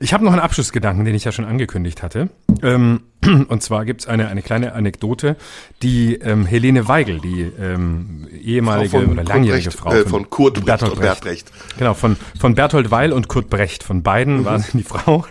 Ich 0.00 0.14
habe 0.14 0.24
noch 0.24 0.32
einen 0.32 0.40
Abschlussgedanken, 0.40 1.04
den 1.04 1.14
ich 1.14 1.24
ja 1.24 1.32
schon 1.32 1.44
angekündigt 1.44 2.02
hatte. 2.02 2.30
Ähm, 2.62 3.00
und 3.48 3.62
zwar 3.62 3.84
gibt's 3.84 4.06
eine, 4.06 4.28
eine 4.28 4.42
kleine 4.42 4.74
Anekdote, 4.74 5.36
die 5.82 6.14
ähm, 6.14 6.46
Helene 6.46 6.88
Weigel, 6.88 7.20
die 7.20 7.50
ähm, 7.60 8.28
ehemalige 8.42 9.00
Frau 9.00 9.10
oder 9.10 9.24
langjährige 9.24 9.70
Brecht, 9.70 9.78
Frau 9.78 9.90
äh, 9.92 10.02
von, 10.02 10.10
von 10.10 10.30
Kurt 10.30 10.54
Brecht 10.54 10.66
Bertolt 10.66 10.92
und 10.92 10.98
Brecht. 10.98 11.08
Bert 11.08 11.20
Brecht. 11.20 11.52
Genau, 11.78 11.94
von, 11.94 12.16
von 12.38 12.54
Berthold 12.54 12.90
Weil 12.90 13.12
und 13.12 13.28
Kurt 13.28 13.50
Brecht. 13.50 13.82
Von 13.82 14.02
beiden 14.02 14.44
war 14.44 14.58
sie 14.60 14.78
die 14.78 14.84
Frau. 14.84 15.24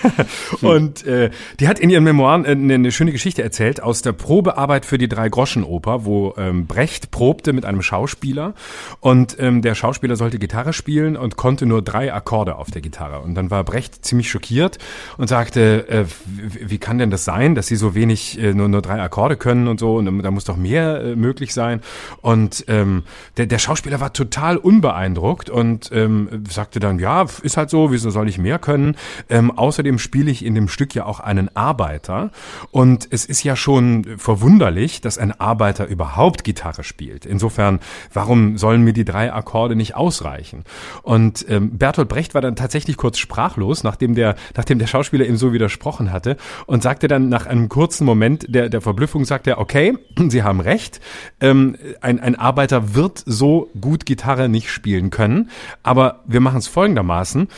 und 0.60 1.06
äh, 1.06 1.30
die 1.60 1.68
hat 1.68 1.78
in 1.78 1.90
ihren 1.90 2.04
Memoiren 2.04 2.44
äh, 2.44 2.50
eine, 2.50 2.74
eine 2.74 2.92
schöne 2.92 3.12
Geschichte 3.12 3.42
erzählt 3.42 3.82
aus 3.82 4.02
der 4.02 4.12
Probearbeit 4.12 4.84
für 4.84 4.98
die 4.98 5.08
Drei-Groschen-Oper, 5.08 6.04
wo 6.04 6.34
ähm, 6.36 6.66
Brecht 6.66 7.10
probte 7.10 7.52
mit 7.52 7.64
einem 7.64 7.82
Schauspieler 7.82 8.54
und 9.00 9.36
ähm, 9.38 9.62
der 9.62 9.74
Schauspieler 9.74 10.16
sollte 10.16 10.38
Gitarre 10.38 10.72
spielen 10.72 11.16
und 11.16 11.36
konnte 11.36 11.66
nur 11.66 11.82
drei 11.82 12.12
Akkorde 12.12 12.56
auf 12.56 12.70
der 12.70 12.82
Gitarre. 12.82 13.20
Und 13.20 13.34
dann 13.34 13.50
war 13.50 13.64
Brecht 13.64 14.04
ziemlich 14.04 14.30
schockiert 14.30 14.78
und 15.16 15.28
sagte, 15.28 15.88
äh, 15.88 16.04
wie, 16.26 16.70
wie 16.70 16.78
kann 16.78 16.98
denn 16.98 17.10
das 17.10 17.19
sein, 17.24 17.54
dass 17.54 17.66
sie 17.66 17.76
so 17.76 17.94
wenig, 17.94 18.38
äh, 18.38 18.54
nur, 18.54 18.68
nur 18.68 18.82
drei 18.82 19.00
Akkorde 19.00 19.36
können 19.36 19.68
und 19.68 19.80
so, 19.80 19.96
und 19.96 20.22
da 20.22 20.30
muss 20.30 20.44
doch 20.44 20.56
mehr 20.56 21.02
äh, 21.02 21.16
möglich 21.16 21.54
sein. 21.54 21.80
Und 22.20 22.64
ähm, 22.68 23.04
der, 23.36 23.46
der 23.46 23.58
Schauspieler 23.58 24.00
war 24.00 24.12
total 24.12 24.56
unbeeindruckt 24.56 25.50
und 25.50 25.90
ähm, 25.92 26.44
sagte 26.48 26.80
dann, 26.80 26.98
ja, 26.98 27.26
ist 27.42 27.56
halt 27.56 27.70
so, 27.70 27.92
wieso 27.92 28.10
soll 28.10 28.28
ich 28.28 28.38
mehr 28.38 28.58
können? 28.58 28.96
Ähm, 29.28 29.50
außerdem 29.50 29.98
spiele 29.98 30.30
ich 30.30 30.44
in 30.44 30.54
dem 30.54 30.68
Stück 30.68 30.94
ja 30.94 31.06
auch 31.06 31.20
einen 31.20 31.54
Arbeiter 31.56 32.30
und 32.70 33.08
es 33.10 33.24
ist 33.24 33.42
ja 33.44 33.56
schon 33.56 34.06
verwunderlich, 34.16 35.00
dass 35.00 35.18
ein 35.18 35.38
Arbeiter 35.40 35.86
überhaupt 35.86 36.44
Gitarre 36.44 36.84
spielt. 36.84 37.26
Insofern, 37.26 37.80
warum 38.12 38.58
sollen 38.58 38.82
mir 38.82 38.92
die 38.92 39.04
drei 39.04 39.32
Akkorde 39.32 39.76
nicht 39.76 39.94
ausreichen? 39.94 40.64
Und 41.02 41.46
ähm, 41.48 41.78
Bertolt 41.78 42.08
Brecht 42.08 42.34
war 42.34 42.40
dann 42.40 42.56
tatsächlich 42.56 42.96
kurz 42.96 43.18
sprachlos, 43.18 43.84
nachdem 43.84 44.14
der, 44.14 44.36
nachdem 44.56 44.78
der 44.78 44.86
Schauspieler 44.86 45.26
ihm 45.26 45.36
so 45.36 45.52
widersprochen 45.52 46.12
hatte 46.12 46.36
und 46.66 46.82
sagte 46.82 47.08
dann 47.10 47.28
nach 47.28 47.46
einem 47.46 47.68
kurzen 47.68 48.04
Moment 48.04 48.46
der, 48.48 48.68
der 48.68 48.80
Verblüffung, 48.80 49.24
sagte 49.24 49.50
er, 49.50 49.58
okay, 49.58 49.96
Sie 50.28 50.42
haben 50.42 50.60
recht, 50.60 51.00
ähm, 51.40 51.76
ein, 52.00 52.20
ein 52.20 52.36
Arbeiter 52.36 52.94
wird 52.94 53.22
so 53.24 53.70
gut 53.80 54.06
Gitarre 54.06 54.48
nicht 54.48 54.70
spielen 54.70 55.10
können, 55.10 55.50
aber 55.82 56.22
wir 56.26 56.40
machen 56.40 56.58
es 56.58 56.68
folgendermaßen. 56.68 57.48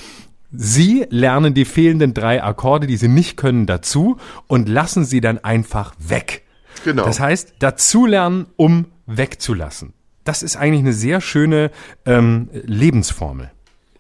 Sie 0.54 1.06
lernen 1.08 1.54
die 1.54 1.64
fehlenden 1.64 2.12
drei 2.12 2.42
Akkorde, 2.42 2.86
die 2.86 2.98
Sie 2.98 3.08
nicht 3.08 3.38
können, 3.38 3.64
dazu 3.66 4.18
und 4.48 4.68
lassen 4.68 5.04
sie 5.04 5.22
dann 5.22 5.38
einfach 5.38 5.94
weg. 5.98 6.42
Genau. 6.84 7.04
Das 7.04 7.20
heißt, 7.20 7.54
dazulernen, 7.58 8.46
um 8.56 8.86
wegzulassen. 9.06 9.94
Das 10.24 10.42
ist 10.42 10.56
eigentlich 10.56 10.80
eine 10.80 10.92
sehr 10.92 11.20
schöne 11.20 11.70
ähm, 12.04 12.50
Lebensformel. 12.52 13.50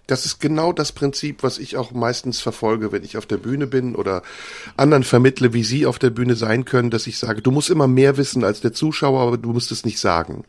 Das 0.06 0.26
ist 0.26 0.40
genau 0.40 0.72
das 0.72 0.92
Prinzip, 0.92 1.42
was 1.42 1.58
ich 1.58 1.76
auch 1.76 1.92
meistens 1.92 2.40
verfolge, 2.40 2.90
wenn 2.90 3.04
ich 3.04 3.16
auf 3.16 3.26
der 3.26 3.36
Bühne 3.36 3.66
bin 3.66 3.94
oder 3.94 4.22
anderen 4.76 5.04
vermittle, 5.04 5.52
wie 5.52 5.62
sie 5.62 5.86
auf 5.86 5.98
der 5.98 6.10
Bühne 6.10 6.34
sein 6.34 6.64
können, 6.64 6.90
dass 6.90 7.06
ich 7.06 7.18
sage, 7.18 7.40
du 7.40 7.50
musst 7.50 7.70
immer 7.70 7.86
mehr 7.86 8.16
wissen 8.16 8.44
als 8.44 8.60
der 8.60 8.72
Zuschauer, 8.72 9.20
aber 9.20 9.38
du 9.38 9.52
musst 9.52 9.70
es 9.70 9.84
nicht 9.84 10.00
sagen. 10.00 10.44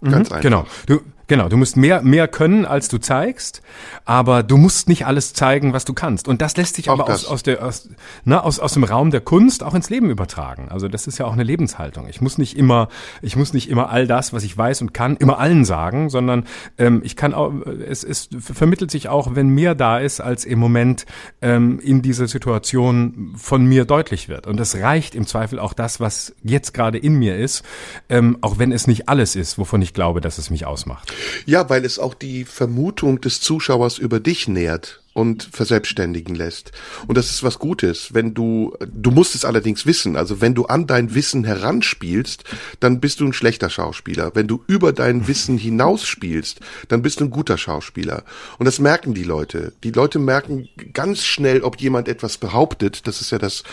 Ganz 0.00 0.30
einfach. 0.30 0.40
Genau. 0.40 0.66
Du, 0.86 1.00
genau. 1.28 1.48
Du 1.48 1.56
musst 1.56 1.76
mehr, 1.76 2.02
mehr 2.02 2.26
können, 2.28 2.66
als 2.66 2.88
du 2.88 2.98
zeigst, 2.98 3.62
aber 4.04 4.42
du 4.42 4.56
musst 4.56 4.88
nicht 4.88 5.06
alles 5.06 5.32
zeigen, 5.32 5.72
was 5.72 5.84
du 5.84 5.94
kannst. 5.94 6.26
Und 6.28 6.42
das 6.42 6.56
lässt 6.56 6.74
sich 6.76 6.90
Auch 6.90 6.94
aber 6.94 7.04
aus, 7.04 7.22
das. 7.22 7.26
aus, 7.26 7.42
der, 7.42 7.64
aus, 7.64 7.88
na, 8.24 8.40
aus, 8.42 8.58
aus 8.58 8.72
dem 8.72 8.84
Raum 8.84 9.10
der 9.10 9.20
Kunst 9.20 9.62
auch 9.62 9.74
ins 9.74 9.90
Leben 9.90 10.10
übertragen. 10.10 10.68
Also 10.70 10.88
das 10.88 11.06
ist 11.06 11.18
ja 11.18 11.26
auch 11.26 11.32
eine 11.32 11.44
Lebenshaltung. 11.44 12.08
Ich 12.08 12.20
muss 12.20 12.38
nicht 12.38 12.56
immer, 12.56 12.88
ich 13.22 13.36
muss 13.36 13.52
nicht 13.52 13.68
immer 13.68 13.90
all 13.90 14.06
das, 14.06 14.32
was 14.32 14.42
ich 14.42 14.56
weiß 14.56 14.82
und 14.82 14.92
kann, 14.94 15.16
immer 15.16 15.38
allen 15.38 15.64
sagen, 15.64 16.10
sondern 16.10 16.44
ähm, 16.78 17.02
ich 17.04 17.16
kann 17.16 17.34
auch, 17.34 17.52
es, 17.86 18.02
es 18.02 18.28
vermittelt 18.38 18.90
sich 18.90 19.08
auch, 19.08 19.34
wenn 19.34 19.48
mehr 19.48 19.74
da 19.74 19.98
ist, 19.98 20.20
als 20.20 20.44
im 20.44 20.58
Moment 20.58 21.06
ähm, 21.42 21.78
in 21.80 22.02
dieser 22.02 22.26
Situation 22.26 23.34
von 23.36 23.64
mir 23.66 23.84
deutlich 23.84 24.28
wird. 24.28 24.46
Und 24.46 24.58
es 24.58 24.76
reicht 24.76 25.14
im 25.14 25.26
Zweifel 25.26 25.58
auch 25.58 25.72
das, 25.72 26.00
was 26.00 26.34
jetzt 26.42 26.74
gerade 26.74 26.98
in 26.98 27.14
mir 27.14 27.36
ist, 27.36 27.62
ähm, 28.08 28.38
auch 28.40 28.58
wenn 28.58 28.72
es 28.72 28.86
nicht 28.86 29.08
alles 29.08 29.36
ist, 29.36 29.58
wovon 29.58 29.82
ich 29.82 29.94
glaube, 29.94 30.20
dass 30.20 30.38
es 30.38 30.50
mich 30.50 30.66
ausmacht. 30.66 31.12
Ja, 31.46 31.68
weil 31.70 31.84
es 31.84 31.98
auch 31.98 32.14
die 32.14 32.44
Vermutung 32.44 33.20
des 33.20 33.40
Zuschauers 33.40 33.98
über 33.98 34.20
dich 34.20 34.48
nährt 34.48 35.00
und 35.14 35.48
verselbstständigen 35.50 36.34
lässt. 36.36 36.70
Und 37.08 37.18
das 37.18 37.30
ist 37.30 37.42
was 37.42 37.58
Gutes. 37.58 38.14
Wenn 38.14 38.34
du, 38.34 38.74
du 38.86 39.10
musst 39.10 39.34
es 39.34 39.44
allerdings 39.44 39.84
wissen. 39.84 40.14
Also 40.16 40.40
wenn 40.40 40.54
du 40.54 40.66
an 40.66 40.86
dein 40.86 41.14
Wissen 41.14 41.42
heranspielst, 41.44 42.44
dann 42.78 43.00
bist 43.00 43.18
du 43.20 43.26
ein 43.26 43.32
schlechter 43.32 43.68
Schauspieler. 43.68 44.30
Wenn 44.34 44.46
du 44.46 44.62
über 44.68 44.92
dein 44.92 45.26
Wissen 45.26 45.58
hinausspielst, 45.58 46.60
dann 46.88 47.02
bist 47.02 47.18
du 47.20 47.24
ein 47.24 47.30
guter 47.30 47.58
Schauspieler. 47.58 48.22
Und 48.58 48.66
das 48.66 48.78
merken 48.78 49.12
die 49.14 49.24
Leute. 49.24 49.72
Die 49.82 49.90
Leute 49.90 50.18
merken 50.20 50.68
ganz 50.92 51.24
schnell, 51.24 51.62
ob 51.62 51.80
jemand 51.80 52.06
etwas 52.06 52.38
behauptet. 52.38 53.06
Das 53.08 53.20
ist 53.20 53.32
ja 53.32 53.38
das, 53.38 53.64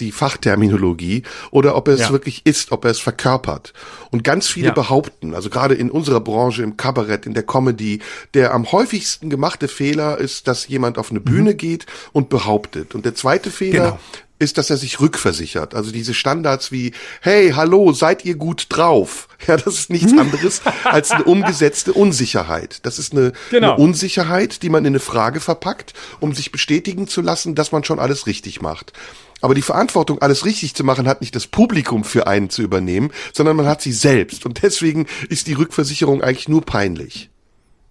die 0.00 0.10
Fachterminologie. 0.12 1.22
Oder 1.50 1.76
ob 1.76 1.88
er 1.88 1.94
es 1.94 2.00
Ja. 2.00 2.10
wirklich 2.12 2.46
ist, 2.46 2.72
ob 2.72 2.84
er 2.84 2.90
es 2.92 3.00
verkörpert. 3.00 3.72
Und 4.10 4.24
ganz 4.24 4.48
viele 4.48 4.68
Ja. 4.68 4.72
behaupten, 4.72 5.34
also 5.34 5.50
gerade 5.50 5.74
in 5.74 5.90
unserer 5.90 6.20
Branche, 6.20 6.62
im 6.62 6.76
Kabarett, 6.76 7.26
in 7.26 7.34
der 7.34 7.42
Comedy, 7.42 8.00
der 8.32 8.54
am 8.54 8.70
häufigsten 8.72 9.28
gemachte 9.28 9.68
Fehler 9.68 10.18
ist, 10.18 10.48
dass 10.48 10.68
jemand 10.68 10.93
auf 10.98 11.10
eine 11.10 11.20
Bühne 11.20 11.54
geht 11.54 11.86
und 12.12 12.28
behauptet. 12.28 12.94
Und 12.94 13.04
der 13.04 13.14
zweite 13.14 13.50
Fehler 13.50 13.84
Genau. 13.84 13.98
ist, 14.38 14.58
dass 14.58 14.70
er 14.70 14.76
sich 14.76 15.00
rückversichert. 15.00 15.74
Also 15.74 15.90
diese 15.92 16.14
Standards 16.14 16.72
wie, 16.72 16.92
hey, 17.20 17.52
hallo, 17.54 17.92
seid 17.92 18.24
ihr 18.24 18.36
gut 18.36 18.66
drauf? 18.68 19.28
Ja, 19.46 19.58
das 19.58 19.74
ist 19.74 19.90
nichts 19.90 20.16
anderes 20.16 20.62
als 20.84 21.10
eine 21.10 21.24
umgesetzte 21.24 21.92
Unsicherheit. 21.92 22.78
Das 22.86 22.98
ist 22.98 23.12
eine, 23.12 23.32
Genau. 23.50 23.74
eine 23.74 23.82
Unsicherheit, 23.82 24.62
die 24.62 24.70
man 24.70 24.84
in 24.86 24.92
eine 24.92 25.00
Frage 25.00 25.38
verpackt, 25.40 25.92
um 26.20 26.32
sich 26.32 26.50
bestätigen 26.50 27.08
zu 27.08 27.20
lassen, 27.20 27.54
dass 27.54 27.70
man 27.70 27.84
schon 27.84 27.98
alles 27.98 28.26
richtig 28.26 28.62
macht. 28.62 28.94
Aber 29.42 29.54
die 29.54 29.60
Verantwortung, 29.60 30.22
alles 30.22 30.46
richtig 30.46 30.74
zu 30.74 30.82
machen, 30.84 31.06
hat 31.06 31.20
nicht 31.20 31.36
das 31.36 31.46
Publikum 31.46 32.04
für 32.04 32.26
einen 32.26 32.48
zu 32.48 32.62
übernehmen, 32.62 33.10
sondern 33.34 33.56
man 33.56 33.66
hat 33.66 33.82
sie 33.82 33.92
selbst. 33.92 34.46
Und 34.46 34.62
deswegen 34.62 35.06
ist 35.28 35.46
die 35.46 35.52
Rückversicherung 35.52 36.22
eigentlich 36.22 36.48
nur 36.48 36.62
peinlich. 36.64 37.28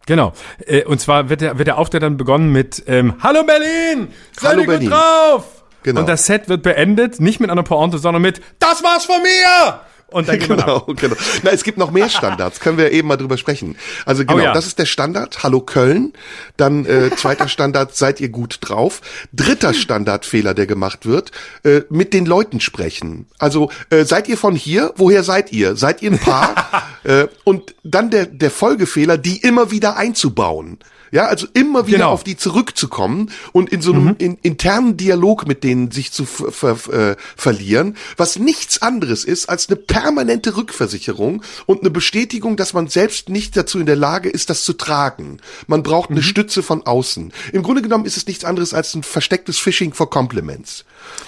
Genau. 0.06 0.34
Äh, 0.66 0.84
Und 0.84 1.00
zwar 1.00 1.30
wird 1.30 1.42
der, 1.42 1.58
wird 1.58 1.68
der 1.68 1.78
Auftritt 1.78 2.04
dann 2.04 2.18
begonnen 2.18 2.52
mit 2.52 2.84
ähm, 2.88 3.16
Hallo 3.22 3.44
Berlin! 3.44 4.10
Seid 4.40 4.52
Hallo 4.52 4.62
ihr 4.62 4.66
gut 4.66 4.74
Berlin. 4.76 4.90
drauf? 4.90 5.46
Genau. 5.84 6.00
Und 6.02 6.10
das 6.10 6.26
Set 6.26 6.48
wird 6.50 6.64
beendet, 6.64 7.20
nicht 7.20 7.40
mit 7.40 7.50
einer 7.50 7.64
Pointe, 7.64 7.98
sondern 7.98 8.22
mit 8.22 8.42
Das 8.60 8.84
war's 8.84 9.06
von 9.06 9.22
mir! 9.22 9.80
Und 10.14 10.28
dann 10.28 10.40
genau, 10.48 10.82
genau. 10.96 11.16
Na, 11.44 11.52
es 11.52 11.64
gibt 11.64 11.78
noch 11.78 11.92
mehr 11.92 12.10
Standards, 12.10 12.60
können 12.60 12.78
wir 12.78 12.92
eben 12.92 13.08
mal 13.08 13.18
drüber 13.18 13.38
sprechen. 13.38 13.76
Also 14.06 14.24
genau, 14.24 14.36
oh 14.36 14.40
ja. 14.40 14.54
das 14.54 14.68
ist 14.68 14.80
der 14.80 14.86
Standard, 14.86 15.44
Hallo 15.44 15.62
Köln. 15.62 16.14
Dann 16.58 16.86
äh, 16.86 17.12
zweiter 17.16 17.48
Standard, 17.48 17.96
seid 17.96 18.22
ihr 18.22 18.30
gut 18.30 18.60
drauf. 18.62 19.02
Dritter 19.34 19.74
Standardfehler, 19.74 20.54
der 20.54 20.68
gemacht 20.68 21.06
wird, 21.06 21.32
äh, 21.64 21.82
mit 21.90 22.14
den 22.14 22.26
Leuten 22.26 22.60
sprechen. 22.60 23.28
Also 23.40 23.72
äh, 23.90 24.06
seid 24.06 24.28
ihr 24.28 24.38
von 24.38 24.56
hier? 24.56 24.94
Woher 24.98 25.24
seid 25.24 25.52
ihr? 25.52 25.76
Seid 25.76 26.02
ihr 26.02 26.12
ein 26.12 26.20
Paar? 26.20 26.90
äh, 27.04 27.28
und 27.44 27.76
dann 27.84 28.10
der, 28.10 28.26
der 28.26 28.52
Folgefehler, 28.52 29.18
die 29.18 29.38
immer 29.38 29.72
wieder 29.72 29.98
einzubauen. 29.98 30.80
Ja, 31.14 31.28
also 31.28 31.46
immer 31.54 31.86
wieder 31.86 32.00
genau. 32.00 32.10
auf 32.10 32.24
die 32.24 32.38
zurückzukommen 32.38 33.30
und 33.52 33.70
in 33.72 33.84
so 33.84 33.94
einem 33.94 34.06
mhm. 34.06 34.16
in, 34.18 34.38
internen 34.42 34.98
Dialog 34.98 35.46
mit 35.46 35.64
denen 35.64 35.92
sich 35.92 36.12
zu 36.12 36.26
ver, 36.26 36.72
äh, 36.92 37.16
verlieren, 37.36 37.98
was 38.18 38.40
nichts 38.40 38.82
anderes 38.82 39.24
ist 39.24 39.48
als 39.48 39.70
eine 39.70 39.76
permanente 39.76 40.58
Rückversicherung 40.58 41.44
und 41.68 41.82
eine 41.82 41.92
Bestätigung, 41.92 42.58
dass 42.58 42.74
man 42.74 42.88
selbst 42.88 43.30
nicht 43.30 43.56
dazu 43.56 43.78
in 43.78 43.86
der 43.86 43.96
Lage 43.96 44.28
ist, 44.28 44.50
das 44.50 44.64
zu 44.64 44.74
tragen. 44.74 45.38
Man 45.68 45.84
braucht 45.84 46.10
eine 46.10 46.22
mhm. 46.22 46.24
Stütze 46.24 46.64
von 46.64 46.82
außen. 46.82 47.32
Im 47.52 47.62
Grunde 47.62 47.84
genommen 47.84 48.06
ist 48.06 48.18
es 48.18 48.26
nichts 48.26 48.44
anderes 48.44 48.74
als 48.74 48.96
ein 48.96 49.04
verstecktes 49.04 49.60
Phishing 49.60 49.94
for 49.94 50.10
Compliments. 50.10 50.84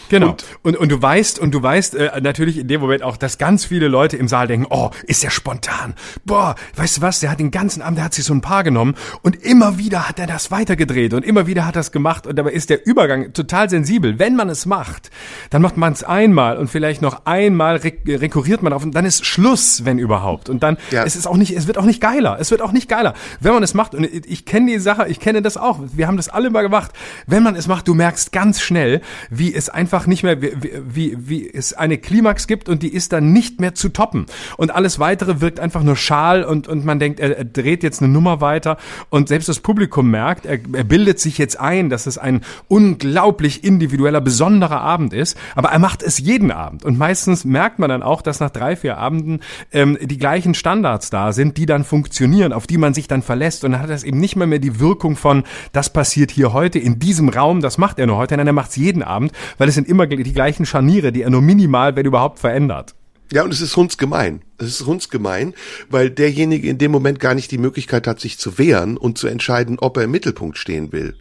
Genau. 0.09 0.29
Und, 0.29 0.45
und, 0.63 0.77
und 0.77 0.91
du 0.91 1.01
weißt, 1.01 1.39
und 1.39 1.51
du 1.51 1.61
weißt 1.61 1.95
äh, 1.95 2.21
natürlich 2.21 2.57
in 2.57 2.67
dem 2.67 2.81
Moment 2.81 3.03
auch, 3.03 3.17
dass 3.17 3.37
ganz 3.37 3.65
viele 3.65 3.87
Leute 3.87 4.17
im 4.17 4.27
Saal 4.27 4.47
denken, 4.47 4.67
oh, 4.69 4.91
ist 5.07 5.23
der 5.23 5.29
spontan. 5.29 5.95
Boah, 6.25 6.55
weißt 6.75 6.97
du 6.97 7.01
was, 7.01 7.19
der 7.19 7.31
hat 7.31 7.39
den 7.39 7.51
ganzen 7.51 7.81
Abend, 7.81 7.97
der 7.97 8.05
hat 8.05 8.13
sich 8.13 8.25
so 8.25 8.33
ein 8.33 8.41
Paar 8.41 8.63
genommen 8.63 8.95
und 9.21 9.35
immer 9.43 9.77
wieder 9.77 10.07
hat 10.07 10.19
er 10.19 10.27
das 10.27 10.51
weitergedreht 10.51 11.13
und 11.13 11.25
immer 11.25 11.47
wieder 11.47 11.65
hat 11.65 11.75
er 11.75 11.81
es 11.81 11.91
gemacht 11.91 12.27
und 12.27 12.35
dabei 12.35 12.51
ist 12.51 12.69
der 12.69 12.85
Übergang 12.85 13.33
total 13.33 13.69
sensibel. 13.69 14.19
Wenn 14.19 14.35
man 14.35 14.49
es 14.49 14.65
macht, 14.65 15.09
dann 15.49 15.61
macht 15.61 15.77
man 15.77 15.93
es 15.93 16.03
einmal 16.03 16.57
und 16.57 16.69
vielleicht 16.69 17.01
noch 17.01 17.25
einmal 17.25 17.77
rek 17.77 18.01
rekurriert 18.05 18.61
man 18.61 18.73
auf 18.73 18.83
und 18.83 18.93
dann 18.93 19.05
ist 19.05 19.25
Schluss, 19.25 19.85
wenn 19.85 19.97
überhaupt. 19.97 20.49
Und 20.49 20.63
dann 20.63 20.77
ja. 20.91 21.03
es 21.03 21.15
ist 21.15 21.27
auch 21.27 21.37
nicht, 21.37 21.55
es 21.55 21.67
wird 21.67 21.77
auch 21.77 21.85
nicht 21.85 22.01
geiler. 22.01 22.37
Es 22.39 22.51
wird 22.51 22.61
auch 22.61 22.71
nicht 22.71 22.87
geiler. 22.87 23.13
Wenn 23.39 23.53
man 23.53 23.63
es 23.63 23.73
macht, 23.73 23.95
und 23.95 24.03
ich 24.05 24.45
kenne 24.45 24.71
die 24.71 24.79
Sache, 24.79 25.07
ich 25.07 25.19
kenne 25.19 25.41
das 25.41 25.57
auch, 25.57 25.79
wir 25.93 26.07
haben 26.07 26.17
das 26.17 26.29
alle 26.29 26.49
mal 26.49 26.61
gemacht, 26.61 26.91
wenn 27.27 27.43
man 27.43 27.55
es 27.55 27.67
macht, 27.67 27.87
du 27.87 27.93
merkst 27.93 28.31
ganz 28.31 28.61
schnell, 28.61 29.01
wie 29.29 29.53
es 29.53 29.64
einfach 29.69 30.07
nicht 30.07 30.23
mehr, 30.23 30.41
wie, 30.41 30.71
wie, 30.87 31.17
wie 31.17 31.49
es 31.53 31.73
eine 31.73 31.97
Klimax 31.97 32.47
gibt 32.47 32.69
und 32.69 32.83
die 32.83 32.93
ist 32.93 33.13
dann 33.13 33.31
nicht 33.31 33.59
mehr 33.59 33.75
zu 33.75 33.89
toppen. 33.89 34.25
Und 34.57 34.73
alles 34.73 34.99
weitere 34.99 35.41
wirkt 35.41 35.59
einfach 35.59 35.83
nur 35.83 35.95
schal 35.95 36.43
und, 36.43 36.67
und 36.67 36.85
man 36.85 36.99
denkt, 36.99 37.19
er, 37.19 37.37
er 37.37 37.45
dreht 37.45 37.83
jetzt 37.83 38.01
eine 38.01 38.11
Nummer 38.11 38.41
weiter 38.41 38.77
und 39.09 39.27
selbst 39.27 39.49
das 39.49 39.59
Publikum 39.59 40.09
merkt, 40.09 40.45
er, 40.45 40.59
er 40.73 40.83
bildet 40.83 41.19
sich 41.19 41.37
jetzt 41.37 41.59
ein, 41.59 41.89
dass 41.89 42.07
es 42.07 42.17
ein 42.17 42.41
unglaublich 42.67 43.63
individueller, 43.63 44.21
besonderer 44.21 44.81
Abend 44.81 45.13
ist, 45.13 45.37
aber 45.55 45.69
er 45.69 45.79
macht 45.79 46.01
es 46.01 46.17
jeden 46.17 46.51
Abend. 46.51 46.83
Und 46.83 46.97
meistens 46.97 47.45
merkt 47.45 47.79
man 47.79 47.89
dann 47.89 48.03
auch, 48.03 48.21
dass 48.21 48.39
nach 48.39 48.49
drei, 48.49 48.75
vier 48.75 48.97
Abenden 48.97 49.41
ähm, 49.71 49.97
die 50.01 50.17
gleichen 50.17 50.53
Standards 50.53 51.09
da 51.09 51.33
sind, 51.33 51.57
die 51.57 51.65
dann 51.65 51.83
funktionieren, 51.83 52.53
auf 52.53 52.67
die 52.67 52.77
man 52.77 52.93
sich 52.93 53.07
dann 53.07 53.21
verlässt. 53.21 53.63
Und 53.63 53.73
dann 53.73 53.81
hat 53.81 53.89
das 53.89 54.03
eben 54.03 54.19
nicht 54.19 54.35
mehr 54.35 54.47
mehr 54.47 54.59
die 54.59 54.79
Wirkung 54.79 55.15
von, 55.15 55.43
das 55.73 55.91
passiert 55.91 56.31
hier 56.31 56.53
heute 56.53 56.79
in 56.79 56.99
diesem 56.99 57.29
Raum, 57.29 57.61
das 57.61 57.77
macht 57.77 57.99
er 57.99 58.07
nur 58.07 58.17
heute, 58.17 58.37
nein, 58.37 58.47
er 58.47 58.53
macht 58.53 58.69
es 58.69 58.75
jeden 58.77 59.03
Abend, 59.03 59.31
weil 59.57 59.69
es 59.69 59.75
sind 59.75 59.87
immer 59.87 60.07
die 60.07 60.33
gleichen 60.33 60.65
Scharniere, 60.65 61.11
die 61.11 61.21
er 61.21 61.29
nur 61.29 61.41
minimal, 61.41 61.95
wenn 61.95 62.05
überhaupt, 62.05 62.39
verändert. 62.39 62.95
Ja, 63.31 63.43
und 63.43 63.51
es 63.51 63.61
ist 63.61 63.75
hundsgemein. 63.75 64.41
Es 64.57 64.67
ist 64.67 64.85
hundsgemein, 64.85 65.53
weil 65.89 66.09
derjenige 66.09 66.69
in 66.69 66.77
dem 66.77 66.91
Moment 66.91 67.19
gar 67.19 67.33
nicht 67.33 67.51
die 67.51 67.57
Möglichkeit 67.57 68.07
hat, 68.07 68.19
sich 68.19 68.37
zu 68.37 68.57
wehren 68.57 68.97
und 68.97 69.17
zu 69.17 69.27
entscheiden, 69.27 69.79
ob 69.79 69.97
er 69.97 70.03
im 70.03 70.11
Mittelpunkt 70.11 70.57
stehen 70.57 70.91
will. 70.91 71.15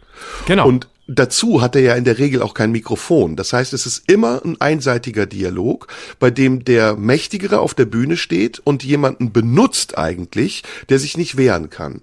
Genau. 0.45 0.67
Und 0.67 0.87
dazu 1.07 1.61
hat 1.61 1.75
er 1.75 1.81
ja 1.81 1.95
in 1.95 2.03
der 2.03 2.19
Regel 2.19 2.41
auch 2.41 2.53
kein 2.53 2.71
Mikrofon. 2.71 3.35
Das 3.35 3.53
heißt, 3.53 3.73
es 3.73 3.85
ist 3.85 4.09
immer 4.09 4.43
ein 4.45 4.59
einseitiger 4.61 5.25
Dialog, 5.25 5.87
bei 6.19 6.29
dem 6.29 6.63
der 6.63 6.95
Mächtigere 6.95 7.59
auf 7.59 7.73
der 7.73 7.85
Bühne 7.85 8.17
steht 8.17 8.59
und 8.63 8.83
jemanden 8.83 9.31
benutzt 9.31 9.97
eigentlich, 9.97 10.63
der 10.89 10.99
sich 10.99 11.17
nicht 11.17 11.37
wehren 11.37 11.69
kann. 11.69 12.01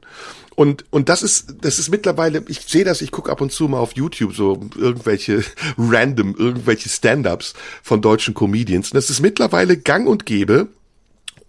Und, 0.54 0.84
und 0.90 1.08
das 1.08 1.22
ist, 1.22 1.56
das 1.62 1.78
ist 1.78 1.90
mittlerweile, 1.90 2.44
ich 2.48 2.60
sehe 2.60 2.84
das, 2.84 3.00
ich 3.00 3.10
gucke 3.10 3.30
ab 3.30 3.40
und 3.40 3.52
zu 3.52 3.68
mal 3.68 3.78
auf 3.78 3.94
YouTube 3.96 4.34
so 4.34 4.60
irgendwelche 4.76 5.44
random, 5.78 6.34
irgendwelche 6.36 6.88
Stand-ups 6.88 7.54
von 7.82 8.02
deutschen 8.02 8.34
Comedians. 8.34 8.90
Und 8.90 8.96
das 8.96 9.10
ist 9.10 9.20
mittlerweile 9.20 9.76
gang 9.76 10.06
und 10.06 10.26
gäbe, 10.26 10.68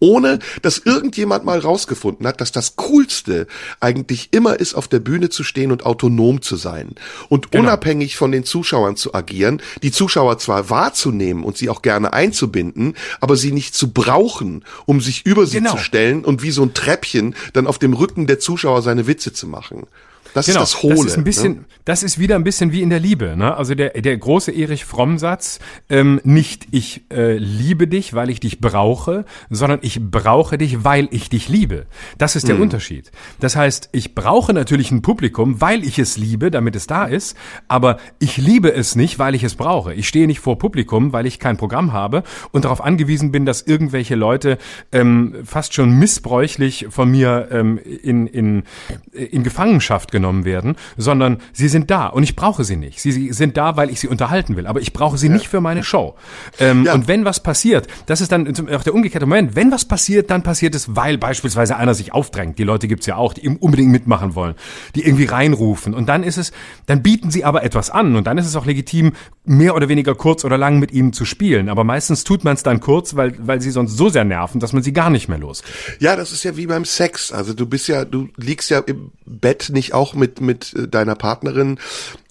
ohne 0.04 0.40
dass 0.62 0.80
irgendjemand 0.80 1.46
mal 1.46 1.60
rausgefunden 1.60 2.28
hat, 2.28 2.42
dass 2.42 2.52
das 2.52 2.76
Coolste 2.76 3.48
eigentlich 3.80 4.34
immer 4.34 4.60
ist, 4.60 4.74
auf 4.74 4.90
der 4.90 5.00
Bühne 5.00 5.30
zu 5.30 5.46
stehen 5.46 5.72
und 5.72 5.86
autonom 5.86 6.42
zu 6.42 6.58
sein 6.58 6.96
und 7.30 7.52
genau. 7.52 7.64
unabhängig 7.64 8.18
von 8.18 8.34
den 8.34 8.44
Zuschauern 8.44 8.98
zu 8.98 9.14
agieren, 9.14 9.62
die 9.82 9.94
Zuschauer 9.94 10.38
zwar 10.40 10.70
wahrzunehmen 10.70 11.46
und 11.46 11.56
sie 11.56 11.70
auch 11.70 11.82
gerne 11.82 12.12
einzubinden, 12.12 12.96
aber 13.22 13.38
sie 13.38 13.54
nicht 13.54 13.76
zu 13.76 13.94
brauchen, 13.94 14.66
um 14.86 15.00
sich 15.00 15.26
über 15.26 15.46
sie 15.46 15.60
genau. 15.60 15.72
zu 15.72 15.78
stellen 15.78 16.26
und 16.26 16.44
wie 16.44 16.52
so 16.52 16.64
ein 16.64 16.74
Treppchen 16.74 17.34
dann 17.54 17.66
auf 17.66 17.80
dem 17.80 17.94
Rücken 17.94 18.28
der 18.28 18.40
Zuschauer 18.40 18.82
seine 18.82 19.08
Witze 19.08 19.32
zu 19.32 19.48
machen. 19.48 19.88
Das 20.34 20.48
genau, 20.48 20.64
ist 20.64 20.74
das 20.74 20.84
Hohle. 20.84 20.96
Das 20.96 21.06
ist 21.06 21.18
ein 21.18 21.24
bisschen, 21.24 21.54
ne? 21.54 21.66
das 21.86 22.04
ist 22.04 22.20
wieder 22.20 22.36
ein 22.36 22.44
bisschen 22.44 22.72
wie 22.72 22.82
in 22.82 22.90
der 22.90 23.00
Liebe. 23.00 23.36
Ne? 23.38 23.56
Also 23.56 23.76
der, 23.76 23.90
der 23.90 24.18
große 24.18 24.52
Erich 24.52 24.86
Fromm-Satz, 24.86 25.60
ähm, 25.90 26.20
nicht 26.24 26.68
ich 26.72 27.06
äh, 27.12 27.38
liebe 27.38 27.88
dich, 27.88 28.14
weil 28.14 28.30
ich 28.30 28.40
dich 28.40 28.60
brauche, 28.60 29.26
sondern 29.50 29.80
ich 29.82 30.02
brauche 30.02 30.58
dich, 30.58 30.84
weil 30.84 31.08
ich 31.12 31.30
dich 31.30 31.50
liebe. 31.50 31.86
Das 32.18 32.36
ist 32.36 32.48
der 32.48 32.56
mhm. 32.56 32.64
Unterschied. 32.64 33.12
Das 33.40 33.56
heißt, 33.56 33.90
ich 33.92 34.16
brauche 34.16 34.54
natürlich 34.54 34.92
ein 34.92 35.02
Publikum, 35.02 35.62
weil 35.62 35.84
ich 35.84 36.00
es 36.00 36.18
liebe, 36.18 36.50
damit 36.50 36.76
es 36.76 36.88
da 36.88 37.06
ist, 37.06 37.38
aber 37.68 37.98
ich 38.20 38.38
liebe 38.38 38.74
es 38.74 38.96
nicht, 38.96 39.20
weil 39.20 39.36
ich 39.36 39.44
es 39.44 39.56
brauche. 39.56 39.94
Ich 39.94 40.08
stehe 40.08 40.28
nicht 40.28 40.40
vor 40.40 40.58
Publikum, 40.58 41.14
weil 41.14 41.26
ich 41.26 41.40
kein 41.40 41.58
Programm 41.58 41.94
habe 41.94 42.24
und 42.52 42.66
darauf 42.66 42.84
angewiesen 42.84 43.32
bin, 43.32 43.46
dass 43.46 43.62
irgendwelche 43.62 44.16
Leute 44.16 44.58
ähm, 44.92 45.36
fast 45.46 45.74
schon 45.74 45.92
missbräuchlich 46.00 46.88
von 46.90 47.12
mir 47.12 47.50
ähm, 47.52 47.78
in, 47.78 48.28
in, 48.28 48.64
in 49.12 49.44
Gefangenschaft 49.44 50.12
genommen 50.12 50.23
genommen 50.24 50.46
werden, 50.46 50.76
sondern 50.96 51.40
sie 51.52 51.68
sind 51.68 51.92
da 51.92 52.08
und 52.08 52.24
ich 52.24 52.38
brauche 52.38 52.64
sie 52.64 52.78
nicht. 52.78 53.02
Sie, 53.02 53.34
sind 53.34 53.58
da, 53.58 53.76
weil 53.76 53.90
ich 53.90 54.00
sie 54.00 54.08
unterhalten 54.08 54.56
will, 54.56 54.68
aber 54.68 54.80
ich 54.80 54.94
brauche 54.94 55.18
sie 55.18 55.28
ja. 55.28 55.34
nicht 55.34 55.50
für 55.50 55.60
meine 55.60 55.84
Show. 55.84 56.16
Ähm, 56.60 56.86
ja. 56.86 56.94
Und 56.94 57.10
wenn 57.10 57.26
was 57.26 57.44
passiert, 57.44 57.88
das 58.06 58.22
ist 58.22 58.32
dann 58.32 58.48
auch 58.70 58.84
der 58.84 58.94
umgekehrte 58.94 59.26
Moment, 59.26 59.58
wenn 59.58 59.72
was 59.72 59.86
passiert, 59.86 60.32
dann 60.32 60.42
passiert 60.42 60.76
es, 60.76 60.96
weil 60.96 61.18
beispielsweise 61.18 61.76
einer 61.76 61.94
sich 61.94 62.14
aufdrängt. 62.14 62.58
Die 62.58 62.64
Leute 62.64 62.88
gibt's 62.88 63.06
ja 63.06 63.18
auch, 63.18 63.34
die 63.34 63.50
unbedingt 63.50 63.92
mitmachen 63.92 64.34
wollen, 64.36 64.56
die 64.96 65.06
irgendwie 65.06 65.26
reinrufen. 65.26 65.94
Und 65.94 66.08
dann 66.08 66.24
ist 66.24 66.38
es, 66.38 66.54
dann 66.86 67.04
bieten 67.04 67.30
sie 67.30 67.44
aber 67.44 67.64
etwas 67.64 67.90
an 67.90 68.16
und 68.16 68.26
dann 68.26 68.38
ist 68.38 68.46
es 68.46 68.56
auch 68.56 68.66
legitim, 68.66 69.12
mehr 69.44 69.76
oder 69.76 69.90
weniger 69.90 70.16
kurz 70.16 70.46
oder 70.46 70.58
lang 70.58 70.80
mit 70.80 70.94
ihnen 70.94 71.12
zu 71.12 71.26
spielen. 71.26 71.68
Aber 71.68 71.84
meistens 71.84 72.24
tut 72.24 72.46
man 72.46 72.54
es 72.54 72.64
dann 72.64 72.80
kurz, 72.80 73.18
weil, 73.18 73.36
weil 73.40 73.60
sie 73.60 73.72
sonst 73.72 73.98
so 73.98 74.08
sehr 74.08 74.24
nerven, 74.24 74.62
dass 74.62 74.72
man 74.72 74.84
sie 74.84 74.94
gar 74.94 75.10
nicht 75.10 75.28
mehr 75.28 75.38
los. 75.38 75.64
Ja, 76.00 76.16
das 76.16 76.32
ist 76.32 76.44
ja 76.44 76.56
wie 76.56 76.68
beim 76.68 76.86
Sex. 76.86 77.34
Also 77.34 77.54
du 77.54 77.66
bist 77.66 77.90
ja, 77.90 78.06
du 78.06 78.30
liegst 78.38 78.70
ja 78.70 78.80
im 78.80 79.12
Bett 79.26 79.70
nicht 79.74 79.94
auch 79.94 80.13
mit, 80.16 80.42
mit 80.42 80.74
äh, 80.74 80.88
deiner 80.88 81.16
Partnerin 81.16 81.80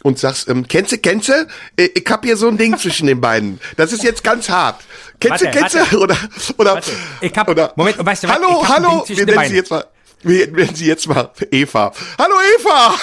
und 0.02 0.18
sagst, 0.18 0.48
ähm, 0.48 0.66
kennst 0.68 0.92
du, 0.92 0.98
kennst 0.98 1.28
du? 1.28 1.46
Äh, 1.76 1.88
ich 1.94 2.04
hab 2.08 2.24
hier 2.24 2.36
so 2.36 2.48
ein 2.48 2.58
Ding 2.58 2.76
zwischen 2.78 3.06
den 3.06 3.20
beiden. 3.20 3.60
Das 3.76 3.92
ist 3.92 4.02
jetzt 4.02 4.24
ganz 4.24 4.48
hart. 4.48 4.80
Kennst 5.20 5.44
du, 5.44 5.50
kennst 5.50 5.74
du? 5.74 5.98
Oder, 5.98 6.16
oder, 6.58 6.74
warte. 6.74 6.90
ich 7.20 7.32
hab, 7.36 7.48
oder, 7.48 7.72
Moment, 7.76 8.04
weißt 8.04 8.24
du 8.24 8.28
was? 8.28 8.34
Hallo, 8.34 8.68
hallo, 8.68 9.04
wir 9.06 9.26
nennen 9.26 9.48
sie 9.48 9.56
jetzt 9.56 9.70
mal, 9.70 9.84
wir 10.22 10.46
nennen 10.48 10.74
sie 10.74 10.86
jetzt 10.86 11.08
mal 11.08 11.30
Eva. 11.50 11.92
Hallo 12.18 12.34
Eva, 12.58 12.94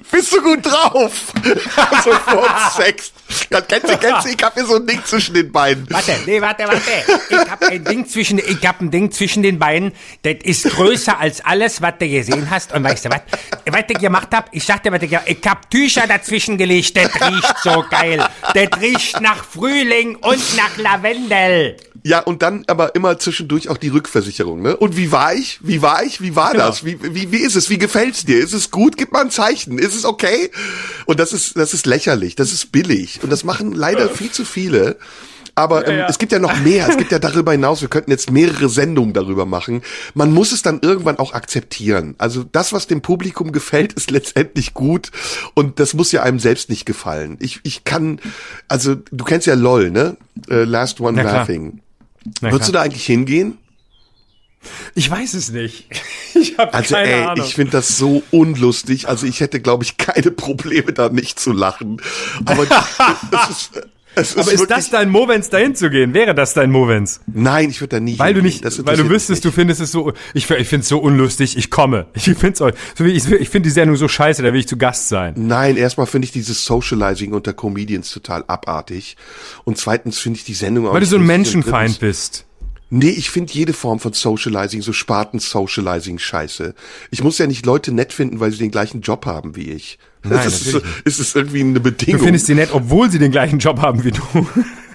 bist 0.10 0.32
du 0.32 0.42
gut 0.42 0.64
drauf? 0.64 1.32
Sofort 2.04 2.72
Sex. 2.76 3.12
Das 3.50 3.66
kennst 3.68 3.88
du, 3.88 3.98
kennst 3.98 4.26
du, 4.26 4.30
ich 4.30 4.42
hab 4.42 4.54
hier 4.54 4.66
so 4.66 4.76
ein 4.76 4.86
Ding 4.86 5.00
zwischen 5.04 5.34
den 5.34 5.52
Beinen. 5.52 5.86
Warte, 5.90 6.12
nee, 6.26 6.40
warte, 6.40 6.64
warte. 6.64 6.80
Ich 7.28 7.50
hab 7.50 7.62
ein 7.62 7.84
Ding 7.84 8.06
zwischen, 8.06 8.38
ich 8.38 8.66
hab 8.66 8.80
ein 8.80 8.90
Ding 8.90 9.10
zwischen 9.10 9.42
den 9.42 9.58
Beinen, 9.58 9.92
das 10.22 10.36
ist 10.42 10.68
größer 10.70 11.18
als 11.18 11.44
alles, 11.44 11.82
was 11.82 11.94
du 11.98 12.08
gesehen 12.08 12.50
hast. 12.50 12.72
Und 12.72 12.84
weißt 12.84 13.06
du 13.06 13.10
was? 13.10 13.20
Was 13.66 13.84
ich 13.88 13.98
gemacht 13.98 14.28
hab? 14.32 14.48
Ich 14.52 14.64
sagte, 14.64 14.90
was 14.92 15.02
ich, 15.02 15.16
ich 15.26 15.38
hab 15.46 15.70
Tücher 15.70 16.06
dazwischen 16.06 16.58
gelegt, 16.58 16.96
das 16.96 17.10
riecht 17.14 17.54
so 17.62 17.84
geil. 17.90 18.26
Das 18.54 18.80
riecht 18.80 19.20
nach 19.20 19.44
Frühling 19.44 20.16
und 20.16 20.56
nach 20.56 20.76
Lavendel. 20.76 21.76
Ja, 22.04 22.18
und 22.18 22.42
dann 22.42 22.64
aber 22.66 22.96
immer 22.96 23.18
zwischendurch 23.18 23.68
auch 23.68 23.76
die 23.76 23.88
Rückversicherung, 23.88 24.60
ne? 24.60 24.76
Und 24.76 24.96
wie 24.96 25.12
war 25.12 25.34
ich? 25.34 25.60
Wie 25.62 25.82
war 25.82 26.02
ich? 26.02 26.20
Wie 26.20 26.34
war 26.34 26.52
genau. 26.52 26.66
das? 26.66 26.84
Wie, 26.84 26.98
wie, 27.00 27.30
wie 27.30 27.38
ist 27.38 27.54
es? 27.54 27.70
Wie 27.70 27.78
gefällt's 27.78 28.24
dir? 28.24 28.38
Ist 28.38 28.54
es 28.54 28.72
gut? 28.72 28.96
Gib 28.96 29.12
mal 29.12 29.20
ein 29.20 29.30
Zeichen. 29.30 29.78
Ist 29.78 29.94
es 29.94 30.04
okay? 30.04 30.50
Und 31.06 31.20
das 31.20 31.32
ist, 31.32 31.56
das 31.56 31.74
ist 31.74 31.86
lächerlich. 31.86 32.34
Das 32.34 32.52
ist 32.52 32.72
billig. 32.72 33.20
Und 33.22 33.30
das 33.30 33.44
machen 33.44 33.72
leider 33.72 34.08
viel 34.08 34.30
zu 34.30 34.44
viele. 34.44 34.96
Aber 35.54 35.86
ähm, 35.86 35.92
ja, 35.92 35.98
ja. 36.00 36.08
es 36.08 36.18
gibt 36.18 36.32
ja 36.32 36.38
noch 36.38 36.58
mehr. 36.60 36.88
Es 36.88 36.96
gibt 36.96 37.12
ja 37.12 37.18
darüber 37.18 37.52
hinaus, 37.52 37.82
wir 37.82 37.88
könnten 37.88 38.10
jetzt 38.10 38.30
mehrere 38.30 38.68
Sendungen 38.68 39.12
darüber 39.12 39.44
machen. 39.44 39.82
Man 40.14 40.32
muss 40.32 40.52
es 40.52 40.62
dann 40.62 40.80
irgendwann 40.80 41.18
auch 41.18 41.34
akzeptieren. 41.34 42.14
Also 42.18 42.42
das, 42.44 42.72
was 42.72 42.86
dem 42.86 43.02
Publikum 43.02 43.52
gefällt, 43.52 43.92
ist 43.92 44.10
letztendlich 44.10 44.72
gut. 44.72 45.10
Und 45.54 45.78
das 45.78 45.94
muss 45.94 46.12
ja 46.12 46.22
einem 46.22 46.38
selbst 46.38 46.70
nicht 46.70 46.86
gefallen. 46.86 47.36
Ich, 47.40 47.60
ich 47.64 47.84
kann, 47.84 48.18
also 48.68 48.94
du 48.94 49.24
kennst 49.24 49.46
ja 49.46 49.54
LOL, 49.54 49.90
ne? 49.90 50.16
Uh, 50.50 50.64
Last 50.64 51.00
One 51.00 51.22
Laughing. 51.22 51.80
Na, 52.40 52.52
Würdest 52.52 52.68
du 52.68 52.72
da 52.72 52.82
eigentlich 52.82 53.04
hingehen? 53.04 53.58
Ich 54.94 55.10
weiß 55.10 55.34
es 55.34 55.50
nicht. 55.52 55.88
Ich 56.34 56.58
habe 56.58 56.72
also, 56.74 56.94
keine 56.94 57.12
ey, 57.12 57.22
Ahnung. 57.24 57.46
Ich 57.46 57.54
finde 57.54 57.72
das 57.72 57.96
so 57.98 58.22
unlustig. 58.30 59.06
Also 59.06 59.26
ich 59.26 59.40
hätte, 59.40 59.60
glaube 59.60 59.84
ich, 59.84 59.98
keine 59.98 60.30
Probleme, 60.30 60.92
da 60.92 61.08
nicht 61.10 61.38
zu 61.38 61.52
lachen. 61.52 62.00
Aber 62.46 62.66
das 63.30 63.50
ist, 63.50 63.70
Es 64.14 64.36
Aber 64.36 64.52
ist 64.52 64.70
das 64.70 64.90
dein 64.90 65.08
Movens, 65.08 65.48
dahin 65.48 65.74
zu 65.74 65.88
gehen? 65.88 66.12
Wäre 66.12 66.34
das 66.34 66.52
dein 66.52 66.70
Movens? 66.70 67.20
Nein, 67.26 67.70
ich 67.70 67.80
würde 67.80 67.96
da 67.96 68.00
nie 68.00 68.18
Weil 68.18 68.34
du 68.34 68.42
nicht, 68.42 68.62
weil 68.86 68.96
du 68.96 69.08
wüsstest, 69.08 69.44
du 69.44 69.50
findest 69.50 69.80
es 69.80 69.92
so, 69.92 70.12
ich, 70.34 70.50
ich 70.50 70.68
finde 70.68 70.82
es 70.82 70.88
so 70.88 70.98
unlustig, 70.98 71.56
ich 71.56 71.70
komme. 71.70 72.06
Ich 72.14 72.28
auch, 72.60 72.72
so 72.96 73.04
ich, 73.04 73.30
ich 73.30 73.48
finde 73.48 73.68
die 73.68 73.72
Sendung 73.72 73.96
so 73.96 74.08
scheiße, 74.08 74.42
da 74.42 74.52
will 74.52 74.60
ich 74.60 74.68
zu 74.68 74.76
Gast 74.76 75.08
sein. 75.08 75.34
Nein, 75.36 75.76
erstmal 75.76 76.06
finde 76.06 76.26
ich 76.26 76.32
dieses 76.32 76.64
Socializing 76.64 77.32
unter 77.32 77.52
Comedians 77.52 78.10
total 78.10 78.44
abartig. 78.46 79.16
Und 79.64 79.78
zweitens 79.78 80.18
finde 80.18 80.38
ich 80.38 80.44
die 80.44 80.54
Sendung 80.54 80.88
auch 80.88 80.94
Weil 80.94 81.00
du 81.00 81.06
so 81.06 81.16
ein 81.16 81.26
Menschenfeind 81.26 82.00
bist. 82.00 82.44
Nee, 82.94 83.08
ich 83.08 83.30
finde 83.30 83.54
jede 83.54 83.72
Form 83.72 84.00
von 84.00 84.12
Socializing, 84.12 84.82
so 84.82 84.92
Sparten-Socializing 84.92 86.18
scheiße. 86.18 86.74
Ich 87.10 87.24
muss 87.24 87.38
ja 87.38 87.46
nicht 87.46 87.64
Leute 87.64 87.90
nett 87.90 88.12
finden, 88.12 88.38
weil 88.38 88.52
sie 88.52 88.58
den 88.58 88.70
gleichen 88.70 89.00
Job 89.00 89.24
haben 89.24 89.56
wie 89.56 89.70
ich. 89.70 89.98
Nein, 90.22 90.40
das 90.44 90.60
ist, 90.60 90.70
so, 90.72 90.80
ist 91.06 91.18
es 91.18 91.34
irgendwie 91.34 91.60
eine 91.60 91.72
Du 91.72 91.80
Bedingung. 91.80 92.20
findest 92.22 92.44
sie 92.46 92.54
nett, 92.54 92.68
obwohl 92.72 93.10
sie 93.10 93.18
den 93.18 93.32
gleichen 93.32 93.60
Job 93.60 93.80
haben 93.80 94.04
wie 94.04 94.10
du. 94.10 94.46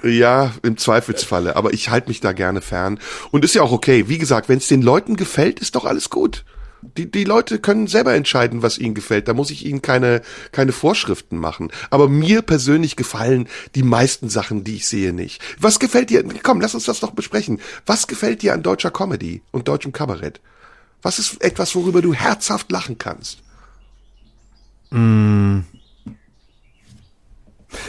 Ja, 0.03 0.53
im 0.61 0.77
Zweifelsfalle. 0.77 1.55
Aber 1.55 1.73
ich 1.73 1.89
halte 1.89 2.09
mich 2.09 2.19
da 2.19 2.33
gerne 2.33 2.61
fern. 2.61 2.99
Und 3.31 3.43
ist 3.43 3.55
ja 3.55 3.63
auch 3.63 3.71
okay. 3.71 4.07
Wie 4.07 4.19
gesagt, 4.19 4.47
wenn 4.47 4.59
es 4.59 4.67
den 4.67 4.83
Leuten 4.83 5.15
gefällt, 5.15 5.59
ist 5.59 5.73
doch 5.75 5.85
alles 5.85 6.11
gut. 6.11 6.45
Die, 6.81 7.09
die 7.09 7.23
Leute 7.23 7.59
können 7.59 7.87
selber 7.87 8.13
entscheiden, 8.13 8.61
was 8.61 8.77
ihnen 8.77 8.93
gefällt. 8.93 9.27
Da 9.27 9.33
muss 9.33 9.49
ich 9.49 9.65
ihnen 9.65 9.81
keine, 9.81 10.21
keine 10.51 10.71
Vorschriften 10.71 11.37
machen. 11.37 11.71
Aber 11.89 12.07
mir 12.07 12.41
persönlich 12.41 12.95
gefallen 12.95 13.47
die 13.75 13.83
meisten 13.83 14.29
Sachen, 14.29 14.63
die 14.63 14.75
ich 14.75 14.87
sehe, 14.87 15.13
nicht. 15.13 15.41
Was 15.59 15.79
gefällt 15.79 16.09
dir? 16.09 16.23
Komm, 16.43 16.61
lass 16.61 16.75
uns 16.75 16.85
das 16.85 16.99
doch 16.99 17.11
besprechen. 17.11 17.59
Was 17.85 18.07
gefällt 18.07 18.41
dir 18.41 18.53
an 18.53 18.63
deutscher 18.63 18.91
Comedy 18.91 19.41
und 19.51 19.67
deutschem 19.67 19.91
Kabarett? 19.91 20.39
Was 21.01 21.19
ist 21.19 21.41
etwas, 21.43 21.75
worüber 21.75 22.01
du 22.01 22.13
herzhaft 22.13 22.71
lachen 22.71 22.97
kannst? 22.97 23.39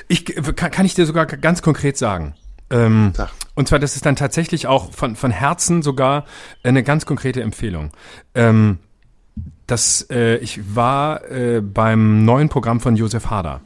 Ich 0.08 0.24
kann, 0.24 0.70
kann 0.70 0.86
ich 0.86 0.94
dir 0.94 1.06
sogar 1.06 1.26
ganz 1.26 1.62
konkret 1.62 1.96
sagen. 1.96 2.34
Ähm, 2.70 3.12
und 3.54 3.68
zwar, 3.68 3.78
das 3.78 3.96
ist 3.96 4.06
dann 4.06 4.16
tatsächlich 4.16 4.66
auch 4.66 4.92
von, 4.92 5.16
von 5.16 5.30
Herzen 5.30 5.82
sogar 5.82 6.24
eine 6.62 6.82
ganz 6.82 7.06
konkrete 7.06 7.42
Empfehlung. 7.42 7.90
Ähm, 8.34 8.78
das, 9.66 10.06
äh, 10.10 10.36
ich 10.36 10.74
war 10.74 11.30
äh, 11.30 11.60
beim 11.60 12.24
neuen 12.24 12.48
Programm 12.48 12.80
von 12.80 12.96
Josef 12.96 13.30
Hader. 13.30 13.60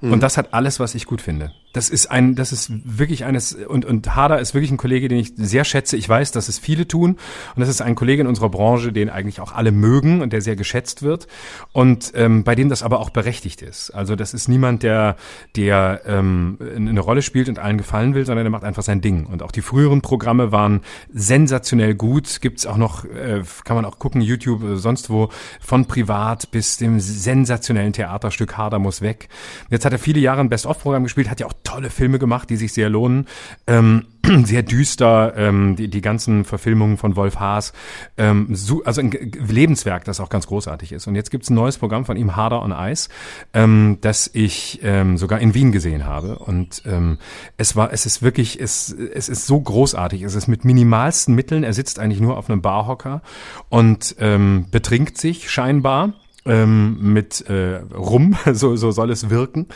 Und 0.00 0.22
das 0.22 0.36
hat 0.36 0.52
alles, 0.52 0.80
was 0.80 0.94
ich 0.94 1.06
gut 1.06 1.22
finde. 1.22 1.52
Das 1.74 1.90
ist 1.90 2.10
ein, 2.10 2.36
das 2.36 2.52
ist 2.52 2.70
wirklich 2.84 3.24
eines, 3.24 3.52
und, 3.52 3.84
und 3.84 4.14
Hader 4.14 4.38
ist 4.38 4.54
wirklich 4.54 4.70
ein 4.70 4.76
Kollege, 4.76 5.08
den 5.08 5.18
ich 5.18 5.32
sehr 5.36 5.64
schätze. 5.64 5.96
Ich 5.96 6.08
weiß, 6.08 6.30
dass 6.30 6.48
es 6.48 6.58
viele 6.58 6.88
tun. 6.88 7.16
Und 7.54 7.60
das 7.60 7.68
ist 7.68 7.82
ein 7.82 7.96
Kollege 7.96 8.22
in 8.22 8.28
unserer 8.28 8.48
Branche, 8.48 8.92
den 8.92 9.10
eigentlich 9.10 9.40
auch 9.40 9.52
alle 9.52 9.72
mögen 9.72 10.22
und 10.22 10.32
der 10.32 10.40
sehr 10.40 10.54
geschätzt 10.54 11.02
wird. 11.02 11.26
Und 11.72 12.12
ähm, 12.14 12.44
bei 12.44 12.54
dem 12.54 12.68
das 12.68 12.84
aber 12.84 13.00
auch 13.00 13.10
berechtigt 13.10 13.60
ist. 13.60 13.90
Also 13.90 14.14
das 14.14 14.34
ist 14.34 14.48
niemand, 14.48 14.84
der, 14.84 15.16
der 15.56 16.02
ähm, 16.06 16.58
eine 16.74 17.00
Rolle 17.00 17.22
spielt 17.22 17.48
und 17.48 17.58
allen 17.58 17.76
gefallen 17.76 18.14
will, 18.14 18.24
sondern 18.24 18.44
der 18.44 18.52
macht 18.52 18.64
einfach 18.64 18.84
sein 18.84 19.00
Ding. 19.00 19.26
Und 19.26 19.42
auch 19.42 19.50
die 19.50 19.60
früheren 19.62 20.00
Programme 20.00 20.52
waren 20.52 20.80
sensationell 21.12 21.96
gut. 21.96 22.40
Gibt's 22.40 22.66
auch 22.66 22.76
noch, 22.76 23.04
äh, 23.04 23.42
kann 23.64 23.74
man 23.74 23.84
auch 23.84 23.98
gucken, 23.98 24.20
YouTube, 24.20 24.62
äh, 24.62 24.76
sonst 24.76 25.10
wo, 25.10 25.28
von 25.60 25.86
privat 25.86 26.52
bis 26.52 26.76
dem 26.76 27.00
sensationellen 27.00 27.92
Theaterstück 27.92 28.56
Hader 28.56 28.78
muss 28.78 29.00
weg. 29.00 29.28
Jetzt 29.70 29.84
hat 29.84 29.92
er 29.92 29.98
viele 29.98 30.20
Jahre 30.20 30.40
ein 30.40 30.48
Best-of-Programm 30.48 31.02
gespielt, 31.02 31.28
hat 31.28 31.40
ja 31.40 31.46
auch 31.46 31.63
tolle 31.64 31.90
Filme 31.90 32.18
gemacht, 32.18 32.48
die 32.50 32.56
sich 32.56 32.72
sehr 32.72 32.88
lohnen. 32.88 33.26
Ähm, 33.66 34.04
sehr 34.44 34.62
düster, 34.62 35.34
ähm, 35.36 35.76
die, 35.76 35.88
die 35.88 36.00
ganzen 36.00 36.44
Verfilmungen 36.44 36.96
von 36.96 37.16
Wolf 37.16 37.36
Haas. 37.40 37.72
Ähm, 38.16 38.48
so, 38.52 38.82
also 38.84 39.00
ein 39.00 39.10
Lebenswerk, 39.10 40.04
das 40.04 40.20
auch 40.20 40.28
ganz 40.28 40.46
großartig 40.46 40.92
ist. 40.92 41.06
Und 41.06 41.14
jetzt 41.14 41.30
gibt's 41.30 41.50
ein 41.50 41.54
neues 41.54 41.78
Programm 41.78 42.04
von 42.04 42.16
ihm, 42.16 42.36
Harder 42.36 42.62
on 42.62 42.72
Ice, 42.72 43.08
ähm, 43.52 43.98
das 44.00 44.30
ich 44.32 44.80
ähm, 44.82 45.18
sogar 45.18 45.40
in 45.40 45.54
Wien 45.54 45.72
gesehen 45.72 46.06
habe. 46.06 46.38
Und 46.38 46.82
ähm, 46.86 47.18
es 47.56 47.76
war, 47.76 47.92
es 47.92 48.06
ist 48.06 48.22
wirklich, 48.22 48.60
es, 48.60 48.90
es 48.92 49.28
ist 49.28 49.46
so 49.46 49.60
großartig. 49.60 50.22
Es 50.22 50.34
ist 50.34 50.48
mit 50.48 50.64
minimalsten 50.64 51.34
Mitteln. 51.34 51.64
Er 51.64 51.72
sitzt 51.72 51.98
eigentlich 51.98 52.20
nur 52.20 52.38
auf 52.38 52.48
einem 52.48 52.62
Barhocker 52.62 53.22
und 53.68 54.16
ähm, 54.20 54.66
betrinkt 54.70 55.18
sich 55.18 55.50
scheinbar 55.50 56.14
ähm, 56.46 57.12
mit 57.12 57.48
äh, 57.48 57.76
Rum, 57.94 58.36
so, 58.52 58.76
so 58.76 58.90
soll 58.90 59.10
es 59.10 59.30
wirken, 59.30 59.66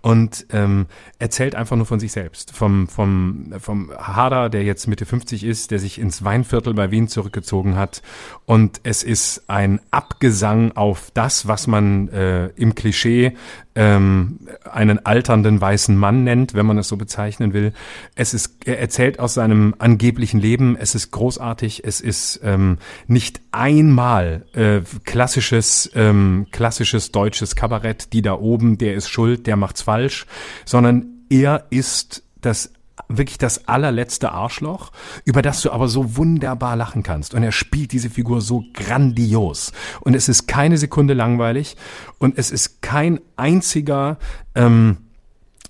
und 0.00 0.46
ähm, 0.50 0.86
erzählt 1.18 1.54
einfach 1.54 1.76
nur 1.76 1.86
von 1.86 2.00
sich 2.00 2.12
selbst. 2.12 2.54
Vom, 2.54 2.88
vom, 2.88 3.54
vom 3.58 3.90
Hader, 3.96 4.48
der 4.48 4.62
jetzt 4.64 4.86
Mitte 4.86 5.06
50 5.06 5.44
ist, 5.44 5.70
der 5.70 5.78
sich 5.78 5.98
ins 5.98 6.24
Weinviertel 6.24 6.74
bei 6.74 6.90
Wien 6.90 7.08
zurückgezogen 7.08 7.76
hat. 7.76 8.02
Und 8.46 8.80
es 8.84 9.02
ist 9.02 9.44
ein 9.48 9.80
Abgesang 9.90 10.72
auf 10.72 11.10
das, 11.12 11.46
was 11.48 11.66
man 11.66 12.08
äh, 12.08 12.48
im 12.56 12.74
Klischee 12.74 13.34
ähm, 13.74 14.40
einen 14.70 15.04
alternden 15.04 15.60
weißen 15.60 15.96
Mann 15.96 16.24
nennt, 16.24 16.54
wenn 16.54 16.66
man 16.66 16.78
es 16.78 16.88
so 16.88 16.96
bezeichnen 16.96 17.52
will. 17.52 17.72
Es 18.14 18.34
ist, 18.34 18.66
er 18.66 18.78
erzählt 18.78 19.18
aus 19.18 19.34
seinem 19.34 19.74
angeblichen 19.78 20.40
Leben. 20.40 20.76
Es 20.76 20.94
ist 20.94 21.10
großartig. 21.10 21.84
Es 21.84 22.00
ist 22.00 22.40
ähm, 22.44 22.78
nicht 23.06 23.40
einmal 23.52 24.44
äh, 24.52 24.80
klassisches, 25.04 25.90
ähm, 25.94 26.46
klassisches 26.50 27.10
deutsches 27.12 27.56
Kabarett. 27.56 28.12
Die 28.12 28.22
da 28.22 28.34
oben, 28.34 28.78
der 28.78 28.94
ist 28.94 29.08
schuld, 29.08 29.46
der 29.46 29.56
macht's 29.56 29.82
falsch, 29.82 30.26
sondern 30.64 31.06
er 31.30 31.66
ist 31.70 32.22
das 32.40 32.73
wirklich 33.08 33.38
das 33.38 33.68
allerletzte 33.68 34.32
Arschloch, 34.32 34.92
über 35.24 35.42
das 35.42 35.62
du 35.62 35.70
aber 35.70 35.88
so 35.88 36.16
wunderbar 36.16 36.76
lachen 36.76 37.02
kannst. 37.02 37.34
Und 37.34 37.42
er 37.42 37.52
spielt 37.52 37.92
diese 37.92 38.10
Figur 38.10 38.40
so 38.40 38.64
grandios. 38.72 39.72
Und 40.00 40.14
es 40.14 40.28
ist 40.28 40.46
keine 40.46 40.78
Sekunde 40.78 41.14
langweilig 41.14 41.76
und 42.18 42.38
es 42.38 42.50
ist 42.50 42.82
kein 42.82 43.20
einziger, 43.36 44.18
ähm, 44.54 44.98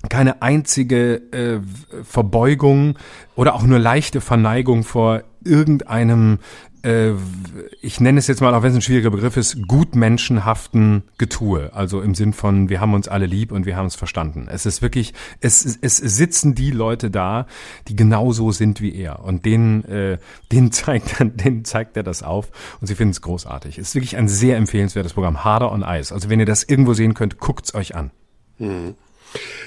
keine 0.09 0.43
einzige 0.43 1.17
äh, 1.33 1.61
Verbeugung 2.05 2.99
oder 3.37 3.55
auch 3.55 3.63
nur 3.63 3.79
leichte 3.79 4.21
Verneigung 4.21 4.85
vor 4.85 5.23
irgendeinem, 5.45 6.39
ich 7.81 8.01
nenne 8.01 8.19
es 8.19 8.27
jetzt 8.27 8.43
mal, 8.43 8.55
auch 8.55 8.63
wenn 8.63 8.71
es 8.71 8.77
ein 8.77 8.83
schwieriger 8.83 9.11
Begriff 9.11 9.39
ist, 9.39 9.67
gutmenschenhaften 9.67 11.05
Getue. 11.17 11.73
Also 11.73 12.03
im 12.03 12.15
Sinn 12.15 12.35
von, 12.35 12.69
wir 12.69 12.81
haben 12.81 12.93
uns 12.93 13.09
alle 13.09 13.25
lieb 13.25 13.53
und 13.53 13.65
wir 13.65 13.77
haben 13.77 13.87
es 13.87 13.95
verstanden. 13.95 14.49
Es 14.51 14.67
ist 14.67 14.83
wirklich, 14.83 15.15
es, 15.41 15.79
es 15.81 15.97
sitzen 15.97 16.55
die 16.55 16.71
Leute 16.71 17.11
da, 17.11 17.47
die 17.89 17.97
genauso 17.97 18.53
sind 18.53 18.83
wie 18.83 18.95
er. 18.95 19.25
Und 19.25 19.47
denen, 19.47 19.85
äh, 19.85 20.19
denen, 20.53 20.73
zeigt, 20.73 21.17
denen 21.21 21.65
zeigt 21.65 21.97
er 21.97 22.03
das 22.03 22.23
auf 22.23 22.51
und 22.81 22.87
sie 22.87 22.95
finden 22.95 23.13
es 23.13 23.23
großartig. 23.23 23.79
Es 23.79 23.89
ist 23.89 23.95
wirklich 23.95 24.19
ein 24.19 24.29
sehr 24.29 24.59
empfehlenswertes 24.59 25.15
Programm. 25.15 25.43
Harder 25.43 25.73
on 25.73 25.83
Ice. 25.87 26.13
Also 26.13 26.29
wenn 26.29 26.41
ihr 26.41 26.47
das 26.47 26.65
irgendwo 26.65 26.93
sehen 26.93 27.15
könnt, 27.15 27.39
guckt's 27.39 27.75
euch 27.75 27.95
an. 27.95 28.11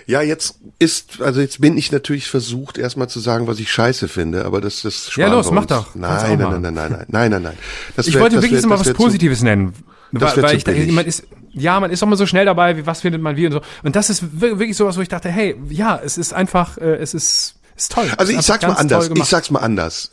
Ja, 0.05 0.21
jetzt 0.21 0.59
ist, 0.79 1.21
also 1.21 1.41
jetzt 1.41 1.59
bin 1.59 1.77
ich 1.77 1.91
natürlich 1.91 2.27
versucht, 2.29 2.77
erstmal 2.77 3.09
zu 3.09 3.19
sagen, 3.19 3.47
was 3.47 3.59
ich 3.59 3.71
scheiße 3.71 4.07
finde, 4.07 4.45
aber 4.45 4.61
das, 4.61 4.81
das 4.83 5.11
Ja, 5.15 5.27
los, 5.27 5.51
mach 5.51 5.65
doch. 5.65 5.95
Nein, 5.95 6.37
nein, 6.39 6.61
nein, 6.61 6.61
nein, 6.61 6.73
nein, 6.73 7.05
nein, 7.09 7.31
nein, 7.31 7.41
nein. 7.41 7.57
Das 7.95 8.07
Ich 8.07 8.13
wär- 8.13 8.21
wollte 8.21 8.41
wirklich 8.41 8.65
mal 8.65 8.79
was 8.79 8.85
wär 8.87 8.93
zu- 8.93 9.03
Positives 9.03 9.41
nennen. 9.41 9.73
das 10.13 10.37
Weil, 10.37 10.43
weil 10.43 10.57
ich 10.57 10.63
dachte, 10.63 10.79
man 10.93 11.05
ist, 11.05 11.23
ja, 11.51 11.79
man 11.79 11.91
ist 11.91 12.01
auch 12.01 12.07
mal 12.07 12.15
so 12.15 12.25
schnell 12.25 12.45
dabei, 12.45 12.77
wie 12.77 12.85
was 12.85 13.01
findet 13.01 13.21
man 13.21 13.35
wie 13.35 13.45
und 13.47 13.51
so. 13.51 13.61
Und 13.83 13.95
das 13.97 14.09
ist 14.09 14.23
wir- 14.39 14.57
wirklich 14.59 14.77
sowas, 14.77 14.95
wo 14.97 15.01
ich 15.01 15.09
dachte, 15.09 15.29
hey, 15.29 15.55
ja, 15.69 15.99
es 16.01 16.17
ist 16.17 16.33
einfach, 16.33 16.77
äh, 16.77 16.95
es 16.95 17.13
ist, 17.13 17.55
ist 17.77 17.91
toll. 17.91 18.11
Also 18.17 18.31
ich 18.31 18.37
Einfach 18.37 18.47
sag's 18.47 18.67
mal 18.67 18.73
anders. 18.73 19.09
Ich 19.13 19.25
sag's 19.25 19.51
mal 19.51 19.59
anders. 19.59 20.11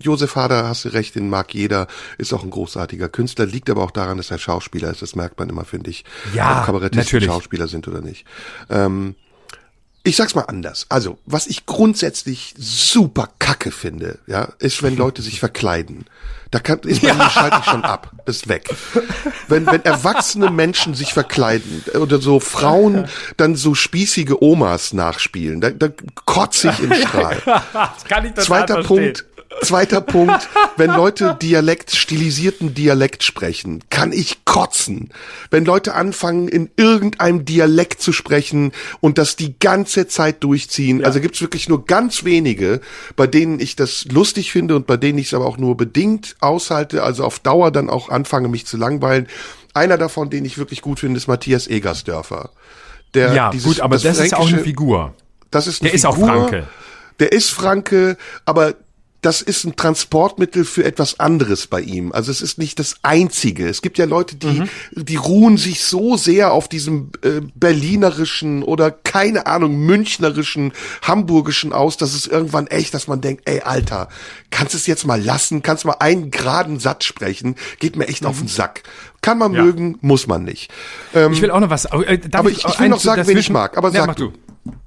Josef 0.00 0.36
Hader, 0.36 0.68
hast 0.68 0.84
du 0.84 0.88
recht, 0.90 1.14
den 1.14 1.28
mag 1.28 1.52
jeder, 1.52 1.88
ist 2.16 2.32
auch 2.32 2.42
ein 2.42 2.50
großartiger 2.50 3.08
Künstler, 3.08 3.46
liegt 3.46 3.68
aber 3.68 3.82
auch 3.82 3.90
daran, 3.90 4.16
dass 4.16 4.30
er 4.30 4.38
Schauspieler 4.38 4.90
ist. 4.90 5.02
Das 5.02 5.16
merkt 5.16 5.38
man 5.38 5.48
immer, 5.48 5.64
finde 5.64 5.90
ich. 5.90 6.04
Ja, 6.34 6.60
ob 6.60 6.66
Kabarettisten 6.66 7.00
natürlich. 7.00 7.26
Schauspieler 7.26 7.68
sind 7.68 7.88
oder 7.88 8.00
nicht. 8.00 8.24
Ähm, 8.70 9.16
ich 10.04 10.14
sag's 10.14 10.36
mal 10.36 10.42
anders. 10.42 10.86
Also, 10.88 11.18
was 11.26 11.48
ich 11.48 11.66
grundsätzlich 11.66 12.54
super 12.56 13.28
kacke 13.40 13.72
finde, 13.72 14.20
ja, 14.28 14.52
ist, 14.60 14.82
wenn 14.84 14.96
Leute 14.96 15.20
sich 15.20 15.40
verkleiden. 15.40 16.04
Da 16.50 16.60
kann, 16.60 16.78
ist 16.80 17.02
bei 17.02 17.12
mir 17.12 17.28
schalte 17.28 17.58
ich 17.60 17.70
schon 17.70 17.84
ab. 17.84 18.12
Ist 18.26 18.48
weg. 18.48 18.68
Wenn, 19.48 19.66
wenn 19.66 19.84
erwachsene 19.84 20.50
Menschen 20.50 20.94
sich 20.94 21.12
verkleiden 21.12 21.84
oder 21.98 22.20
so 22.20 22.40
Frauen 22.40 23.08
dann 23.36 23.56
so 23.56 23.74
spießige 23.74 24.42
Omas 24.42 24.92
nachspielen, 24.92 25.60
da, 25.60 25.70
da 25.70 25.88
kotze 26.24 26.70
ich 26.70 26.80
im 26.80 26.94
Strahl. 27.02 27.42
Zweiter. 28.36 28.82
Punkt. 28.82 29.24
Zweiter 29.62 30.00
Punkt, 30.00 30.48
wenn 30.76 30.90
Leute 30.90 31.36
Dialekt, 31.40 31.90
stilisierten 31.96 32.74
Dialekt 32.74 33.24
sprechen, 33.24 33.82
kann 33.90 34.12
ich 34.12 34.44
kotzen. 34.44 35.10
Wenn 35.50 35.64
Leute 35.64 35.94
anfangen, 35.94 36.46
in 36.48 36.70
irgendeinem 36.76 37.44
Dialekt 37.44 38.00
zu 38.02 38.12
sprechen 38.12 38.72
und 39.00 39.18
das 39.18 39.34
die 39.36 39.58
ganze 39.58 40.06
Zeit 40.08 40.44
durchziehen. 40.44 41.04
Also 41.04 41.20
gibt's 41.20 41.40
wirklich 41.40 41.68
nur 41.68 41.84
ganz 41.86 42.24
wenige, 42.24 42.80
bei 43.16 43.26
denen 43.26 43.58
ich 43.58 43.76
das 43.76 44.04
lustig 44.06 44.52
finde 44.52 44.76
und 44.76 44.86
bei 44.86 44.96
denen 44.96 45.18
ich 45.18 45.28
es 45.28 45.34
aber 45.34 45.46
auch 45.46 45.58
nur 45.58 45.76
bedingt 45.76 46.36
aushalte, 46.40 47.02
also 47.02 47.24
auf 47.24 47.38
Dauer 47.38 47.70
dann 47.70 47.88
auch 47.90 48.08
anfange, 48.08 48.48
mich 48.48 48.66
zu 48.66 48.76
langweilen. 48.76 49.26
Einer 49.74 49.98
davon, 49.98 50.30
den 50.30 50.44
ich 50.44 50.58
wirklich 50.58 50.80
gut 50.82 51.00
finde, 51.00 51.18
ist 51.18 51.28
Matthias 51.28 51.66
Egersdörfer. 51.66 52.50
Der 53.14 53.32
Ja, 53.34 53.50
dieses- 53.50 53.66
gut, 53.66 53.80
aber 53.80 53.98
das, 53.98 54.18
ist 54.18 54.34
auch 54.34 54.48
eine 54.48 54.58
Figur. 54.62 55.14
das 55.50 55.66
ist 55.66 55.80
eine 55.82 55.90
Der 55.90 55.94
ist 55.94 56.04
auch 56.06 56.14
Figur. 56.14 56.28
Franke. 56.30 56.66
Der 57.18 57.32
ist 57.32 57.50
Franke, 57.50 58.16
aber 58.44 58.74
das 59.26 59.42
ist 59.42 59.64
ein 59.64 59.74
Transportmittel 59.74 60.64
für 60.64 60.84
etwas 60.84 61.18
anderes 61.18 61.66
bei 61.66 61.80
ihm. 61.80 62.12
Also 62.12 62.30
es 62.30 62.40
ist 62.40 62.58
nicht 62.58 62.78
das 62.78 62.94
einzige. 63.02 63.68
Es 63.68 63.82
gibt 63.82 63.98
ja 63.98 64.04
Leute, 64.04 64.36
die, 64.36 64.60
mhm. 64.60 64.68
die 64.94 65.16
ruhen 65.16 65.56
sich 65.56 65.82
so 65.82 66.16
sehr 66.16 66.52
auf 66.52 66.68
diesem 66.68 67.10
äh, 67.22 67.40
berlinerischen 67.56 68.62
oder 68.62 68.92
keine 68.92 69.46
Ahnung, 69.46 69.78
münchnerischen, 69.78 70.72
hamburgischen 71.02 71.72
aus, 71.72 71.96
dass 71.96 72.14
es 72.14 72.28
irgendwann 72.28 72.68
echt, 72.68 72.94
dass 72.94 73.08
man 73.08 73.20
denkt, 73.20 73.42
ey, 73.48 73.62
Alter, 73.62 74.10
kannst 74.52 74.76
es 74.76 74.86
jetzt 74.86 75.04
mal 75.04 75.20
lassen, 75.20 75.60
kannst 75.60 75.84
mal 75.84 75.96
einen 75.98 76.30
geraden 76.30 76.78
Satz 76.78 77.04
sprechen, 77.04 77.56
geht 77.80 77.96
mir 77.96 78.06
echt 78.06 78.22
mhm. 78.22 78.28
auf 78.28 78.38
den 78.38 78.46
Sack. 78.46 78.84
Kann 79.22 79.38
man 79.38 79.52
ja. 79.54 79.64
mögen, 79.64 79.98
muss 80.02 80.28
man 80.28 80.44
nicht. 80.44 80.70
Ähm, 81.16 81.32
ich 81.32 81.42
will 81.42 81.50
auch 81.50 81.58
noch 81.58 81.70
was. 81.70 81.86
Äh, 81.86 82.20
aber 82.30 82.48
ich, 82.48 82.64
ich 82.64 82.78
will 82.78 82.90
noch 82.90 83.00
sagen, 83.00 83.26
wen 83.26 83.38
ich 83.38 83.50
mag. 83.50 83.76
Aber 83.76 83.90
ja, 83.90 84.06
sag 84.06 84.14
du. 84.14 84.32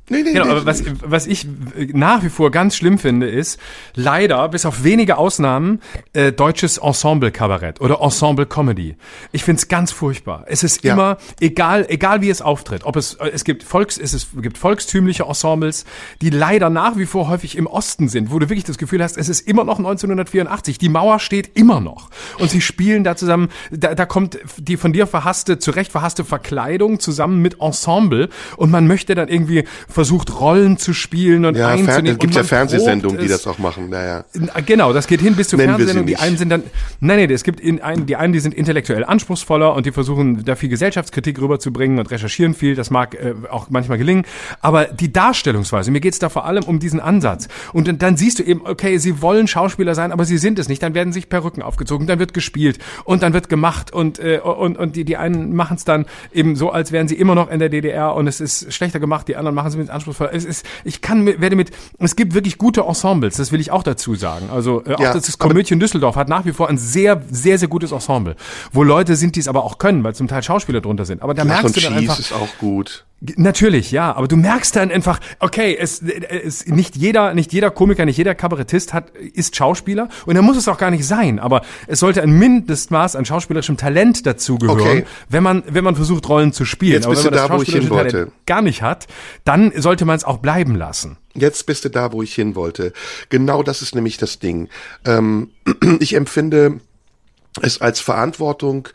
Nee, 0.09 0.23
nee, 0.23 0.33
genau, 0.33 0.45
nee, 0.45 0.51
aber 0.51 0.65
was, 0.65 0.83
was 1.03 1.27
ich 1.27 1.47
nach 1.93 2.23
wie 2.23 2.29
vor 2.29 2.49
ganz 2.49 2.75
schlimm 2.75 2.97
finde, 2.97 3.27
ist 3.29 3.59
leider, 3.93 4.49
bis 4.49 4.65
auf 4.65 4.83
wenige 4.83 5.17
Ausnahmen, 5.17 5.81
äh, 6.13 6.31
deutsches 6.31 6.79
Ensemble-Kabarett 6.79 7.79
oder 7.79 8.01
Ensemble-Comedy. 8.01 8.95
Ich 9.31 9.43
find's 9.43 9.67
ganz 9.67 9.91
furchtbar. 9.91 10.45
Es 10.47 10.63
ist 10.63 10.83
ja. 10.83 10.93
immer, 10.93 11.17
egal, 11.39 11.85
egal 11.89 12.21
wie 12.21 12.29
es 12.31 12.41
auftritt, 12.41 12.85
ob 12.85 12.95
es, 12.95 13.17
es 13.31 13.43
gibt 13.43 13.61
Volks, 13.61 13.99
es 13.99 14.15
ist, 14.15 14.29
gibt 14.41 14.57
volkstümliche 14.57 15.23
Ensembles, 15.23 15.85
die 16.21 16.31
leider 16.31 16.71
nach 16.71 16.97
wie 16.97 17.05
vor 17.05 17.27
häufig 17.27 17.55
im 17.55 17.67
Osten 17.67 18.09
sind, 18.09 18.31
wo 18.31 18.39
du 18.39 18.49
wirklich 18.49 18.65
das 18.65 18.79
Gefühl 18.79 19.03
hast, 19.03 19.15
es 19.15 19.29
ist 19.29 19.47
immer 19.47 19.63
noch 19.63 19.77
1984. 19.77 20.79
Die 20.79 20.89
Mauer 20.89 21.19
steht 21.19 21.55
immer 21.55 21.81
noch. 21.81 22.09
Und 22.39 22.49
sie 22.49 22.61
spielen 22.61 23.03
da 23.03 23.15
zusammen, 23.15 23.49
da, 23.69 23.93
da 23.93 24.07
kommt 24.07 24.39
die 24.57 24.77
von 24.77 24.91
dir 24.91 25.05
verhasste, 25.05 25.59
zu 25.59 25.69
Recht 25.69 25.91
verhasste 25.91 26.23
Verkleidung 26.23 26.99
zusammen 26.99 27.43
mit 27.43 27.61
Ensemble 27.61 28.29
und 28.57 28.71
man 28.71 28.87
möchte 28.87 29.13
dann 29.13 29.27
irgendwie 29.27 29.65
versucht, 29.87 30.39
Rollen 30.39 30.77
zu 30.77 30.93
spielen 30.93 31.45
und 31.45 31.55
ja, 31.55 31.69
einzunehmen. 31.69 32.13
Es 32.13 32.19
gibt 32.19 32.35
ja 32.35 32.43
Fernsehsendungen, 32.43 33.19
die 33.19 33.27
das 33.27 33.45
auch 33.47 33.57
machen. 33.59 33.89
Naja. 33.89 34.25
Genau, 34.65 34.93
das 34.93 35.07
geht 35.07 35.21
hin 35.21 35.35
bis 35.35 35.49
zu 35.49 35.57
Nennen 35.57 35.69
Fernsehsendungen. 35.69 36.07
Die 36.07 36.17
einen 36.17 36.37
sind 36.37 36.49
dann, 36.49 36.63
nein, 36.99 37.19
nein, 37.19 37.29
es 37.31 37.43
gibt 37.43 37.59
in 37.59 37.81
einen, 37.81 38.05
die 38.05 38.15
einen, 38.15 38.33
die 38.33 38.39
sind 38.39 38.53
intellektuell 38.53 39.03
anspruchsvoller 39.03 39.73
und 39.73 39.85
die 39.85 39.91
versuchen, 39.91 40.43
da 40.45 40.55
viel 40.55 40.69
Gesellschaftskritik 40.69 41.39
rüberzubringen 41.39 41.99
und 41.99 42.11
recherchieren 42.11 42.53
viel. 42.53 42.75
Das 42.75 42.89
mag 42.89 43.15
äh, 43.15 43.33
auch 43.49 43.69
manchmal 43.69 43.97
gelingen. 43.97 44.25
Aber 44.61 44.85
die 44.85 45.11
Darstellungsweise, 45.11 45.91
mir 45.91 46.01
geht's 46.01 46.19
da 46.19 46.29
vor 46.29 46.45
allem 46.45 46.63
um 46.63 46.79
diesen 46.79 46.99
Ansatz. 46.99 47.47
Und 47.73 47.87
dann, 47.87 47.97
dann 47.97 48.17
siehst 48.17 48.39
du 48.39 48.43
eben, 48.43 48.61
okay, 48.65 48.97
sie 48.97 49.21
wollen 49.21 49.47
Schauspieler 49.47 49.95
sein, 49.95 50.11
aber 50.11 50.25
sie 50.25 50.37
sind 50.37 50.59
es 50.59 50.69
nicht. 50.69 50.81
Dann 50.83 50.93
werden 50.93 51.13
sich 51.13 51.29
Perücken 51.29 51.61
aufgezogen, 51.61 52.07
dann 52.07 52.19
wird 52.19 52.33
gespielt 52.33 52.79
und 53.03 53.23
dann 53.23 53.33
wird 53.33 53.49
gemacht 53.49 53.93
und, 53.93 54.19
äh, 54.19 54.39
und, 54.39 54.77
und 54.77 54.95
die, 54.95 55.05
die 55.05 55.17
einen 55.17 55.55
machen 55.55 55.77
es 55.77 55.85
dann 55.85 56.05
eben 56.33 56.55
so, 56.55 56.71
als 56.71 56.91
wären 56.91 57.07
sie 57.07 57.15
immer 57.15 57.35
noch 57.35 57.49
in 57.49 57.59
der 57.59 57.69
DDR 57.69 58.15
und 58.15 58.27
es 58.27 58.39
ist 58.39 58.73
schlechter 58.73 58.99
gemacht, 58.99 59.27
die 59.27 59.35
anderen 59.35 59.55
machen 59.59 59.67
es 59.67 59.75
mit 59.75 59.83
bisschen 59.83 59.95
anspruchsvoller. 59.95 60.33
Es 60.33 60.45
ist, 60.45 60.65
ich 60.83 61.01
kann, 61.01 61.25
werde 61.25 61.55
mit, 61.55 61.71
es 61.99 62.15
gibt 62.15 62.33
wirklich 62.33 62.57
gute 62.57 62.81
Ensembles, 62.81 63.37
das 63.37 63.51
will 63.51 63.59
ich 63.59 63.71
auch 63.71 63.83
dazu 63.83 64.15
sagen. 64.15 64.49
Also 64.51 64.83
äh, 64.85 64.95
auch 64.95 64.99
ja, 64.99 65.13
das 65.13 65.37
Komödien 65.37 65.79
Düsseldorf 65.79 66.15
hat 66.15 66.29
nach 66.29 66.45
wie 66.45 66.51
vor 66.51 66.69
ein 66.69 66.77
sehr, 66.77 67.21
sehr, 67.29 67.57
sehr 67.57 67.67
gutes 67.67 67.91
Ensemble, 67.91 68.35
wo 68.71 68.83
Leute 68.83 69.15
sind, 69.15 69.35
die 69.35 69.39
es 69.39 69.47
aber 69.47 69.63
auch 69.63 69.77
können, 69.77 70.03
weil 70.03 70.15
zum 70.15 70.27
Teil 70.27 70.43
Schauspieler 70.43 70.81
drunter 70.81 71.05
sind. 71.05 71.21
Aber 71.21 71.33
da 71.33 71.43
Lach 71.43 71.61
merkst 71.61 71.75
du 71.75 71.81
dann 71.81 71.93
einfach, 71.93 72.19
ist 72.19 72.33
auch 72.33 72.57
gut. 72.59 73.05
Natürlich, 73.21 73.91
ja, 73.91 74.15
aber 74.15 74.29
du 74.29 74.37
merkst 74.37 74.77
dann 74.77 74.91
einfach, 74.91 75.19
okay, 75.39 75.75
es, 75.77 76.01
es 76.01 76.65
nicht 76.67 76.95
jeder, 76.95 77.33
nicht 77.33 77.51
jeder 77.51 77.69
Komiker, 77.69 78.05
nicht 78.05 78.17
jeder 78.17 78.33
Kabarettist 78.33 78.93
hat 78.93 79.09
ist 79.09 79.57
Schauspieler 79.57 80.07
und 80.25 80.37
er 80.37 80.41
muss 80.41 80.55
es 80.55 80.69
auch 80.69 80.77
gar 80.77 80.89
nicht 80.89 81.05
sein, 81.05 81.37
aber 81.37 81.61
es 81.87 81.99
sollte 81.99 82.21
ein 82.21 82.31
Mindestmaß 82.31 83.17
an 83.17 83.25
schauspielerischem 83.25 83.75
Talent 83.75 84.25
dazugehören, 84.25 84.79
okay. 84.79 85.05
wenn 85.27 85.43
man 85.43 85.63
wenn 85.67 85.83
man 85.83 85.97
versucht 85.97 86.29
Rollen 86.29 86.53
zu 86.53 86.63
spielen. 86.63 86.93
Jetzt 86.93 87.09
bist 87.09 87.25
aber 87.25 87.35
wenn 87.35 87.41
man 87.41 87.49
da, 87.49 87.55
das 87.57 87.65
schauspielerische 87.65 88.11
Talent 88.11 88.31
gar 88.45 88.61
nicht 88.61 88.81
hat, 88.81 89.07
dann 89.43 89.73
sollte 89.75 90.05
man 90.05 90.15
es 90.15 90.23
auch 90.23 90.37
bleiben 90.37 90.75
lassen. 90.75 91.17
Jetzt 91.33 91.65
bist 91.65 91.83
du 91.83 91.89
da, 91.89 92.13
wo 92.13 92.23
ich 92.23 92.33
hin 92.33 92.55
wollte. 92.55 92.93
Genau 93.27 93.63
das 93.63 93.81
ist 93.81 93.95
nämlich 93.95 94.17
das 94.17 94.39
Ding. 94.39 94.69
Ähm, 95.05 95.51
ich 95.99 96.13
empfinde 96.13 96.79
es 97.61 97.81
als 97.81 97.99
Verantwortung 97.99 98.87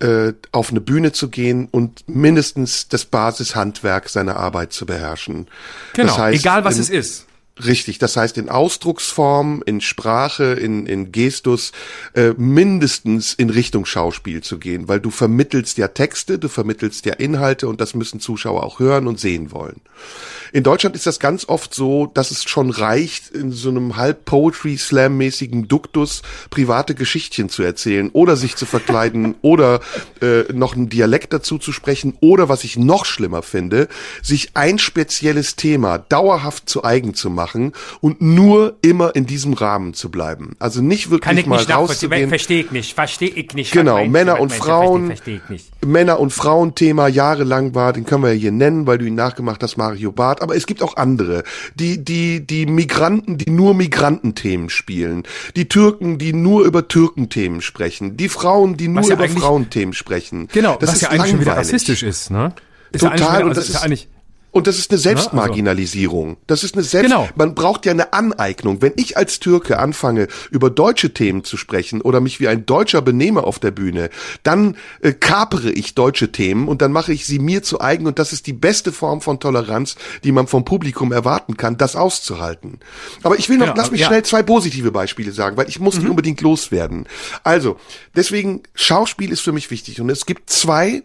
äh, 0.00 0.32
auf 0.52 0.70
eine 0.70 0.80
Bühne 0.80 1.12
zu 1.12 1.28
gehen 1.28 1.68
und 1.70 2.08
mindestens 2.08 2.88
das 2.88 3.04
Basishandwerk 3.04 4.08
seiner 4.08 4.36
Arbeit 4.36 4.72
zu 4.72 4.86
beherrschen. 4.86 5.46
Genau, 5.92 6.08
das 6.08 6.18
heißt, 6.18 6.40
egal 6.40 6.64
was 6.64 6.76
in, 6.76 6.82
es 6.82 6.90
ist. 6.90 7.26
Richtig, 7.64 7.98
das 7.98 8.16
heißt 8.16 8.38
in 8.38 8.48
Ausdrucksform, 8.48 9.62
in 9.66 9.80
Sprache, 9.80 10.52
in, 10.54 10.86
in 10.86 11.12
Gestus, 11.12 11.72
äh, 12.14 12.32
mindestens 12.36 13.34
in 13.34 13.50
Richtung 13.50 13.84
Schauspiel 13.84 14.42
zu 14.42 14.58
gehen, 14.58 14.88
weil 14.88 15.00
du 15.00 15.10
vermittelst 15.10 15.76
ja 15.76 15.88
Texte, 15.88 16.38
du 16.38 16.48
vermittelst 16.48 17.04
ja 17.06 17.14
Inhalte 17.14 17.68
und 17.68 17.80
das 17.80 17.94
müssen 17.94 18.20
Zuschauer 18.20 18.62
auch 18.62 18.78
hören 18.78 19.06
und 19.06 19.20
sehen 19.20 19.52
wollen. 19.52 19.80
In 20.52 20.62
Deutschland 20.62 20.96
ist 20.96 21.06
das 21.06 21.20
ganz 21.20 21.48
oft 21.48 21.74
so, 21.74 22.06
dass 22.06 22.30
es 22.30 22.44
schon 22.44 22.70
reicht, 22.70 23.30
in 23.30 23.52
so 23.52 23.68
einem 23.68 23.96
halb 23.96 24.24
Poetry 24.24 24.76
Slam 24.76 25.16
mäßigen 25.16 25.68
Duktus 25.68 26.22
private 26.50 26.94
Geschichtchen 26.94 27.48
zu 27.48 27.62
erzählen 27.62 28.10
oder 28.10 28.36
sich 28.36 28.56
zu 28.56 28.66
verkleiden 28.66 29.34
oder 29.42 29.80
äh, 30.22 30.52
noch 30.52 30.74
einen 30.74 30.88
Dialekt 30.88 31.32
dazu 31.32 31.58
zu 31.58 31.72
sprechen 31.72 32.16
oder 32.20 32.48
was 32.48 32.64
ich 32.64 32.76
noch 32.76 33.04
schlimmer 33.04 33.42
finde, 33.42 33.88
sich 34.22 34.50
ein 34.54 34.78
spezielles 34.78 35.56
Thema 35.56 35.98
dauerhaft 35.98 36.68
zu 36.68 36.82
eigen 36.84 37.14
zu 37.14 37.28
machen 37.30 37.49
und 38.00 38.20
nur 38.20 38.76
immer 38.82 39.14
in 39.14 39.26
diesem 39.26 39.52
Rahmen 39.52 39.94
zu 39.94 40.10
bleiben. 40.10 40.56
Also 40.58 40.82
nicht 40.82 41.10
wirklich 41.10 41.22
Kann 41.22 41.38
ich 41.38 41.46
mal 41.46 41.56
nicht 41.56 41.72
rauszugehen. 41.72 42.28
Verstehe 42.28 42.62
ich 42.62 42.70
nicht, 42.70 42.94
verstehe 42.94 43.30
ich 43.30 43.54
nicht. 43.54 43.72
Genau, 43.72 44.04
Männer 44.06 44.40
und 44.40 44.52
Frauen, 44.52 45.06
verstehe, 45.06 45.40
verstehe 45.40 45.70
Männer 45.84 46.20
und 46.20 46.32
Frauen 46.32 46.74
Thema 46.74 47.08
jahrelang 47.08 47.74
war, 47.74 47.92
den 47.92 48.04
können 48.04 48.22
wir 48.22 48.32
ja 48.32 48.38
hier 48.38 48.52
nennen, 48.52 48.86
weil 48.86 48.98
du 48.98 49.06
ihn 49.06 49.14
nachgemacht 49.14 49.62
hast, 49.62 49.76
Mario 49.76 50.12
Barth 50.12 50.42
aber 50.42 50.56
es 50.56 50.66
gibt 50.66 50.82
auch 50.82 50.96
andere. 50.96 51.42
Die, 51.74 52.04
die, 52.04 52.46
die 52.46 52.66
Migranten, 52.66 53.38
die 53.38 53.50
nur 53.50 53.74
Migrantenthemen 53.74 54.70
spielen. 54.70 55.24
Die 55.56 55.68
Türken, 55.68 56.18
die 56.18 56.32
nur 56.32 56.64
über 56.64 56.88
Türkenthemen 56.88 57.60
sprechen. 57.60 58.16
Die 58.16 58.28
Frauen, 58.28 58.76
die 58.76 58.88
nur 58.88 59.02
ja 59.02 59.14
über 59.14 59.28
Frauenthemen 59.28 59.94
sprechen. 59.94 60.48
Genau, 60.52 60.76
das 60.76 60.90
was 60.90 60.96
ist 60.96 61.02
ja 61.02 61.08
eigentlich 61.10 61.30
schon 61.30 61.40
wieder 61.40 61.56
rassistisch 61.56 62.02
ist, 62.02 62.30
ne? 62.30 62.52
Ist 62.92 63.02
Total, 63.02 63.40
ja 63.40 63.46
und 63.46 63.56
das 63.56 63.64
ist, 63.64 63.70
ist 63.70 63.74
ja 63.76 63.80
eigentlich 63.82 64.08
und 64.52 64.66
das 64.66 64.78
ist 64.78 64.90
eine 64.90 64.98
Selbstmarginalisierung. 64.98 66.36
Das 66.46 66.64
ist 66.64 66.74
eine 66.74 66.82
Selbst, 66.82 67.10
genau. 67.10 67.28
man 67.36 67.54
braucht 67.54 67.86
ja 67.86 67.92
eine 67.92 68.12
Aneignung. 68.12 68.82
Wenn 68.82 68.92
ich 68.96 69.16
als 69.16 69.38
Türke 69.38 69.78
anfange, 69.78 70.26
über 70.50 70.70
deutsche 70.70 71.14
Themen 71.14 71.44
zu 71.44 71.56
sprechen 71.56 72.00
oder 72.00 72.20
mich 72.20 72.40
wie 72.40 72.48
ein 72.48 72.66
Deutscher 72.66 73.00
benehme 73.00 73.44
auf 73.44 73.58
der 73.58 73.70
Bühne, 73.70 74.10
dann 74.42 74.76
äh, 75.02 75.12
kapere 75.12 75.70
ich 75.70 75.94
deutsche 75.94 76.32
Themen 76.32 76.66
und 76.66 76.82
dann 76.82 76.90
mache 76.90 77.12
ich 77.12 77.26
sie 77.26 77.38
mir 77.38 77.62
zu 77.62 77.80
eigen 77.80 78.06
und 78.06 78.18
das 78.18 78.32
ist 78.32 78.46
die 78.46 78.52
beste 78.52 78.90
Form 78.92 79.20
von 79.20 79.38
Toleranz, 79.38 79.96
die 80.24 80.32
man 80.32 80.48
vom 80.48 80.64
Publikum 80.64 81.12
erwarten 81.12 81.56
kann, 81.56 81.76
das 81.76 81.94
auszuhalten. 81.94 82.80
Aber 83.22 83.38
ich 83.38 83.48
will 83.48 83.58
noch, 83.58 83.66
genau, 83.66 83.76
lass 83.76 83.90
mich 83.92 84.00
ja. 84.00 84.08
schnell 84.08 84.24
zwei 84.24 84.42
positive 84.42 84.90
Beispiele 84.90 85.32
sagen, 85.32 85.56
weil 85.56 85.68
ich 85.68 85.78
muss 85.78 85.96
mhm. 85.96 86.00
die 86.00 86.08
unbedingt 86.08 86.40
loswerden. 86.40 87.06
Also, 87.44 87.76
deswegen, 88.16 88.62
Schauspiel 88.74 89.30
ist 89.30 89.40
für 89.40 89.52
mich 89.52 89.70
wichtig 89.70 90.00
und 90.00 90.10
es 90.10 90.26
gibt 90.26 90.50
zwei 90.50 91.02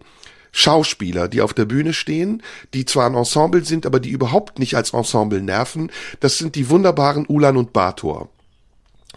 Schauspieler, 0.56 1.28
die 1.28 1.42
auf 1.42 1.52
der 1.52 1.66
Bühne 1.66 1.92
stehen, 1.92 2.42
die 2.72 2.86
zwar 2.86 3.06
ein 3.06 3.14
Ensemble 3.14 3.62
sind, 3.62 3.84
aber 3.84 4.00
die 4.00 4.08
überhaupt 4.08 4.58
nicht 4.58 4.74
als 4.74 4.94
Ensemble 4.94 5.42
nerven. 5.42 5.92
Das 6.20 6.38
sind 6.38 6.54
die 6.54 6.70
wunderbaren 6.70 7.26
Ulan 7.28 7.58
und 7.58 7.74
Bator 7.74 8.30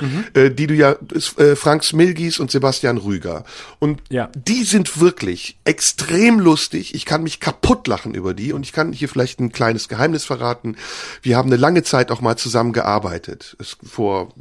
mhm. 0.02 0.26
äh, 0.34 0.50
die 0.50 0.68
du 0.68 0.74
ja, 0.74 0.96
äh, 1.38 1.56
Frank 1.56 1.84
Smilgis 1.84 2.40
und 2.40 2.52
Sebastian 2.52 2.98
Rüger. 2.98 3.44
Und 3.80 4.02
ja. 4.10 4.30
die 4.36 4.64
sind 4.64 5.00
wirklich 5.00 5.58
extrem 5.66 6.40
lustig. 6.40 6.96
Ich 6.96 7.06
kann 7.06 7.24
mich 7.24 7.40
kaputt 7.40 7.88
lachen 7.88 8.14
über 8.14 8.34
die 8.34 8.54
und 8.54 8.64
ich 8.64 8.74
kann 8.74 8.94
hier 8.94 9.10
vielleicht 9.10 9.40
ein 9.40 9.52
kleines 9.52 9.88
Geheimnis 9.88 10.26
verraten. 10.26 10.76
Wir 11.22 11.38
haben 11.38 11.50
eine 11.50 11.58
lange 11.58 11.84
Zeit 11.84 12.12
auch 12.12 12.22
mal 12.22 12.38
zusammen 12.38 12.74
gearbeitet. 12.74 13.56
Es, 13.60 13.78
vor 13.84 14.34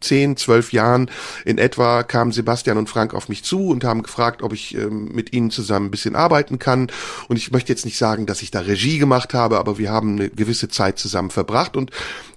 zehn, 0.00 0.36
zwölf 0.36 0.72
Jahren 0.72 1.10
in 1.44 1.58
etwa 1.58 2.02
kamen 2.02 2.32
Sebastian 2.32 2.78
und 2.78 2.88
Frank 2.88 3.14
auf 3.14 3.28
mich 3.28 3.44
zu 3.44 3.68
und 3.68 3.84
haben 3.84 4.02
gefragt, 4.02 4.42
ob 4.42 4.52
ich 4.52 4.74
ähm, 4.74 5.10
mit 5.12 5.32
ihnen 5.32 5.50
zusammen 5.50 5.86
ein 5.86 5.90
bisschen 5.90 6.16
arbeiten 6.16 6.58
kann. 6.58 6.90
Und 7.28 7.36
ich 7.36 7.50
möchte 7.50 7.72
jetzt 7.72 7.84
nicht 7.84 7.98
sagen, 7.98 8.26
dass 8.26 8.42
ich 8.42 8.50
da 8.50 8.60
Regie 8.60 8.98
gemacht 8.98 9.34
habe, 9.34 9.58
aber 9.58 9.78
wir 9.78 9.90
haben 9.90 10.16
eine 10.16 10.30
gewisse 10.30 10.68
Zeit 10.68 10.98
zusammen 10.98 11.30
verbracht 11.30 11.76
und 11.76 11.90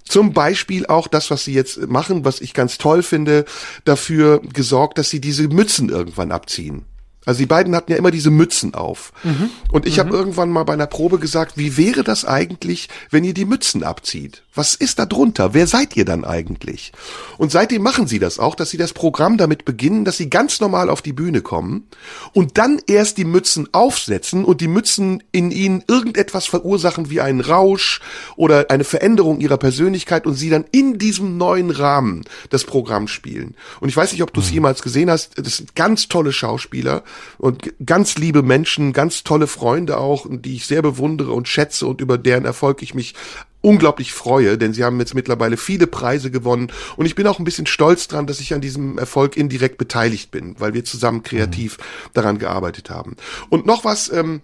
zum 0.08 0.32
Beispiel 0.32 0.86
auch 0.86 1.08
das, 1.08 1.30
was 1.30 1.44
sie 1.44 1.54
jetzt 1.54 1.88
machen, 1.88 2.24
was 2.24 2.40
ich 2.40 2.54
ganz 2.54 2.78
toll 2.78 3.02
finde, 3.02 3.44
dafür 3.84 4.40
gesorgt, 4.40 4.98
dass 4.98 5.10
sie 5.10 5.20
diese 5.20 5.48
Mützen 5.48 5.88
irgendwann 5.88 6.32
abziehen. 6.32 6.84
Also 7.28 7.40
die 7.40 7.46
beiden 7.46 7.76
hatten 7.76 7.92
ja 7.92 7.98
immer 7.98 8.10
diese 8.10 8.30
Mützen 8.30 8.72
auf. 8.72 9.12
Mhm. 9.22 9.50
Und 9.70 9.86
ich 9.86 9.96
mhm. 9.96 10.00
habe 10.00 10.16
irgendwann 10.16 10.48
mal 10.48 10.64
bei 10.64 10.72
einer 10.72 10.86
Probe 10.86 11.18
gesagt, 11.18 11.58
wie 11.58 11.76
wäre 11.76 12.02
das 12.02 12.24
eigentlich, 12.24 12.88
wenn 13.10 13.22
ihr 13.22 13.34
die 13.34 13.44
Mützen 13.44 13.82
abzieht? 13.82 14.44
Was 14.58 14.74
ist 14.74 14.98
da 14.98 15.06
drunter? 15.06 15.54
Wer 15.54 15.68
seid 15.68 15.96
ihr 15.96 16.04
dann 16.04 16.24
eigentlich? 16.24 16.90
Und 17.36 17.52
seitdem 17.52 17.80
machen 17.80 18.08
sie 18.08 18.18
das 18.18 18.40
auch, 18.40 18.56
dass 18.56 18.70
sie 18.70 18.76
das 18.76 18.92
Programm 18.92 19.36
damit 19.36 19.64
beginnen, 19.64 20.04
dass 20.04 20.16
sie 20.16 20.28
ganz 20.28 20.58
normal 20.58 20.90
auf 20.90 21.00
die 21.00 21.12
Bühne 21.12 21.42
kommen 21.42 21.86
und 22.32 22.58
dann 22.58 22.80
erst 22.88 23.18
die 23.18 23.24
Mützen 23.24 23.68
aufsetzen 23.70 24.44
und 24.44 24.60
die 24.60 24.66
Mützen 24.66 25.22
in 25.30 25.52
ihnen 25.52 25.84
irgendetwas 25.86 26.46
verursachen 26.46 27.08
wie 27.08 27.20
einen 27.20 27.40
Rausch 27.40 28.00
oder 28.34 28.66
eine 28.70 28.82
Veränderung 28.82 29.38
ihrer 29.38 29.58
Persönlichkeit 29.58 30.26
und 30.26 30.34
sie 30.34 30.50
dann 30.50 30.64
in 30.72 30.98
diesem 30.98 31.36
neuen 31.36 31.70
Rahmen 31.70 32.24
das 32.50 32.64
Programm 32.64 33.06
spielen. 33.06 33.54
Und 33.78 33.90
ich 33.90 33.96
weiß 33.96 34.10
nicht, 34.10 34.24
ob 34.24 34.32
du 34.32 34.40
es 34.40 34.48
mhm. 34.48 34.54
jemals 34.54 34.82
gesehen 34.82 35.08
hast. 35.08 35.38
Das 35.38 35.58
sind 35.58 35.76
ganz 35.76 36.08
tolle 36.08 36.32
Schauspieler 36.32 37.04
und 37.38 37.72
ganz 37.86 38.18
liebe 38.18 38.42
Menschen, 38.42 38.92
ganz 38.92 39.22
tolle 39.22 39.46
Freunde 39.46 39.98
auch, 39.98 40.26
die 40.28 40.56
ich 40.56 40.66
sehr 40.66 40.82
bewundere 40.82 41.30
und 41.30 41.46
schätze 41.46 41.86
und 41.86 42.00
über 42.00 42.18
deren 42.18 42.44
Erfolg 42.44 42.82
ich 42.82 42.92
mich 42.92 43.14
unglaublich 43.60 44.12
freue, 44.12 44.58
denn 44.58 44.72
sie 44.72 44.84
haben 44.84 44.98
jetzt 45.00 45.14
mittlerweile 45.14 45.56
viele 45.56 45.86
Preise 45.86 46.30
gewonnen 46.30 46.72
und 46.96 47.06
ich 47.06 47.14
bin 47.14 47.26
auch 47.26 47.38
ein 47.38 47.44
bisschen 47.44 47.66
stolz 47.66 48.08
dran, 48.08 48.26
dass 48.26 48.40
ich 48.40 48.54
an 48.54 48.60
diesem 48.60 48.98
Erfolg 48.98 49.36
indirekt 49.36 49.78
beteiligt 49.78 50.30
bin, 50.30 50.54
weil 50.58 50.74
wir 50.74 50.84
zusammen 50.84 51.22
kreativ 51.22 51.78
mhm. 51.78 51.82
daran 52.14 52.38
gearbeitet 52.38 52.90
haben. 52.90 53.16
Und 53.48 53.66
noch 53.66 53.84
was, 53.84 54.12
ähm, 54.12 54.42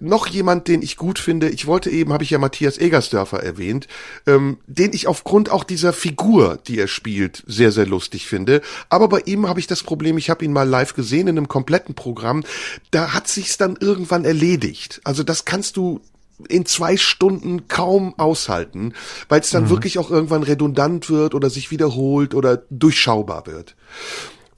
noch 0.00 0.26
jemand, 0.26 0.68
den 0.68 0.82
ich 0.82 0.96
gut 0.96 1.18
finde, 1.18 1.48
ich 1.48 1.66
wollte 1.66 1.90
eben, 1.90 2.12
habe 2.12 2.24
ich 2.24 2.30
ja 2.30 2.38
Matthias 2.38 2.78
Egersdörfer 2.78 3.42
erwähnt, 3.42 3.88
ähm, 4.26 4.58
den 4.66 4.92
ich 4.92 5.06
aufgrund 5.06 5.50
auch 5.50 5.64
dieser 5.64 5.92
Figur, 5.92 6.58
die 6.66 6.78
er 6.78 6.88
spielt, 6.88 7.42
sehr, 7.46 7.72
sehr 7.72 7.86
lustig 7.86 8.26
finde. 8.26 8.60
Aber 8.88 9.08
bei 9.08 9.22
ihm 9.24 9.48
habe 9.48 9.60
ich 9.60 9.66
das 9.66 9.82
Problem, 9.82 10.18
ich 10.18 10.30
habe 10.30 10.44
ihn 10.44 10.52
mal 10.52 10.68
live 10.68 10.94
gesehen 10.94 11.28
in 11.28 11.38
einem 11.38 11.48
kompletten 11.48 11.94
Programm, 11.94 12.44
da 12.90 13.14
hat 13.14 13.28
sich's 13.28 13.56
dann 13.56 13.76
irgendwann 13.80 14.24
erledigt. 14.24 15.00
Also 15.04 15.22
das 15.22 15.44
kannst 15.44 15.76
du 15.76 16.00
in 16.48 16.66
zwei 16.66 16.96
Stunden 16.96 17.68
kaum 17.68 18.14
aushalten, 18.18 18.92
weil 19.28 19.40
es 19.40 19.50
dann 19.50 19.64
mhm. 19.64 19.70
wirklich 19.70 19.98
auch 19.98 20.10
irgendwann 20.10 20.42
redundant 20.42 21.08
wird 21.10 21.34
oder 21.34 21.50
sich 21.50 21.70
wiederholt 21.70 22.34
oder 22.34 22.62
durchschaubar 22.70 23.46
wird. 23.46 23.74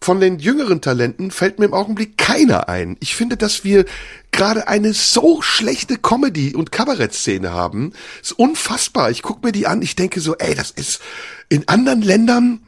Von 0.00 0.20
den 0.20 0.38
jüngeren 0.38 0.80
Talenten 0.80 1.32
fällt 1.32 1.58
mir 1.58 1.64
im 1.64 1.74
Augenblick 1.74 2.16
keiner 2.16 2.68
ein. 2.68 2.96
Ich 3.00 3.16
finde, 3.16 3.36
dass 3.36 3.64
wir 3.64 3.84
gerade 4.30 4.68
eine 4.68 4.94
so 4.94 5.42
schlechte 5.42 5.96
Comedy- 5.96 6.54
und 6.54 6.70
Kabarettszene 6.70 7.52
haben. 7.52 7.92
ist 8.22 8.32
unfassbar. 8.32 9.10
Ich 9.10 9.22
gucke 9.22 9.44
mir 9.44 9.52
die 9.52 9.66
an, 9.66 9.82
ich 9.82 9.96
denke 9.96 10.20
so, 10.20 10.36
ey, 10.36 10.54
das 10.54 10.70
ist 10.70 11.00
in 11.48 11.66
anderen 11.66 12.02
Ländern 12.02 12.60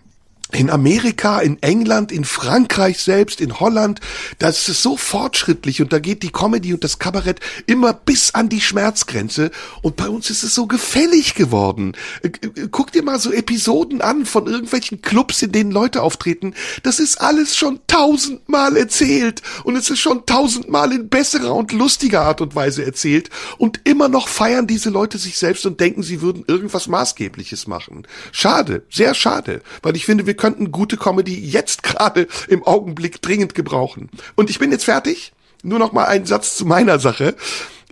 in 0.53 0.71
Amerika, 0.71 1.41
in 1.41 1.63
England, 1.63 2.13
in 2.13 2.25
Frankreich 2.25 3.01
selbst, 3.01 3.41
in 3.41 3.61
Holland, 3.61 4.01
das 4.39 4.69
ist 4.69 4.83
so 4.83 4.97
fortschrittlich 4.97 5.81
und 5.81 5.93
da 5.93 5.99
geht 5.99 6.23
die 6.23 6.31
Comedy 6.31 6.75
und 6.75 6.85
das 6.85 6.99
Kabarett 6.99 7.41
immer 7.67 7.93
bis 7.93 8.35
an 8.35 8.49
die 8.49 8.61
Schmerzgrenze 8.61 9.51
und 9.83 9.97
bei 9.97 10.09
uns 10.09 10.31
ist 10.31 10.43
es 10.43 10.55
so 10.55 10.67
gefällig 10.67 11.35
geworden. 11.35 11.97
Äh, 12.23 12.29
äh, 12.29 12.69
guck 12.71 12.93
dir 12.93 13.03
mal 13.03 13.19
so 13.19 13.33
Episoden 13.33 14.01
an 14.01 14.27
von 14.27 14.47
irgendwelchen 14.47 15.03
Clubs, 15.03 15.43
in 15.43 15.53
denen 15.53 15.71
Leute 15.71 16.03
auftreten. 16.03 16.55
Das 16.83 17.01
ist 17.01 17.21
alles 17.21 17.57
schon 17.57 17.81
tausendmal 17.87 18.77
erzählt 18.77 19.43
und 19.65 19.77
es 19.77 19.91
ist 19.91 20.01
schon 20.01 20.27
tausendmal 20.27 20.93
in 20.93 21.09
besserer 21.09 21.55
und 21.55 21.73
lustiger 21.73 22.23
Art 22.23 22.41
und 22.41 22.55
Weise 22.55 22.85
erzählt 22.85 23.31
und 23.59 23.81
immer 23.85 24.09
noch 24.09 24.29
feiern 24.29 24.67
diese 24.67 24.91
Leute 24.91 25.19
sich 25.19 25.39
selbst 25.39 25.67
und 25.67 25.81
denken, 25.81 26.03
sie 26.03 26.21
würden 26.23 26.45
irgendwas 26.47 26.89
Maßgebliches 26.89 27.67
machen. 27.67 28.07
Schade, 28.33 28.83
sehr 28.91 29.15
schade, 29.15 29.63
weil 29.83 29.97
ich 29.97 30.07
finde, 30.07 30.27
wir 30.27 30.35
könnten 30.41 30.73
gute 30.73 30.97
Comedy 30.97 31.39
jetzt 31.39 31.83
gerade 31.85 32.27
im 32.49 32.65
Augenblick 32.65 33.23
dringend 33.23 33.55
gebrauchen. 33.55 34.11
Und 34.35 34.51
ich 34.51 34.59
bin 34.59 34.73
jetzt 34.73 34.85
fertig. 34.85 35.33
Nur 35.62 35.79
noch 35.79 35.93
mal 35.93 36.07
einen 36.07 36.25
Satz 36.25 36.57
zu 36.57 36.65
meiner 36.65 36.99
Sache. 36.99 37.37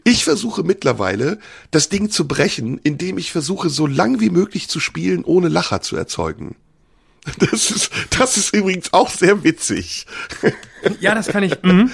Ich 0.02 0.24
versuche 0.24 0.62
mittlerweile, 0.62 1.38
das 1.70 1.90
Ding 1.90 2.08
zu 2.08 2.26
brechen, 2.26 2.80
indem 2.82 3.18
ich 3.18 3.30
versuche, 3.30 3.68
so 3.68 3.86
lang 3.86 4.20
wie 4.20 4.30
möglich 4.30 4.68
zu 4.68 4.80
spielen, 4.80 5.22
ohne 5.22 5.48
Lacher 5.48 5.82
zu 5.82 5.96
erzeugen. 5.96 6.56
Das 7.38 7.70
ist, 7.70 7.90
das 8.18 8.38
ist 8.38 8.54
übrigens 8.54 8.94
auch 8.94 9.10
sehr 9.10 9.44
witzig. 9.44 10.06
Ja, 11.00 11.14
das 11.14 11.26
kann 11.26 11.42
ich. 11.42 11.60
Mhm. 11.62 11.90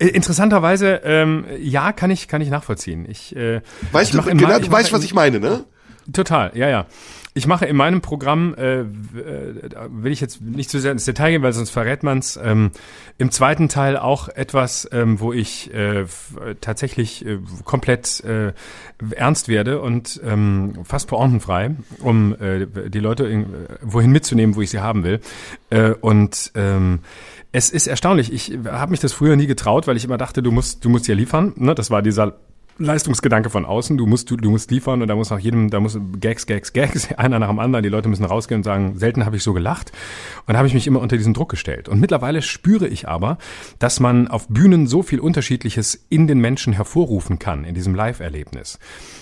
Interessanterweise, 0.00 1.00
ähm, 1.04 1.46
ja, 1.60 1.92
kann 1.92 2.10
ich, 2.10 2.26
kann 2.26 2.42
ich 2.42 2.50
nachvollziehen. 2.50 3.06
Ich, 3.08 3.36
äh, 3.36 3.60
weißt 3.92 4.12
ich 4.12 4.20
du, 4.20 4.36
genau, 4.36 4.58
du 4.58 4.70
weißt, 4.70 4.92
was 4.92 5.04
ich 5.04 5.14
meine, 5.14 5.38
ne? 5.38 5.64
Total, 6.12 6.50
ja, 6.54 6.68
ja. 6.68 6.86
Ich 7.32 7.46
mache 7.46 7.64
in 7.66 7.76
meinem 7.76 8.00
Programm, 8.00 8.54
äh, 8.54 8.80
äh, 8.80 8.86
will 9.88 10.10
ich 10.10 10.20
jetzt 10.20 10.40
nicht 10.40 10.68
zu 10.68 10.80
sehr 10.80 10.90
ins 10.90 11.04
Detail 11.04 11.30
gehen, 11.30 11.42
weil 11.42 11.52
sonst 11.52 11.70
verrät 11.70 12.02
man's. 12.02 12.38
Ähm, 12.42 12.72
Im 13.18 13.30
zweiten 13.30 13.68
Teil 13.68 13.96
auch 13.96 14.28
etwas, 14.28 14.88
ähm, 14.90 15.20
wo 15.20 15.32
ich 15.32 15.72
äh, 15.72 16.06
tatsächlich 16.60 17.24
äh, 17.24 17.38
komplett 17.64 18.24
äh, 18.24 18.52
ernst 19.14 19.48
werde 19.48 19.80
und 19.80 20.20
ähm, 20.24 20.80
fast 20.84 21.06
pointenfrei, 21.06 21.76
um 22.00 22.34
äh, 22.34 22.66
die 22.90 23.00
Leute 23.00 23.26
in, 23.26 23.46
wohin 23.80 24.10
mitzunehmen, 24.10 24.56
wo 24.56 24.62
ich 24.62 24.70
sie 24.70 24.80
haben 24.80 25.04
will. 25.04 25.20
Äh, 25.70 25.90
und 26.00 26.50
ähm, 26.56 26.98
es 27.52 27.70
ist 27.70 27.86
erstaunlich. 27.86 28.32
Ich 28.32 28.58
habe 28.64 28.90
mich 28.90 29.00
das 29.00 29.12
früher 29.12 29.36
nie 29.36 29.46
getraut, 29.46 29.86
weil 29.86 29.96
ich 29.96 30.04
immer 30.04 30.18
dachte, 30.18 30.42
du 30.42 30.50
musst, 30.50 30.84
du 30.84 30.88
musst 30.88 31.06
ja 31.06 31.14
liefern. 31.14 31.52
Ne? 31.56 31.76
Das 31.76 31.90
war 31.92 32.02
dieser 32.02 32.38
Leistungsgedanke 32.78 33.50
von 33.50 33.64
außen. 33.64 33.96
Du 33.96 34.06
musst, 34.06 34.30
du, 34.30 34.36
du 34.36 34.50
musst 34.50 34.70
liefern 34.70 35.02
und 35.02 35.08
da 35.08 35.14
muss 35.14 35.30
nach 35.30 35.38
jedem, 35.38 35.70
da 35.70 35.80
muss 35.80 35.98
Gags, 36.18 36.46
Gags, 36.46 36.72
Gags, 36.72 37.12
einer 37.16 37.38
nach 37.38 37.48
dem 37.48 37.58
anderen. 37.58 37.82
Die 37.82 37.88
Leute 37.88 38.08
müssen 38.08 38.24
rausgehen 38.24 38.60
und 38.60 38.64
sagen, 38.64 38.98
selten 38.98 39.24
habe 39.24 39.36
ich 39.36 39.42
so 39.42 39.52
gelacht. 39.52 39.92
Und 40.46 40.56
habe 40.56 40.66
ich 40.66 40.74
mich 40.74 40.86
immer 40.86 41.00
unter 41.00 41.16
diesen 41.16 41.34
Druck 41.34 41.50
gestellt. 41.50 41.88
Und 41.88 42.00
mittlerweile 42.00 42.42
spüre 42.42 42.88
ich 42.88 43.08
aber, 43.08 43.38
dass 43.78 44.00
man 44.00 44.28
auf 44.28 44.48
Bühnen 44.48 44.86
so 44.86 45.02
viel 45.02 45.20
Unterschiedliches 45.20 46.06
in 46.08 46.26
den 46.26 46.38
Menschen 46.38 46.72
hervorrufen 46.72 47.38
kann, 47.38 47.64
in 47.64 47.74
diesem 47.74 47.94
Live-Erlebnis. 47.94 48.78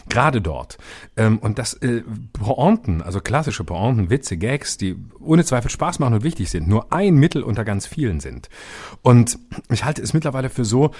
Gerade 0.08 0.40
dort. 0.40 0.78
Ähm, 1.16 1.38
und 1.38 1.58
das 1.58 1.74
äh, 1.74 2.02
Pointen, 2.32 3.02
also 3.02 3.20
klassische 3.20 3.64
Pointen, 3.64 4.10
Witze, 4.10 4.36
Gags, 4.36 4.78
die 4.78 4.96
ohne 5.20 5.44
Zweifel 5.44 5.70
Spaß 5.70 5.98
machen 5.98 6.14
und 6.14 6.24
wichtig 6.24 6.50
sind, 6.50 6.68
nur 6.68 6.92
ein 6.92 7.14
Mittel 7.16 7.42
unter 7.42 7.64
ganz 7.64 7.86
vielen 7.86 8.20
sind. 8.20 8.48
Und 9.02 9.38
ich 9.70 9.84
halte 9.84 10.02
es 10.02 10.14
mittlerweile 10.14 10.48
für 10.48 10.64
so 10.64 10.92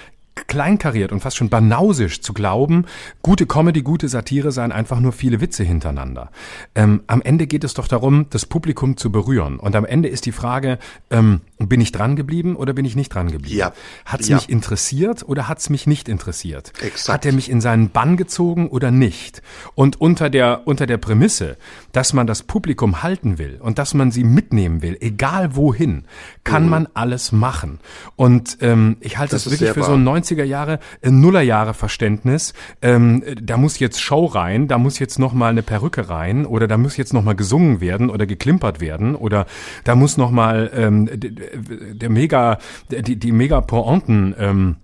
kleinkariert 0.47 1.11
und 1.11 1.21
fast 1.21 1.37
schon 1.37 1.49
banausisch 1.49 2.21
zu 2.21 2.33
glauben, 2.33 2.85
gute 3.21 3.45
Comedy, 3.45 3.81
gute 3.81 4.07
Satire 4.09 4.51
seien 4.51 4.71
einfach 4.71 4.99
nur 4.99 5.11
viele 5.11 5.41
Witze 5.41 5.63
hintereinander. 5.63 6.31
Ähm, 6.75 7.01
am 7.07 7.21
Ende 7.21 7.47
geht 7.47 7.63
es 7.63 7.73
doch 7.73 7.87
darum, 7.87 8.27
das 8.29 8.45
Publikum 8.45 8.97
zu 8.97 9.11
berühren. 9.11 9.59
Und 9.59 9.75
am 9.75 9.85
Ende 9.85 10.09
ist 10.09 10.25
die 10.25 10.31
Frage, 10.31 10.79
ähm, 11.09 11.41
bin 11.57 11.81
ich 11.81 11.91
dran 11.91 12.15
geblieben 12.15 12.55
oder 12.55 12.73
bin 12.73 12.85
ich 12.85 12.95
nicht 12.95 13.13
dran 13.13 13.31
geblieben? 13.31 13.57
Ja. 13.57 13.73
Hat 14.05 14.21
es 14.21 14.29
ja. 14.29 14.35
mich 14.37 14.49
interessiert 14.49 15.27
oder 15.27 15.47
hat 15.47 15.59
es 15.59 15.69
mich 15.69 15.87
nicht 15.87 16.07
interessiert? 16.07 16.73
Exakt. 16.81 17.13
Hat 17.13 17.25
er 17.25 17.33
mich 17.33 17.49
in 17.49 17.61
seinen 17.61 17.89
Bann 17.89 18.17
gezogen 18.17 18.67
oder 18.67 18.91
nicht? 18.91 19.41
Und 19.75 19.99
unter 19.99 20.29
der, 20.29 20.61
unter 20.65 20.87
der 20.87 20.97
Prämisse, 20.97 21.57
dass 21.91 22.13
man 22.13 22.27
das 22.27 22.43
Publikum 22.43 23.03
halten 23.03 23.37
will 23.37 23.59
und 23.61 23.79
dass 23.79 23.93
man 23.93 24.11
sie 24.11 24.23
mitnehmen 24.23 24.81
will, 24.81 24.97
egal 25.01 25.55
wohin, 25.55 26.05
kann 26.43 26.63
mhm. 26.63 26.69
man 26.69 26.87
alles 26.93 27.31
machen. 27.31 27.79
Und 28.15 28.57
ähm, 28.61 28.97
ich 29.01 29.17
halte 29.17 29.31
das, 29.31 29.43
das 29.43 29.53
wirklich 29.53 29.71
für 29.71 29.81
wahr. 29.81 29.87
so 29.89 29.93
ein 29.93 30.03
90er 30.29 30.43
Jahre, 30.43 30.79
äh, 31.01 31.09
Nullerjahre 31.09 31.73
Verständnis. 31.73 32.53
Ähm, 32.81 33.23
da 33.41 33.57
muss 33.57 33.79
jetzt 33.79 34.01
Show 34.01 34.25
rein, 34.25 34.67
da 34.67 34.77
muss 34.77 34.99
jetzt 34.99 35.19
noch 35.19 35.33
mal 35.33 35.49
eine 35.49 35.63
Perücke 35.63 36.09
rein 36.09 36.45
oder 36.45 36.67
da 36.67 36.77
muss 36.77 36.97
jetzt 36.97 37.13
noch 37.13 37.23
mal 37.23 37.35
gesungen 37.35 37.81
werden 37.81 38.09
oder 38.09 38.25
geklimpert 38.25 38.79
werden 38.81 39.15
oder 39.15 39.45
da 39.83 39.95
muss 39.95 40.17
noch 40.17 40.31
mal 40.31 40.71
ähm, 40.73 41.09
der 41.13 42.09
Mega, 42.09 42.59
die, 42.89 43.17
die 43.17 43.31
Mega 43.31 43.61
Pointen 43.61 44.35
ähm, 44.37 44.75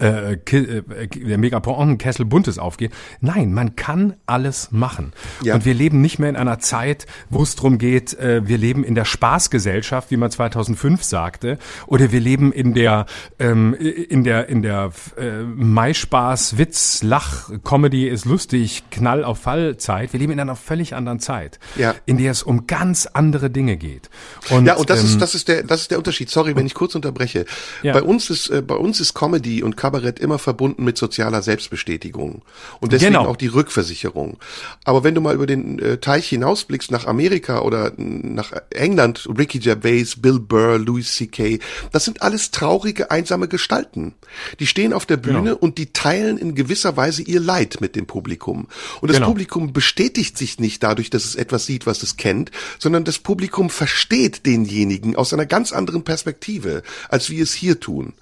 äh, 0.00 0.32
äh, 0.32 1.06
der 1.08 1.38
Megapointen 1.38 1.98
Kessel 1.98 2.24
Buntes 2.24 2.58
aufgeht. 2.58 2.92
Nein, 3.20 3.52
man 3.52 3.76
kann 3.76 4.14
alles 4.26 4.68
machen. 4.72 5.12
Ja. 5.42 5.54
Und 5.54 5.64
wir 5.64 5.74
leben 5.74 6.00
nicht 6.00 6.18
mehr 6.18 6.30
in 6.30 6.36
einer 6.36 6.58
Zeit, 6.58 7.06
wo 7.28 7.42
es 7.42 7.54
darum 7.54 7.78
geht, 7.78 8.18
äh, 8.18 8.46
wir 8.48 8.58
leben 8.58 8.82
in 8.82 8.94
der 8.94 9.04
Spaßgesellschaft, 9.04 10.10
wie 10.10 10.16
man 10.16 10.30
2005 10.30 11.04
sagte, 11.04 11.58
oder 11.86 12.12
wir 12.12 12.20
leben 12.20 12.50
in 12.50 12.72
der 12.74 13.06
ähm, 13.38 13.74
in 13.74 14.24
der 14.24 14.48
in 14.48 14.62
der 14.62 14.90
äh, 15.18 15.42
Maispaß, 15.42 16.56
Witz, 16.56 17.02
Lach, 17.02 17.50
Comedy 17.62 18.08
ist 18.08 18.24
lustig, 18.24 18.84
Knall 18.90 19.22
auf 19.22 19.44
Fall 19.44 19.76
Zeit. 19.76 20.14
Wir 20.14 20.20
leben 20.20 20.32
in 20.32 20.40
einer 20.40 20.56
völlig 20.56 20.94
anderen 20.94 21.20
Zeit, 21.20 21.58
ja. 21.76 21.94
in 22.06 22.16
der 22.16 22.32
es 22.32 22.42
um 22.42 22.66
ganz 22.66 23.06
andere 23.06 23.50
Dinge 23.50 23.76
geht. 23.76 24.08
Und, 24.48 24.64
ja, 24.64 24.76
und 24.76 24.88
das 24.88 25.00
ähm, 25.00 25.06
ist 25.06 25.20
das 25.20 25.34
ist 25.34 25.48
der 25.48 25.62
das 25.62 25.82
ist 25.82 25.90
der 25.90 25.98
Unterschied. 25.98 26.30
Sorry, 26.30 26.56
wenn 26.56 26.64
ich 26.64 26.72
kurz 26.72 26.94
unterbreche. 26.94 27.44
Ja. 27.82 27.92
Bei 27.92 28.02
uns 28.02 28.30
ist 28.30 28.48
äh, 28.48 28.62
bei 28.62 28.76
uns 28.76 28.98
ist 28.98 29.12
Comedy 29.12 29.62
und 29.62 29.73
und 29.74 29.76
Kabarett 29.76 30.20
immer 30.20 30.38
verbunden 30.38 30.84
mit 30.84 30.96
sozialer 30.96 31.42
Selbstbestätigung. 31.42 32.42
Und 32.80 32.92
deswegen 32.92 33.14
genau. 33.14 33.26
auch 33.26 33.36
die 33.36 33.48
Rückversicherung. 33.48 34.38
Aber 34.84 35.04
wenn 35.04 35.14
du 35.14 35.20
mal 35.20 35.34
über 35.34 35.46
den 35.46 35.78
äh, 35.78 35.98
Teich 35.98 36.28
hinausblickst 36.28 36.90
nach 36.90 37.06
Amerika 37.06 37.60
oder 37.60 37.92
nach 37.96 38.52
England, 38.70 39.28
Ricky 39.36 39.58
Gervais, 39.58 40.16
Bill 40.18 40.38
Burr, 40.38 40.78
Louis 40.78 41.12
C.K., 41.14 41.58
das 41.92 42.04
sind 42.04 42.22
alles 42.22 42.50
traurige, 42.50 43.10
einsame 43.10 43.48
Gestalten. 43.48 44.14
Die 44.60 44.66
stehen 44.66 44.92
auf 44.92 45.06
der 45.06 45.16
Bühne 45.16 45.42
genau. 45.42 45.56
und 45.56 45.78
die 45.78 45.92
teilen 45.92 46.38
in 46.38 46.54
gewisser 46.54 46.96
Weise 46.96 47.22
ihr 47.22 47.40
Leid 47.40 47.80
mit 47.80 47.96
dem 47.96 48.06
Publikum. 48.06 48.68
Und 49.00 49.08
das 49.08 49.16
genau. 49.16 49.28
Publikum 49.28 49.72
bestätigt 49.72 50.38
sich 50.38 50.60
nicht 50.60 50.82
dadurch, 50.82 51.10
dass 51.10 51.24
es 51.24 51.34
etwas 51.34 51.66
sieht, 51.66 51.86
was 51.86 52.02
es 52.02 52.16
kennt, 52.16 52.50
sondern 52.78 53.04
das 53.04 53.18
Publikum 53.18 53.70
versteht 53.70 54.46
denjenigen 54.46 55.16
aus 55.16 55.32
einer 55.32 55.46
ganz 55.46 55.72
anderen 55.72 56.04
Perspektive, 56.04 56.82
als 57.08 57.30
wir 57.30 57.42
es 57.42 57.52
hier 57.52 57.80
tun. 57.80 58.14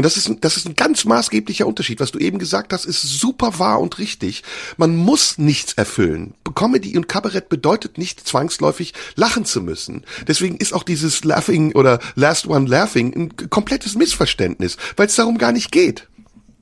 Und 0.00 0.04
das 0.04 0.16
ist, 0.16 0.34
das 0.40 0.56
ist 0.56 0.66
ein 0.66 0.76
ganz 0.76 1.04
maßgeblicher 1.04 1.66
Unterschied. 1.66 2.00
Was 2.00 2.10
du 2.10 2.18
eben 2.18 2.38
gesagt 2.38 2.72
hast, 2.72 2.86
ist 2.86 3.02
super 3.02 3.58
wahr 3.58 3.82
und 3.82 3.98
richtig. 3.98 4.44
Man 4.78 4.96
muss 4.96 5.36
nichts 5.36 5.74
erfüllen. 5.74 6.32
Comedy 6.54 6.96
und 6.96 7.06
Kabarett 7.06 7.50
bedeutet 7.50 7.98
nicht 7.98 8.26
zwangsläufig 8.26 8.94
lachen 9.14 9.44
zu 9.44 9.60
müssen. 9.60 10.06
Deswegen 10.26 10.56
ist 10.56 10.72
auch 10.72 10.84
dieses 10.84 11.22
Laughing 11.22 11.72
oder 11.72 11.98
Last 12.14 12.46
One 12.46 12.66
Laughing 12.66 13.14
ein 13.14 13.50
komplettes 13.50 13.94
Missverständnis, 13.94 14.78
weil 14.96 15.08
es 15.08 15.16
darum 15.16 15.36
gar 15.36 15.52
nicht 15.52 15.70
geht. 15.70 16.08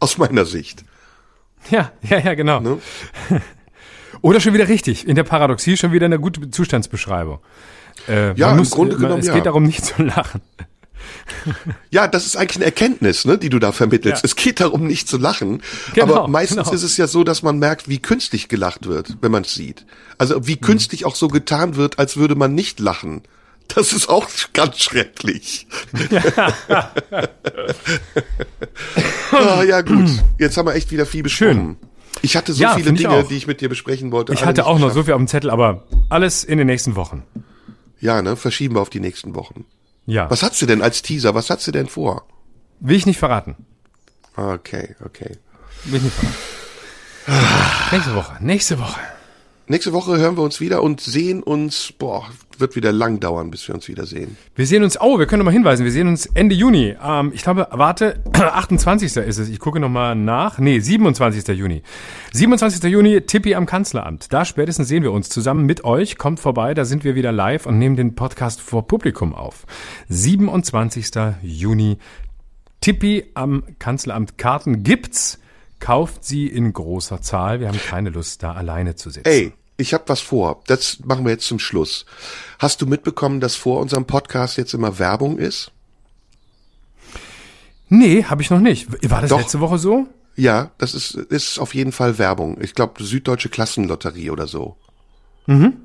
Aus 0.00 0.18
meiner 0.18 0.44
Sicht. 0.44 0.82
Ja, 1.70 1.92
ja, 2.02 2.18
ja, 2.18 2.34
genau. 2.34 2.58
Ne? 2.58 2.80
Oder 4.20 4.40
schon 4.40 4.52
wieder 4.52 4.66
richtig. 4.66 5.06
In 5.06 5.14
der 5.14 5.22
Paradoxie 5.22 5.76
schon 5.76 5.92
wieder 5.92 6.06
eine 6.06 6.18
gute 6.18 6.50
Zustandsbeschreibung. 6.50 7.38
Äh, 8.08 8.34
ja, 8.34 8.52
muss, 8.52 8.70
im 8.70 8.74
Grunde 8.74 8.96
genommen, 8.96 9.20
es 9.20 9.32
geht 9.32 9.46
darum, 9.46 9.62
nicht 9.62 9.84
zu 9.84 10.02
lachen. 10.02 10.40
Ja, 11.90 12.06
das 12.06 12.26
ist 12.26 12.36
eigentlich 12.36 12.56
eine 12.56 12.66
Erkenntnis, 12.66 13.24
ne, 13.24 13.38
die 13.38 13.48
du 13.48 13.58
da 13.58 13.72
vermittelst. 13.72 14.22
Ja. 14.22 14.26
Es 14.26 14.36
geht 14.36 14.60
darum, 14.60 14.86
nicht 14.86 15.08
zu 15.08 15.16
lachen. 15.16 15.62
Genau, 15.94 16.14
aber 16.14 16.28
meistens 16.28 16.64
genau. 16.64 16.72
ist 16.72 16.82
es 16.82 16.96
ja 16.96 17.06
so, 17.06 17.24
dass 17.24 17.42
man 17.42 17.58
merkt, 17.58 17.88
wie 17.88 17.98
künstlich 17.98 18.48
gelacht 18.48 18.86
wird, 18.86 19.16
wenn 19.20 19.32
man 19.32 19.42
es 19.42 19.54
sieht. 19.54 19.86
Also 20.18 20.46
wie 20.46 20.56
künstlich 20.56 21.04
auch 21.06 21.14
so 21.14 21.28
getan 21.28 21.76
wird, 21.76 21.98
als 21.98 22.16
würde 22.16 22.34
man 22.34 22.54
nicht 22.54 22.78
lachen. 22.80 23.22
Das 23.68 23.92
ist 23.92 24.08
auch 24.08 24.28
ganz 24.52 24.78
schrecklich. 24.78 25.66
ah, 29.30 29.62
ja 29.62 29.80
gut, 29.82 30.10
jetzt 30.38 30.56
haben 30.56 30.66
wir 30.66 30.74
echt 30.74 30.90
wieder 30.90 31.06
viel 31.06 31.22
besprochen. 31.22 31.76
Ich 32.22 32.36
hatte 32.36 32.52
so 32.52 32.62
Ja, 32.62 32.74
viele 32.74 32.92
Dinge, 32.92 33.24
die 33.24 33.36
ich 33.36 33.46
mit 33.46 33.60
dir 33.60 33.68
besprechen 33.68 34.10
wollte. 34.10 34.32
Ich 34.32 34.44
hatte 34.44 34.66
auch 34.66 34.78
noch 34.78 34.92
so 34.92 35.04
viel 35.04 35.14
auf 35.14 35.20
dem 35.20 35.28
Zettel, 35.28 35.50
aber 35.50 35.84
alles 36.08 36.42
in 36.44 36.58
den 36.58 36.66
nächsten 36.66 36.96
Wochen. 36.96 37.22
Ja, 38.00 38.22
ne, 38.22 38.36
verschieben 38.36 38.74
wir 38.76 38.80
auf 38.80 38.90
die 38.90 39.00
nächsten 39.00 39.34
Wochen. 39.34 39.64
Ja. 40.08 40.30
Was 40.30 40.42
hast 40.42 40.62
du 40.62 40.64
denn 40.64 40.80
als 40.80 41.02
Teaser? 41.02 41.34
Was 41.34 41.50
hast 41.50 41.66
du 41.66 41.70
denn 41.70 41.86
vor? 41.86 42.26
Will 42.80 42.96
ich 42.96 43.04
nicht 43.04 43.18
verraten. 43.18 43.56
Okay, 44.36 44.96
okay. 45.04 45.36
Will 45.84 45.96
ich 45.96 46.02
nicht 46.04 46.14
verraten. 46.14 47.92
nächste 47.92 48.14
Woche, 48.14 48.36
nächste 48.40 48.78
Woche. 48.78 49.00
Nächste 49.70 49.92
Woche 49.92 50.16
hören 50.16 50.38
wir 50.38 50.42
uns 50.42 50.60
wieder 50.62 50.82
und 50.82 51.02
sehen 51.02 51.42
uns, 51.42 51.92
boah, 51.92 52.26
wird 52.56 52.74
wieder 52.74 52.90
lang 52.90 53.20
dauern, 53.20 53.50
bis 53.50 53.68
wir 53.68 53.74
uns 53.74 53.86
wiedersehen. 53.86 54.38
Wir 54.54 54.66
sehen 54.66 54.82
uns, 54.82 54.98
oh, 54.98 55.18
wir 55.18 55.26
können 55.26 55.40
noch 55.40 55.44
mal 55.44 55.52
hinweisen, 55.52 55.84
wir 55.84 55.92
sehen 55.92 56.08
uns 56.08 56.24
Ende 56.24 56.54
Juni. 56.54 56.96
Ähm, 57.04 57.32
ich 57.34 57.42
glaube, 57.42 57.68
warte, 57.70 58.18
28. 58.32 59.14
ist 59.18 59.36
es. 59.38 59.48
Ich 59.50 59.58
gucke 59.58 59.78
noch 59.78 59.90
mal 59.90 60.14
nach. 60.14 60.58
Nee, 60.58 60.80
27. 60.80 61.46
Juni. 61.48 61.82
27. 62.32 62.82
Juni, 62.84 63.20
Tippi 63.20 63.54
am 63.54 63.66
Kanzleramt. 63.66 64.32
Da 64.32 64.46
spätestens 64.46 64.88
sehen 64.88 65.02
wir 65.02 65.12
uns 65.12 65.28
zusammen 65.28 65.66
mit 65.66 65.84
euch. 65.84 66.16
Kommt 66.16 66.40
vorbei, 66.40 66.72
da 66.72 66.86
sind 66.86 67.04
wir 67.04 67.14
wieder 67.14 67.30
live 67.30 67.66
und 67.66 67.78
nehmen 67.78 67.96
den 67.96 68.14
Podcast 68.14 68.62
vor 68.62 68.86
Publikum 68.86 69.34
auf. 69.34 69.66
27. 70.08 71.10
Juni, 71.42 71.98
Tippi 72.80 73.32
am 73.34 73.64
Kanzleramt. 73.78 74.38
Karten 74.38 74.82
gibt's. 74.82 75.38
Kauft 75.80 76.24
sie 76.24 76.48
in 76.48 76.72
großer 76.72 77.20
Zahl. 77.22 77.60
Wir 77.60 77.68
haben 77.68 77.78
keine 77.78 78.10
Lust, 78.10 78.42
da 78.42 78.52
alleine 78.52 78.96
zu 78.96 79.10
sitzen. 79.10 79.28
Ey, 79.28 79.52
ich 79.78 79.94
habe 79.94 80.04
was 80.08 80.20
vor. 80.20 80.62
Das 80.66 80.98
machen 81.04 81.24
wir 81.24 81.32
jetzt 81.32 81.46
zum 81.46 81.58
Schluss. 81.58 82.04
Hast 82.58 82.82
du 82.82 82.86
mitbekommen, 82.86 83.40
dass 83.40 83.54
vor 83.54 83.80
unserem 83.80 84.04
Podcast 84.04 84.58
jetzt 84.58 84.74
immer 84.74 84.98
Werbung 84.98 85.38
ist? 85.38 85.70
Nee, 87.88 88.24
habe 88.24 88.42
ich 88.42 88.50
noch 88.50 88.60
nicht. 88.60 88.88
War 89.10 89.22
das 89.22 89.30
Doch. 89.30 89.38
letzte 89.38 89.60
Woche 89.60 89.78
so? 89.78 90.06
Ja, 90.36 90.72
das 90.78 90.94
ist, 90.94 91.14
ist 91.14 91.58
auf 91.58 91.74
jeden 91.74 91.92
Fall 91.92 92.18
Werbung. 92.18 92.58
Ich 92.60 92.74
glaube, 92.74 93.02
Süddeutsche 93.02 93.48
Klassenlotterie 93.48 94.30
oder 94.30 94.46
so. 94.46 94.76
Mhm. 95.46 95.78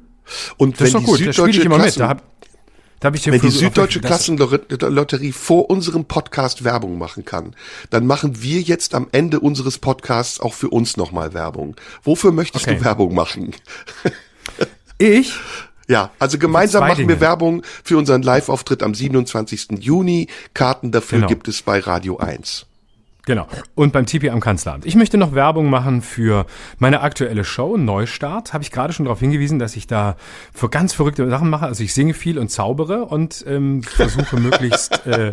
Und 0.58 0.76
Das 0.76 0.80
wenn 0.80 0.88
ist 0.88 0.94
doch 0.96 1.00
die 1.00 1.06
gut, 1.06 1.14
da 1.14 1.18
spiele 1.18 1.30
ich 1.30 1.36
Süddeutsche 1.36 1.70
mit. 1.70 1.78
Klassen, 1.80 2.00
Da 2.00 2.08
hab, 2.10 2.33
da 3.04 3.12
ich 3.14 3.26
wenn 3.28 3.40
die 3.42 3.50
Süddeutsche 3.50 4.00
Klassenlotterie 4.00 5.32
vor 5.34 5.70
unserem 5.70 6.06
Podcast 6.06 6.64
Werbung 6.64 6.98
machen 6.98 7.26
kann, 7.26 7.56
dann 7.90 8.08
machen 8.08 8.42
wir 8.42 8.62
jetzt 8.62 8.96
am 8.96 9.08
Ende 9.12 9.40
unseres 9.42 9.78
Podcasts 9.78 10.40
auch 10.40 10.54
für 10.54 10.70
uns 10.70 10.96
nochmal 10.98 11.34
Werbung. 11.34 11.76
Wofür 12.04 12.32
möchtest 12.32 12.66
Okay. 12.68 12.78
du 12.80 12.86
Werbung 12.86 13.14
machen? 13.14 13.54
Ich? 14.98 15.34
Ja, 15.90 16.12
also 16.18 16.38
gemeinsam 16.38 16.80
machen 16.88 17.00
wir 17.00 17.08
Dinge. 17.08 17.20
Werbung 17.20 17.62
für 17.84 17.98
unseren 17.98 18.22
Live-Auftritt 18.22 18.82
am 18.84 18.96
27. 18.96 19.68
Juni. 19.80 20.28
Karten 20.54 20.94
dafür 20.94 21.18
Genau. 21.18 21.28
gibt 21.28 21.50
es 21.50 21.62
bei 21.62 21.78
Radio 21.80 22.18
1. 22.20 22.66
Genau. 23.26 23.48
Und 23.74 23.94
beim 23.94 24.06
TP 24.06 24.30
am 24.32 24.42
Kanzleramt. 24.42 24.86
Ich 24.86 24.96
möchte 24.96 25.18
noch 25.18 25.34
Werbung 25.34 25.70
machen 25.70 26.02
für 26.02 26.46
meine 26.78 27.00
aktuelle 27.00 27.46
Show, 27.46 27.78
Neustart. 27.78 28.52
Habe 28.52 28.64
ich 28.64 28.72
gerade 28.72 28.92
schon 28.92 29.06
darauf 29.06 29.22
hingewiesen, 29.22 29.60
dass 29.60 29.78
ich 29.78 29.88
da 29.88 30.18
für 30.54 30.70
ganz 30.70 30.94
verrückte 30.94 31.30
Sachen 31.30 31.50
mache. 31.50 31.66
Also 31.66 31.84
ich 31.84 31.94
singe 31.94 32.14
viel 32.14 32.38
und 32.38 32.50
zaubere 32.50 33.06
und 33.06 33.46
ähm, 33.48 33.82
versuche 33.82 34.38
möglichst 34.40 35.06
äh, 35.08 35.32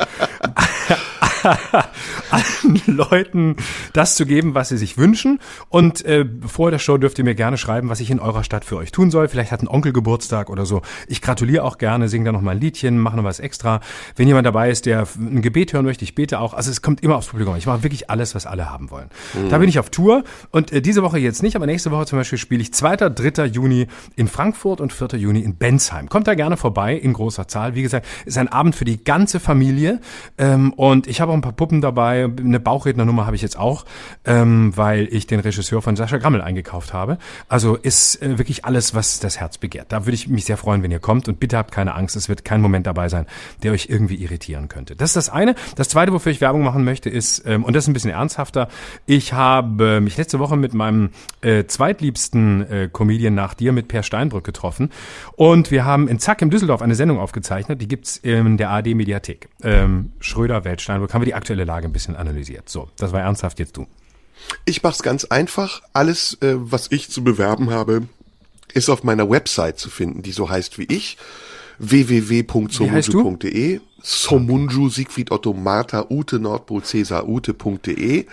allen 2.30 2.82
Leuten 2.86 3.56
das 3.92 4.16
zu 4.16 4.26
geben, 4.26 4.54
was 4.54 4.68
sie 4.68 4.76
sich 4.76 4.98
wünschen. 4.98 5.40
Und 5.68 6.04
äh, 6.04 6.24
vor 6.46 6.70
der 6.70 6.78
Show 6.78 6.98
dürft 6.98 7.18
ihr 7.18 7.24
mir 7.24 7.34
gerne 7.34 7.58
schreiben, 7.58 7.88
was 7.88 8.00
ich 8.00 8.10
in 8.10 8.20
eurer 8.20 8.44
Stadt 8.44 8.64
für 8.64 8.76
euch 8.76 8.92
tun 8.92 9.10
soll. 9.10 9.28
Vielleicht 9.28 9.52
hat 9.52 9.62
ein 9.62 9.68
Onkel 9.68 9.92
Geburtstag 9.92 10.50
oder 10.50 10.66
so. 10.66 10.82
Ich 11.06 11.22
gratuliere 11.22 11.64
auch 11.64 11.78
gerne, 11.78 12.08
singe 12.08 12.26
da 12.26 12.32
noch 12.32 12.40
mal 12.40 12.52
ein 12.52 12.60
Liedchen, 12.60 12.98
mache 12.98 13.16
noch 13.16 13.24
was 13.24 13.40
extra. 13.40 13.80
Wenn 14.16 14.26
jemand 14.26 14.46
dabei 14.46 14.70
ist, 14.70 14.86
der 14.86 15.06
ein 15.16 15.42
Gebet 15.42 15.72
hören 15.72 15.84
möchte, 15.84 16.04
ich 16.04 16.14
bete 16.14 16.40
auch. 16.40 16.54
Also 16.54 16.70
es 16.70 16.82
kommt 16.82 17.02
immer 17.02 17.16
aufs 17.16 17.28
Publikum. 17.28 17.56
Ich 17.56 17.66
mache 17.66 17.82
wirklich 17.82 18.10
alles, 18.10 18.34
was 18.34 18.46
alle 18.46 18.70
haben 18.70 18.90
wollen. 18.90 19.08
Da 19.48 19.58
bin 19.58 19.68
ich 19.68 19.78
auf 19.78 19.90
Tour 19.90 20.24
und 20.50 20.72
äh, 20.72 20.82
diese 20.82 21.02
Woche 21.02 21.18
jetzt 21.18 21.42
nicht, 21.42 21.56
aber 21.56 21.66
nächste 21.66 21.90
Woche 21.90 22.06
zum 22.06 22.18
Beispiel 22.18 22.38
spiele 22.38 22.62
ich 22.62 22.72
2., 22.72 22.96
3. 22.96 23.46
Juni 23.46 23.86
in 24.16 24.28
Frankfurt 24.28 24.80
und 24.80 24.92
4. 24.92 25.18
Juni 25.18 25.40
in 25.40 25.56
Bensheim. 25.56 26.08
Kommt 26.08 26.26
da 26.26 26.34
gerne 26.34 26.56
vorbei 26.56 26.94
in 26.94 27.12
großer 27.12 27.48
Zahl. 27.48 27.74
Wie 27.74 27.82
gesagt, 27.82 28.06
ist 28.24 28.38
ein 28.38 28.48
Abend 28.48 28.74
für 28.74 28.84
die 28.84 29.02
ganze 29.02 29.40
Familie 29.40 30.00
ähm, 30.38 30.72
und 30.72 31.06
ich 31.06 31.20
habe 31.20 31.32
auch 31.32 31.36
ein 31.36 31.42
paar 31.42 31.52
Puppen 31.52 31.80
dabei. 31.90 32.24
Eine 32.24 32.60
Bauchrednernummer 32.60 33.26
habe 33.26 33.36
ich 33.36 33.42
jetzt 33.42 33.58
auch, 33.58 33.84
ähm, 34.24 34.72
weil 34.76 35.08
ich 35.10 35.26
den 35.26 35.40
Regisseur 35.40 35.82
von 35.82 35.96
Sascha 35.96 36.18
Grammel 36.18 36.40
eingekauft 36.40 36.92
habe. 36.92 37.18
Also 37.48 37.76
ist 37.76 38.22
äh, 38.22 38.38
wirklich 38.38 38.64
alles, 38.64 38.94
was 38.94 39.20
das 39.20 39.40
Herz 39.40 39.58
begehrt. 39.58 39.92
Da 39.92 40.06
würde 40.06 40.14
ich 40.14 40.28
mich 40.28 40.44
sehr 40.44 40.56
freuen, 40.56 40.82
wenn 40.82 40.90
ihr 40.90 41.00
kommt 41.00 41.28
und 41.28 41.40
bitte 41.40 41.56
habt 41.56 41.72
keine 41.72 41.94
Angst. 41.94 42.16
Es 42.16 42.28
wird 42.28 42.44
kein 42.44 42.60
Moment 42.60 42.86
dabei 42.86 43.08
sein, 43.08 43.26
der 43.62 43.72
euch 43.72 43.88
irgendwie 43.88 44.16
irritieren 44.16 44.68
könnte. 44.68 44.96
Das 44.96 45.10
ist 45.10 45.16
das 45.16 45.28
eine. 45.30 45.54
Das 45.76 45.88
zweite, 45.88 46.12
wofür 46.12 46.32
ich 46.32 46.40
Werbung 46.40 46.62
machen 46.62 46.84
möchte, 46.84 47.10
ist, 47.10 47.44
ähm, 47.46 47.64
und 47.64 47.74
das 47.74 47.84
ist 47.84 47.88
ein 47.88 47.94
bisschen 47.94 48.10
ernsthafter, 48.10 48.68
ich 49.06 49.32
habe 49.32 50.00
mich 50.00 50.16
letzte 50.16 50.38
Woche 50.38 50.56
mit 50.56 50.74
meinem 50.74 51.10
äh, 51.40 51.64
zweitliebsten 51.64 52.70
äh, 52.70 52.88
Comedian 52.92 53.34
nach 53.34 53.54
dir, 53.54 53.72
mit 53.72 53.88
Per 53.88 54.02
Steinbrück, 54.02 54.44
getroffen. 54.44 54.90
Und 55.36 55.70
wir 55.70 55.84
haben 55.84 56.08
in 56.08 56.18
Zack 56.18 56.42
im 56.42 56.50
Düsseldorf 56.50 56.82
eine 56.82 56.94
Sendung 56.94 57.18
aufgezeichnet, 57.18 57.80
die 57.80 57.88
gibt's 57.88 58.16
in 58.16 58.56
der 58.56 58.70
ARD-Mediathek. 58.70 59.48
Ähm, 59.62 60.12
Schröder, 60.20 60.64
Welt, 60.64 60.80
Steinbrück, 60.80 61.12
haben 61.14 61.22
wir 61.22 61.26
die 61.26 61.34
aktuelle 61.34 61.64
Lage 61.70 61.86
ein 61.86 61.92
bisschen 61.92 62.16
analysiert. 62.16 62.68
So, 62.68 62.88
das 62.96 63.12
war 63.12 63.20
ernsthaft 63.20 63.60
jetzt 63.60 63.76
du. 63.76 63.86
Ich 64.64 64.82
mach's 64.82 65.02
ganz 65.02 65.24
einfach. 65.24 65.82
Alles, 65.92 66.36
äh, 66.42 66.54
was 66.56 66.88
ich 66.90 67.10
zu 67.10 67.22
bewerben 67.22 67.70
habe, 67.70 68.08
ist 68.74 68.88
auf 68.88 69.04
meiner 69.04 69.30
Website 69.30 69.78
zu 69.78 69.88
finden, 69.88 70.22
die 70.22 70.32
so 70.32 70.50
heißt 70.50 70.78
wie 70.78 70.84
ich. 70.84 71.16
www.somunju.de 71.78 73.80
Somunju, 74.02 74.88
Siegfried 74.88 75.30
Otto 75.30 75.52
Martha 75.52 76.06
Ute 76.08 76.38
Nordpol 76.38 76.82
Cäsar 76.82 77.28
Ute.de 77.28 78.26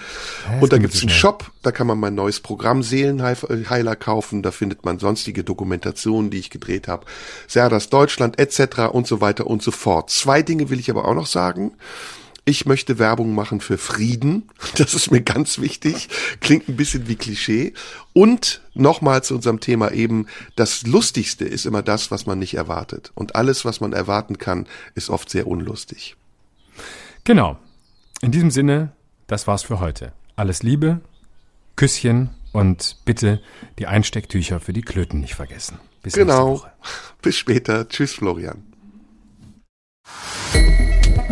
und 0.62 0.72
da 0.72 0.78
gibt's 0.78 1.02
einen. 1.02 1.10
Shop, 1.10 1.52
da 1.62 1.72
kann 1.72 1.88
man 1.88 2.00
mein 2.00 2.16
neues 2.16 2.40
Programm 2.40 2.84
Seelenheiler 2.84 3.98
kaufen, 3.98 4.44
da 4.44 4.52
findet 4.52 4.86
man 4.86 5.00
sonstige 5.00 5.44
Dokumentationen, 5.44 6.32
die 6.32 6.40
ich 6.40 6.50
gedreht 6.50 6.88
habe, 6.88 7.06
Serdas 7.48 7.90
Deutschland 7.90 8.40
etc. 8.40 8.92
und 8.92 9.08
so 9.08 9.20
weiter 9.20 9.48
und 9.48 9.62
so 9.62 9.72
fort. 9.72 10.10
Zwei 10.10 10.42
Dinge 10.42 10.70
will 10.70 10.80
ich 10.80 10.90
aber 10.90 11.06
auch 11.06 11.16
noch 11.16 11.28
sagen. 11.28 11.74
Ich 12.48 12.66
möchte 12.66 12.98
Werbung 12.98 13.36
machen 13.36 13.60
für 13.60 13.78
Frieden. 13.78 14.50
Das 14.78 14.94
ist 14.94 15.12
mir 15.12 15.20
ganz 15.20 15.60
wichtig. 15.60 16.08
Klingt 16.40 16.70
ein 16.70 16.78
bisschen 16.78 17.10
wie 17.10 17.18
Klischee. 17.18 17.74
Und 18.14 18.62
nochmal 18.74 19.22
zu 19.22 19.36
unserem 19.36 19.60
Thema 19.60 19.92
eben, 19.92 20.28
das 20.56 20.88
Lustigste 20.88 21.44
ist 21.44 21.66
immer 21.66 21.82
das, 21.82 22.10
was 22.10 22.26
man 22.26 22.40
nicht 22.40 22.54
erwartet. 22.54 23.12
Und 23.16 23.36
alles, 23.36 23.66
was 23.66 23.82
man 23.82 23.92
erwarten 23.92 24.38
kann, 24.38 24.66
ist 24.96 25.10
oft 25.10 25.30
sehr 25.30 25.46
unlustig. 25.46 26.16
Genau. 27.26 27.58
In 28.22 28.32
diesem 28.32 28.50
Sinne, 28.50 28.94
das 29.28 29.46
war's 29.46 29.64
für 29.64 29.82
heute. 29.82 30.14
Alles 30.38 30.64
Liebe, 30.64 31.02
Küsschen 31.76 32.30
und 32.54 32.96
bitte 33.04 33.42
die 33.78 33.88
Einstecktücher 33.88 34.62
für 34.62 34.72
die 34.72 34.84
Klöten 34.84 35.20
nicht 35.20 35.36
vergessen. 35.36 35.80
Bis 36.02 36.14
Genau. 36.14 36.64
Bis 37.22 37.36
später. 37.36 37.90
Tschüss, 37.90 38.14
Florian. 38.14 38.64